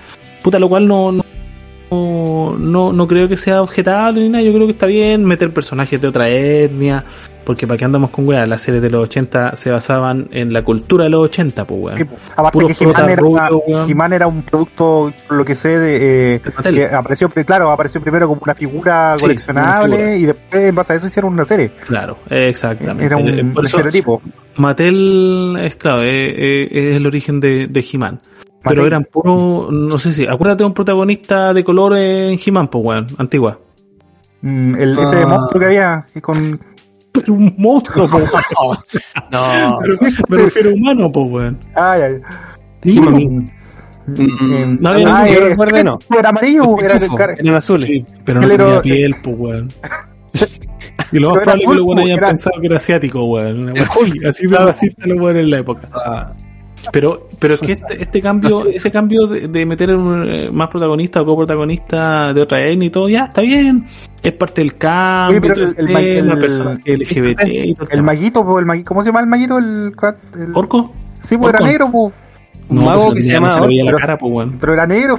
Puta, 0.43 0.59
lo 0.59 0.71
cual 0.71 0.89
no, 0.89 1.13
no, 1.13 2.57
no, 2.59 2.93
no 2.93 3.09
creo 3.09 3.29
que 3.29 3.37
sea 3.37 3.61
objetable 3.61 4.23
ni 4.23 4.29
nada. 4.31 4.43
Yo 4.43 4.55
creo 4.55 4.67
que 4.67 4.73
está 4.73 4.87
bien 4.87 5.25
meter 5.25 5.53
personajes 5.53 6.01
de 6.01 6.09
otra 6.09 6.29
etnia. 6.31 7.05
Porque 7.47 7.65
para 7.65 7.79
qué 7.79 7.85
andamos 7.85 8.11
con 8.11 8.27
weas, 8.27 8.49
las 8.49 8.61
series 8.61 8.83
de 8.83 8.91
los 8.91 9.05
80 9.05 9.55
se 9.55 9.71
basaban 9.71 10.29
en 10.33 10.53
la 10.53 10.63
cultura 10.65 11.05
de 11.05 11.11
los 11.11 11.25
80, 11.27 11.65
pues 11.65 11.79
Sí, 11.79 11.85
weón. 12.03 12.09
po. 12.09 12.17
Aparte 12.35 12.53
Puros 12.53 12.77
que 12.77 12.85
He-Man 12.85 14.13
era, 14.13 14.17
era 14.17 14.27
un 14.27 14.43
producto, 14.43 15.13
por 15.29 15.37
lo 15.37 15.45
que 15.45 15.55
sé, 15.55 15.79
de, 15.79 16.35
eh, 16.35 16.41
que 16.41 16.85
apareció, 16.93 17.29
claro, 17.31 17.71
apareció 17.71 18.01
primero 18.03 18.27
como 18.27 18.41
una 18.45 18.55
figura 18.57 19.15
Sí, 19.17 19.23
coleccionable 19.27 19.95
una 19.95 19.97
figura. 20.05 20.17
y 20.17 20.27
después 20.27 20.63
en 20.65 20.75
base 20.75 20.93
a 20.93 20.97
eso 20.97 21.07
hicieron 21.07 21.33
una 21.35 21.45
serie. 21.45 21.71
Claro, 21.87 22.19
exactamente. 22.29 23.05
Era 23.05 23.17
un, 23.17 23.29
Eh, 23.29 23.45
Por 23.45 23.61
un 23.61 23.67
eso, 23.67 23.77
estereotipo. 23.79 24.21
Mattel 24.57 25.57
es 25.63 25.77
claro, 25.77 26.03
eh, 26.03 26.09
eh, 26.09 26.69
es 26.91 26.97
el 26.97 27.07
origen 27.07 27.39
de, 27.41 27.69
de 27.69 27.87
He-Man. 27.93 28.21
Pero 28.65 28.85
eran 28.85 29.05
puro, 29.05 29.69
no 29.71 29.97
sé 29.99 30.13
si, 30.13 30.27
acuérdate 30.27 30.65
de 30.65 30.67
un 30.67 30.75
protagonista 30.75 31.55
de 31.55 31.63
color 31.63 31.97
en 31.97 32.37
He-Man, 32.45 32.67
pues 32.67 32.85
weón, 32.85 33.07
antigua. 33.19 33.61
Mm, 34.43 34.75
el, 34.75 34.99
ese 34.99 35.17
Ah. 35.23 35.27
monstruo 35.29 35.61
que 35.61 35.67
había 35.67 36.07
que 36.13 36.21
con 36.21 36.37
Pero 37.21 37.35
un 37.35 37.55
monstruo, 37.59 38.09
pues 38.09 38.31
No. 39.31 39.79
Pero 39.83 39.95
me 40.29 40.37
refiero 40.39 40.71
a 40.71 40.75
humano, 40.75 41.11
pues 41.13 41.27
weón. 41.31 41.59
ay, 41.75 42.03
ay. 42.03 42.21
He-Man. 42.83 43.51
Mm, 44.07 44.19
Eh, 44.19 44.77
no 44.79 44.89
había 44.91 45.17
ah, 45.17 45.25
ningún 45.25 45.27
eh, 45.27 45.41
que 45.41 45.49
recuerde, 45.51 45.83
no. 45.85 45.99
era 46.17 46.29
amarillo, 46.29 46.79
era 46.81 46.95
Pitufo, 46.95 47.17
cara- 47.17 47.35
eran 47.37 47.55
azules. 47.57 47.87
Sí, 47.89 48.05
pero 48.25 48.41
no 48.41 48.47
era- 48.47 48.65
tenía 48.65 48.83
piel, 48.83 49.17
pues 49.23 49.37
weón. 49.39 49.69
Y 51.13 51.19
lo 51.19 51.29
más 51.31 51.37
era 51.37 51.43
probable 51.43 51.55
es 51.55 51.61
que 51.61 51.65
azul, 51.67 51.77
los 51.77 51.87
weones 51.87 52.03
po, 52.03 52.07
hayan 52.07 52.19
era- 52.19 52.29
pensado 52.29 52.61
que 52.61 52.67
era 52.67 52.77
asiático, 52.77 53.25
weón. 53.25 53.79
Así, 53.79 54.13
así 54.29 54.47
de 54.47 54.59
racista 54.59 55.07
los 55.07 55.21
weones 55.21 55.43
en 55.45 55.51
la 55.51 55.59
época. 55.59 55.89
Ah, 55.93 56.33
Pero, 56.93 57.29
pero 57.39 57.55
es 57.55 57.61
que 57.61 57.73
este, 57.73 58.03
este 58.03 58.21
cambio, 58.21 58.67
ese 58.67 58.91
cambio 58.91 59.27
de, 59.27 59.49
de 59.49 59.67
meter 59.67 59.95
un, 59.95 60.29
eh, 60.29 60.51
más 60.53 60.69
protagonista 60.69 61.23
o 61.23 61.27
coprotagonista 61.27 62.33
de 62.33 62.41
otra 62.43 62.63
etnia 62.65 62.87
y 62.87 62.91
todo, 62.91 63.09
ya 63.09 63.25
está 63.25 63.41
bien. 63.43 63.85
Es 64.23 64.33
parte 64.33 64.61
del 64.63 64.77
cambio, 64.77 65.41
Oye, 65.41 65.49
pero 65.49 65.67
el- 65.69 65.75
el 65.79 65.97
el, 65.97 66.99
LGBT 66.99 67.43
y 67.47 67.75
todo 67.75 67.89
el 67.91 68.03
maguito, 68.03 68.59
el 68.59 68.67
maguito, 68.67 68.89
¿cómo 68.89 69.03
se 69.03 69.09
llama 69.09 69.21
el 69.21 69.27
maguito? 69.27 69.59
El, 69.59 69.95
el- 70.35 70.55
¿Orco? 70.55 70.93
sí, 71.23 71.37
pues 71.37 71.55
era 71.55 71.65
negro, 71.67 71.91
po, 71.91 72.13
Un 72.69 72.85
mago 72.85 73.07
pues, 73.07 73.17
que 73.27 73.33
se 73.33 73.41
la 73.41 73.53
Orco. 73.53 73.99
cara, 73.99 74.19
pues 74.19 74.33
weón. 74.33 74.57
pero 74.61 74.73
era 74.75 74.87
negro. 74.87 75.19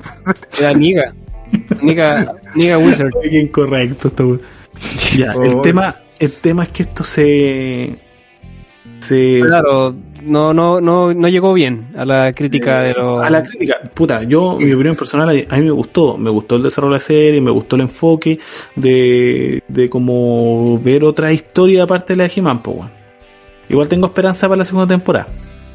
era 0.59 0.73
Niga. 0.73 1.13
Niga, 1.81 2.33
Niga 2.55 2.77
Wizard. 2.79 3.11
Qué 3.23 3.39
incorrecto 3.41 4.09
esto, 4.09 4.39
el 5.43 5.61
tema, 5.61 5.95
el 6.19 6.33
tema 6.33 6.63
es 6.63 6.69
que 6.69 6.83
esto 6.83 7.03
se, 7.03 7.95
se, 8.99 9.39
Claro, 9.41 9.95
no, 10.27 10.53
no, 10.53 10.81
no, 10.81 11.13
no 11.13 11.27
llegó 11.27 11.53
bien 11.53 11.87
a 11.95 12.05
la 12.05 12.33
crítica 12.33 12.81
de 12.81 12.93
los. 12.93 13.25
a 13.25 13.29
la 13.29 13.43
crítica, 13.43 13.79
puta, 13.93 14.23
yo, 14.23 14.57
mi 14.59 14.71
opinión 14.73 14.95
personal, 14.95 15.47
a 15.49 15.57
mí 15.57 15.63
me 15.63 15.71
gustó, 15.71 16.17
me 16.17 16.29
gustó 16.29 16.55
el 16.57 16.63
desarrollo 16.63 16.93
de 16.93 16.97
la 16.97 17.01
serie, 17.01 17.41
me 17.41 17.51
gustó 17.51 17.75
el 17.75 17.83
enfoque 17.83 18.39
de, 18.75 19.63
de 19.67 19.89
como 19.89 20.77
ver 20.79 21.03
otra 21.03 21.31
historia 21.31 21.83
aparte 21.83 22.13
de 22.13 22.17
la 22.17 22.23
de 22.25 22.33
He-Man. 22.35 22.61
Igual 23.69 23.87
tengo 23.87 24.07
esperanza 24.07 24.47
para 24.47 24.59
la 24.59 24.65
segunda 24.65 24.87
temporada. 24.87 25.27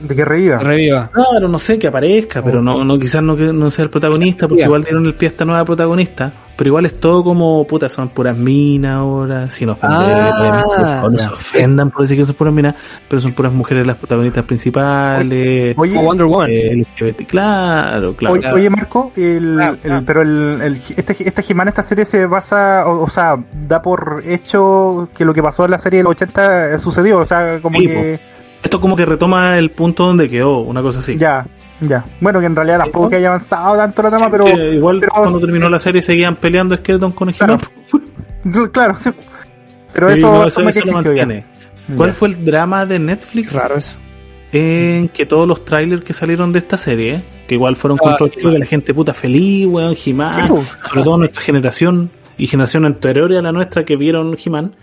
De 0.02 0.14
que 0.16 0.24
reviva. 0.24 0.58
Reviva. 0.58 1.10
Claro, 1.12 1.48
no 1.48 1.58
sé, 1.58 1.78
que 1.78 1.86
aparezca, 1.86 2.42
pero 2.42 2.60
no, 2.62 2.84
no 2.84 2.98
quizás 2.98 3.22
no, 3.22 3.36
que 3.36 3.52
no 3.52 3.70
sea 3.70 3.84
el 3.84 3.90
protagonista, 3.90 4.48
porque 4.48 4.64
igual 4.64 4.82
dieron 4.82 5.06
el 5.06 5.14
pie 5.14 5.28
a 5.28 5.30
esta 5.32 5.44
nueva 5.44 5.64
protagonista, 5.64 6.32
pero 6.56 6.68
igual 6.68 6.86
es 6.86 6.98
todo 7.00 7.22
como, 7.24 7.66
puta, 7.66 7.88
son 7.88 8.08
puras 8.10 8.36
minas 8.36 9.00
ahora, 9.00 9.50
sin 9.50 9.68
ofender, 9.68 9.98
Ah, 10.12 11.06
no 11.10 11.16
se 11.18 11.28
ofendan 11.28 11.90
por 11.90 12.02
decir 12.02 12.16
que 12.18 12.24
son 12.24 12.34
puras 12.34 12.52
minas, 12.52 12.74
pero 13.08 13.22
son 13.22 13.32
puras 13.32 13.52
mujeres 13.52 13.86
las 13.86 13.96
protagonistas 13.96 14.44
principales, 14.44 15.74
Oye, 15.78 15.96
Wonder 15.98 16.26
Woman. 16.26 16.50
eh, 16.50 16.74
LGBT, 16.76 17.26
claro, 17.26 18.14
claro. 18.16 18.34
Oye, 18.34 18.52
oye, 18.52 18.70
Marco, 18.70 19.12
el, 19.16 19.54
Claro, 19.56 19.72
el- 19.74 19.78
claro. 19.80 20.02
pero 20.06 20.22
el, 20.22 20.60
el- 20.62 20.82
este, 20.96 21.28
esta 21.28 21.42
He-Man, 21.48 21.68
esta 21.68 21.82
serie 21.82 22.04
se 22.04 22.26
basa, 22.26 22.84
o, 22.86 23.02
o 23.04 23.10
sea, 23.10 23.36
da 23.68 23.80
por 23.82 24.22
hecho 24.26 25.08
que 25.16 25.24
lo 25.24 25.32
que 25.34 25.42
pasó 25.42 25.64
en 25.64 25.70
la 25.72 25.78
serie 25.78 25.98
de 25.98 26.04
los 26.04 26.10
80 26.12 26.78
sucedió, 26.78 27.18
o 27.18 27.26
sea, 27.26 27.60
como 27.60 27.78
Sí, 27.78 27.86
que 27.86 28.20
Esto 28.62 28.80
como 28.80 28.96
que 28.96 29.04
retoma 29.04 29.58
el 29.58 29.70
punto 29.70 30.04
donde 30.06 30.28
quedó, 30.28 30.58
una 30.60 30.82
cosa 30.82 31.00
así. 31.00 31.16
ya, 31.16 31.46
ya. 31.80 32.04
Bueno, 32.20 32.38
que 32.40 32.46
en 32.46 32.54
realidad 32.56 32.78
tampoco 32.78 33.04
¿no? 33.06 33.10
que 33.10 33.16
haya 33.16 33.28
avanzado 33.28 33.76
tanto 33.76 34.02
la 34.02 34.10
trama, 34.10 34.30
pero 34.30 34.44
Que 34.44 34.74
igual 34.74 34.98
pero- 35.00 35.12
cuando 35.14 35.40
terminó 35.40 35.68
la 35.68 35.78
serie 35.80 36.00
seguían 36.02 36.36
peleando 36.36 36.76
Skeleton 36.76 37.12
con 37.12 37.32
Claro. 37.32 37.56
He-Man. 38.44 38.68
claro, 38.70 38.96
sí. 39.00 39.10
Pero 39.94 40.08
Sí, 40.08 40.14
eso, 40.20 40.32
no, 40.32 40.46
eso 40.46 40.60
eso, 40.62 40.80
ya. 40.86 40.92
mantiene. 40.92 41.44
¿Cuál 41.96 42.10
Ya. 42.10 42.14
fue 42.14 42.28
el 42.28 42.44
drama 42.44 42.86
de 42.86 42.98
Netflix? 42.98 43.52
Raro 43.52 43.76
eso. 43.76 43.96
en 44.54 45.08
que 45.08 45.24
todos 45.26 45.48
los 45.48 45.64
trailers 45.64 46.04
que 46.04 46.12
salieron 46.12 46.52
de 46.52 46.58
esta 46.58 46.76
serie, 46.76 47.24
que 47.48 47.54
igual 47.54 47.74
fueron 47.74 47.98
Ah, 48.00 48.08
controvertidos, 48.10 48.52
que 48.52 48.58
la 48.58 48.66
gente 48.66 48.92
puta 48.94 49.14
feliz, 49.14 49.66
weón, 49.66 49.94
He-Man, 50.02 50.30
Sí, 50.32 50.40
po. 50.46 50.62
sobre 50.88 51.02
todo 51.04 51.16
nuestra 51.18 51.42
generación 51.42 52.10
y 52.36 52.46
generación 52.46 52.84
anterior 52.84 53.32
a 53.32 53.40
la 53.42 53.50
nuestra 53.52 53.84
que 53.86 53.96
vieron 53.96 54.36
He-Man, 54.42 54.74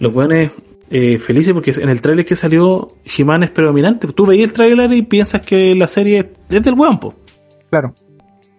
los 0.00 0.14
weones 0.16 0.50
eh, 0.96 1.18
felices 1.18 1.52
porque 1.52 1.72
en 1.72 1.88
el 1.88 2.00
trailer 2.00 2.24
que 2.24 2.36
salió 2.36 2.86
He-Man 3.04 3.42
es 3.42 3.50
predominante. 3.50 4.06
Tú 4.12 4.26
veías 4.26 4.50
el 4.50 4.52
trailer 4.54 4.92
y 4.92 5.02
piensas 5.02 5.40
que 5.42 5.74
la 5.74 5.88
serie 5.88 6.30
es 6.48 6.62
del 6.62 6.74
weón, 6.74 7.00
po. 7.00 7.16
Claro. 7.68 7.92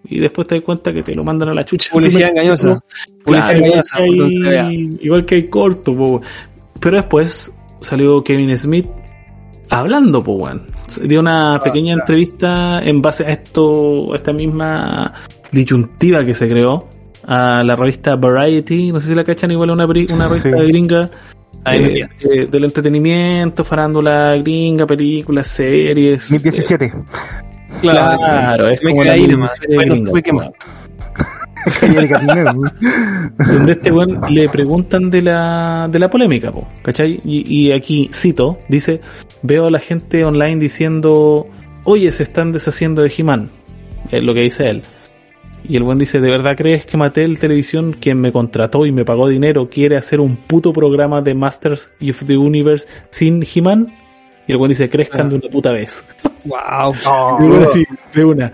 Y 0.04 0.20
después 0.20 0.46
te 0.46 0.56
das 0.56 0.66
cuenta 0.66 0.92
que 0.92 1.02
te 1.02 1.16
lo 1.16 1.24
mandan 1.24 1.48
a 1.48 1.54
la 1.54 1.64
chucha. 1.64 1.94
Publicidad 1.94 2.32
engañosa. 2.32 2.84
Publicidad 3.24 3.56
engañosa. 3.56 4.00
igual 5.02 5.24
que 5.24 5.36
hay 5.36 5.48
corto, 5.48 5.96
po. 5.96 6.22
pero 6.82 6.98
después 6.98 7.56
salió 7.80 8.22
Kevin 8.22 8.58
Smith 8.58 8.88
hablando, 9.70 10.22
po, 10.22 10.34
weón. 10.34 10.64
Dio 11.04 11.22
una 11.22 11.62
pequeña 11.64 11.94
claro. 11.94 12.02
entrevista 12.02 12.82
en 12.84 13.02
base 13.02 13.26
a 13.28 13.30
esto, 13.30 14.12
a 14.12 14.18
esta 14.18 14.34
misma 14.34 15.14
disyuntiva 15.54 16.26
que 16.26 16.34
se 16.34 16.50
creó 16.50 16.90
a 17.26 17.64
la 17.64 17.78
revista 17.78 18.18
Variety, 18.18 18.92
no 18.92 19.00
sé 19.00 19.08
si 19.08 19.16
la 19.16 19.24
cachan 19.24 19.52
igual 19.52 19.72
una, 19.72 19.86
una 19.86 19.94
revista 19.94 20.42
Sí. 20.42 20.50
gringa 20.50 21.10
eh, 21.74 22.08
de- 22.22 22.46
del 22.48 22.64
entretenimiento, 22.66 23.64
farándula 23.64 24.36
gringa, 24.38 24.86
películas, 24.86 25.48
series. 25.48 26.30
2017. 26.30 26.94
Claro, 27.82 28.70
es 28.70 28.82
me 28.84 28.92
como 28.92 29.04
la 29.04 29.18
nomás. 29.18 29.52
donde 33.52 33.72
este 33.72 33.92
weón 33.92 34.22
le 34.30 34.48
preguntan 34.50 35.10
de 35.10 35.22
la, 35.22 35.88
de 35.92 36.00
la 36.00 36.10
polémica, 36.10 36.52
po, 36.52 36.68
¿cachai? 36.84 37.20
Y, 37.24 37.44
y 37.68 37.72
aquí 37.72 38.10
cito, 38.14 38.58
dice, 38.70 39.02
veo 39.42 39.66
a 39.68 39.72
la 39.72 39.80
gente 39.80 40.24
online 40.24 40.58
diciendo, 40.58 41.48
oye, 41.84 42.12
se 42.12 42.24
están 42.24 42.52
deshaciendo 42.52 43.02
de 43.02 43.12
He-Man, 43.16 43.50
es 44.12 44.22
lo 44.24 44.34
que 44.34 44.42
dice 44.42 44.70
él. 44.70 44.84
Y 45.68 45.78
el 45.78 45.84
buen 45.84 45.98
dice, 45.98 46.20
¿de 46.22 46.30
verdad 46.30 46.56
crees 46.56 46.86
que 46.86 46.98
Mattel 46.98 47.40
Televisión, 47.40 47.96
quien 48.00 48.20
me 48.20 48.32
contrató 48.32 48.86
y 48.86 48.92
me 48.92 49.04
pagó 49.06 49.28
dinero, 49.28 49.70
quiere 49.70 49.98
hacer 49.98 50.20
un 50.20 50.36
puto 50.38 50.72
programa 50.74 51.22
de 51.22 51.34
Masters 51.34 51.90
of 52.10 52.26
the 52.26 52.38
Universe 52.38 52.88
sin 53.10 53.44
He-Man? 53.44 53.94
Y 54.48 54.52
el 54.52 54.58
buen 54.60 54.70
dice, 54.70 54.90
crezcan 54.90 55.30
de 55.30 55.38
una 55.38 55.50
puta 55.50 55.72
vez. 55.72 56.06
Wow. 56.46 56.94
Oh, 57.08 57.38
Y 57.42 57.48
bueno, 57.48 57.70
sí, 57.70 57.84
de 58.14 58.24
una. 58.24 58.54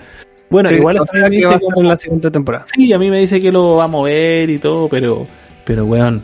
Bueno, 0.49 0.71
igual 0.71 0.99
o 0.99 1.05
me 1.13 1.29
dice 1.29 1.45
va 1.45 1.51
a 1.51 1.55
estar 1.55 1.59
como- 1.59 1.81
en 1.81 1.88
la 1.89 1.97
segunda 1.97 2.31
temporada. 2.31 2.65
Sí, 2.73 2.93
a 2.93 2.97
mí 2.97 3.09
me 3.09 3.19
dice 3.19 3.41
que 3.41 3.51
lo 3.51 3.75
va 3.75 3.83
a 3.83 3.88
mover 3.88 4.49
y 4.49 4.59
todo, 4.59 4.88
pero, 4.88 5.27
pero 5.65 5.83
weón, 5.83 6.23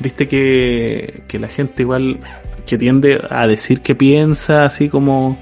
viste 0.00 0.26
que, 0.26 1.22
que 1.28 1.38
la 1.38 1.46
gente 1.46 1.82
igual 1.82 2.18
que 2.66 2.76
tiende 2.78 3.20
a 3.30 3.46
decir 3.46 3.80
que 3.80 3.94
piensa 3.94 4.64
así 4.64 4.88
como, 4.88 5.38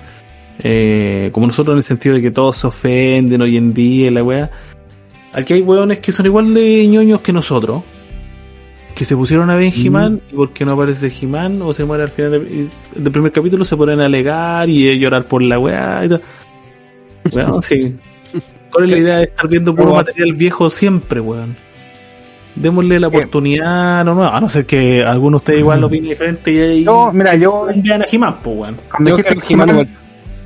eh, 0.59 1.31
como 1.33 1.47
nosotros 1.47 1.74
en 1.74 1.78
el 1.78 1.83
sentido 1.83 2.15
de 2.16 2.23
que 2.23 2.31
todos 2.31 2.57
se 2.57 2.66
ofenden 2.66 3.43
hoy 3.43 3.57
en 3.57 3.73
día, 3.73 4.09
y 4.09 4.11
la 4.11 4.23
weá. 4.23 4.51
Aquí 5.33 5.53
hay 5.55 5.61
weones 5.62 5.99
que 5.99 6.12
son 6.12 6.27
igual 6.27 6.55
de 6.55 6.87
ñoños 6.87 7.20
que 7.20 7.33
nosotros, 7.33 7.83
que 8.95 9.05
se 9.05 9.15
pusieron 9.15 9.51
a 9.51 9.57
ver 9.57 9.65
en 9.74 9.87
He-Man 9.87 10.20
y 10.33 10.35
porque 10.35 10.65
no 10.65 10.73
aparece 10.73 11.12
He-Man 11.20 11.61
o 11.61 11.73
se 11.74 11.85
muere 11.85 12.05
al 12.05 12.09
final 12.11 12.33
de- 12.33 12.69
del 12.95 13.12
primer 13.12 13.31
capítulo 13.33 13.62
se 13.65 13.77
ponen 13.77 14.01
a 14.01 14.07
alegar 14.07 14.70
y 14.70 14.89
a 14.89 14.95
llorar 14.95 15.24
por 15.27 15.43
la 15.43 15.59
weá 15.59 16.03
y 16.07 16.09
todo. 16.09 16.20
Weón, 17.33 17.61
sí. 17.62 17.95
¿Cuál 18.73 18.85
es 18.85 18.91
la 18.91 18.99
idea 18.99 19.16
de 19.19 19.24
estar 19.24 19.49
viendo 19.49 19.74
puro 19.74 19.95
material 19.95 20.33
viejo 20.33 20.70
siempre, 20.70 21.20
weón? 21.20 21.55
Démosle 22.55 22.99
la 22.99 23.09
oportunidad, 23.09 24.03
no, 24.07 24.15
no, 24.15 24.24
a 24.27 24.41
no 24.41 24.49
ser 24.49 24.65
que 24.65 25.05
alguno 25.05 25.37
de 25.37 25.41
ustedes 25.43 25.59
igual 25.61 25.83
lo 25.83 25.89
opine 25.89 26.09
diferente 26.09 26.51
y 26.51 26.59
ahí. 26.59 26.85
No, 26.85 27.12
mira, 27.12 27.35
yo 27.35 27.66
un 27.73 27.83
día 27.83 27.97
a 27.97 28.07
He-Man, 28.11 28.39
pues, 28.43 28.57
weón. 28.57 28.77
cuando 28.91 29.11
Yo 29.11 29.16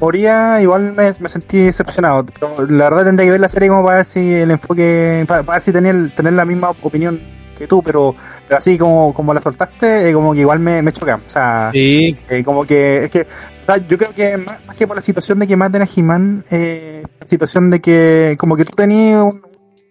He-Man, 0.00 0.20
igual. 0.20 0.52
Moría, 0.54 0.60
igual 0.62 0.92
me, 0.96 1.12
me 1.20 1.28
sentí 1.28 1.58
decepcionado. 1.58 2.24
Pero 2.26 2.66
la 2.66 2.84
verdad 2.84 3.04
tendría 3.06 3.26
que 3.26 3.30
ver 3.32 3.40
la 3.40 3.48
serie 3.48 3.68
como 3.68 3.82
para 3.84 3.96
ver 3.98 4.06
si 4.06 4.32
el 4.34 4.50
enfoque, 4.50 5.24
para, 5.28 5.42
para 5.42 5.56
ver 5.56 5.62
si 5.62 5.72
tenía 5.72 5.90
el- 5.90 6.12
tener 6.14 6.32
la 6.32 6.44
misma 6.44 6.70
opinión 6.82 7.20
que 7.58 7.66
tú, 7.66 7.82
pero, 7.82 8.14
pero 8.46 8.58
así 8.58 8.78
como, 8.78 9.12
como 9.12 9.34
la 9.34 9.40
soltaste, 9.42 10.08
eh, 10.08 10.12
como 10.14 10.32
que 10.32 10.40
igual 10.40 10.60
me, 10.60 10.80
me 10.82 10.92
choca. 10.92 11.16
O 11.26 11.30
sea, 11.30 11.70
Sí, 11.72 12.16
eh, 12.28 12.42
como 12.42 12.64
que, 12.64 13.04
es 13.04 13.10
que, 13.10 13.20
o 13.20 13.66
sea, 13.66 13.76
yo 13.86 13.98
creo 13.98 14.14
que 14.14 14.36
más, 14.38 14.66
más 14.66 14.76
que 14.76 14.86
por 14.86 14.96
la 14.96 15.02
situación 15.02 15.38
de 15.38 15.46
que 15.46 15.56
maten 15.56 15.82
a 15.82 15.88
He-Man, 15.94 16.44
eh, 16.50 17.02
la 17.20 17.26
situación 17.26 17.70
de 17.70 17.80
que, 17.80 18.36
como 18.38 18.56
que 18.56 18.64
tú 18.64 18.74
tenías 18.74 19.22
un 19.22 19.42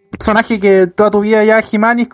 personaje 0.09 0.59
que 0.59 0.87
toda 0.87 1.11
tu 1.11 1.21
vida 1.21 1.43
ya 1.43 1.59
He-Man 1.71 2.07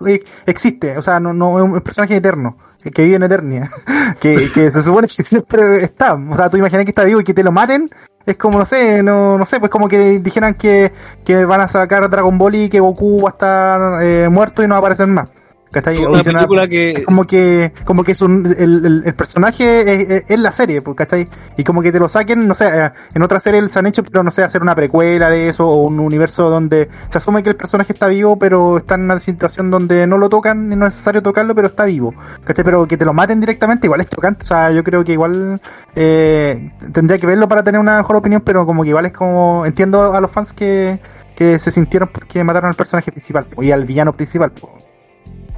existe, 0.45 0.97
o 0.97 1.01
sea, 1.01 1.21
no, 1.21 1.33
no 1.33 1.57
es 1.57 1.63
un 1.63 1.79
personaje 1.79 2.17
eterno, 2.17 2.57
que 2.91 3.03
vive 3.03 3.15
en 3.15 3.23
Eternia, 3.23 3.69
que, 4.19 4.49
que 4.53 4.71
se 4.71 4.81
supone 4.81 5.07
que 5.07 5.23
siempre 5.23 5.83
está, 5.83 6.13
o 6.13 6.35
sea, 6.35 6.49
tú 6.49 6.57
imaginas 6.57 6.85
que 6.85 6.91
está 6.91 7.03
vivo 7.03 7.21
y 7.21 7.23
que 7.23 7.33
te 7.33 7.43
lo 7.43 7.51
maten, 7.51 7.87
es 8.25 8.37
como, 8.37 8.57
no 8.57 8.65
sé, 8.65 9.03
no, 9.03 9.37
no 9.37 9.45
sé, 9.45 9.59
pues 9.59 9.69
como 9.69 9.87
que 9.87 10.19
dijeran 10.19 10.55
que, 10.55 10.91
que 11.23 11.45
van 11.45 11.61
a 11.61 11.67
sacar 11.67 12.09
Dragon 12.09 12.37
Ball 12.37 12.55
y 12.55 12.69
que 12.69 12.79
Goku 12.79 13.21
va 13.21 13.29
a 13.29 13.33
estar 13.33 14.03
eh, 14.03 14.29
muerto 14.29 14.63
y 14.63 14.67
no 14.67 14.73
va 14.73 14.77
a 14.77 14.79
aparecer 14.79 15.07
más. 15.07 15.31
¿Cachai? 15.71 15.97
Una 16.05 16.19
película 16.39 16.67
que 16.69 16.91
es 16.91 17.05
como 17.05 17.25
que 17.25 17.73
como 17.83 18.03
que 18.05 18.13
es 18.13 18.21
un, 18.21 18.45
el, 18.57 18.85
el, 18.85 19.03
el 19.05 19.13
personaje 19.15 19.81
es, 20.03 20.09
es- 20.09 20.23
es 20.29 20.39
la 20.39 20.53
serie 20.53 20.81
pues, 20.81 20.95
¿cachai? 20.95 21.27
y 21.57 21.63
como 21.65 21.81
que 21.81 21.91
te 21.91 21.99
lo 21.99 22.07
saquen 22.07 22.47
no 22.47 22.55
sé 22.55 22.65
eh, 22.67 22.91
en 23.13 23.21
otra 23.21 23.41
serie 23.41 23.67
se 23.67 23.79
han 23.79 23.85
hecho 23.87 24.01
pero 24.03 24.23
no 24.23 24.31
sé 24.31 24.43
hacer 24.43 24.61
una 24.61 24.73
precuela 24.73 25.29
de 25.29 25.49
eso 25.49 25.67
o 25.67 25.83
un 25.83 25.99
universo 25.99 26.49
donde 26.49 26.87
se 27.09 27.17
asume 27.17 27.43
que 27.43 27.49
el 27.49 27.57
personaje 27.57 27.91
está 27.91 28.07
vivo 28.07 28.39
pero 28.39 28.77
está 28.77 28.95
en 28.95 29.01
una 29.01 29.19
situación 29.19 29.69
donde 29.69 30.07
no 30.07 30.17
lo 30.17 30.29
tocan 30.29 30.69
no 30.69 30.85
es 30.87 30.93
necesario 30.93 31.21
tocarlo 31.21 31.53
pero 31.53 31.67
está 31.67 31.83
vivo 31.83 32.13
¿cachai? 32.45 32.63
pero 32.63 32.87
que 32.87 32.95
te 32.95 33.03
lo 33.03 33.11
maten 33.13 33.41
directamente 33.41 33.87
igual 33.87 33.99
es 33.99 34.09
chocante 34.09 34.43
o 34.43 34.47
sea 34.47 34.71
yo 34.71 34.81
creo 34.81 35.03
que 35.03 35.11
igual 35.13 35.59
eh, 35.93 36.71
tendría 36.93 37.17
que 37.19 37.27
verlo 37.27 37.49
para 37.49 37.63
tener 37.63 37.81
una 37.81 37.97
mejor 37.97 38.15
opinión 38.15 38.41
pero 38.45 38.65
como 38.65 38.83
que 38.83 38.89
igual 38.89 39.07
es 39.07 39.13
como 39.13 39.65
entiendo 39.65 40.13
a 40.13 40.21
los 40.21 40.31
fans 40.31 40.53
que 40.53 40.99
que 41.35 41.59
se 41.59 41.69
sintieron 41.69 42.07
porque 42.13 42.45
mataron 42.45 42.69
al 42.69 42.75
personaje 42.75 43.11
principal 43.11 43.43
po, 43.43 43.61
y 43.61 43.71
al 43.73 43.83
villano 43.83 44.13
principal 44.13 44.51
po. 44.51 44.71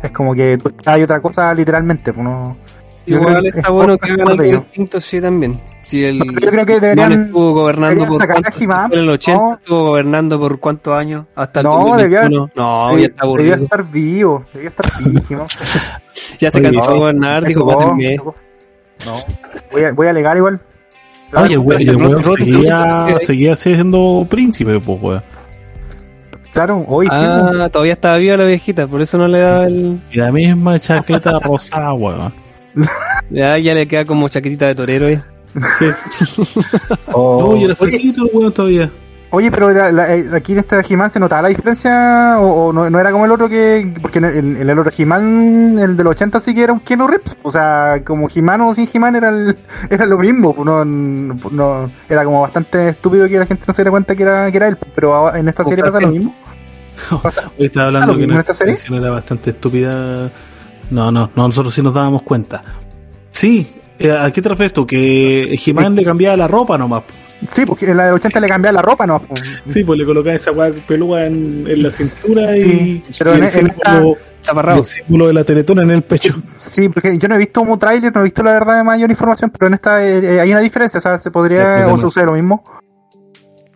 Es 0.03 0.11
como 0.11 0.34
que 0.36 0.57
tú 0.57 0.72
hay 0.86 1.03
otra 1.03 1.19
cosa 1.22 1.53
literalmente, 1.53 2.14
pues 2.14 2.24
no. 2.24 2.56
yo 3.06 3.19
creo 3.19 3.30
igual 3.30 3.41
que 3.44 3.48
está 3.49 3.61
es 3.61 3.69
bueno 3.69 3.98
que 3.98 4.11
hagan 4.11 4.28
algo 4.28 4.44
distinto, 4.44 5.02
sí, 5.02 5.19
también. 5.22 5.60
Si 5.82 6.03
el 6.06 6.18
Yo 6.19 6.49
creo 6.52 6.65
que 6.65 6.80
deberían. 6.80 7.11
estuvo 7.14 7.53
gobernando 7.53 8.03
deberían 8.06 8.19
por 8.19 8.28
cuántos, 8.44 8.61
en 8.98 8.99
el 9.03 9.10
80 9.10 9.41
no. 9.41 9.53
estuvo 9.53 9.84
gobernando 9.86 10.40
por 10.40 10.60
cuántos 10.60 10.94
años 10.94 11.26
hasta 11.36 11.60
el 11.61 11.65
No, 11.65 11.72
2021. 11.72 12.49
no, 12.56 12.90
ya 12.90 12.91
debía, 12.91 13.07
está 13.07 13.24
aburrido. 13.24 13.56
estar 13.56 13.91
vivo, 13.91 14.45
debía 14.53 14.69
estar 14.69 14.86
vivo. 15.03 15.45
Ya 16.40 16.52
se 16.52 16.61
cansó 16.61 16.94
de 16.94 16.99
gobernar, 16.99 17.44
dijo, 17.45 17.65
mátenme. 17.65 18.18
No, 18.18 18.34
voy 19.72 19.84
a, 19.84 19.91
voy 19.94 20.07
a 20.07 20.10
alegar 20.10 20.38
igual. 20.38 20.60
Oye, 21.34 21.53
el 21.53 21.60
weón, 21.60 21.82
y 21.82 21.88
el 21.88 21.99
Roto, 21.99 22.10
weón 22.10 22.24
roto, 22.24 22.38
seguía, 22.44 23.07
roto, 23.07 23.19
seguía 23.26 23.56
siendo 23.56 24.28
príncipe, 24.30 24.80
pues, 24.80 24.99
weón. 25.02 25.24
Claro, 26.57 26.84
hoy 26.88 27.05
sí. 27.05 27.11
Ah, 27.13 27.69
todavía 27.71 27.93
estaba 27.93 28.17
viva 28.17 28.35
la 28.35 28.45
viejita, 28.45 28.88
por 28.88 28.99
eso 29.01 29.17
no 29.17 29.27
le 29.27 29.39
daba 29.41 29.65
el... 29.65 30.01
Y 30.11 30.17
la 30.17 30.31
misma 30.31 30.79
chaqueta 30.79 31.38
rosada, 31.43 31.93
weón. 31.93 32.34
Ya, 33.29 33.57
ya 33.59 33.73
le 33.75 33.88
queda 33.88 34.05
como 34.05 34.27
chaquetita 34.27 34.65
de 34.65 34.73
torero. 34.75 35.07
ya. 35.09 35.21
Oh. 37.13 37.39
No, 37.51 37.55
y 37.57 37.63
era 37.65 37.75
weón 38.34 38.51
todavía. 38.53 38.89
oye, 39.31 39.49
pero 39.51 39.69
era- 39.69 39.91
la- 39.91 40.13
eh, 40.15 40.25
aquí 40.34 40.53
en 40.53 40.59
este 40.59 40.79
He-Man 40.88 41.09
se 41.11 41.19
notaba 41.19 41.43
la 41.43 41.47
diferencia 41.49 42.38
o, 42.39 42.67
o 42.67 42.73
no, 42.73 42.89
no 42.89 42.99
era 42.99 43.11
como 43.11 43.25
el 43.25 43.31
otro 43.31 43.49
que. 43.49 43.91
Porque 44.01 44.19
en 44.19 44.25
el, 44.25 44.38
en 44.57 44.69
el 44.69 44.79
otro 44.79 44.91
He-Man, 44.95 45.79
el 45.79 45.97
del 45.97 46.07
80 46.07 46.39
sí 46.39 46.53
que 46.53 46.63
era 46.63 46.73
un 46.73 46.79
Keanu 46.81 47.07
Reeves. 47.07 47.35
O 47.43 47.51
sea, 47.51 48.01
como 48.05 48.27
He-Man 48.34 48.61
o 48.61 48.75
sin 48.75 48.88
He-Man 48.91 49.15
era, 49.15 49.29
el- 49.29 49.57
era 49.89 50.05
lo 50.05 50.17
mismo. 50.19 50.55
No, 50.63 50.84
no, 50.85 51.91
era 52.09 52.23
como 52.23 52.41
bastante 52.41 52.89
estúpido 52.89 53.27
que 53.27 53.39
la 53.39 53.45
gente 53.45 53.63
no 53.67 53.73
se 53.73 53.81
diera 53.81 53.91
cuenta 53.91 54.15
que 54.15 54.23
era, 54.23 54.51
que 54.51 54.57
era 54.57 54.67
él. 54.67 54.77
Pero 54.95 55.34
en 55.35 55.47
esta 55.47 55.63
serie 55.63 55.84
pasa 55.84 55.99
lo 56.01 56.09
mismo. 56.09 56.35
Hoy 57.57 57.65
estaba 57.65 57.88
hablando 57.88 58.14
¿lo 58.14 58.19
que 58.19 58.53
serie? 58.53 58.74
canción 58.74 58.95
era 58.95 59.11
bastante 59.11 59.52
estúpida. 59.52 60.32
No, 60.90 61.11
no, 61.11 61.30
no, 61.36 61.48
nosotros 61.48 61.74
sí 61.74 61.82
nos 61.82 61.94
dábamos 61.94 62.22
cuenta. 62.22 62.64
Sí, 63.32 63.76
eh, 63.99 64.11
¿a 64.11 64.32
qué 64.32 64.41
te 64.41 64.49
refieres 64.49 64.74
tú? 64.74 64.86
Que 64.86 65.60
He-Man 65.65 65.95
le 65.95 66.03
cambiaba 66.03 66.38
la 66.38 66.48
ropa 66.48 66.78
nomás. 66.78 67.03
Sí, 67.48 67.65
porque 67.68 67.86
en 67.86 67.98
la 67.98 68.06
del 68.06 68.15
80 68.15 68.40
le 68.40 68.48
cambiaba 68.48 68.74
la 68.78 68.82
ropa, 68.82 69.06
¿no? 69.06 69.22
Sí, 69.65 69.84
pues 69.84 69.99
le 69.99 70.06
colocaba 70.06 70.36
esa 70.36 70.52
peluda 70.88 71.28
en, 71.28 71.65
en 71.68 71.84
la 71.84 71.91
cintura 71.91 72.53
Sí, 72.57 73.03
y, 73.07 73.14
pero 73.18 73.34
y 73.34 73.38
en- 73.38 73.44
el, 73.44 73.49
símbolo, 73.52 74.18
el 75.26 75.28
de 75.28 75.34
la 75.34 75.44
teletona 75.44 75.84
en 75.84 75.91
el 75.91 76.02
pecho. 76.02 76.34
Sí, 76.52 76.90
porque 76.90 77.15
yo 77.19 77.28
no 77.28 77.36
he 77.36 77.38
visto 77.38 77.60
como 77.60 77.78
trailer, 77.78 78.14
no 78.14 78.22
he 78.22 78.24
visto 78.24 78.41
la 78.41 78.53
verdad 78.53 78.78
de 78.78 78.84
mayor 78.84 79.11
información, 79.11 79.52
pero 79.52 79.68
en 79.68 79.76
esta 79.76 80.03
eh, 80.03 80.36
eh, 80.36 80.40
hay 80.40 80.49
una 80.49 80.61
diferencia, 80.61 80.98
o 80.98 81.02
sea, 81.02 81.19
se 81.19 81.30
podría, 81.30 81.88
o 81.90 81.98
sucede 81.99 82.26
lo 82.26 82.34
mismo. 82.34 82.64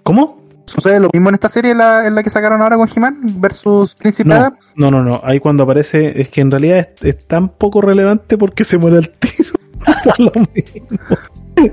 ¿Cómo? 0.02 0.41
¿Sucede 0.74 1.00
lo 1.00 1.10
mismo 1.14 1.30
en 1.30 1.36
esta 1.36 1.50
serie 1.50 1.72
en 1.72 1.78
la, 1.80 2.08
en 2.08 2.16
la 2.16 2.24
que 2.24 2.30
sacaron 2.30 2.62
ahora 2.62 2.78
con 2.78 2.88
He-Man 2.94 3.20
versus 3.38 3.96
Príncipe 3.96 4.30
No, 4.30 4.36
Adams? 4.36 4.74
no, 4.76 4.90
no, 4.92 5.04
no. 5.04 5.22
Ahí 5.24 5.40
cuando 5.40 5.64
aparece, 5.64 6.20
es 6.22 6.30
que 6.30 6.42
en 6.42 6.52
realidad 6.52 6.80
es, 6.80 7.04
es 7.04 7.28
tan 7.28 7.50
poco 7.50 7.82
relevante 7.82 8.38
porque 8.38 8.64
se 8.64 8.78
muere 8.78 8.98
el 8.98 9.10
tiro. 9.12 9.50
Lo 10.18 10.32
mismo. 10.32 10.88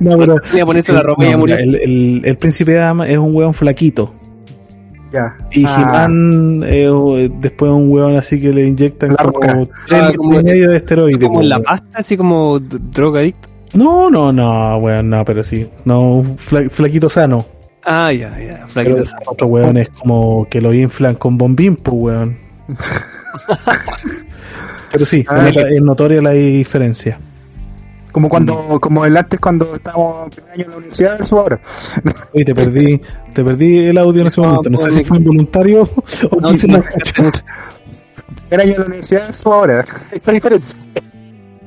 No, 0.01 0.19
pero. 0.19 0.37
Voy 0.53 0.61
a 0.61 0.66
ponerse 0.66 0.93
la 0.93 1.03
ropa 1.03 1.25
y 1.25 1.29
a 1.29 1.33
no, 1.33 1.39
morir. 1.39 1.57
el, 1.61 1.75
el, 1.77 2.23
el 2.25 2.37
príncipe 2.39 2.73
de 2.73 2.81
Adama 2.81 3.07
es 3.09 3.16
un 3.19 3.35
weón 3.35 3.55
flaquito. 3.55 4.15
Ya. 5.12 5.37
Y 5.53 5.65
Ah, 5.66 6.05
He-Man 6.07 6.62
eh, 6.66 7.31
después 7.41 7.70
un 7.70 7.91
weón 7.91 8.16
así 8.16 8.39
que 8.41 8.53
le 8.53 8.66
inyectan 8.66 9.11
La 9.11 9.25
como 9.25 9.66
tres 9.87 10.03
Ah, 10.03 10.12
medio 10.43 10.70
de 10.70 10.77
esteroides. 10.77 11.19
Como 11.27 11.41
en 11.41 11.49
la 11.49 11.61
pasta, 11.61 11.87
así 11.99 12.16
como 12.16 12.59
drogadicto. 12.59 13.49
No, 13.75 14.11
no, 14.11 14.33
no, 14.33 14.77
weón, 14.79 15.09
no, 15.11 15.25
pero 15.25 15.43
sí. 15.43 15.69
No, 15.85 16.23
fla- 16.37 16.69
flaquito 16.70 17.09
sano. 17.09 17.47
Ah, 17.85 18.13
ya, 18.13 18.39
ya, 18.39 18.67
otro 19.27 19.47
weón 19.47 19.77
es 19.79 19.89
como 19.91 20.47
que 20.51 20.61
lo 20.61 20.75
inflan 20.75 21.15
con 21.15 21.39
bombín, 21.39 21.77
pues 21.77 21.97
weón. 21.99 22.39
pero 24.93 25.05
sí, 25.07 25.23
se 25.23 25.35
Ah, 25.35 25.43
nota- 25.43 25.69
es 25.69 25.81
notoria 25.83 26.23
la 26.23 26.33
diferencia. 26.33 27.19
Como 28.13 28.29
cuando, 28.29 28.81
como 28.81 29.05
el 29.05 29.17
antes 29.17 29.39
cuando 29.39 29.75
estábamos 29.75 30.25
en 30.25 30.31
primer 30.31 30.53
año 30.53 30.65
en 30.65 30.71
la 30.71 30.77
universidad 30.79 31.19
versus 31.19 31.33
ahora. 31.39 31.61
Oye, 32.35 32.45
te 32.45 32.55
perdí, 32.55 33.01
te 33.35 33.45
perdí 33.45 33.79
el 33.87 33.99
audio 33.99 34.23
en 34.23 34.27
ese 34.29 34.41
No, 34.41 34.47
momento. 34.49 34.71
No 34.71 34.79
sé 34.79 34.85
pues, 34.85 34.95
si 34.95 35.05
fue 35.05 35.19
involuntario 35.19 35.83
o 36.31 36.41
No, 36.41 36.49
quise 36.49 36.63
sí, 36.63 36.69
no. 36.69 36.79
escuchar. 36.79 37.33
Primer 38.49 38.61
año 38.67 38.73
en 38.75 38.81
la 38.81 38.87
universidad 38.87 39.27
versus 39.27 39.47
ahora. 39.47 39.85
Esa 40.11 40.33
diferencia. 40.33 40.79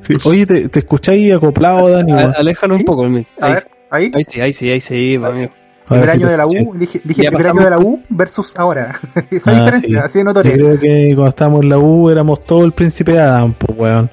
Sí. 0.02 0.16
Oye, 0.26 0.46
te, 0.48 0.68
te 0.68 0.80
escucháis 0.80 1.32
acoplado, 1.34 1.90
Dani. 1.90 2.12
A-? 2.12 2.32
Aléjalo 2.38 2.74
un 2.74 2.80
¿Sí? 2.80 2.86
poco. 2.86 3.04
A 3.06 3.08
Ahí, 3.08 3.54
ver, 3.54 3.68
ahí. 3.92 4.12
ahí 4.16 4.24
sí, 4.24 4.42
ahí 4.42 4.52
sí, 4.52 4.70
ahí 4.72 4.80
sí, 4.80 5.18
va, 5.18 5.30
amigo. 5.30 5.52
Primer 5.99 6.09
si 6.09 6.15
año 6.18 6.26
te 6.26 6.31
de 6.31 6.38
la. 6.38 6.45
U, 6.47 6.73
dije, 6.77 7.01
dije 7.03 7.23
primer 7.31 7.47
año 7.47 7.59
de 7.63 7.69
la 7.69 7.77
pasamos. 7.77 7.99
U 7.99 8.03
versus 8.09 8.53
ahora. 8.57 8.99
Esa 9.31 9.51
Ah, 9.51 9.53
diferencia, 9.59 9.88
sí. 9.88 9.95
así 9.97 10.13
de 10.13 10.19
Yo 10.19 10.23
notoria. 10.26 10.53
creo 10.53 10.80
que 10.80 11.11
cuando 11.15 11.30
estábamos 11.30 11.61
en 11.63 11.69
la 11.69 11.77
U 11.77 12.09
éramos 12.09 12.39
todo 12.45 12.65
el 12.65 12.72
príncipe 12.72 13.19
Adam, 13.19 13.53
pues 13.53 13.77
weón. 13.77 14.09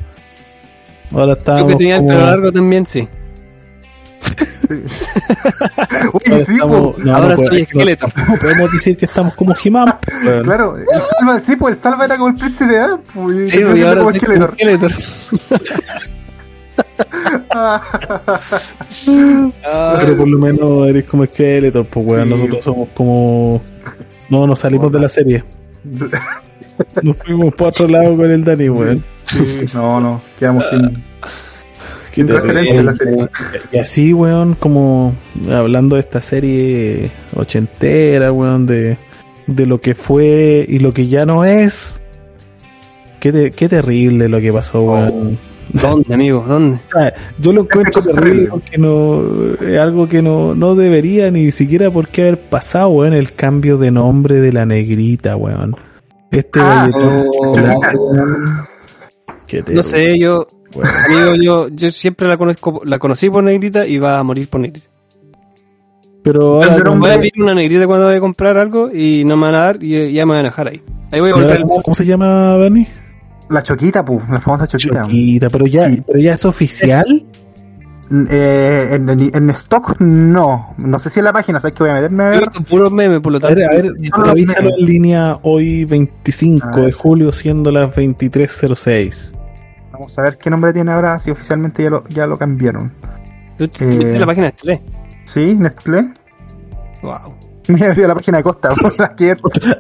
Ahora 1.12 1.26
Yo 1.26 1.32
estábamos 1.32 1.68
que 1.72 1.76
tenía 1.78 1.94
el 1.96 2.00
como- 2.02 2.09
pelo 2.14 2.26
largo 2.26 2.52
también, 2.52 2.84
sí. 2.86 3.09
Oye, 4.68 6.32
ahora 6.32 6.44
sí, 6.44 6.52
estamos- 6.52 6.80
po. 6.80 6.94
no, 6.98 7.14
Ahora 7.16 7.28
no, 7.28 7.34
pues, 7.36 7.48
soy 7.48 7.56
no- 7.59 7.62
esqueleto. 7.64 8.06
No, 8.28 8.34
podemos 8.40 8.72
decir 8.72 8.96
que 8.96 9.06
estamos 9.06 9.34
como 9.34 9.55
He-Man, 9.64 9.94
pues, 10.00 10.24
weón. 10.26 10.42
Claro, 10.44 10.76
el 10.76 10.84
Salva, 11.18 11.40
sí, 11.40 11.56
pues 11.56 11.76
el 11.76 11.80
Salva 11.82 12.05
era 12.05 12.16
como 12.16 12.28
el 12.30 12.34
príncipe 12.36 12.66
de 12.72 12.78
Adam, 12.78 13.00
pues, 13.14 13.50
Sí, 13.50 13.60
yo 13.60 13.76
y 13.76 13.82
ahora 13.82 13.96
como 14.00 14.12
sí 14.12 14.20
como 14.20 14.46
Skeletor. 14.48 14.92
Ah, 19.64 19.96
Pero 20.00 20.16
por 20.16 20.28
lo 20.28 20.38
menos 20.38 20.86
eres 20.88 21.05
como 21.05 21.24
Skeletor, 21.24 21.86
pues 21.86 22.10
weón. 22.10 22.24
Sí. 22.28 22.30
Nosotros 22.34 22.64
somos 22.64 22.88
como. 22.94 23.62
No, 24.30 24.46
nos 24.46 24.59
salimos 24.60 24.92
de 24.92 25.00
la 25.00 25.09
serie. 25.09 25.44
Nos 27.02 27.16
fuimos 27.16 27.55
para 27.55 27.68
otro 27.70 27.88
lado 27.88 28.16
con 28.16 28.30
el 28.30 28.44
Dani, 28.44 28.68
weón. 28.68 29.05
Sí, 29.26 29.64
no, 29.74 30.00
no, 30.00 30.22
quedamos 30.38 30.64
sin, 30.70 31.02
Qué 32.12 32.22
sin 32.26 32.30
en 32.30 32.86
la 32.86 32.92
serie. 32.94 33.26
Y 33.72 33.78
así, 33.78 34.12
weón, 34.12 34.55
como 34.55 35.14
hablando 35.50 35.96
de 35.96 36.00
esta 36.00 36.20
serie 36.20 37.10
ochentera, 37.34 38.32
weón, 38.32 38.66
de, 38.66 38.98
de 39.46 39.66
lo 39.66 39.80
que 39.80 39.94
fue 39.94 40.64
y 40.68 40.78
lo 40.78 40.92
que 40.92 41.09
ya 41.09 41.26
no 41.26 41.44
es. 41.44 42.00
Qué, 43.20 43.32
te- 43.32 43.50
qué 43.50 43.68
terrible 43.68 44.28
lo 44.28 44.40
que 44.40 44.52
pasó, 44.52 44.82
weón. 44.82 45.38
¿Dónde, 45.73 46.15
amigo? 46.15 46.45
¿Dónde? 46.47 46.78
O 46.86 46.90
sea, 46.90 47.15
yo 47.39 47.53
lo 47.53 47.62
encuentro 47.62 48.03
terrible 48.03 48.49
porque 48.49 48.78
no 48.78 49.55
es 49.61 49.78
algo 49.78 50.09
que 50.09 50.23
no, 50.23 50.55
no 50.55 50.74
debería 50.74 51.31
ni 51.31 51.51
siquiera 51.51 51.90
por 51.90 52.09
qué 52.09 52.23
haber 52.23 52.49
pasado, 52.49 52.89
weón, 52.89 53.15
el 53.15 53.35
cambio 53.35 53.77
de 53.77 53.90
nombre 53.90 54.40
de 54.40 54.53
la 54.53 54.65
negrita, 54.66 55.36
weón. 55.36 55.77
Este 56.31 56.61
Ah. 56.61 56.89
Qué 59.47 59.65
No 59.69 59.82
sé, 59.82 60.19
yo, 60.19 60.47
weón. 60.74 60.95
amigo, 61.07 61.35
yo, 61.43 61.69
yo 61.69 61.90
siempre 61.90 62.28
la 62.28 62.36
conozco, 62.36 62.81
la 62.85 62.99
conocí 62.99 63.31
por 63.31 63.43
negrita 63.45 63.86
y 63.86 63.99
va 63.99 64.19
a 64.19 64.23
morir 64.23 64.49
por 64.49 64.61
negrita. 64.61 64.89
Pero 66.23 66.57
ahora 66.57 66.77
Pero 66.77 66.97
Voy 66.97 67.11
a 67.11 67.16
pedir 67.16 67.32
una 67.39 67.55
negrita 67.55 67.86
cuando 67.86 68.07
voy 68.07 68.16
a 68.16 68.20
comprar 68.20 68.59
algo 68.59 68.90
y 68.93 69.24
no 69.24 69.36
me 69.36 69.47
van 69.47 69.55
a 69.55 69.62
dar 69.62 69.82
y 69.82 70.12
ya 70.12 70.27
me 70.27 70.32
van 70.32 70.40
a 70.40 70.49
dejar 70.49 70.69
ahí. 70.69 70.82
Ahí 71.11 71.20
voy 71.20 71.31
a 71.31 71.32
comprar 71.32 71.57
el 71.57 71.62
¿cómo, 71.62 71.82
cómo 71.82 71.95
se 71.95 72.05
llama, 72.05 72.59
Dani? 72.59 72.86
La 73.51 73.62
choquita, 73.62 74.05
pu, 74.05 74.20
la 74.31 74.41
famosa 74.41 74.66
choquita. 74.66 75.03
Choquita, 75.05 75.49
pero 75.51 75.66
ya, 75.66 75.89
Sí. 75.91 76.03
pero 76.07 76.19
ya 76.19 76.35
es 76.35 76.45
oficial. 76.45 77.25
Eh, 78.11 78.89
en, 78.93 79.09
en, 79.11 79.31
en 79.37 79.51
stock, 79.51 79.97
no. 80.01 80.75
No 80.79 80.99
sé 80.99 81.11
si 81.11 81.19
en 81.20 81.25
la 81.25 81.33
página, 81.33 81.61
¿sabes 81.61 81.77
que 81.77 81.83
voy 81.83 81.91
a 81.91 81.95
meterme 81.95 82.25
a 82.25 82.29
ver? 82.31 82.41
visto 82.49 82.62
puros 82.62 82.91
memes, 82.91 83.20
por 83.20 83.33
lo 83.33 83.39
A 83.39 83.41
tanto. 83.43 83.57
ver, 83.57 83.66
a 83.70 83.75
ver, 83.75 83.85
revísalo 83.93 84.35
memes. 84.35 84.79
en 84.79 84.87
línea 84.87 85.39
hoy 85.43 85.85
25 85.85 86.66
A 86.66 86.77
ver. 86.77 86.87
de 86.87 86.93
julio, 86.93 87.33
siendo 87.33 87.70
las 87.70 87.95
23.06. 87.95 89.35
Vamos 89.93 90.19
a 90.19 90.23
ver 90.23 90.39
qué 90.39 90.49
nombre 90.49 90.73
tiene 90.73 90.93
ahora, 90.93 91.19
si 91.20 91.31
oficialmente 91.31 91.83
ya 91.83 91.91
lo, 91.91 92.05
ya 92.09 92.27
lo 92.27 92.39
cambiaron. 92.39 92.93
¿Tú 93.59 93.65
Eh. 93.81 94.16
la 94.19 94.27
página 94.27 94.47
de 94.47 94.53
Nestlé? 94.53 94.83
¿Sí? 95.25 95.55
¿Nestlé? 95.59 96.12
Wow. 97.03 97.35
Me 97.69 97.79
he 97.81 98.05
a 98.05 98.09
la 98.09 98.15
página 98.15 98.39
de 98.39 98.45
Costa. 98.45 98.70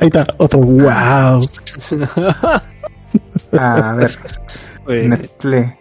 Ahí 0.00 0.06
está, 0.08 0.24
otro 0.36 0.60
wow. 0.60 1.40
A 3.58 3.94
ver, 3.96 5.08
Nestlé. 5.08 5.78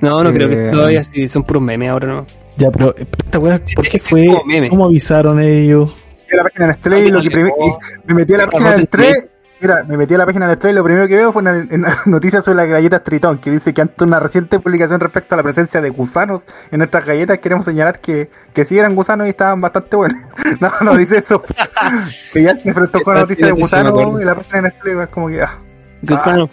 No, 0.00 0.22
no 0.22 0.32
creo 0.32 0.48
Eh, 0.50 0.50
que 0.50 0.70
todavía 0.70 1.02
sí, 1.04 1.28
son 1.28 1.44
puros 1.44 1.62
memes 1.62 1.88
ahora, 1.90 2.08
¿no? 2.08 2.26
Ya, 2.56 2.70
pero 2.70 2.94
pero 2.94 3.08
esta 3.24 3.38
weá, 3.38 3.60
¿por 3.74 3.88
qué 3.88 3.98
fue? 3.98 4.28
¿Cómo 4.70 4.84
avisaron 4.84 5.40
ellos? 5.40 5.92
A 6.32 6.36
la 6.36 6.42
página 6.44 6.66
de 6.66 6.72
Nestlé 6.72 6.98
y 7.00 7.10
lo 7.10 7.20
que 7.22 7.26
y 7.28 8.08
me 8.08 8.14
metí 8.14 8.34
a 8.34 8.38
la 8.38 8.46
página 8.48 8.72
de 8.72 8.76
Nestlé. 8.78 9.30
Mira, 9.60 9.82
me 9.84 9.96
metí 9.96 10.12
a 10.14 10.18
la 10.18 10.26
página 10.26 10.46
de 10.46 10.52
Nestlé 10.54 10.70
y 10.70 10.74
lo 10.74 10.84
primero 10.84 11.08
que 11.08 11.16
veo 11.16 11.32
fue 11.32 11.42
una, 11.42 11.66
una 11.70 12.02
noticia 12.06 12.42
sobre 12.42 12.56
las 12.56 12.68
galletas 12.68 13.02
Tritón, 13.02 13.38
que 13.38 13.50
dice 13.50 13.72
que 13.72 13.80
ante 13.80 14.04
una 14.04 14.20
reciente 14.20 14.58
publicación 14.60 15.00
respecto 15.00 15.34
a 15.34 15.36
la 15.38 15.42
presencia 15.42 15.80
de 15.80 15.90
gusanos 15.90 16.44
en 16.70 16.78
nuestras 16.78 17.06
galletas, 17.06 17.38
queremos 17.38 17.64
señalar 17.64 18.00
que, 18.00 18.30
que 18.52 18.64
sí 18.66 18.78
eran 18.78 18.94
gusanos 18.94 19.26
y 19.26 19.30
estaban 19.30 19.60
bastante 19.60 19.96
buenos. 19.96 20.20
No, 20.60 20.70
no 20.82 20.96
dice 20.96 21.18
eso. 21.18 21.42
que 22.32 22.42
ya 22.42 22.54
se 22.56 22.68
enfrentó 22.68 23.00
con 23.00 23.14
la 23.14 23.20
noticia 23.22 23.46
de 23.46 23.52
gusanos 23.52 24.20
y 24.20 24.24
la 24.24 24.34
página 24.34 24.56
de 24.56 24.62
Nestlé 24.62 25.02
es 25.02 25.08
como 25.08 25.28
que, 25.28 25.40
ah, 25.42 25.56
Gusano. 26.04 26.48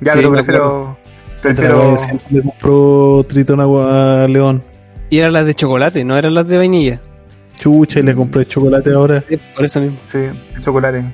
ya, 0.00 0.12
Sí, 0.12 0.18
pero 0.18 0.32
prefiero, 0.32 0.98
prefiero, 1.42 1.96
siempre 1.98 2.26
le 2.30 2.42
compró 2.42 3.24
Tritón 3.28 3.60
a 3.60 4.26
León. 4.28 4.62
Y 5.10 5.18
eran 5.18 5.32
las 5.32 5.46
de 5.46 5.54
chocolate, 5.54 6.04
no 6.04 6.16
eran 6.16 6.34
las 6.34 6.46
de 6.48 6.56
vainilla. 6.58 7.00
Chucha, 7.56 8.00
y 8.00 8.02
le 8.02 8.14
compré 8.14 8.44
chocolate 8.44 8.92
ahora. 8.92 9.24
Sí, 9.28 9.38
Por 9.54 9.64
eso 9.64 9.80
mismo. 9.80 9.98
sí, 10.12 10.18
chocolate, 10.62 11.04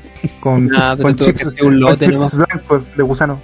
con, 0.41 0.69
Ah, 0.77 0.95
pero 0.97 1.09
con 1.09 1.17
chips, 1.17 1.47
un 1.47 1.55
con 1.57 1.81
lote 1.81 2.07
chips 2.07 2.37
blancos 2.37 2.91
de 2.97 3.03
gusano. 3.03 3.41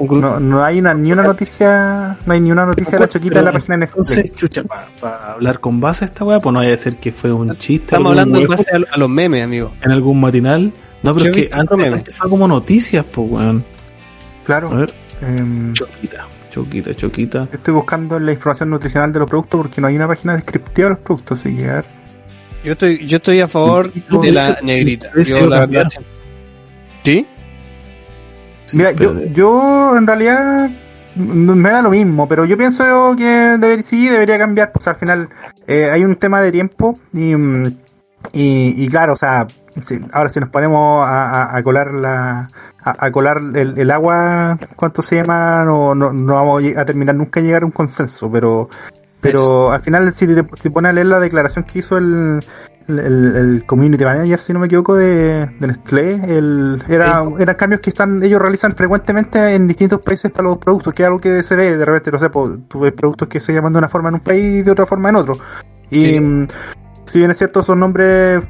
No, 0.00 0.38
no 0.38 0.62
hay 0.62 0.78
una, 0.78 0.94
ni 0.94 1.10
una 1.10 1.22
noticia, 1.22 2.16
no 2.24 2.32
hay 2.32 2.40
ni 2.40 2.52
una 2.52 2.66
noticia 2.66 2.92
de 2.92 3.00
la 3.00 3.08
choquita 3.08 3.40
en 3.40 3.44
la 3.46 3.52
página 3.52 3.74
de 3.74 3.78
Nestlé. 3.80 4.00
Entonces, 4.00 4.36
chucha, 4.36 4.62
para 5.00 5.32
hablar 5.32 5.58
con 5.58 5.80
base 5.80 6.04
a 6.04 6.08
esta 6.08 6.24
weá, 6.24 6.38
pues 6.40 6.52
no 6.52 6.60
vaya 6.60 6.74
a 6.74 6.76
ser 6.76 6.98
que 6.98 7.10
fue 7.10 7.32
un 7.32 7.50
chiste. 7.56 7.86
Estamos 7.86 8.10
hablando 8.10 8.38
en 8.38 8.46
base 8.46 8.64
a, 8.72 8.94
a 8.94 8.96
los 8.98 9.08
memes, 9.08 9.42
amigo. 9.42 9.72
en 9.82 9.90
algún 9.90 10.20
matinal. 10.20 10.72
No, 11.02 11.14
pero 11.14 11.26
Yo 11.26 11.30
es 11.30 11.36
que 11.48 11.54
antes, 11.54 11.92
antes 11.92 12.16
fue 12.16 12.28
como 12.30 12.48
noticias, 12.48 13.04
pues 13.12 13.30
weón. 13.30 13.64
A 14.42 14.44
Claro. 14.46 14.70
ver, 14.70 14.92
em, 15.20 15.72
choquita, 15.74 16.26
choquita, 16.50 16.94
choquita. 16.94 17.48
estoy 17.52 17.74
buscando 17.74 18.18
la 18.18 18.32
información 18.32 18.70
nutricional 18.70 19.12
de 19.12 19.18
los 19.20 19.28
productos 19.28 19.60
porque 19.60 19.80
no 19.80 19.86
hay 19.88 19.96
una 19.96 20.08
página 20.08 20.34
descriptiva 20.34 20.88
de 20.88 20.94
los 20.94 21.02
productos, 21.04 21.40
así 21.40 21.54
que 21.56 21.68
a 21.68 21.74
ver. 21.76 21.84
Yo 22.64 22.72
estoy, 22.72 23.06
yo 23.06 23.18
estoy 23.18 23.40
a 23.40 23.46
favor 23.48 23.92
No, 24.08 24.20
de 24.20 24.32
la 24.32 24.58
negrita. 24.62 25.10
Yo, 25.24 25.46
la 25.46 25.66
verdad, 25.66 25.86
sí. 27.04 27.26
Mira, 28.72 28.92
yo, 28.92 29.24
yo 29.26 29.96
en 29.96 30.06
realidad 30.06 30.68
me 31.14 31.70
da 31.70 31.82
lo 31.82 31.90
mismo, 31.90 32.28
pero 32.28 32.44
yo 32.44 32.56
pienso 32.58 33.14
que 33.16 33.24
deber, 33.24 33.82
sí 33.82 34.08
debería 34.08 34.38
cambiar, 34.38 34.72
pues 34.72 34.86
al 34.88 34.96
final 34.96 35.28
eh, 35.66 35.88
hay 35.90 36.04
un 36.04 36.16
tema 36.16 36.40
de 36.42 36.52
tiempo 36.52 36.94
y, 37.12 37.34
mm, 37.34 37.66
y, 38.32 38.84
y 38.84 38.88
claro, 38.88 39.14
o 39.14 39.16
sea, 39.16 39.46
ahora 40.12 40.28
si 40.28 40.40
nos 40.40 40.48
ponemos 40.50 41.06
a, 41.06 41.42
a- 41.44 41.56
a 41.56 41.62
colar 41.62 41.92
la 41.92 42.48
a, 42.82 43.06
a 43.06 43.10
colar 43.10 43.38
el, 43.54 43.78
el 43.78 43.90
agua, 43.90 44.58
¿cuánto 44.76 45.02
se 45.02 45.16
llama? 45.16 45.64
No, 45.64 45.94
no, 45.94 46.12
no 46.12 46.34
vamos 46.34 46.62
a 46.76 46.84
terminar 46.84 47.14
nunca 47.16 47.40
a 47.40 47.42
llegar 47.42 47.62
a 47.62 47.66
un 47.66 47.72
consenso, 47.72 48.30
pero 48.30 48.68
pero 49.20 49.72
al 49.72 49.82
final 49.82 50.12
si 50.12 50.26
te, 50.26 50.42
te 50.44 50.70
pones 50.70 50.90
a 50.90 50.92
leer 50.92 51.06
la 51.06 51.18
declaración 51.18 51.64
que 51.64 51.80
hizo 51.80 51.98
el, 51.98 52.38
el, 52.86 52.96
el 53.36 53.64
community 53.66 54.04
manager, 54.04 54.38
si 54.38 54.52
no 54.52 54.60
me 54.60 54.66
equivoco, 54.66 54.94
de, 54.94 55.46
de 55.58 55.66
Nestlé, 55.66 56.14
el, 56.38 56.80
era, 56.88 57.24
eran 57.38 57.56
cambios 57.56 57.80
que 57.80 57.90
están 57.90 58.22
ellos 58.22 58.40
realizan 58.40 58.76
frecuentemente 58.76 59.54
en 59.56 59.66
distintos 59.66 60.00
países 60.00 60.30
para 60.30 60.44
los 60.44 60.58
productos, 60.58 60.94
que 60.94 61.02
es 61.02 61.06
algo 61.08 61.20
que 61.20 61.42
se 61.42 61.56
ve 61.56 61.76
de 61.76 61.84
repente, 61.84 62.12
no 62.12 62.18
sé, 62.20 62.30
pues, 62.30 62.58
tú 62.68 62.78
ves 62.80 62.92
productos 62.92 63.26
que 63.28 63.40
se 63.40 63.52
llaman 63.52 63.72
de 63.72 63.80
una 63.80 63.88
forma 63.88 64.08
en 64.10 64.14
un 64.14 64.20
país 64.20 64.60
y 64.60 64.62
de 64.62 64.70
otra 64.70 64.86
forma 64.86 65.08
en 65.08 65.16
otro. 65.16 65.36
Y 65.90 66.00
Sí. 66.02 66.20
mm, 66.20 66.46
si 67.06 67.18
bien 67.18 67.30
es 67.32 67.38
cierto, 67.38 67.60
esos 67.60 67.76
nombres, 67.76 68.40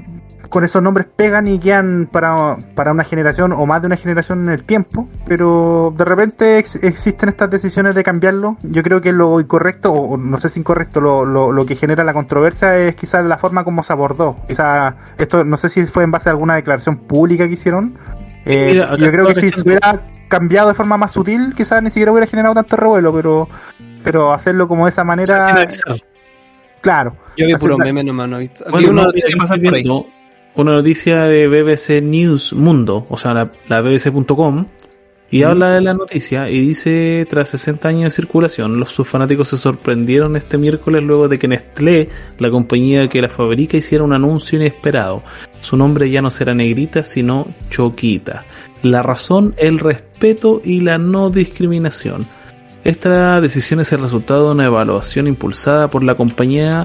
con 0.48 0.64
esos 0.64 0.82
nombres 0.82 1.06
pegan 1.14 1.46
y 1.46 1.58
quedan 1.58 2.08
para, 2.10 2.56
para 2.74 2.92
una 2.92 3.04
generación 3.04 3.52
o 3.52 3.66
más 3.66 3.80
de 3.82 3.86
una 3.88 3.96
generación 3.96 4.44
en 4.46 4.52
el 4.52 4.64
tiempo, 4.64 5.08
pero 5.26 5.92
de 5.96 6.04
repente 6.04 6.58
ex- 6.58 6.82
existen 6.82 7.28
estas 7.28 7.50
decisiones 7.50 7.94
de 7.94 8.02
cambiarlo. 8.02 8.56
Yo 8.62 8.82
creo 8.82 9.00
que 9.00 9.12
lo 9.12 9.40
incorrecto, 9.40 9.92
o 9.92 10.16
no 10.16 10.38
sé 10.40 10.48
si 10.48 10.60
incorrecto, 10.60 11.00
lo, 11.00 11.24
lo, 11.24 11.52
lo 11.52 11.66
que 11.66 11.76
genera 11.76 12.02
la 12.04 12.14
controversia 12.14 12.76
es 12.78 12.94
quizás 12.94 13.24
la 13.26 13.38
forma 13.38 13.64
como 13.64 13.82
se 13.82 13.92
abordó. 13.92 14.36
Quizás 14.48 14.94
esto, 15.18 15.44
no 15.44 15.56
sé 15.56 15.68
si 15.70 15.84
fue 15.86 16.04
en 16.04 16.10
base 16.10 16.28
a 16.28 16.32
alguna 16.32 16.54
declaración 16.54 16.96
pública 16.96 17.46
que 17.46 17.54
hicieron. 17.54 17.98
Eh, 18.44 18.70
Mira, 18.72 18.96
yo 18.96 19.10
creo 19.10 19.26
que 19.28 19.34
si 19.36 19.48
se 19.50 19.60
hubiera 19.62 20.02
cambiado 20.28 20.68
de 20.68 20.74
forma 20.74 20.96
más 20.96 21.12
sutil, 21.12 21.52
quizás 21.56 21.82
ni 21.82 21.90
siquiera 21.90 22.12
hubiera 22.12 22.26
generado 22.26 22.54
tanto 22.54 22.76
revuelo, 22.76 23.12
pero 23.12 23.48
pero 24.02 24.32
hacerlo 24.32 24.66
como 24.68 24.86
de 24.86 24.90
esa 24.90 25.04
manera, 25.04 25.66
claro. 26.80 27.16
Yo 27.36 27.46
vi 27.46 27.52
la- 27.52 27.84
memes 27.84 28.04
nomás, 28.04 28.28
no 28.28 28.36
he 28.36 28.40
visto. 28.40 28.64
Bueno, 28.70 28.78
vi 28.78 28.84
una 28.92 29.02
no, 29.02 29.06
noticia 29.08 29.28
Una 30.58 30.72
noticia 30.72 31.22
de 31.26 31.46
BBC 31.46 32.02
News 32.02 32.52
Mundo, 32.52 33.06
o 33.10 33.16
sea, 33.16 33.32
la, 33.32 33.52
la 33.68 33.80
bbc.com, 33.80 34.66
y 35.30 35.44
habla 35.44 35.74
de 35.74 35.80
la 35.80 35.94
noticia 35.94 36.50
y 36.50 36.60
dice, 36.60 37.24
tras 37.30 37.50
60 37.50 37.88
años 37.88 38.02
de 38.02 38.10
circulación, 38.10 38.80
los 38.80 38.88
sus 38.88 39.06
fanáticos 39.06 39.46
se 39.46 39.56
sorprendieron 39.56 40.34
este 40.34 40.58
miércoles 40.58 41.04
luego 41.04 41.28
de 41.28 41.38
que 41.38 41.46
Nestlé, 41.46 42.08
la 42.40 42.50
compañía 42.50 43.08
que 43.08 43.22
la 43.22 43.28
fabrica, 43.28 43.76
hiciera 43.76 44.02
un 44.02 44.12
anuncio 44.12 44.58
inesperado. 44.58 45.22
Su 45.60 45.76
nombre 45.76 46.10
ya 46.10 46.22
no 46.22 46.28
será 46.28 46.54
Negrita, 46.54 47.04
sino 47.04 47.46
Choquita. 47.70 48.44
La 48.82 49.04
razón, 49.04 49.54
el 49.58 49.78
respeto 49.78 50.60
y 50.64 50.80
la 50.80 50.98
no 50.98 51.30
discriminación. 51.30 52.26
Esta 52.82 53.40
decisión 53.40 53.78
es 53.78 53.92
el 53.92 54.00
resultado 54.00 54.46
de 54.46 54.54
una 54.54 54.66
evaluación 54.66 55.28
impulsada 55.28 55.88
por 55.88 56.02
la 56.02 56.16
compañía 56.16 56.84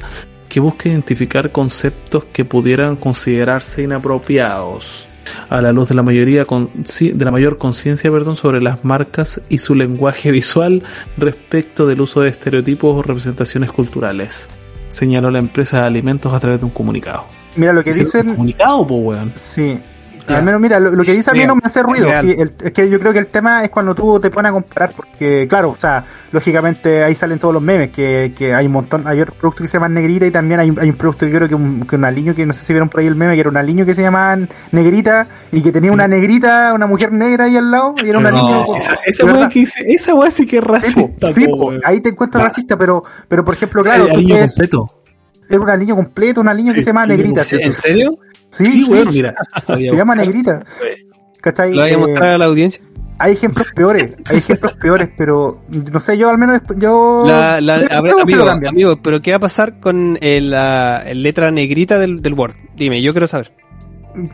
que 0.53 0.59
busca 0.59 0.87
identificar 0.87 1.51
conceptos 1.51 2.25
que 2.25 2.45
pudieran 2.45 2.95
considerarse 2.95 3.81
inapropiados 3.81 5.09
a 5.49 5.61
la 5.61 5.71
luz 5.71 5.89
de 5.89 5.95
la 5.95 6.03
mayoría 6.03 6.45
consci- 6.45 7.11
de 7.13 7.25
la 7.25 7.31
mayor 7.31 7.57
conciencia 7.57 8.11
perdón 8.11 8.35
sobre 8.35 8.61
las 8.61 8.85
marcas 8.85 9.41
y 9.49 9.57
su 9.57 9.73
lenguaje 9.73 10.29
visual 10.39 10.83
respecto 11.17 11.87
del 11.87 12.01
uso 12.01 12.21
de 12.21 12.29
estereotipos 12.29 12.95
o 12.95 13.01
representaciones 13.01 13.71
culturales 13.71 14.47
señaló 14.89 15.31
la 15.31 15.39
empresa 15.39 15.79
de 15.79 15.87
alimentos 15.87 16.31
a 16.35 16.39
través 16.39 16.59
de 16.59 16.65
un 16.65 16.71
comunicado 16.71 17.25
Mira, 17.55 17.73
lo 17.73 17.83
que 17.83 17.89
¿Hicieron 17.89 18.09
un 18.13 18.13
dicen, 18.21 18.35
comunicado 18.35 18.77
weón 18.81 19.31
Sí. 19.35 19.79
Al 20.27 20.43
menos, 20.43 20.61
mira, 20.61 20.79
lo, 20.79 20.91
lo 20.91 21.03
que 21.03 21.11
dice 21.11 21.31
a 21.31 21.33
mí 21.33 21.45
no 21.45 21.55
me 21.55 21.61
hace 21.65 21.83
ruido. 21.83 22.07
el- 22.09 22.53
es 22.63 22.71
que 22.71 22.89
yo 22.89 22.99
creo 22.99 23.11
que 23.13 23.19
el 23.19 23.27
tema 23.27 23.63
es 23.63 23.69
cuando 23.69 23.93
tú 23.93 24.19
te 24.19 24.29
pones 24.29 24.49
a 24.49 24.53
comparar, 24.53 24.93
porque, 24.95 25.47
claro, 25.47 25.71
o 25.71 25.77
sea, 25.79 26.03
lógicamente 26.31 27.03
ahí 27.03 27.15
salen 27.15 27.39
todos 27.39 27.53
los 27.53 27.63
memes, 27.63 27.89
que, 27.89 28.33
que 28.37 28.53
hay 28.53 28.65
un 28.67 28.71
montón, 28.73 29.07
hay 29.07 29.19
otro 29.21 29.33
producto 29.35 29.63
que 29.63 29.67
se 29.67 29.73
llama 29.77 29.89
Negrita 29.89 30.25
y 30.25 30.31
también 30.31 30.59
hay, 30.59 30.73
hay 30.79 30.89
un 30.89 30.95
producto 30.95 31.25
que 31.25 31.31
creo 31.33 31.47
que 31.49 31.55
un, 31.55 31.85
que 31.85 31.95
un 31.95 32.05
aliño, 32.05 32.33
que 32.33 32.45
no 32.45 32.53
sé 32.53 32.63
si 32.63 32.73
vieron 32.73 32.89
por 32.89 33.01
ahí 33.01 33.07
el 33.07 33.15
meme, 33.15 33.33
que 33.33 33.41
era 33.41 33.49
un 33.49 33.57
aliño 33.57 33.85
que 33.85 33.95
se 33.95 34.01
llamaba 34.01 34.37
Negrita 34.71 35.27
y 35.51 35.61
que 35.61 35.71
tenía 35.71 35.91
una 35.91 36.07
negrita, 36.07 36.73
una 36.73 36.87
mujer 36.87 37.11
negra 37.11 37.45
ahí 37.45 37.57
al 37.57 37.69
lado 37.71 37.95
y 38.03 38.09
era 38.09 38.17
un 38.17 38.23
No, 38.23 38.29
aliño. 38.29 38.75
Esa, 38.75 38.95
esa 39.05 39.25
weá 39.25 39.49
que 39.49 39.59
dice 39.59 39.83
esa 39.87 40.13
weá 40.13 40.29
sí 40.31 40.45
que 40.47 40.57
es 40.57 40.63
racista 40.63 41.33
sí, 41.33 41.45
po, 41.47 41.57
po, 41.57 41.65
weón. 41.67 41.81
ahí 41.83 41.99
te 42.01 42.09
encuentras 42.09 42.43
racista, 42.45 42.77
pero, 42.77 43.03
pero 43.27 43.43
por 43.43 43.53
ejemplo, 43.55 43.81
O 43.81 43.83
sea, 43.83 43.95
claro, 43.95 44.13
tú 44.13 44.27
completo 44.29 44.87
era 45.49 45.59
un 45.59 45.69
aliño 45.69 45.95
completo, 45.95 46.41
un 46.41 46.47
aliño 46.47 46.69
Sí, 46.71 46.77
que 46.77 46.81
se 46.83 46.87
llama 46.87 47.05
Negrita. 47.05 47.41
¿En 47.51 47.73
serio? 47.73 48.11
Sí, 48.11 48.17
sí 48.57 48.65
sí, 48.65 48.83
weón 48.89 49.09
mira 49.09 49.35
se 49.67 49.95
llama 49.95 50.15
Negrita. 50.15 50.63
¿Cachai? 51.41 51.73
¿Lo 51.73 51.81
voy 51.81 51.89
a 51.89 51.93
Eh, 51.93 51.97
mostrar 51.97 52.31
a 52.31 52.37
la 52.37 52.45
audiencia? 52.45 52.83
hay 53.19 53.33
ejemplos 53.33 53.71
peores, 53.73 54.17
hay 54.25 54.37
ejemplos 54.37 54.73
peores, 54.73 55.09
pero 55.17 55.61
no 55.69 55.99
sé, 55.99 56.17
yo 56.17 56.29
al 56.29 56.37
menos 56.37 56.61
yo 56.77 57.23
La, 57.25 57.61
la, 57.61 57.75
a 57.75 58.01
ver, 58.01 58.13
amigo, 58.19 58.49
amigo, 58.49 59.01
pero 59.01 59.21
¿qué 59.21 59.31
va 59.31 59.37
a 59.37 59.39
pasar 59.39 59.79
con 59.79 60.17
el, 60.21 60.49
la 60.51 61.03
letra 61.13 61.51
negrita 61.51 61.99
del, 61.99 62.21
del 62.21 62.33
Word? 62.33 62.55
Dime, 62.75 63.01
yo 63.01 63.11
quiero 63.13 63.27
saber. 63.27 63.51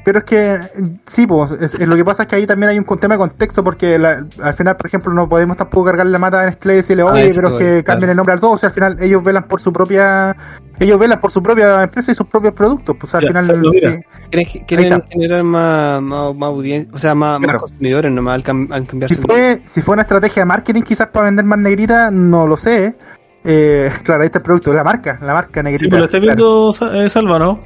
Pero 0.04 0.20
es 0.20 0.26
que 0.26 0.60
sí, 1.08 1.26
pues 1.26 1.52
es- 1.52 1.74
es 1.74 1.88
lo 1.88 1.96
que 1.96 2.04
pasa 2.04 2.24
es 2.24 2.30
que 2.30 2.36
ahí 2.36 2.46
también 2.46 2.70
hay 2.72 2.80
un 2.80 2.86
tema 3.00 3.16
de 3.16 3.20
contexto 3.20 3.64
porque 3.64 3.98
la- 3.98 4.26
al 4.42 4.54
final, 4.54 4.76
por 4.76 4.88
ejemplo, 4.88 5.14
no 5.14 5.30
podemos 5.30 5.56
tampoco 5.58 5.86
cargar 5.86 6.06
la 6.08 6.20
mata 6.20 6.42
a 6.42 6.46
Nestlé 6.46 6.74
y 6.74 6.78
decirle, 6.78 7.04
Ah, 7.04 7.12
oye, 7.14 7.28
eso, 7.28 7.42
pero 7.42 7.58
es 7.58 7.64
que 7.66 7.70
claro. 7.72 7.84
cambien 7.86 8.10
el 8.12 8.18
nombre 8.18 8.34
al 8.34 8.40
todo, 8.40 8.52
o 8.52 8.58
sea, 8.58 8.68
al 8.68 8.74
final 8.74 8.98
ellos 9.02 9.24
velan 9.24 9.44
por 9.48 9.62
su 9.62 9.72
propia 9.72 10.36
ellos 10.82 10.98
velan 11.00 11.20
por 11.20 11.30
su 11.32 11.44
propia 11.44 11.84
empresa 11.84 12.12
y 12.12 12.16
sus 12.16 12.26
propios 12.28 12.54
productos, 12.54 12.96
pues 13.00 13.14
al 13.16 13.22
Ya, 13.22 13.28
final 13.28 13.46
Sandro, 13.46 13.72
mira. 13.72 13.92
sí. 13.92 14.00
¿Quieren, 14.30 14.66
quieren 14.66 14.94
está. 14.94 15.08
generar 15.10 15.44
más, 15.44 16.02
más, 16.02 16.36
más 16.36 16.48
audiencia? 16.50 16.92
O 16.94 16.98
sea, 17.00 17.16
más, 17.16 17.40
más 17.40 17.46
Claro. 17.48 17.60
consumidores 17.60 18.12
nomás 18.12 18.36
al, 18.36 18.44
cam- 18.44 18.72
al 18.72 18.88
cambiarse 18.88 19.16
Si 19.16 19.22
el 19.22 19.28
fue, 19.28 19.62
si 19.66 19.82
fue 19.82 19.94
una 19.94 20.04
estrategia 20.04 20.42
de 20.42 20.46
marketing 20.46 20.82
quizás 20.84 21.08
para 21.08 21.26
vender 21.26 21.44
más 21.46 21.60
negrita, 21.60 22.12
no 22.12 22.48
lo 22.48 22.56
sé. 22.56 22.96
Eh, 23.44 23.92
claro, 24.06 24.22
ahí 24.22 24.28
está 24.28 24.40
el 24.40 24.44
producto, 24.46 24.72
la 24.74 24.84
marca, 24.86 25.18
la 25.22 25.34
marca 25.34 25.62
negrita. 25.64 25.84
Sí, 25.86 25.90
pero 25.90 26.00
lo 26.00 26.06
estás 26.06 26.22
claro. 26.22 26.36
viendo, 26.38 26.72
Sa- 26.74 26.98
eh, 26.98 27.10
Salva, 27.10 27.40
¿no? 27.40 27.60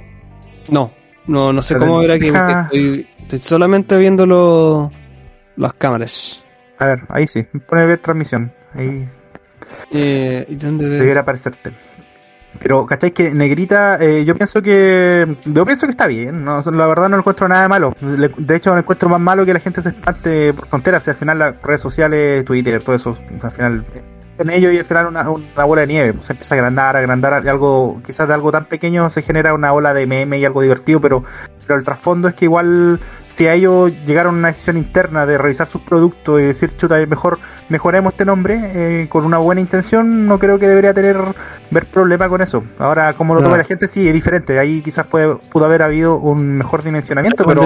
No, 0.70 0.90
no, 1.28 1.54
no 1.54 1.62
sé 1.62 1.78
cómo 1.78 2.00
ver 2.00 2.12
aquí. 2.12 2.32
porque 2.32 2.38
deja- 2.48 2.62
Estoy, 2.64 3.08
estoy 3.20 3.40
solamente 3.40 3.98
viendo 3.98 4.26
los 4.26 4.92
las 5.56 5.74
cámaras. 5.74 6.44
A 6.80 6.86
ver, 6.88 7.00
ahí 7.10 7.28
sí, 7.28 7.44
pone 7.68 7.86
ver 7.86 8.00
transmisión. 8.00 8.52
Ahí 8.74 9.08
Eh, 9.92 10.46
¿y 10.50 10.56
dónde 10.56 10.90
ves? 10.90 11.00
debiera 11.00 11.22
aparecerte. 11.22 11.72
Pero, 12.60 12.86
¿cachai? 12.86 13.12
Que 13.12 13.32
Negrita, 13.34 13.98
eh, 14.00 14.26
yo 14.26 14.36
pienso 14.36 14.62
que. 14.62 15.38
Yo 15.46 15.66
pienso 15.66 15.88
que 15.88 15.92
está 15.92 16.06
bien, 16.08 16.46
¿no? 16.46 16.62
la 16.62 16.88
verdad 16.88 17.10
no 17.10 17.18
encuentro 17.18 17.48
nada 17.48 17.64
de 17.64 17.68
malo. 17.68 17.94
De 18.38 18.56
hecho, 18.56 18.72
no 18.74 18.80
encuentro 18.80 19.10
más 19.10 19.20
malo 19.20 19.44
que 19.46 19.54
la 19.54 19.60
gente 19.60 19.82
se 19.82 19.90
espante 19.90 20.54
por 20.54 20.68
tonteras. 20.68 21.06
Y 21.08 21.10
al 21.10 21.16
final, 21.16 21.40
las 21.40 21.62
redes 21.64 21.82
sociales, 21.82 22.46
Twitter, 22.46 22.82
todo 22.84 22.96
eso, 22.96 23.18
al 23.42 23.52
final. 23.52 23.86
En 24.38 24.50
ello 24.50 24.72
y 24.72 24.80
al 24.80 24.86
final 24.86 25.08
una, 25.08 25.24
bola 25.66 25.82
de 25.82 25.88
nieve. 25.88 26.16
Se 26.22 26.34
empieza 26.34 26.56
a 26.56 26.58
agrandar, 26.58 26.96
agrandar. 26.96 27.48
algo 27.48 28.02
Quizás 28.06 28.28
de 28.28 28.34
algo 28.34 28.52
tan 28.52 28.66
pequeño 28.66 29.10
se 29.10 29.22
genera 29.22 29.54
una 29.54 29.74
ola 29.74 29.94
de 29.94 30.08
meme 30.08 30.40
y 30.40 30.46
algo 30.46 30.62
divertido, 30.62 31.00
pero, 31.00 31.24
pero 31.68 31.78
el 31.78 31.86
trasfondo 31.86 32.28
es 32.28 32.34
que 32.34 32.46
igual. 32.46 33.00
Si 33.36 33.48
a 33.48 33.54
ellos 33.56 33.92
llegaron 34.06 34.36
a 34.36 34.38
una 34.40 34.48
decisión 34.50 34.78
interna 34.78 35.26
de 35.26 35.38
revisar 35.38 35.68
sus 35.68 35.82
productos 35.82 36.40
y 36.40 36.44
decir, 36.46 36.76
chuta, 36.78 36.98
mejor 37.08 37.40
mejoremos 37.70 38.14
este 38.14 38.26
nombre 38.26 38.60
eh, 39.04 39.08
con 39.10 39.26
una 39.26 39.40
buena 39.40 39.60
intención, 39.62 40.28
no 40.28 40.38
creo 40.38 40.60
que 40.60 40.68
debería 40.68 40.94
tener 40.94 41.18
ver 41.72 41.86
problema 41.88 42.30
con 42.30 42.42
eso. 42.42 42.64
Ahora, 42.78 43.14
como 43.14 43.34
lo 43.34 43.40
toma 43.42 43.58
la 43.58 43.64
gente, 43.64 43.88
sí, 43.88 44.08
es 44.08 44.14
diferente. 44.14 44.60
Ahí 44.60 44.82
quizás 44.84 45.08
puede, 45.08 45.36
pudo 45.52 45.66
haber 45.66 45.82
habido 45.82 46.18
un 46.18 46.58
mejor 46.58 46.84
dimensionamiento, 46.84 47.44
pero, 47.56 47.62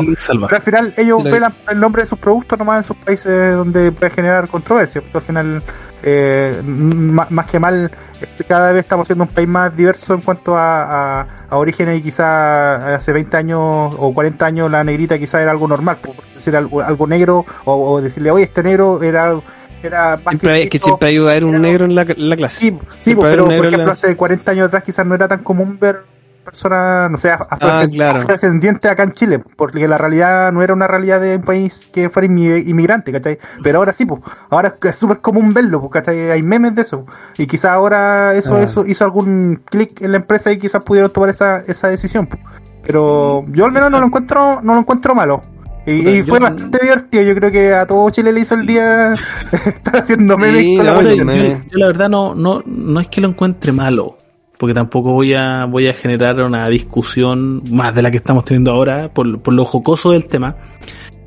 pero 0.48 0.58
al 0.58 0.64
final 0.64 0.94
ellos 0.96 1.22
la- 1.40 1.54
el 1.70 1.80
nombre 1.80 2.04
de 2.04 2.08
sus 2.08 2.20
productos 2.20 2.58
nomás 2.58 2.78
en 2.78 2.84
sus 2.86 2.96
países 2.98 3.54
donde 3.56 3.92
puede 3.92 4.12
generar 4.12 4.48
controversia. 4.48 5.02
Porque 5.02 5.18
al 5.18 5.24
final, 5.24 5.64
eh, 6.04 6.62
más, 6.66 7.30
más 7.32 7.46
que 7.48 7.60
mal, 7.60 7.92
eh, 8.22 8.44
cada 8.48 8.72
vez 8.72 8.84
estamos 8.84 9.08
siendo 9.08 9.26
un 9.26 9.30
país 9.30 9.48
más 9.48 9.76
diverso 9.76 10.14
en 10.14 10.22
cuanto 10.22 10.56
a, 10.56 11.20
a, 11.22 11.28
a 11.50 11.58
orígenes 11.58 11.98
y 11.98 12.02
quizás 12.02 12.82
hace 12.82 13.12
20 13.12 13.36
años 13.36 13.60
o 13.98 14.14
40 14.14 14.46
años 14.46 14.72
la 14.72 14.84
negrita 14.84 15.18
quizás 15.20 15.42
era 15.42 15.52
algo 15.58 15.68
normal. 15.68 15.98
Por 16.02 16.16
decir 16.34 16.56
algo, 16.56 16.82
algo 16.82 17.06
negro 17.08 17.46
o, 17.66 17.92
o 17.94 18.02
decirle, 18.02 18.32
oye, 18.32 18.46
este 18.46 18.64
negro 18.64 19.02
era... 19.04 19.36
Era 19.84 20.18
más 20.18 20.32
Siempre 20.32 20.54
hay, 20.54 20.64
es 20.64 20.70
que 20.72 20.80
siempre 20.80 21.20
va 21.20 21.28
a 21.28 21.32
haber 21.34 21.46
un 21.46 21.62
negro 21.62 21.86
en 21.86 21.94
la, 21.94 22.02
en 22.02 22.30
la 22.30 22.36
clase. 22.36 22.60
Sí, 22.60 22.80
sí 23.00 23.14
pues, 23.14 23.30
pero 23.32 23.46
por 23.46 23.54
ejemplo 23.54 23.86
la- 23.86 23.92
hace 23.92 24.16
40 24.16 24.52
años 24.52 24.68
atrás 24.68 24.84
quizás 24.84 25.06
no 25.06 25.14
era 25.14 25.28
tan 25.28 25.44
común 25.44 25.78
ver 25.80 26.02
personas, 26.44 27.12
no 27.12 27.18
sé, 27.20 27.30
Ah, 27.30 27.86
claro. 27.92 28.20
afrodescendientes 28.22 28.90
acá 28.90 29.04
en 29.04 29.12
Chile, 29.12 29.44
porque 29.56 29.88
la 29.88 29.98
realidad 29.98 30.52
no 30.52 30.64
era 30.64 30.74
una 30.74 30.88
realidad 30.88 31.20
de 31.22 31.36
un 31.36 31.44
país 31.44 31.88
que 31.94 32.10
fuera 32.10 32.28
inmi- 32.28 32.66
inmigrante, 32.68 33.12
¿cachai? 33.12 33.38
Pero 33.62 33.80
ahora 33.80 33.92
sí, 33.94 34.06
pues, 34.06 34.22
ahora 34.50 34.76
es 34.82 34.96
súper 34.96 35.20
común 35.20 35.54
verlo, 35.54 35.88
¿cachai? 35.90 36.32
Hay 36.32 36.42
memes 36.42 36.74
de 36.74 36.82
eso. 36.84 37.06
Y 37.38 37.46
quizás 37.48 37.72
ahora 37.72 38.34
eso, 38.34 38.56
Ah. 38.56 38.64
eso 38.64 38.86
hizo 38.88 39.04
algún 39.04 39.62
clic 39.66 40.02
en 40.02 40.12
la 40.14 40.18
empresa 40.18 40.52
y 40.52 40.58
quizás 40.58 40.84
pudieron 40.84 41.12
tomar 41.12 41.30
esa, 41.30 41.60
esa 41.68 41.90
decisión. 41.90 42.26
pues. 42.28 42.42
Pero 42.88 43.46
yo 43.50 43.66
al 43.66 43.74
menos 43.74 43.92
no 43.92 44.00
lo 44.00 44.06
encuentro, 44.06 44.62
no 44.62 44.74
lo 44.74 44.80
encuentro 44.80 45.14
malo. 45.14 45.42
Y, 45.86 46.24
fue 46.24 46.40
bastante 46.40 46.80
divertido, 46.82 47.24
yo 47.24 47.36
creo 47.36 47.52
que 47.52 47.74
a 47.74 47.86
todo 47.86 48.10
Chile 48.10 48.34
le 48.34 48.42
hizo 48.42 48.56
el 48.56 48.66
día 48.66 49.12
estar 49.52 49.98
haciendo 49.98 50.38
memes 50.38 50.62
Sí, 50.62 50.78
la 50.78 51.02
yo 51.02 51.14
yo, 51.14 51.78
la 51.78 51.88
verdad 51.88 52.10
no, 52.10 52.36
no, 52.36 52.62
no 52.66 53.00
es 53.00 53.08
que 53.08 53.22
lo 53.22 53.30
encuentre 53.30 53.72
malo, 53.72 54.18
porque 54.58 54.74
tampoco 54.74 55.14
voy 55.14 55.34
a, 55.34 55.64
voy 55.64 55.88
a 55.88 55.94
generar 55.94 56.42
una 56.42 56.68
discusión 56.68 57.64
más 57.72 57.96
de 57.96 58.02
la 58.02 58.12
que 58.12 58.18
estamos 58.18 58.44
teniendo 58.44 58.72
ahora, 58.72 59.14
por, 59.14 59.40
por 59.40 59.54
lo 59.54 59.64
jocoso 59.64 60.12
del 60.12 60.28
tema, 60.28 60.58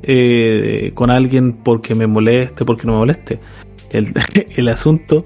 eh, 0.03 0.91
con 0.93 1.09
alguien 1.09 1.53
porque 1.53 1.95
me 1.95 2.05
moleste, 2.05 2.63
porque 2.63 2.85
no 2.85 2.93
me 2.93 2.99
moleste. 2.99 3.39
El, 3.89 4.13
el 4.55 4.67
asunto 4.67 5.25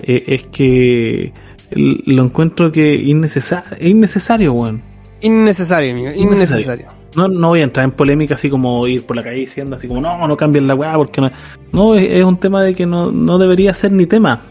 eh, 0.00 0.24
es 0.28 0.44
que 0.44 1.32
lo 1.70 2.24
encuentro 2.24 2.72
que 2.72 2.94
innecesario, 2.94 3.76
es 3.78 3.86
innecesario, 3.86 4.52
weón. 4.54 4.91
Innecesario, 5.22 5.92
amigo, 5.92 6.10
Innecesario. 6.14 6.86
No, 7.14 7.28
no 7.28 7.48
voy 7.48 7.60
a 7.60 7.64
entrar 7.64 7.84
en 7.84 7.92
polémica 7.92 8.34
así 8.36 8.48
como 8.48 8.86
ir 8.86 9.04
por 9.04 9.16
la 9.16 9.22
calle 9.22 9.36
diciendo 9.36 9.76
así 9.76 9.86
como 9.86 10.00
no, 10.00 10.26
no 10.26 10.36
cambien 10.36 10.66
la 10.66 10.74
weá 10.74 10.94
porque 10.94 11.20
no. 11.20 11.30
No, 11.72 11.94
es, 11.94 12.10
es 12.10 12.24
un 12.24 12.38
tema 12.38 12.62
de 12.62 12.74
que 12.74 12.86
no, 12.86 13.10
no 13.12 13.38
debería 13.38 13.72
ser 13.74 13.92
ni 13.92 14.06
tema. 14.06 14.42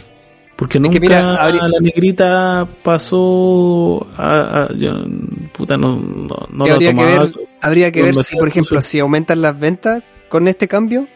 Porque 0.56 0.78
Es 0.78 0.82
nunca 0.84 0.94
que 0.94 1.00
mira, 1.00 1.52
la 1.52 1.80
negrita 1.82 2.68
pasó 2.84 4.06
a, 4.16 4.64
a- 4.66 4.74
yo, 4.78 4.94
puta 5.54 5.76
no, 5.76 5.96
no, 5.98 6.36
no 6.52 6.64
habría 6.66 6.78
que 6.78 6.86
tomaba. 6.96 7.20
ver, 7.24 7.34
habría 7.62 7.92
que 7.92 8.04
ver 8.04 8.16
si, 8.18 8.36
por 8.38 8.48
ejemplo, 8.48 8.82
si 8.82 9.00
aumentan 9.00 9.42
las 9.42 9.60
ventas 9.60 10.04
con 10.30 10.48
este 10.48 10.68
cambio, 10.68 11.08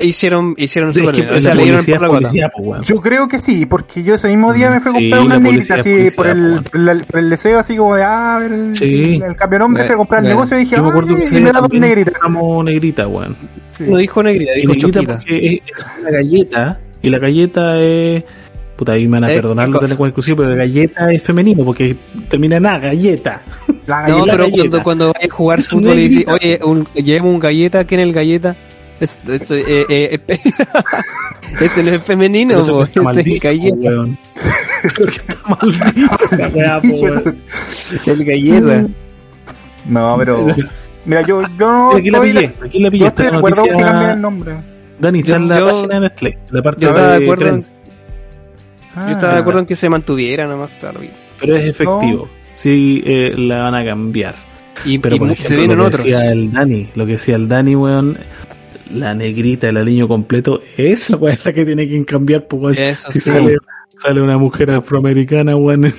hicieron, 0.00 0.54
hicieron 0.56 0.92
súper 0.94 1.14
que 1.14 1.20
bien. 1.22 1.30
O 1.32 1.34
la 1.34 1.40
sea, 1.40 1.54
le 1.54 1.62
dieron 1.64 1.84
por 1.84 2.00
la 2.00 2.08
guata. 2.08 2.20
publicidad, 2.28 2.50
pues. 2.56 2.86
Yo 2.88 2.96
creo 3.00 3.28
que 3.28 3.38
sí, 3.38 3.66
porque 3.66 4.02
yo 4.02 4.14
ese 4.14 4.28
mismo 4.28 4.52
día 4.52 4.70
me 4.70 4.80
fui 4.80 4.90
a 4.90 4.94
Sí, 4.98 5.00
comprar 5.10 5.22
una 5.26 5.34
la 5.34 5.40
negrita 5.40 5.74
así 5.76 5.90
por 6.16 6.26
el, 6.26 6.36
publicidad, 6.36 6.62
por 6.72 6.88
el, 6.90 7.04
por 7.04 7.18
el 7.20 7.30
deseo 7.30 7.58
así 7.58 7.76
como 7.76 7.94
de 7.96 8.02
ah, 8.04 8.38
ver 8.40 8.52
el, 8.52 8.74
Sí. 8.74 9.14
el, 9.16 9.22
el 9.22 9.36
cambio 9.36 9.58
de 9.58 9.64
nombre, 9.64 9.82
Eh, 9.82 9.86
fui 9.86 9.94
a 9.94 9.98
comprar 9.98 10.22
el 10.22 10.28
negocio 10.28 10.56
y 10.56 10.60
dije, 10.60 10.76
Yo 10.76 10.82
me 10.82 10.88
ah, 10.88 10.90
acuerdo 10.90 11.16
que 11.16 11.22
y 11.36 11.40
me 11.40 11.52
da 11.52 11.60
dos 11.60 11.68
compramos 11.68 12.64
negrita, 12.64 13.06
weón. 13.08 13.36
Sí. 13.76 13.84
No 13.86 13.96
dijo 13.96 14.22
negrita, 14.22 14.52
dijo 14.54 14.72
negrita 14.74 14.92
choquita. 14.98 15.14
porque 15.18 15.46
es, 15.46 15.52
es 15.76 15.86
una 16.00 16.10
galleta 16.10 16.80
y 17.02 17.10
la 17.10 17.18
galleta 17.18 17.80
es 17.80 18.24
puta 18.76 18.92
ahí 18.92 19.04
me 19.06 19.20
van 19.20 19.24
a 19.24 19.32
Eh, 19.32 19.36
perdonar 19.36 19.66
¿qué 19.66 19.72
los 19.72 19.78
cosa? 19.80 19.86
de 19.86 19.92
lenguaje 19.92 20.08
exclusivo 20.10 20.36
pero 20.38 20.50
la 20.50 20.56
galleta 20.56 21.12
es 21.12 21.22
femenino 21.22 21.64
porque 21.66 21.96
termina 22.28 22.56
en 22.56 22.66
A, 22.66 22.78
galleta 22.78 23.42
La 23.86 24.08
No, 24.08 24.14
galleta. 24.24 24.32
pero 24.32 24.44
galleta. 24.44 24.58
cuando, 24.60 24.82
cuando 24.82 25.12
vayas 25.12 25.30
a 25.30 25.34
jugar 25.34 25.62
fútbol 25.62 25.98
y 25.98 26.08
dices, 26.08 26.26
negrita. 26.26 26.32
oye, 26.32 26.60
un, 26.64 26.84
llevemos 26.94 27.34
un 27.34 27.40
galleta, 27.40 27.84
¿quién 27.84 28.00
es 28.00 28.06
el 28.06 28.12
galleta? 28.14 28.56
Es, 29.00 29.20
es- 29.26 29.50
eh, 29.50 29.86
eh, 29.88 30.20
eh, 30.28 30.38
este 31.60 31.82
no 31.82 31.90
es 31.92 32.02
femenino, 32.02 32.50
Pero 32.50 32.60
eso 32.62 32.74
po, 32.74 32.84
está 32.84 33.20
ese 33.20 33.20
es 33.20 33.26
el 33.26 33.40
galleta. 33.40 33.90
El 38.06 38.24
galleta. 38.24 38.86
No, 39.86 40.16
pero 40.18 40.46
mira, 41.04 41.22
yo, 41.22 41.42
yo 41.58 41.72
no 41.72 41.92
aquí 41.96 42.10
la 42.10 42.18
estoy 42.18 42.32
de- 42.32 42.40
pillé, 42.48 42.54
aquí 42.66 42.78
la 42.78 42.84
yo 42.86 42.90
pillé. 42.90 43.06
estoy 43.06 43.24
Está 43.26 43.32
de 43.32 43.38
acuerdo 43.38 43.62
que 43.62 43.68
cambien 43.70 43.88
el 43.88 43.94
noticia, 43.94 44.16
nombre. 44.16 44.54
Dani, 44.98 45.18
está 45.20 45.36
en 45.36 45.48
la 45.48 45.58
Yo- 45.58 45.66
página 45.66 45.94
de 45.94 46.00
Nestlé, 46.00 46.38
la 46.50 46.62
parte 46.62 46.80
Yo 46.82 46.90
estaba 46.90 47.18
de 47.18 47.24
acuerdo, 47.24 47.46
en, 47.48 47.60
Ah, 48.94 49.06
yo 49.06 49.12
estaba 49.12 49.32
de 49.34 49.38
acuerdo 49.40 49.60
en 49.60 49.66
que 49.66 49.76
se 49.76 49.88
mantuviera 49.88 50.46
nomás, 50.46 50.70
pero 51.40 51.56
es 51.56 51.64
efectivo. 51.64 52.28
Sí, 52.56 53.02
eh, 53.06 53.32
la 53.36 53.62
van 53.62 53.74
a 53.76 53.84
cambiar. 53.84 54.34
y, 54.84 54.98
Pero 54.98 55.14
y 55.14 55.18
por 55.18 55.30
ejemplo, 55.30 55.48
se 55.48 55.56
vienen 55.56 55.78
lo 55.78 55.84
que 55.84 55.88
otros. 55.88 56.04
decía 56.04 56.32
el 56.32 56.52
Dani, 56.52 56.88
lo 56.94 57.06
que 57.06 57.12
decía 57.12 57.36
el 57.36 57.48
Dani, 57.48 57.76
weón, 57.76 58.18
la 58.92 59.14
negrita, 59.14 59.68
el 59.68 59.76
aliño 59.76 60.08
completo, 60.08 60.60
esa 60.76 61.18
es 61.28 61.44
la 61.44 61.52
que 61.52 61.64
tiene 61.64 61.88
que 61.88 62.04
cambiar, 62.04 62.46
pues, 62.46 62.78
si 63.08 63.18
sí. 63.18 63.20
sale, 63.20 63.58
sale 64.02 64.22
una 64.22 64.38
mujer 64.38 64.70
afroamericana, 64.70 65.56
weón, 65.56 65.84
Es 65.86 65.94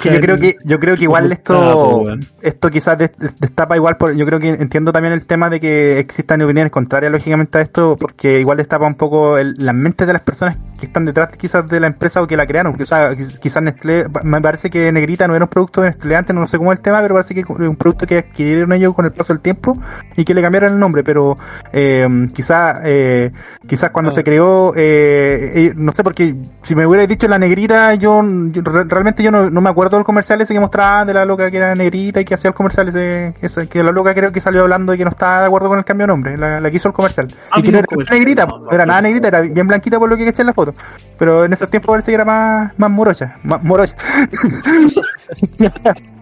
que 0.00 0.14
yo 0.14 0.20
creo 0.20 0.36
que, 0.36 0.56
yo 0.64 0.78
creo 0.80 0.96
que 0.96 1.02
igual 1.04 1.30
esto, 1.32 2.06
esto 2.42 2.70
quizás 2.70 2.98
des- 2.98 3.16
des- 3.18 3.36
destapa 3.38 3.76
igual, 3.76 3.96
por, 3.96 4.14
yo 4.16 4.26
creo 4.26 4.40
que 4.40 4.48
entiendo 4.50 4.92
también 4.92 5.12
el 5.14 5.26
tema 5.26 5.48
de 5.50 5.60
que 5.60 5.98
existan 5.98 6.42
opiniones 6.42 6.72
contrarias 6.72 7.12
lógicamente 7.12 7.58
a 7.58 7.60
esto, 7.60 7.96
porque 7.98 8.40
igual 8.40 8.56
destapa 8.58 8.86
un 8.86 8.94
poco 8.96 9.38
el- 9.38 9.54
las 9.58 9.74
mentes 9.74 10.06
de 10.06 10.12
las 10.12 10.22
personas 10.22 10.56
que 10.78 10.86
están 10.86 11.04
detrás 11.04 11.28
quizás 11.36 11.66
de 11.68 11.80
la 11.80 11.86
empresa 11.86 12.20
o 12.22 12.26
que 12.26 12.36
la 12.36 12.46
crearon, 12.46 12.74
o 12.80 12.86
sea, 12.86 13.12
quiz- 13.12 13.38
quizás 13.38 13.62
Nestlé, 13.62 14.04
me 14.24 14.40
parece 14.40 14.68
que 14.68 14.90
Negrita 14.92 15.26
no 15.28 15.34
era 15.36 15.44
un 15.44 15.48
producto 15.50 15.80
de 15.82 15.88
Nestlé 15.90 16.16
antes, 16.16 16.34
no 16.34 16.46
sé 16.46 16.58
cómo 16.58 16.72
es 16.72 16.78
el 16.78 16.82
tema, 16.82 17.00
pero 17.00 17.14
parece 17.14 17.34
que 17.34 17.40
es 17.40 17.48
un 17.48 17.76
producto 17.76 18.06
que 18.06 18.18
adquirieron 18.18 18.72
ellos 18.72 18.92
con 18.94 19.04
el 19.04 19.12
paso 19.12 19.32
del 19.32 19.40
tiempo 19.40 19.78
y 20.16 20.24
que 20.24 20.34
le 20.34 20.42
cambiaron 20.42 20.72
el 20.72 20.78
nombre, 20.78 21.02
pero 21.04 21.36
eh, 21.72 22.06
quizás 22.34 22.80
eh, 22.84 23.30
quizás 23.66 23.90
cuando 23.90 24.10
Ah. 24.10 24.14
se 24.14 24.24
creó, 24.24 24.72
eh, 24.76 25.52
eh, 25.54 25.72
no 25.76 25.92
sé, 25.92 26.02
porque 26.02 26.34
si 26.62 26.74
me 26.74 26.86
hubierais 26.86 27.08
dicho 27.08 27.26
la 27.28 27.35
negrita, 27.38 27.94
yo, 27.94 28.22
yo 28.50 28.62
re- 28.62 28.84
realmente 28.84 29.22
yo 29.22 29.30
no, 29.30 29.50
no 29.50 29.60
me 29.60 29.70
acuerdo 29.70 29.96
del 29.96 30.04
comercial 30.04 30.40
ese 30.40 30.54
que 30.54 30.60
mostraba 30.60 31.04
de 31.04 31.14
la 31.14 31.24
loca 31.24 31.50
que 31.50 31.56
era 31.56 31.74
negrita 31.74 32.20
y 32.20 32.24
que 32.24 32.34
hacía 32.34 32.48
el 32.48 32.54
comercial 32.54 32.88
ese, 32.88 33.34
ese 33.40 33.68
que 33.68 33.82
la 33.82 33.90
loca 33.92 34.14
creo 34.14 34.32
que 34.32 34.40
salió 34.40 34.62
hablando 34.62 34.94
y 34.94 34.98
que 34.98 35.04
no 35.04 35.10
estaba 35.10 35.40
de 35.40 35.46
acuerdo 35.46 35.68
con 35.68 35.78
el 35.78 35.84
cambio 35.84 36.04
de 36.06 36.08
nombre, 36.12 36.36
la, 36.36 36.60
la 36.60 36.70
que 36.70 36.76
hizo 36.76 36.88
el 36.88 36.94
comercial. 36.94 37.28
Ah, 37.50 37.58
y 37.58 37.62
que 37.62 37.72
no 37.72 37.78
era 37.78 37.86
comercial. 37.86 38.18
negrita, 38.18 38.46
No, 38.46 38.58
no, 38.58 38.64
no 38.66 38.70
era 38.72 38.86
nada 38.86 39.02
negrita, 39.02 39.28
era 39.28 39.40
bien 39.42 39.66
blanquita 39.66 39.98
por 39.98 40.08
lo 40.08 40.16
que 40.16 40.24
caché 40.24 40.42
en 40.42 40.46
la 40.46 40.54
foto. 40.54 40.74
Pero 41.18 41.44
en 41.44 41.52
esos 41.52 41.70
tiempos 41.70 41.92
parece 41.92 42.10
que 42.10 42.14
era 42.14 42.24
más, 42.24 42.72
más 42.76 42.90
morocha, 42.90 43.36
más 43.42 43.62
morocha. 43.62 43.94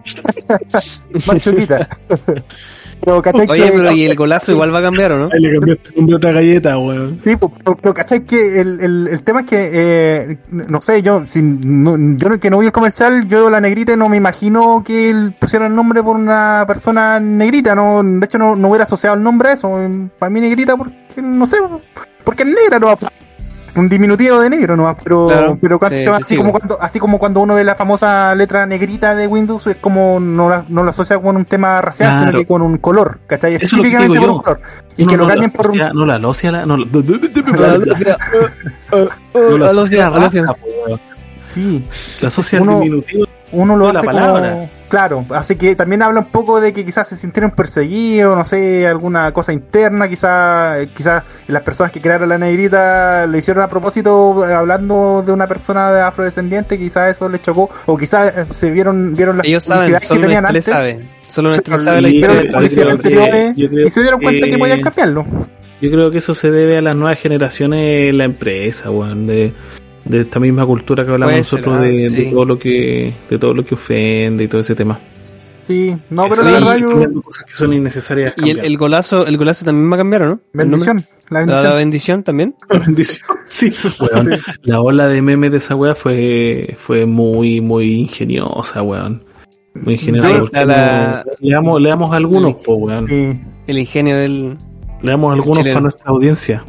más 1.27 1.41
chulita. 1.43 1.87
Pero 3.05 3.21
cachai 3.21 3.47
Oye, 3.47 3.71
pero 3.71 3.91
y 3.91 4.03
el 4.03 4.15
golazo 4.15 4.51
igual 4.51 4.73
va 4.73 4.79
a 4.79 4.81
cambiar, 4.81 5.11
¿o 5.11 5.19
no? 5.19 5.29
Le 5.29 5.53
cambiaste 5.53 5.89
a 6.11 6.15
otra 6.15 6.31
galleta, 6.31 6.77
weón. 6.79 7.21
Sí, 7.23 7.35
pues, 7.35 7.51
pero, 7.63 7.77
pero 7.77 7.93
¿cachai? 7.93 8.25
Que 8.25 8.59
el, 8.59 8.79
el, 8.81 9.07
el 9.11 9.23
tema 9.23 9.41
es 9.41 9.45
que, 9.45 9.69
eh, 9.71 10.37
no 10.49 10.81
sé, 10.81 11.03
yo, 11.03 11.23
si, 11.27 11.41
no, 11.41 11.95
yo 12.17 12.39
que 12.39 12.49
no 12.49 12.59
vi 12.59 12.65
el 12.65 12.71
comercial, 12.71 13.27
yo 13.27 13.49
la 13.49 13.61
negrita 13.61 13.93
y 13.93 13.97
no 13.97 14.09
me 14.09 14.17
imagino 14.17 14.83
que 14.83 15.11
él 15.11 15.35
pusiera 15.39 15.67
el 15.67 15.75
nombre 15.75 16.01
por 16.01 16.15
una 16.15 16.65
persona 16.67 17.19
negrita, 17.19 17.75
no, 17.75 18.01
de 18.03 18.25
hecho 18.25 18.39
no, 18.39 18.55
no 18.55 18.69
hubiera 18.69 18.85
asociado 18.85 19.15
el 19.15 19.21
nombre 19.23 19.49
a 19.49 19.53
eso, 19.53 19.79
para 20.17 20.31
mí 20.31 20.41
negrita 20.41 20.75
porque, 20.75 21.21
no 21.21 21.45
sé, 21.45 21.57
porque 22.23 22.43
es 22.43 22.49
negra, 22.49 22.79
no 22.79 22.97
un 23.75 23.89
diminutivo 23.89 24.39
de 24.39 24.49
negro 24.49 24.75
no 24.77 24.95
pero 25.03 25.27
Claro, 25.27 25.57
pero 25.61 25.79
cuando 25.79 25.95
te- 25.97 26.01
se 26.01 26.05
llama 26.05 26.17
te 26.19 26.23
así 26.23 26.37
como 26.37 26.51
cuando 26.51 26.81
así 26.81 26.99
como 26.99 27.19
cuando 27.19 27.39
uno 27.41 27.55
ve 27.55 27.63
la 27.63 27.75
famosa 27.75 28.33
letra 28.35 28.65
negrita 28.65 29.15
de 29.15 29.27
Windows 29.27 29.67
es 29.67 29.77
como 29.77 30.19
no 30.19 30.49
la, 30.49 30.65
no 30.69 30.83
la 30.83 30.91
asocia 30.91 31.19
con 31.19 31.35
un 31.35 31.45
tema 31.45 31.81
racial 31.81 32.09
Claro. 32.11 32.25
sino 32.27 32.39
que 32.39 32.45
con 32.47 32.61
un 32.61 32.77
color 32.77 33.19
¿cachai? 33.27 33.55
Específicamente 33.55 34.19
por 34.19 34.29
un 34.29 34.41
color 34.41 34.61
y 34.97 35.03
No, 35.03 35.09
que 35.11 35.17
no 35.17 35.23
lo 35.23 35.29
cambien 35.29 35.51
por 35.51 35.69
un 35.71 35.77
No 35.93 36.05
la 36.05 36.15
alocia, 36.15 36.51
la, 36.51 36.65
no, 36.65 36.77
la- 36.77 36.85
no 36.85 37.01
la 39.57 39.69
asocia 39.69 40.09
raza. 40.09 40.55
Sí, 41.45 41.85
La 42.21 42.27
asocia 42.29 42.61
Uno- 42.61 42.79
diminutivo. 42.79 43.24
Uno 43.55 43.75
lo 43.77 43.87
De 43.87 43.93
la 43.93 43.99
hace 43.99 44.05
palabra. 44.05 44.51
como- 44.51 44.69
claro, 44.89 45.25
así 45.31 45.55
que 45.55 45.75
también 45.75 46.01
habla 46.03 46.19
un 46.21 46.27
poco 46.27 46.61
de 46.61 46.73
que 46.73 46.85
quizás 46.85 47.07
se 47.07 47.15
sintieron 47.15 47.51
perseguidos, 47.51 48.37
no 48.37 48.45
sé, 48.45 48.87
alguna 48.87 49.31
cosa 49.31 49.51
interna, 49.53 50.07
quizás 50.07 50.87
quizás 50.95 51.23
las 51.47 51.63
personas 51.63 51.91
que 51.91 51.99
crearon 52.01 52.29
la 52.29 52.37
negrita 52.37 53.25
lo 53.27 53.37
hicieron 53.37 53.63
a 53.63 53.67
propósito 53.67 54.47
eh, 54.47 54.53
hablando 54.53 55.23
de 55.25 55.31
una 55.31 55.47
persona 55.47 55.91
de 55.91 56.01
afrodescendiente, 56.01 56.77
quizás 56.77 57.11
eso 57.11 57.27
les 57.29 57.41
chocó, 57.41 57.69
o 57.85 57.97
quizás 57.97 58.33
eh, 58.37 58.45
se 58.53 58.69
vieron 58.71 59.13
vieron 59.15 59.37
las 59.37 59.47
Ellos 59.47 59.63
saben, 59.63 59.99
solo 60.01 60.21
que 60.21 60.25
tenían 60.27 60.45
antes, 60.45 60.65
sabe. 60.65 60.99
Solo 61.29 61.55
pero 61.65 61.77
sabe 61.79 62.01
la 62.01 62.07
y- 62.09 62.15
historia 62.17 62.85
de 62.85 62.91
anteriores 62.91 63.53
y 63.57 63.89
se 63.91 64.01
dieron 64.01 64.21
cuenta 64.21 64.45
que 64.45 64.51
que- 64.53 64.57
podían 64.57 64.81
cambiarlo. 64.81 65.25
Yo 65.81 65.91
creo 65.91 66.09
que 66.09 66.19
eso 66.19 66.33
se 66.33 66.49
debe 66.49 66.77
a 66.77 66.81
las 66.81 66.95
nuevas 66.95 67.19
generaciones 67.19 68.09
en 68.09 68.17
la 68.17 68.23
empresa, 68.23 68.89
weón, 68.89 69.27
de, 69.27 69.53
de 70.05 70.21
esta 70.21 70.39
misma 70.39 70.65
cultura 70.65 71.05
que 71.05 71.11
hablamos 71.11 71.33
ser, 71.33 71.41
nosotros 71.43 71.75
ah, 71.77 71.81
de, 71.81 72.29
todo 72.31 72.45
lo 72.45 72.57
que 72.59 73.13
de 73.29 73.37
todo 73.39 73.53
lo 73.53 73.65
que 73.65 73.75
ofende 73.75 74.43
y 74.43 74.47
todo 74.47 74.61
ese 74.61 74.75
tema. 74.75 74.99
Sí, 75.67 75.95
no, 76.11 76.27
Eso 76.27 76.35
pero 76.35 76.47
sí, 76.47 76.53
la 76.53 76.59
de 76.59 76.63
verdad 76.63 76.77
yo, 76.77 76.89
cambiando 76.91 77.21
cosas 77.23 77.45
que 77.45 77.53
son 77.53 77.73
innecesarias. 77.73 78.35
Y 78.37 78.51
el, 78.51 78.59
el 78.59 78.77
golazo, 78.77 79.25
el 79.25 79.35
golazo 79.35 79.65
también 79.65 79.91
va 79.91 79.95
a 79.95 79.97
cambiar, 79.97 80.21
¿o 80.21 80.27
no? 80.27 80.39
Bendición, 80.53 81.03
la 81.31 81.43
La, 81.45 81.73
bendición. 81.73 82.21
también. 82.23 82.55
La 82.69 82.79
bendición. 82.79 83.27
Sí. 83.47 83.71
La 84.63 84.81
ola 84.81 85.07
de 85.07 85.21
memes 85.21 85.51
de 85.51 85.57
esa 85.57 85.75
weá 85.75 85.93
fue, 85.95 86.73
fue 86.77 87.05
muy, 87.05 87.61
muy 87.61 87.93
ingeniosa, 88.01 88.81
weón. 88.81 89.23
Muy 89.75 89.93
ingeniosa. 89.95 90.27
Sí, 90.29 90.33
¿por 90.39 90.51
qué 90.51 90.57
la- 90.59 90.65
la- 90.65 91.23
no? 91.25 91.31
le, 91.39 91.53
damos, 91.53 91.81
le 91.81 91.89
damos 91.89 92.11
algunos, 92.15 92.53
po, 92.55 92.75
weón. 92.75 93.07
El 93.67 93.77
ingenio 93.77 94.17
del. 94.17 94.57
Le 95.03 95.11
damos 95.11 95.33
algunos 95.33 95.59
chileno. 95.59 95.73
para 95.75 95.81
nuestra 95.83 96.09
audiencia. 96.11 96.63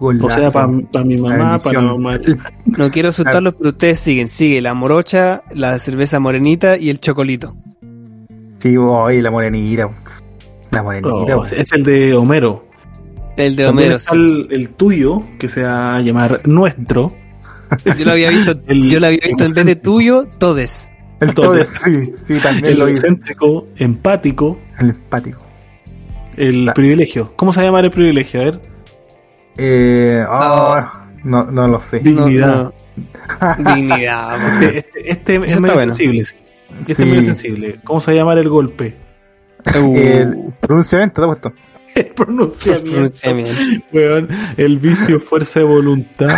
O 0.00 0.30
sea, 0.30 0.50
para 0.50 0.66
mi 1.04 1.16
mamá, 1.16 1.58
para 1.58 1.80
la 1.82 1.92
mamá. 1.92 2.18
No 2.66 2.90
quiero 2.90 3.10
asustarlos, 3.10 3.54
pero 3.54 3.70
ustedes 3.70 3.98
siguen. 4.00 4.28
Sigue 4.28 4.60
la 4.60 4.74
morocha, 4.74 5.42
la 5.54 5.78
cerveza 5.78 6.18
morenita 6.18 6.76
y 6.76 6.90
el 6.90 6.98
chocolito. 7.00 7.56
Sí, 8.58 8.76
hoy 8.76 9.22
la 9.22 9.30
morenita. 9.30 9.88
La 10.72 10.82
morenita. 10.82 11.36
Oh, 11.36 11.44
es 11.46 11.72
el 11.72 11.84
de 11.84 12.14
Homero. 12.14 12.66
El 13.36 13.54
de 13.54 13.64
También 13.66 13.86
Homero. 13.92 13.96
está 13.96 14.10
sí. 14.12 14.16
el, 14.16 14.48
el 14.50 14.70
tuyo, 14.70 15.22
que 15.38 15.48
se 15.48 15.62
va 15.62 15.96
a 15.96 16.00
llamar 16.00 16.40
nuestro. 16.48 17.12
Yo 17.96 18.04
lo 18.04 18.12
había 18.12 18.30
visto, 18.30 18.60
El- 18.66 18.90
yo 18.90 18.98
lo 18.98 19.06
había 19.06 19.20
visto 19.22 19.44
en 19.44 19.52
vez 19.52 19.64
de 19.66 19.76
tuyo, 19.76 20.26
todes. 20.38 20.90
El 21.20 21.34
todo, 21.34 21.62
sí, 21.64 22.12
sí, 22.26 22.34
también 22.42 22.66
El 22.66 22.78
lo 22.78 22.88
hice. 22.88 23.06
egocéntrico, 23.06 23.66
empático, 23.76 24.58
El 24.78 24.90
empático. 24.90 25.38
el 26.36 26.66
La- 26.66 26.74
privilegio. 26.74 27.32
¿Cómo 27.36 27.52
se 27.52 27.62
llama 27.62 27.78
el 27.80 27.90
privilegio? 27.90 28.40
A 28.40 28.44
ver. 28.44 28.60
Eh, 29.58 30.24
ah, 30.28 31.06
no, 31.24 31.50
no 31.50 31.68
lo 31.68 31.82
sé. 31.82 31.98
Dignidad. 32.00 32.46
No, 32.46 32.72
no. 33.64 33.74
Dignidad. 33.74 34.38
Este, 34.62 34.78
este, 35.10 35.10
este 35.10 35.34
es 35.36 35.60
medio 35.60 35.74
bueno. 35.74 35.92
sensible. 35.92 36.24
sí. 36.24 36.36
Este 36.80 36.94
Sí. 36.94 37.02
es 37.02 37.08
medio 37.08 37.22
sensible. 37.24 37.80
¿Cómo 37.84 38.00
se 38.00 38.10
va 38.10 38.14
a 38.14 38.18
llamar 38.20 38.38
el 38.38 38.48
golpe? 38.48 38.96
Uh, 39.74 39.96
El 39.96 40.54
pronunciamiento, 40.60 41.20
te 41.20 41.24
he 41.24 41.26
puesto. 41.26 41.52
El 41.94 42.06
pronunciamiento. 42.06 42.90
pronunciamiento. 42.92 43.52
Weón, 43.92 44.28
el 44.56 44.78
vicio, 44.78 45.18
fuerza 45.20 45.60
de 45.60 45.66
voluntad. 45.66 46.28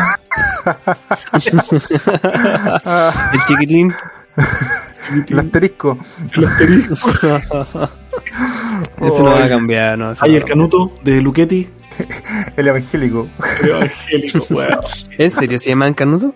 El 3.32 3.40
chiquitín. 3.47 3.92
el 5.28 5.38
asterisco. 5.38 5.98
El 6.34 6.44
asterisco. 6.47 7.10
Eso 9.02 9.22
no 9.22 9.30
va 9.30 9.44
a 9.44 9.48
cambiar, 9.48 9.98
no. 9.98 10.14
Hay 10.20 10.30
no 10.30 10.36
el 10.36 10.44
canuto 10.44 10.92
de 11.02 11.20
Luchetti. 11.20 11.68
El 12.56 12.68
evangélico. 12.68 13.28
El 13.62 13.68
evangélico, 13.70 14.47
weón. 14.51 14.78
¿En 15.18 15.31
serio 15.31 15.59
se 15.59 15.70
llaman 15.70 15.94
canuto? 15.94 16.35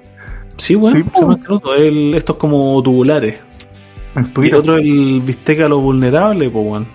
Sí, 0.56 0.74
weón. 0.76 0.96
Sí, 0.96 1.02
se 1.04 1.10
po. 1.10 1.20
llama 1.22 1.40
canuto. 1.40 1.74
El, 1.74 2.14
estos 2.14 2.36
como 2.36 2.80
tubulares. 2.82 3.36
El 4.16 4.44
Y 4.44 4.48
el 4.48 4.54
otro 4.54 4.76
el 4.76 5.20
bistec 5.22 5.60
a 5.60 5.68
lo 5.68 5.80
vulnerable, 5.80 6.48
pues, 6.50 6.64
weón. 6.66 6.86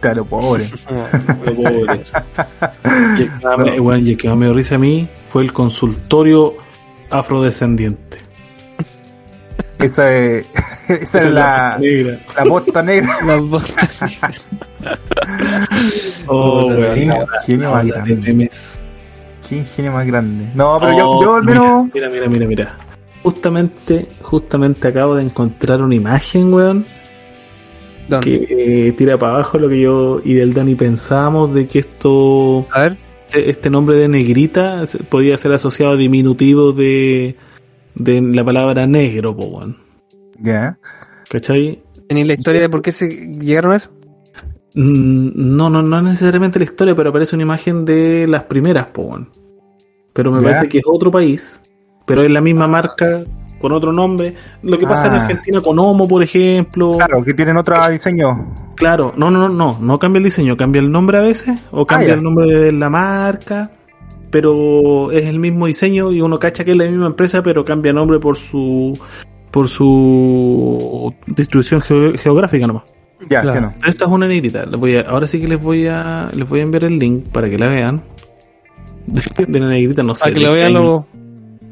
Claro, 0.00 0.24
pobre. 0.26 0.70
Lo 1.44 1.54
pobre. 1.54 2.04
Y 3.18 3.22
el 3.22 3.30
que 3.38 3.46
más 3.46 3.58
me- 3.58 3.80
weón, 3.80 4.06
y 4.06 4.10
el 4.10 4.16
que 4.18 4.28
más 4.28 4.36
me 4.36 4.44
dio 4.46 4.54
risa 4.54 4.74
a 4.74 4.78
mí 4.78 5.08
fue 5.26 5.42
el 5.42 5.52
consultorio 5.54 6.54
afrodescendiente. 7.10 8.18
Esa 9.78 10.14
es, 10.14 10.46
esa 10.88 11.18
es 11.18 11.24
la, 11.26 11.78
negra. 11.80 12.20
la 12.36 12.44
posta 12.44 12.82
negra. 12.82 13.18
La 13.24 13.36
voz. 13.36 13.64
Oh, 16.28 16.70
ingenio 16.70 17.26
la 17.68 17.70
más 17.70 17.86
grande. 17.86 18.16
memes. 18.16 18.80
Qué 19.48 19.56
ingenio 19.58 19.92
más 19.92 20.06
grande. 20.06 20.46
No, 20.54 20.78
pero 20.80 20.96
yo, 20.98 21.10
Oh, 21.10 21.22
yo 21.22 21.34
al 21.36 21.44
menos. 21.44 21.88
Mira, 21.94 22.08
mira, 22.10 22.26
mira, 22.28 22.46
mira. 22.46 22.76
Justamente, 23.22 24.06
justamente 24.22 24.88
acabo 24.88 25.14
de 25.16 25.24
encontrar 25.24 25.82
una 25.82 25.94
imagen, 25.94 26.52
weón, 26.52 26.86
¿Dónde? 28.08 28.46
que 28.46 28.88
eh, 28.88 28.92
tira 28.92 29.18
para 29.18 29.34
abajo 29.34 29.58
lo 29.58 29.68
que 29.68 29.80
yo 29.80 30.20
y 30.24 30.34
del 30.34 30.54
Dani 30.54 30.74
pensábamos 30.76 31.52
de 31.52 31.66
que 31.66 31.80
esto, 31.80 32.64
A 32.70 32.82
ver. 32.82 32.96
este, 33.28 33.50
este 33.50 33.68
nombre 33.70 33.96
de 33.96 34.08
negrita 34.08 34.84
podía 35.08 35.36
ser 35.38 35.52
asociado 35.52 35.92
a 35.94 35.96
diminutivo 35.96 36.72
de, 36.72 37.34
de 37.96 38.20
la 38.22 38.44
palabra 38.44 38.86
negro, 38.86 39.36
po, 39.36 39.44
weón. 39.46 39.76
Ya. 40.40 40.78
¿Cachai? 41.28 41.82
¿Tenéis 42.08 42.28
la 42.28 42.34
historia 42.34 42.60
de 42.60 42.68
por 42.68 42.82
qué 42.82 42.92
se 42.92 43.08
llegaron 43.08 43.72
a 43.72 43.76
eso? 43.76 43.90
Mm, 44.76 45.30
No, 45.56 45.70
no, 45.70 45.82
no 45.82 45.96
es 45.98 46.04
necesariamente 46.04 46.58
la 46.58 46.64
historia, 46.66 46.94
pero 46.94 47.10
aparece 47.10 47.34
una 47.34 47.42
imagen 47.44 47.84
de 47.84 48.26
las 48.28 48.44
primeras, 48.44 48.90
po, 48.90 49.02
weón. 49.02 49.28
Pero 50.12 50.30
me 50.30 50.38
Ya. 50.40 50.44
parece 50.44 50.68
que 50.68 50.78
es 50.78 50.84
otro 50.86 51.10
país, 51.10 51.60
pero 52.06 52.22
es 52.22 52.30
la 52.30 52.40
misma 52.40 52.66
marca 52.68 53.24
con 53.58 53.72
otro 53.72 53.90
nombre. 53.92 54.34
Lo 54.62 54.78
que 54.78 54.86
pasa 54.86 55.06
en 55.08 55.14
Ah. 55.14 55.22
Argentina 55.22 55.60
con 55.62 55.78
Homo, 55.78 56.06
por 56.06 56.22
ejemplo. 56.22 56.96
Claro, 56.98 57.24
que 57.24 57.32
tienen 57.34 57.56
otro 57.56 57.74
diseño. 57.90 58.54
Claro, 58.76 59.14
no, 59.16 59.30
no, 59.30 59.48
no, 59.48 59.54
no, 59.54 59.78
no 59.80 59.98
cambia 59.98 60.18
el 60.18 60.24
diseño, 60.24 60.56
cambia 60.58 60.80
el 60.80 60.92
nombre 60.92 61.18
a 61.18 61.22
veces, 61.22 61.58
o 61.70 61.86
cambia 61.86 62.08
Ah, 62.08 62.10
ya. 62.10 62.14
el 62.16 62.22
nombre 62.22 62.46
de 62.46 62.72
la 62.72 62.90
marca, 62.90 63.70
pero 64.30 65.10
es 65.10 65.24
el 65.24 65.38
mismo 65.38 65.66
diseño 65.66 66.12
y 66.12 66.20
uno 66.20 66.38
cacha 66.38 66.64
que 66.64 66.72
es 66.72 66.76
la 66.76 66.84
misma 66.84 67.06
empresa, 67.06 67.42
pero 67.42 67.64
cambia 67.64 67.92
nombre 67.94 68.18
por 68.18 68.36
su 68.36 68.92
por 69.50 69.68
su 69.68 71.14
distribución 71.26 71.80
geo- 71.80 72.12
geográfica 72.18 72.66
nomás. 72.66 72.82
Ya, 73.30 73.40
Claro. 73.42 73.52
que 73.54 73.60
no. 73.60 73.74
Esta 73.88 74.04
es 74.04 74.10
una 74.10 74.26
negrita. 74.28 74.64
Voy 74.76 74.96
a, 74.96 75.00
ahora 75.02 75.26
sí 75.26 75.40
que 75.40 75.48
les 75.48 75.60
voy 75.60 75.86
a 75.86 76.30
les 76.34 76.48
voy 76.48 76.60
a 76.60 76.62
enviar 76.62 76.84
el 76.84 76.98
link 76.98 77.28
para 77.28 77.48
que 77.48 77.58
la 77.58 77.68
vean. 77.68 78.02
De, 79.06 79.22
de 79.48 79.58
la 79.60 79.68
negrita, 79.68 80.02
no 80.02 80.14
sé. 80.14 80.20
Para 80.20 80.34
que 80.34 80.40
qué 80.40 80.48
vean 80.48 80.72
los 80.74 81.04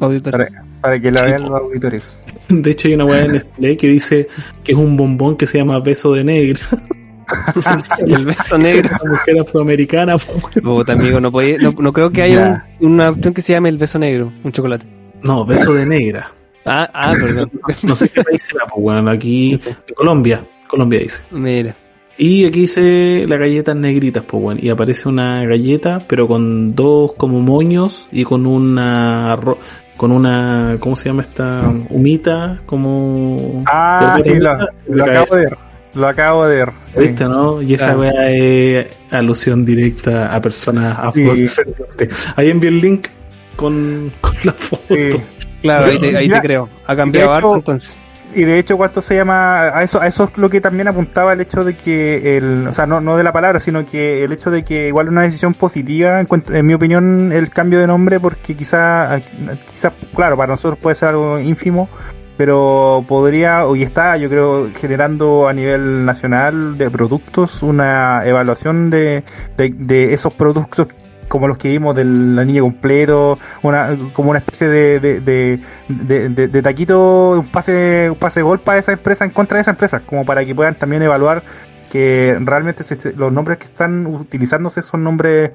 auditores. 0.01 0.49
Para, 0.49 0.65
para 0.81 1.01
que 1.01 1.11
la 1.11 1.19
Sí, 1.21 1.25
vean 1.27 1.43
los 1.43 1.51
auditores. 1.61 2.19
De 2.49 2.71
hecho, 2.71 2.89
hay 2.89 2.95
una 2.95 3.05
weá 3.05 3.25
en 3.25 3.33
Nestlé 3.59 3.77
que 3.77 3.89
dice 3.89 4.29
que 4.63 4.73
es 4.73 4.79
un 4.79 4.97
bombón 4.97 5.37
que 5.37 5.47
se 5.47 5.59
llama 5.59 5.79
beso 5.81 6.13
de 6.13 6.25
negra. 6.25 6.61
El 8.07 8.25
beso 8.27 8.59
negro. 8.59 8.91
Una 9.03 9.11
mujer 9.13 9.41
afroamericana. 9.41 10.17
po. 10.19 10.51
Puta, 10.63 10.93
amigo, 10.93 11.21
no, 11.21 11.33
podía- 11.33 11.59
no, 11.59 11.73
no 11.79 11.93
creo 11.93 12.11
que 12.11 12.23
haya 12.23 12.35
Ya. 12.37 12.67
un- 12.81 12.93
una 12.95 13.11
opción 13.11 13.33
que 13.35 13.43
se 13.43 13.53
llame 13.55 13.69
el 13.71 13.79
beso 13.79 13.99
negro, 13.99 14.31
un 14.43 14.53
chocolate. 14.53 14.87
No, 15.23 15.45
beso 15.47 15.73
de 15.75 15.87
negra. 15.87 16.31
Ah, 16.67 16.89
ah, 16.93 17.15
perdón. 17.19 17.51
No 17.83 17.97
sé 17.97 18.09
qué 18.09 18.23
país 18.23 18.45
era, 18.55 18.67
pues 18.67 18.83
bueno, 18.83 19.11
aquí 19.11 19.53
No 19.53 19.59
sé. 19.59 19.77
de 19.87 19.95
Colombia, 19.95 20.45
Colombia 20.75 21.01
dice. 21.01 21.23
Mira. 21.31 21.75
Y 22.17 22.45
aquí 22.47 22.61
dice 22.61 23.25
las 23.29 23.39
galletas 23.41 23.75
negritas, 23.75 24.23
pues 24.25 24.41
bueno, 24.43 24.61
y 24.63 24.71
aparece 24.71 25.09
una 25.09 25.45
galleta, 25.45 25.99
pero 26.07 26.29
con 26.29 26.75
dos 26.75 27.13
como 27.15 27.41
moños 27.41 28.07
y 28.13 28.23
con 28.25 28.47
una 28.47 29.37
con 29.97 30.13
una 30.13 30.77
¿cómo 30.81 30.95
se 30.97 31.09
llama 31.09 31.23
esta 31.23 31.73
humita? 31.91 32.61
Como 32.67 33.63
Ah, 33.67 34.19
sí, 34.23 34.35
lo, 34.39 34.57
lo 34.89 35.05
acabo 35.05 35.35
de 35.37 35.43
ver. 35.43 35.59
Lo 35.95 36.07
acabo 36.09 36.47
de 36.47 36.57
ver. 36.57 36.73
sí. 36.93 37.01
¿Viste, 37.01 37.25
no? 37.25 37.63
Y 37.63 37.75
esa 37.75 37.95
Claro. 37.95 38.01
weá 38.01 38.31
es 38.31 38.87
alusión 39.11 39.65
directa 39.65 40.35
a 40.35 40.41
personas 40.41 40.95
Sí. 41.15 41.23
afrodescendientes. 41.23 42.29
Ahí 42.37 42.51
envié 42.51 42.69
el 42.71 42.81
link 42.81 43.07
con, 43.57 44.13
con 44.21 44.35
la 44.45 44.53
foto. 44.53 44.83
Sí. 44.89 45.11
Claro, 45.63 45.87
ahí 45.87 45.99
te, 45.99 46.17
ahí 46.17 46.27
Mira, 46.29 46.41
te 46.41 46.47
creo. 46.47 46.69
Ha 46.87 46.95
cambiado 46.95 47.33
harto 47.33 47.55
entonces. 47.57 47.97
Y 48.35 48.45
de 48.45 48.59
hecho, 48.59 48.77
¿cuánto 48.77 49.01
se 49.01 49.15
llama? 49.15 49.63
A 49.63 49.83
eso, 49.83 50.01
a 50.01 50.07
eso 50.07 50.25
es 50.25 50.39
lo 50.39 50.51
que 50.51 50.61
también 50.61 50.89
apuntaba 50.89 51.33
el 51.33 51.41
hecho 51.41 51.65
de 51.65 51.77
que, 51.77 52.37
el, 52.37 52.69
o 52.69 52.73
sea, 52.73 52.87
no, 52.87 53.01
no 53.01 53.17
de 53.17 53.23
la 53.23 53.33
palabra, 53.33 53.61
sino 53.61 53.87
que 53.87 54.25
el 54.25 54.33
hecho 54.33 54.51
de 54.51 54.65
que 54.65 54.89
igual 54.89 55.09
una 55.09 55.23
decisión 55.23 55.55
positiva, 55.55 56.21
en, 56.21 56.29
en 56.49 56.67
mi 56.67 56.75
opinión, 56.75 57.33
el 57.33 57.51
cambio 57.51 57.79
de 57.81 57.87
nombre, 57.87 58.19
porque 58.19 58.55
quizá, 58.55 59.21
quizás, 59.71 59.93
claro, 60.15 60.37
para 60.37 60.53
nosotros 60.53 60.79
puede 60.79 60.97
ser 60.97 61.11
algo 61.11 61.39
ínfimo, 61.39 61.89
pero 62.37 63.05
podría, 63.07 63.65
y 63.75 63.83
está, 63.83 64.17
yo 64.17 64.29
creo, 64.29 64.71
generando 64.75 65.47
a 65.49 65.53
nivel 65.53 66.05
nacional 66.05 66.77
de 66.77 66.91
productos 66.91 67.63
una 67.63 68.25
evaluación 68.25 68.91
de, 68.91 69.23
de 69.57 70.15
esos 70.15 70.35
productos 70.35 70.89
como 71.35 71.49
los 71.49 71.59
que 71.59 71.67
vimos 71.69 71.97
del 71.97 72.39
anillo 72.39 72.63
completo, 72.63 73.41
una, 73.63 73.99
como 74.13 74.31
una 74.31 74.39
especie 74.39 74.69
de, 74.69 75.01
de, 75.01 75.21
de, 75.21 76.29
de, 76.29 76.47
de- 76.47 76.63
taquito, 76.63 77.33
un 77.41 77.51
pase, 77.51 78.09
un 78.09 78.17
pase 78.17 78.41
gol 78.41 78.61
para 78.61 78.79
esa 78.79 78.93
empresa 78.93 79.25
en 79.25 79.33
contra 79.33 79.57
de 79.57 79.63
esa 79.63 79.73
empresa, 79.73 79.99
como 79.99 80.25
para 80.25 80.47
que 80.47 80.55
puedan 80.55 80.79
también 80.79 81.03
evaluar 81.03 81.43
que 81.91 82.39
realmente 82.41 82.85
los 83.17 83.33
nombres 83.33 83.59
que 83.59 83.65
están 83.65 84.07
utilizándose 84.07 84.85
son 84.85 85.03
nombres 85.03 85.51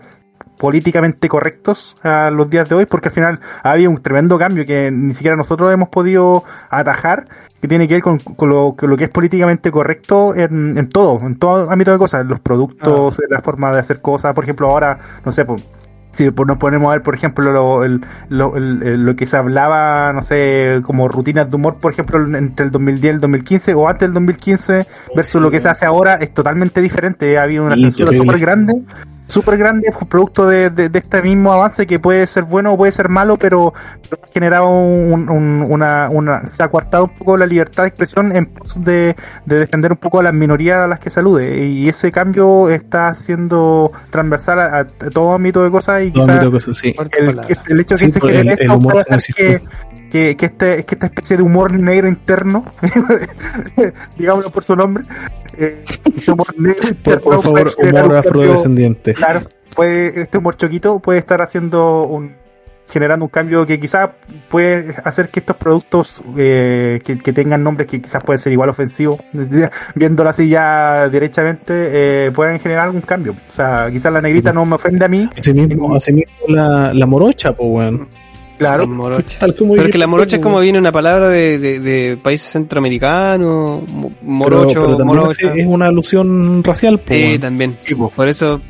políticamente 0.57 1.30
correctos 1.30 1.95
a 2.03 2.30
los 2.30 2.49
días 2.49 2.68
de 2.68 2.76
hoy, 2.76 2.85
porque 2.85 3.07
al 3.07 3.14
final 3.14 3.39
ha 3.64 3.72
habido 3.72 3.89
un 3.89 4.01
tremendo 4.03 4.38
cambio 4.38 4.65
que 4.65 4.91
ni 4.91 5.14
siquiera 5.14 5.38
nosotros 5.38 5.72
hemos 5.73 5.88
podido 5.88 6.43
atajar, 6.69 7.26
que 7.61 7.68
tiene 7.68 7.88
que 7.88 7.95
ver 7.95 8.03
con, 8.03 8.19
con 8.19 8.49
lo, 8.49 8.76
con 8.77 8.90
lo 8.90 8.95
que 8.98 9.06
es 9.06 9.10
políticamente 9.10 9.72
correcto 9.72 10.34
en, 10.36 10.77
en 10.77 10.90
todo, 10.90 11.19
en 11.26 11.38
todo 11.38 11.69
ámbito 11.69 11.91
de 11.91 11.98
cosas, 11.98 12.26
los 12.26 12.40
productos, 12.40 13.19
en 13.19 13.30
la 13.34 13.41
forma 13.41 13.72
de 13.72 13.80
hacer 13.80 14.02
cosas, 14.02 14.34
por 14.34 14.44
ejemplo, 14.45 14.68
ahora, 14.68 14.98
no 15.26 15.31
sé, 15.31 15.45
pues, 15.45 15.68
si 16.11 16.26
nos 16.26 16.57
ponemos 16.57 16.90
a 16.90 16.94
ver, 16.94 17.03
por 17.03 17.14
ejemplo, 17.14 17.52
lo, 17.52 17.84
el- 17.84 18.02
lo, 18.30 18.56
el- 18.56 19.03
lo 19.03 19.15
que 19.15 19.27
se 19.27 19.38
hablaba, 19.38 20.11
no 20.14 20.23
sé, 20.23 20.81
como 20.84 21.07
rutinas 21.07 21.49
de 21.49 21.56
humor, 21.56 21.77
por 21.80 21.91
ejemplo, 21.94 22.19
entre 22.36 22.65
el 22.65 22.72
2010 22.72 23.03
y 23.03 23.07
el 23.15 23.19
2015, 23.19 23.73
o 23.76 23.88
antes 23.88 24.07
del 24.07 24.14
2015, 24.15 24.88
versus 25.15 25.40
lo 25.41 25.52
que 25.52 25.61
se 25.61 25.68
hace 25.69 25.86
ahora, 25.86 26.15
es 26.15 26.34
totalmente 26.34 26.81
diferente. 26.81 27.38
Ha 27.38 27.44
habido 27.44 27.64
una 27.65 27.76
censura 27.91 28.11
súper 28.26 28.40
grande, 28.40 28.73
súper 29.30 29.57
grande, 29.57 29.91
pues, 29.93 30.06
producto 30.07 30.45
de, 30.47 30.69
de, 30.69 30.89
de 30.89 30.99
este 30.99 31.22
mismo 31.22 31.51
avance 31.53 31.88
que 31.88 31.99
puede 31.99 32.27
ser 32.27 32.43
bueno 32.43 32.73
o 32.73 32.77
puede 32.77 32.91
ser 32.91 33.10
malo, 33.10 33.38
pero, 33.38 33.73
pero 34.10 34.22
ha 34.23 34.27
generado 34.34 34.69
un, 34.69 35.30
un- 35.30 35.65
una, 35.69 36.10
una, 36.11 36.47
se 36.49 36.64
ha 36.64 36.68
coartado 36.69 37.06
un 37.06 37.18
poco 37.18 37.38
la 37.38 37.45
libertad 37.45 37.84
de 37.84 37.89
expresión 37.89 38.35
en 38.35 38.47
pos 38.47 38.84
de, 38.84 39.15
de 39.45 39.56
defender 39.60 39.91
un 39.91 39.97
poco 39.99 40.19
a 40.19 40.23
las 40.23 40.34
minorías 40.34 40.80
a 40.80 40.88
las 40.88 40.99
que 40.99 41.10
salude. 41.10 41.65
Y 41.65 41.88
ese 41.88 42.11
cambio 42.11 42.69
está 42.69 43.15
siendo 43.15 43.91
transversal 44.10 44.60
a, 44.60 44.80
a 44.80 44.85
todo 44.85 45.34
ámbito 45.34 45.64
de 45.64 45.72
cosas 45.72 46.03
y 46.03 46.11
Todo 46.11 46.26
quizás 46.26 46.30
ámbito 46.30 46.45
de 46.45 46.51
cosas, 46.51 46.77
sí. 46.77 46.95
El, 47.18 47.39
el 47.69 47.80
hecho 47.80 47.95
de 47.95 47.99
que 47.99 48.06
Sí, 48.07 48.11
se 48.11 48.19
pues, 48.19 48.34
genere 48.34 48.64
esto 48.64 48.80
puede 48.80 48.99
hacer 49.01 49.35
que, 49.35 49.61
que, 50.10 50.36
que, 50.36 50.45
este, 50.48 50.86
que 50.86 50.95
esta 50.95 51.06
especie 51.07 51.38
de 51.38 51.44
humor 51.44 51.72
negro 51.73 52.07
interno, 52.07 52.65
digámoslo 54.18 54.52
por 54.52 54.64
su 54.64 54.76
nombre, 54.76 55.03
eh, 55.57 55.84
este 56.15 56.31
humor 56.31 56.48
negro 56.57 56.88
interno 56.90 57.22
por 57.22 57.41
favor, 57.41 57.73
humor 57.77 57.94
cambio- 58.02 58.18
afrodescendiente. 58.18 59.14
Claro, 59.14 59.41
puede, 59.76 60.22
este 60.22 60.38
humor 60.38 60.56
choquito 60.56 60.99
puede 60.99 61.19
estar 61.19 61.41
haciendo 61.41 62.03
un 62.03 62.38
generando 62.91 63.26
un 63.26 63.30
cambio 63.30 63.68
que 63.68 63.80
quizás 63.80 64.10
puede 64.49 64.95
hacer 65.03 65.30
que 65.30 65.41
estos 65.41 65.56
productos 65.57 66.23
eh, 66.36 66.99
que, 67.06 67.19
que 67.19 67.34
tengan 67.34 67.64
nombres 67.64 67.88
que 67.88 68.02
quizás 68.02 68.23
pueden 68.23 68.40
ser 68.41 68.52
igual 68.52 68.72
ofensivos, 68.72 69.19
viéndolo 69.94 70.27
así 70.27 70.49
ya 70.49 71.07
derechamente, 71.07 71.72
eh, 72.26 72.31
puedan 72.31 72.60
generar 72.60 72.86
algún 72.86 73.02
cambio. 73.02 73.34
O 73.48 73.52
sea, 73.53 73.90
quizás 73.91 74.11
la 74.11 74.22
negrita 74.22 74.52
no 74.53 74.65
me 74.65 74.73
ofende 74.73 75.06
a 75.06 75.07
mí, 75.07 75.30
Así 75.38 75.53
mismo, 75.53 75.95
así 75.95 76.11
mismo 76.11 76.36
la, 76.48 76.91
la 76.91 77.06
morocha, 77.06 77.53
pues, 77.53 77.69
weón. 77.69 78.07
Claro, 78.60 78.84
La 78.84 78.90
morocha. 78.90 79.40
Tal 79.40 79.56
como 79.56 79.72
Pero 79.72 79.73
es 79.73 79.77
dijiste, 79.88 79.91
que 79.91 79.98
la 79.98 80.07
morocha 80.07 80.36
es 80.36 80.40
pues, 80.41 80.44
como 80.52 80.60
viene 80.60 80.77
una 80.80 80.91
palabra 80.91 81.30
de, 81.30 81.57
de, 81.60 81.80
de 81.80 82.18
países 82.18 82.52
centroamericanos, 82.52 83.90
mo- 83.91 84.10
Pero- 84.10 84.18
morocho, 84.22 84.80
pero, 84.81 84.98
también 84.98 85.19
morocha. 85.19 85.53
es, 85.53 85.65
una 85.68 85.88
alusión 85.88 86.64
racial, 86.64 86.99
pues, 86.99 87.23
Sí, 87.34 87.40
también. 87.40 87.77
Sí, 87.81 87.95
po. 87.95 88.10
Por 88.10 88.27
eso 88.27 88.61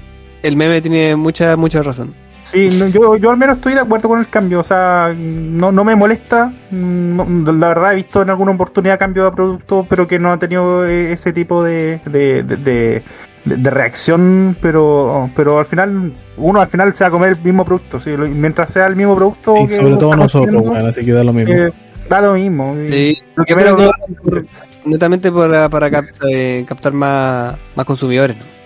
el 0.44 0.56
meme 0.56 0.82
tiene 0.82 1.16
mucha, 1.16 1.56
mucha 1.58 1.82
razón. 1.84 2.14
Sí, 2.44 2.66
no, 2.80 2.88
yo, 2.88 3.16
yo 3.18 3.30
al 3.30 3.38
menos 3.38 3.58
estoy 3.58 3.74
de 3.74 3.82
acuerdo 3.82 4.08
con 4.10 4.20
el 4.20 4.28
cambio, 4.28 4.62
o 4.62 4.64
sea, 4.64 5.14
no, 5.16 5.72
no 5.72 5.84
me 5.84 5.96
molesta, 5.96 6.52
no- 6.72 7.28
la 7.52 7.68
verdad 7.68 7.94
he 7.94 7.98
visto 7.98 8.22
en 8.24 8.30
alguna 8.32 8.54
oportunidad 8.54 8.98
cambio 8.98 9.26
de 9.26 9.32
producto, 9.34 9.86
pero 9.88 10.08
que 10.08 10.18
no 10.18 10.32
ha 10.32 10.40
tenido 10.40 10.84
eh, 10.88 11.12
ese 11.12 11.32
tipo 11.32 11.64
de, 11.64 12.00
de, 12.06 12.42
de, 12.44 12.56
de- 12.58 13.04
de- 13.46 13.70
reacción, 13.70 14.58
pero 14.62 15.30
pero 15.36 15.60
al 15.60 15.66
final, 15.66 16.14
uno 16.38 16.60
al 16.62 16.68
final 16.68 16.94
se 16.96 17.04
va 17.04 17.08
a 17.08 17.12
comer 17.12 17.30
el 17.32 17.42
mismo 17.44 17.64
producto, 17.66 18.00
sí, 18.00 18.12
mientras 18.12 18.72
sea 18.74 18.88
el 18.88 18.96
mismo 18.96 19.16
producto, 19.16 19.56
Sí, 19.58 19.68
que 19.68 19.76
sobre 19.76 19.96
todo 19.98 20.16
nosotros, 20.16 20.62
weón, 20.64 20.88
así 20.88 21.06
que 21.06 21.12
da 21.14 21.24
lo 21.24 21.34
mismo. 21.34 21.54
eh, 21.54 21.72
da 22.10 22.22
lo 22.22 22.34
mismo. 22.34 22.76
y 22.82 22.90
Sí, 22.92 23.18
lo 23.36 23.46
que 23.46 23.52
yo 23.54 23.58
menos- 23.58 23.76
creo 23.76 23.92
que 24.08 24.30
por- 24.30 24.46
netamente 24.86 25.32
para, 25.32 25.70
para 25.70 25.90
cap- 25.92 26.06
eh, 26.30 26.66
captar 26.68 26.94
más, 26.94 27.56
más 27.76 27.86
consumidores. 27.86 28.38
¿no? 28.38 28.60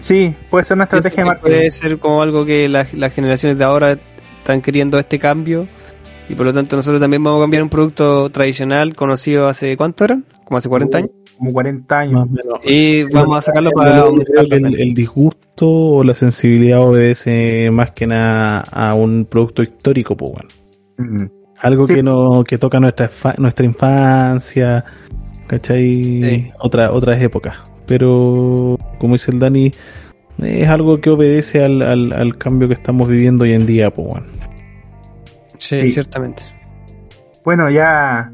sí, 0.00 0.34
puede 0.50 0.64
ser 0.64 0.74
una 0.76 0.84
estrategia 0.84 1.22
de 1.22 1.24
marketing. 1.26 1.50
Puede 1.56 1.70
ser 1.70 1.98
como 1.98 2.20
algo 2.22 2.44
que 2.44 2.68
las, 2.68 2.92
las 2.94 3.12
generaciones 3.12 3.58
de 3.58 3.64
ahora 3.64 3.96
están 4.38 4.60
queriendo 4.60 4.98
este 4.98 5.18
cambio 5.18 5.68
y 6.28 6.34
por 6.34 6.46
lo 6.46 6.52
tanto 6.52 6.74
nosotros 6.76 7.00
también 7.00 7.22
vamos 7.22 7.38
a 7.40 7.42
cambiar 7.44 7.62
un 7.62 7.68
producto 7.68 8.28
tradicional 8.30 8.94
conocido 8.96 9.46
hace 9.46 9.76
¿cuánto 9.76 10.04
eran? 10.04 10.24
Como 10.44 10.58
hace 10.58 10.68
40 10.68 10.98
años. 10.98 11.10
Como 11.38 11.52
40 11.52 11.94
Más 11.94 12.02
años. 12.04 12.30
menos. 12.30 12.60
Y 12.64 13.04
vamos 13.04 13.38
a 13.38 13.42
sacarlo 13.42 13.70
Yo 13.70 13.74
para 13.74 13.92
creo 14.24 14.48
que 14.48 14.56
el, 14.56 14.80
el 14.80 14.94
disgusto 14.94 15.68
o 15.68 16.04
la 16.04 16.14
sensibilidad 16.14 16.80
obedece 16.82 17.70
más 17.70 17.92
que 17.92 18.06
nada 18.06 18.60
a 18.70 18.94
un 18.94 19.24
producto 19.24 19.62
histórico, 19.62 20.16
pues, 20.16 20.32
weón. 20.98 21.18
Mm. 21.22 21.30
Algo 21.60 21.86
Sí. 21.86 21.94
que 21.94 22.02
no, 22.02 22.44
que 22.44 22.58
toca 22.58 22.78
nuestra 22.80 23.10
nuestra 23.38 23.64
infancia, 23.66 24.84
¿cachai? 25.46 25.82
Sí. 25.84 26.50
Otra, 26.60 26.92
otras 26.92 27.20
épocas. 27.22 27.56
Pero, 27.86 28.76
como 28.98 29.14
dice 29.14 29.30
el 29.32 29.38
Dani, 29.38 29.72
es 30.42 30.68
algo 30.68 31.00
que 31.00 31.10
obedece 31.10 31.64
al, 31.64 31.82
al, 31.82 32.12
al 32.12 32.36
cambio 32.38 32.68
que 32.68 32.74
estamos 32.74 33.08
viviendo 33.08 33.44
hoy 33.44 33.54
en 33.54 33.66
día, 33.66 33.90
pues. 33.92 34.22
Sí, 35.56 35.80
Sí. 35.82 35.88
ciertamente. 35.88 36.42
Bueno, 37.44 37.68
ya 37.70 38.30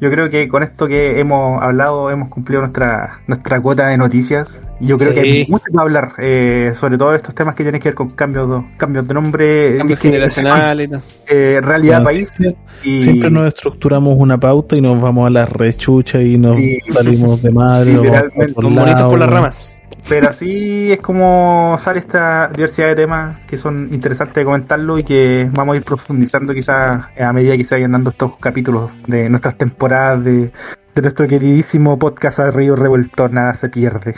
yo 0.00 0.10
creo 0.10 0.28
que 0.30 0.48
con 0.48 0.62
esto 0.62 0.86
que 0.86 1.18
hemos 1.18 1.62
hablado 1.62 2.10
hemos 2.10 2.28
cumplido 2.28 2.60
nuestra 2.62 3.20
nuestra 3.26 3.60
cuota 3.60 3.88
de 3.88 3.96
noticias. 3.96 4.60
Y 4.80 4.86
Yo 4.88 4.98
creo 4.98 5.10
Sí. 5.12 5.14
que 5.14 5.20
hay 5.20 5.46
mucho 5.48 5.64
que 5.72 5.78
hablar, 5.80 6.12
eh, 6.18 6.72
sobre 6.74 6.98
todo 6.98 7.14
estos 7.14 7.32
temas 7.34 7.54
que 7.54 7.62
tienen 7.62 7.80
que 7.80 7.90
ver 7.90 7.94
con 7.94 8.10
cambios 8.10 8.50
de, 8.50 8.76
cambios 8.76 9.06
de 9.06 9.14
nombre, 9.14 9.76
Cambios 9.78 10.00
generacionales 10.00 10.90
eh, 11.28 11.60
realidad 11.62 12.02
Bueno, 12.02 12.18
país. 12.18 12.28
siempre, 12.36 12.56
Y, 12.82 13.00
siempre 13.00 13.30
nos 13.30 13.46
estructuramos 13.46 14.16
una 14.18 14.38
pauta 14.38 14.76
y 14.76 14.80
nos 14.80 15.00
vamos 15.00 15.28
a 15.28 15.30
la 15.30 15.46
rechucha 15.46 16.20
y 16.20 16.36
nos 16.38 16.56
Sí. 16.56 16.78
salimos 16.90 17.40
de 17.40 17.50
madre. 17.52 17.92
nos 17.92 18.02
vamos 18.02 18.14
Literalmente. 18.16 18.52
por 18.54 18.64
Los 18.64 18.72
monitos 18.72 19.02
por 19.04 19.18
las 19.18 19.30
ramas. 19.30 19.73
Pero 20.08 20.28
así 20.28 20.92
es 20.92 20.98
como 21.00 21.76
sale 21.82 22.00
esta 22.00 22.48
diversidad 22.48 22.88
de 22.88 22.94
temas 22.96 23.38
que 23.46 23.56
son 23.58 23.88
interesantes 23.92 24.34
de 24.34 24.44
comentarlo 24.44 24.98
y 24.98 25.04
que 25.04 25.48
vamos 25.52 25.74
a 25.74 25.76
ir 25.76 25.84
profundizando 25.84 26.52
quizás 26.52 27.06
a 27.18 27.32
medida 27.32 27.56
que 27.56 27.64
se 27.64 27.74
vayan 27.76 27.92
dando 27.92 28.10
estos 28.10 28.36
capítulos 28.38 28.90
de 29.06 29.30
nuestras 29.30 29.56
temporadas 29.56 30.22
de, 30.24 30.52
de 30.94 31.02
nuestro 31.02 31.26
queridísimo 31.26 31.98
podcast 31.98 32.38
a 32.40 32.50
Río 32.50 32.76
Revuelto, 32.76 33.28
nada 33.28 33.54
se 33.54 33.68
pierde. 33.70 34.14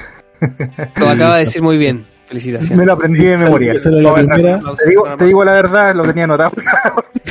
Lo 0.97 1.09
acaba 1.09 1.37
de 1.37 1.45
decir 1.45 1.63
muy 1.63 1.79
bien. 1.79 2.05
Felicitaciones. 2.27 2.77
Me 2.79 2.85
lo 2.85 2.95
aprendí 2.95 3.25
de 3.25 3.37
memoria. 3.39 3.75
Te 3.79 3.89
digo, 4.89 5.05
te 5.17 5.25
digo 5.27 5.45
la 5.45 5.53
verdad, 5.53 5.95
lo 5.95 6.03
tenía 6.03 6.25
anotado. 6.25 6.51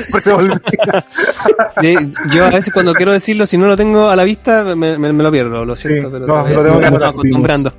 Yo 2.32 2.46
a 2.46 2.50
veces 2.50 2.74
cuando 2.74 2.94
quiero 2.94 3.12
decirlo, 3.12 3.46
si 3.46 3.58
no 3.58 3.68
lo 3.68 3.76
tengo 3.76 4.10
a 4.10 4.16
la 4.16 4.24
vista, 4.24 4.64
me, 4.64 4.98
me- 4.98 5.12
me 5.14 5.24
lo 5.24 5.32
pierdo, 5.32 5.66
lo 5.66 5.76
siento, 5.76 6.08
Sí, 6.08 6.14
pero 6.14 6.28
no, 6.28 6.48
lo 6.48 6.64
tengo 6.64 6.80
que 6.80 7.06
acostumbrando. 7.06 7.74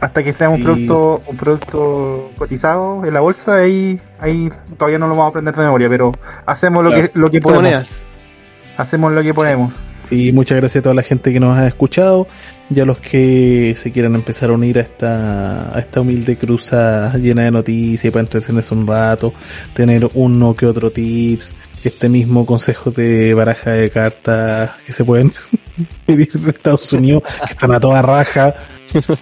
Hasta 0.00 0.22
que 0.22 0.32
sea 0.32 0.48
un 0.48 0.58
Sí. 0.58 0.62
producto 0.62 1.20
un 1.26 1.36
producto 1.36 2.30
cotizado 2.38 3.04
en 3.04 3.12
la 3.14 3.20
bolsa, 3.20 3.56
ahí, 3.56 3.98
ahí 4.20 4.50
todavía 4.76 4.98
no 4.98 5.06
lo 5.06 5.12
vamos 5.12 5.26
a 5.26 5.28
aprender 5.30 5.54
de 5.56 5.62
memoria, 5.62 5.88
pero 5.88 6.12
hacemos 6.46 6.84
lo 6.84 6.90
Claro. 6.90 7.10
que 7.12 7.18
lo 7.18 7.30
que 7.30 7.40
podemos. 7.40 7.62
Monedas. 7.64 8.06
Hacemos 8.76 9.10
lo 9.12 9.22
que 9.24 9.34
podemos. 9.34 9.88
Sí, 10.08 10.32
muchas 10.32 10.56
gracias 10.58 10.80
a 10.80 10.84
toda 10.84 10.94
la 10.94 11.02
gente 11.02 11.32
que 11.32 11.40
nos 11.40 11.58
ha 11.58 11.66
escuchado 11.66 12.28
y 12.70 12.80
a 12.80 12.84
los 12.86 12.98
que 12.98 13.74
se 13.76 13.92
quieran 13.92 14.14
empezar 14.14 14.48
a 14.50 14.52
unir 14.54 14.78
a 14.78 14.82
esta, 14.82 15.76
a 15.76 15.80
esta 15.80 16.00
humilde 16.00 16.38
cruza 16.38 17.12
llena 17.18 17.42
de 17.42 17.50
noticias 17.50 18.10
para 18.12 18.22
entretenerse 18.22 18.72
un 18.74 18.86
rato, 18.86 19.34
tener 19.74 20.08
uno 20.14 20.54
que 20.54 20.64
otro 20.64 20.90
tips, 20.92 21.52
este 21.84 22.08
mismo 22.08 22.44
consejo 22.46 22.90
de 22.90 23.34
baraja 23.34 23.72
de 23.72 23.90
cartas 23.90 24.70
que 24.86 24.92
se 24.92 25.04
pueden 25.04 25.30
pedir 26.06 26.32
de 26.32 26.50
Estados 26.50 26.92
Unidos, 26.92 27.22
que 27.46 27.52
están 27.52 27.72
a 27.74 27.80
toda 27.80 28.02
raja, 28.02 28.54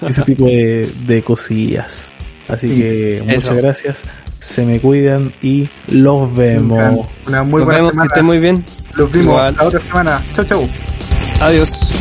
ese 0.09 0.23
tipo 0.23 0.47
de, 0.47 0.89
de 1.07 1.23
cosillas. 1.23 2.09
Así 2.49 2.69
Sí, 2.69 2.79
que 2.81 3.23
muchas 3.25 3.45
eso. 3.45 3.55
gracias, 3.57 4.05
se 4.39 4.65
me 4.65 4.79
cuidan 4.81 5.33
y 5.43 5.69
los 5.89 6.35
vemos. 6.35 7.07
Una 7.27 7.43
muy 7.43 7.61
Nos 7.61 7.65
buena 7.67 7.81
vemos, 7.89 8.03
que 8.03 8.09
estén 8.09 8.25
muy 8.25 8.39
bien. 8.39 8.65
Los 8.95 9.11
vimos 9.11 9.27
Igual. 9.35 9.57
la 9.57 9.65
otra 9.65 9.81
semana. 9.81 10.23
Chau, 10.35 10.45
chau. 10.45 10.69
Adiós. 11.41 11.93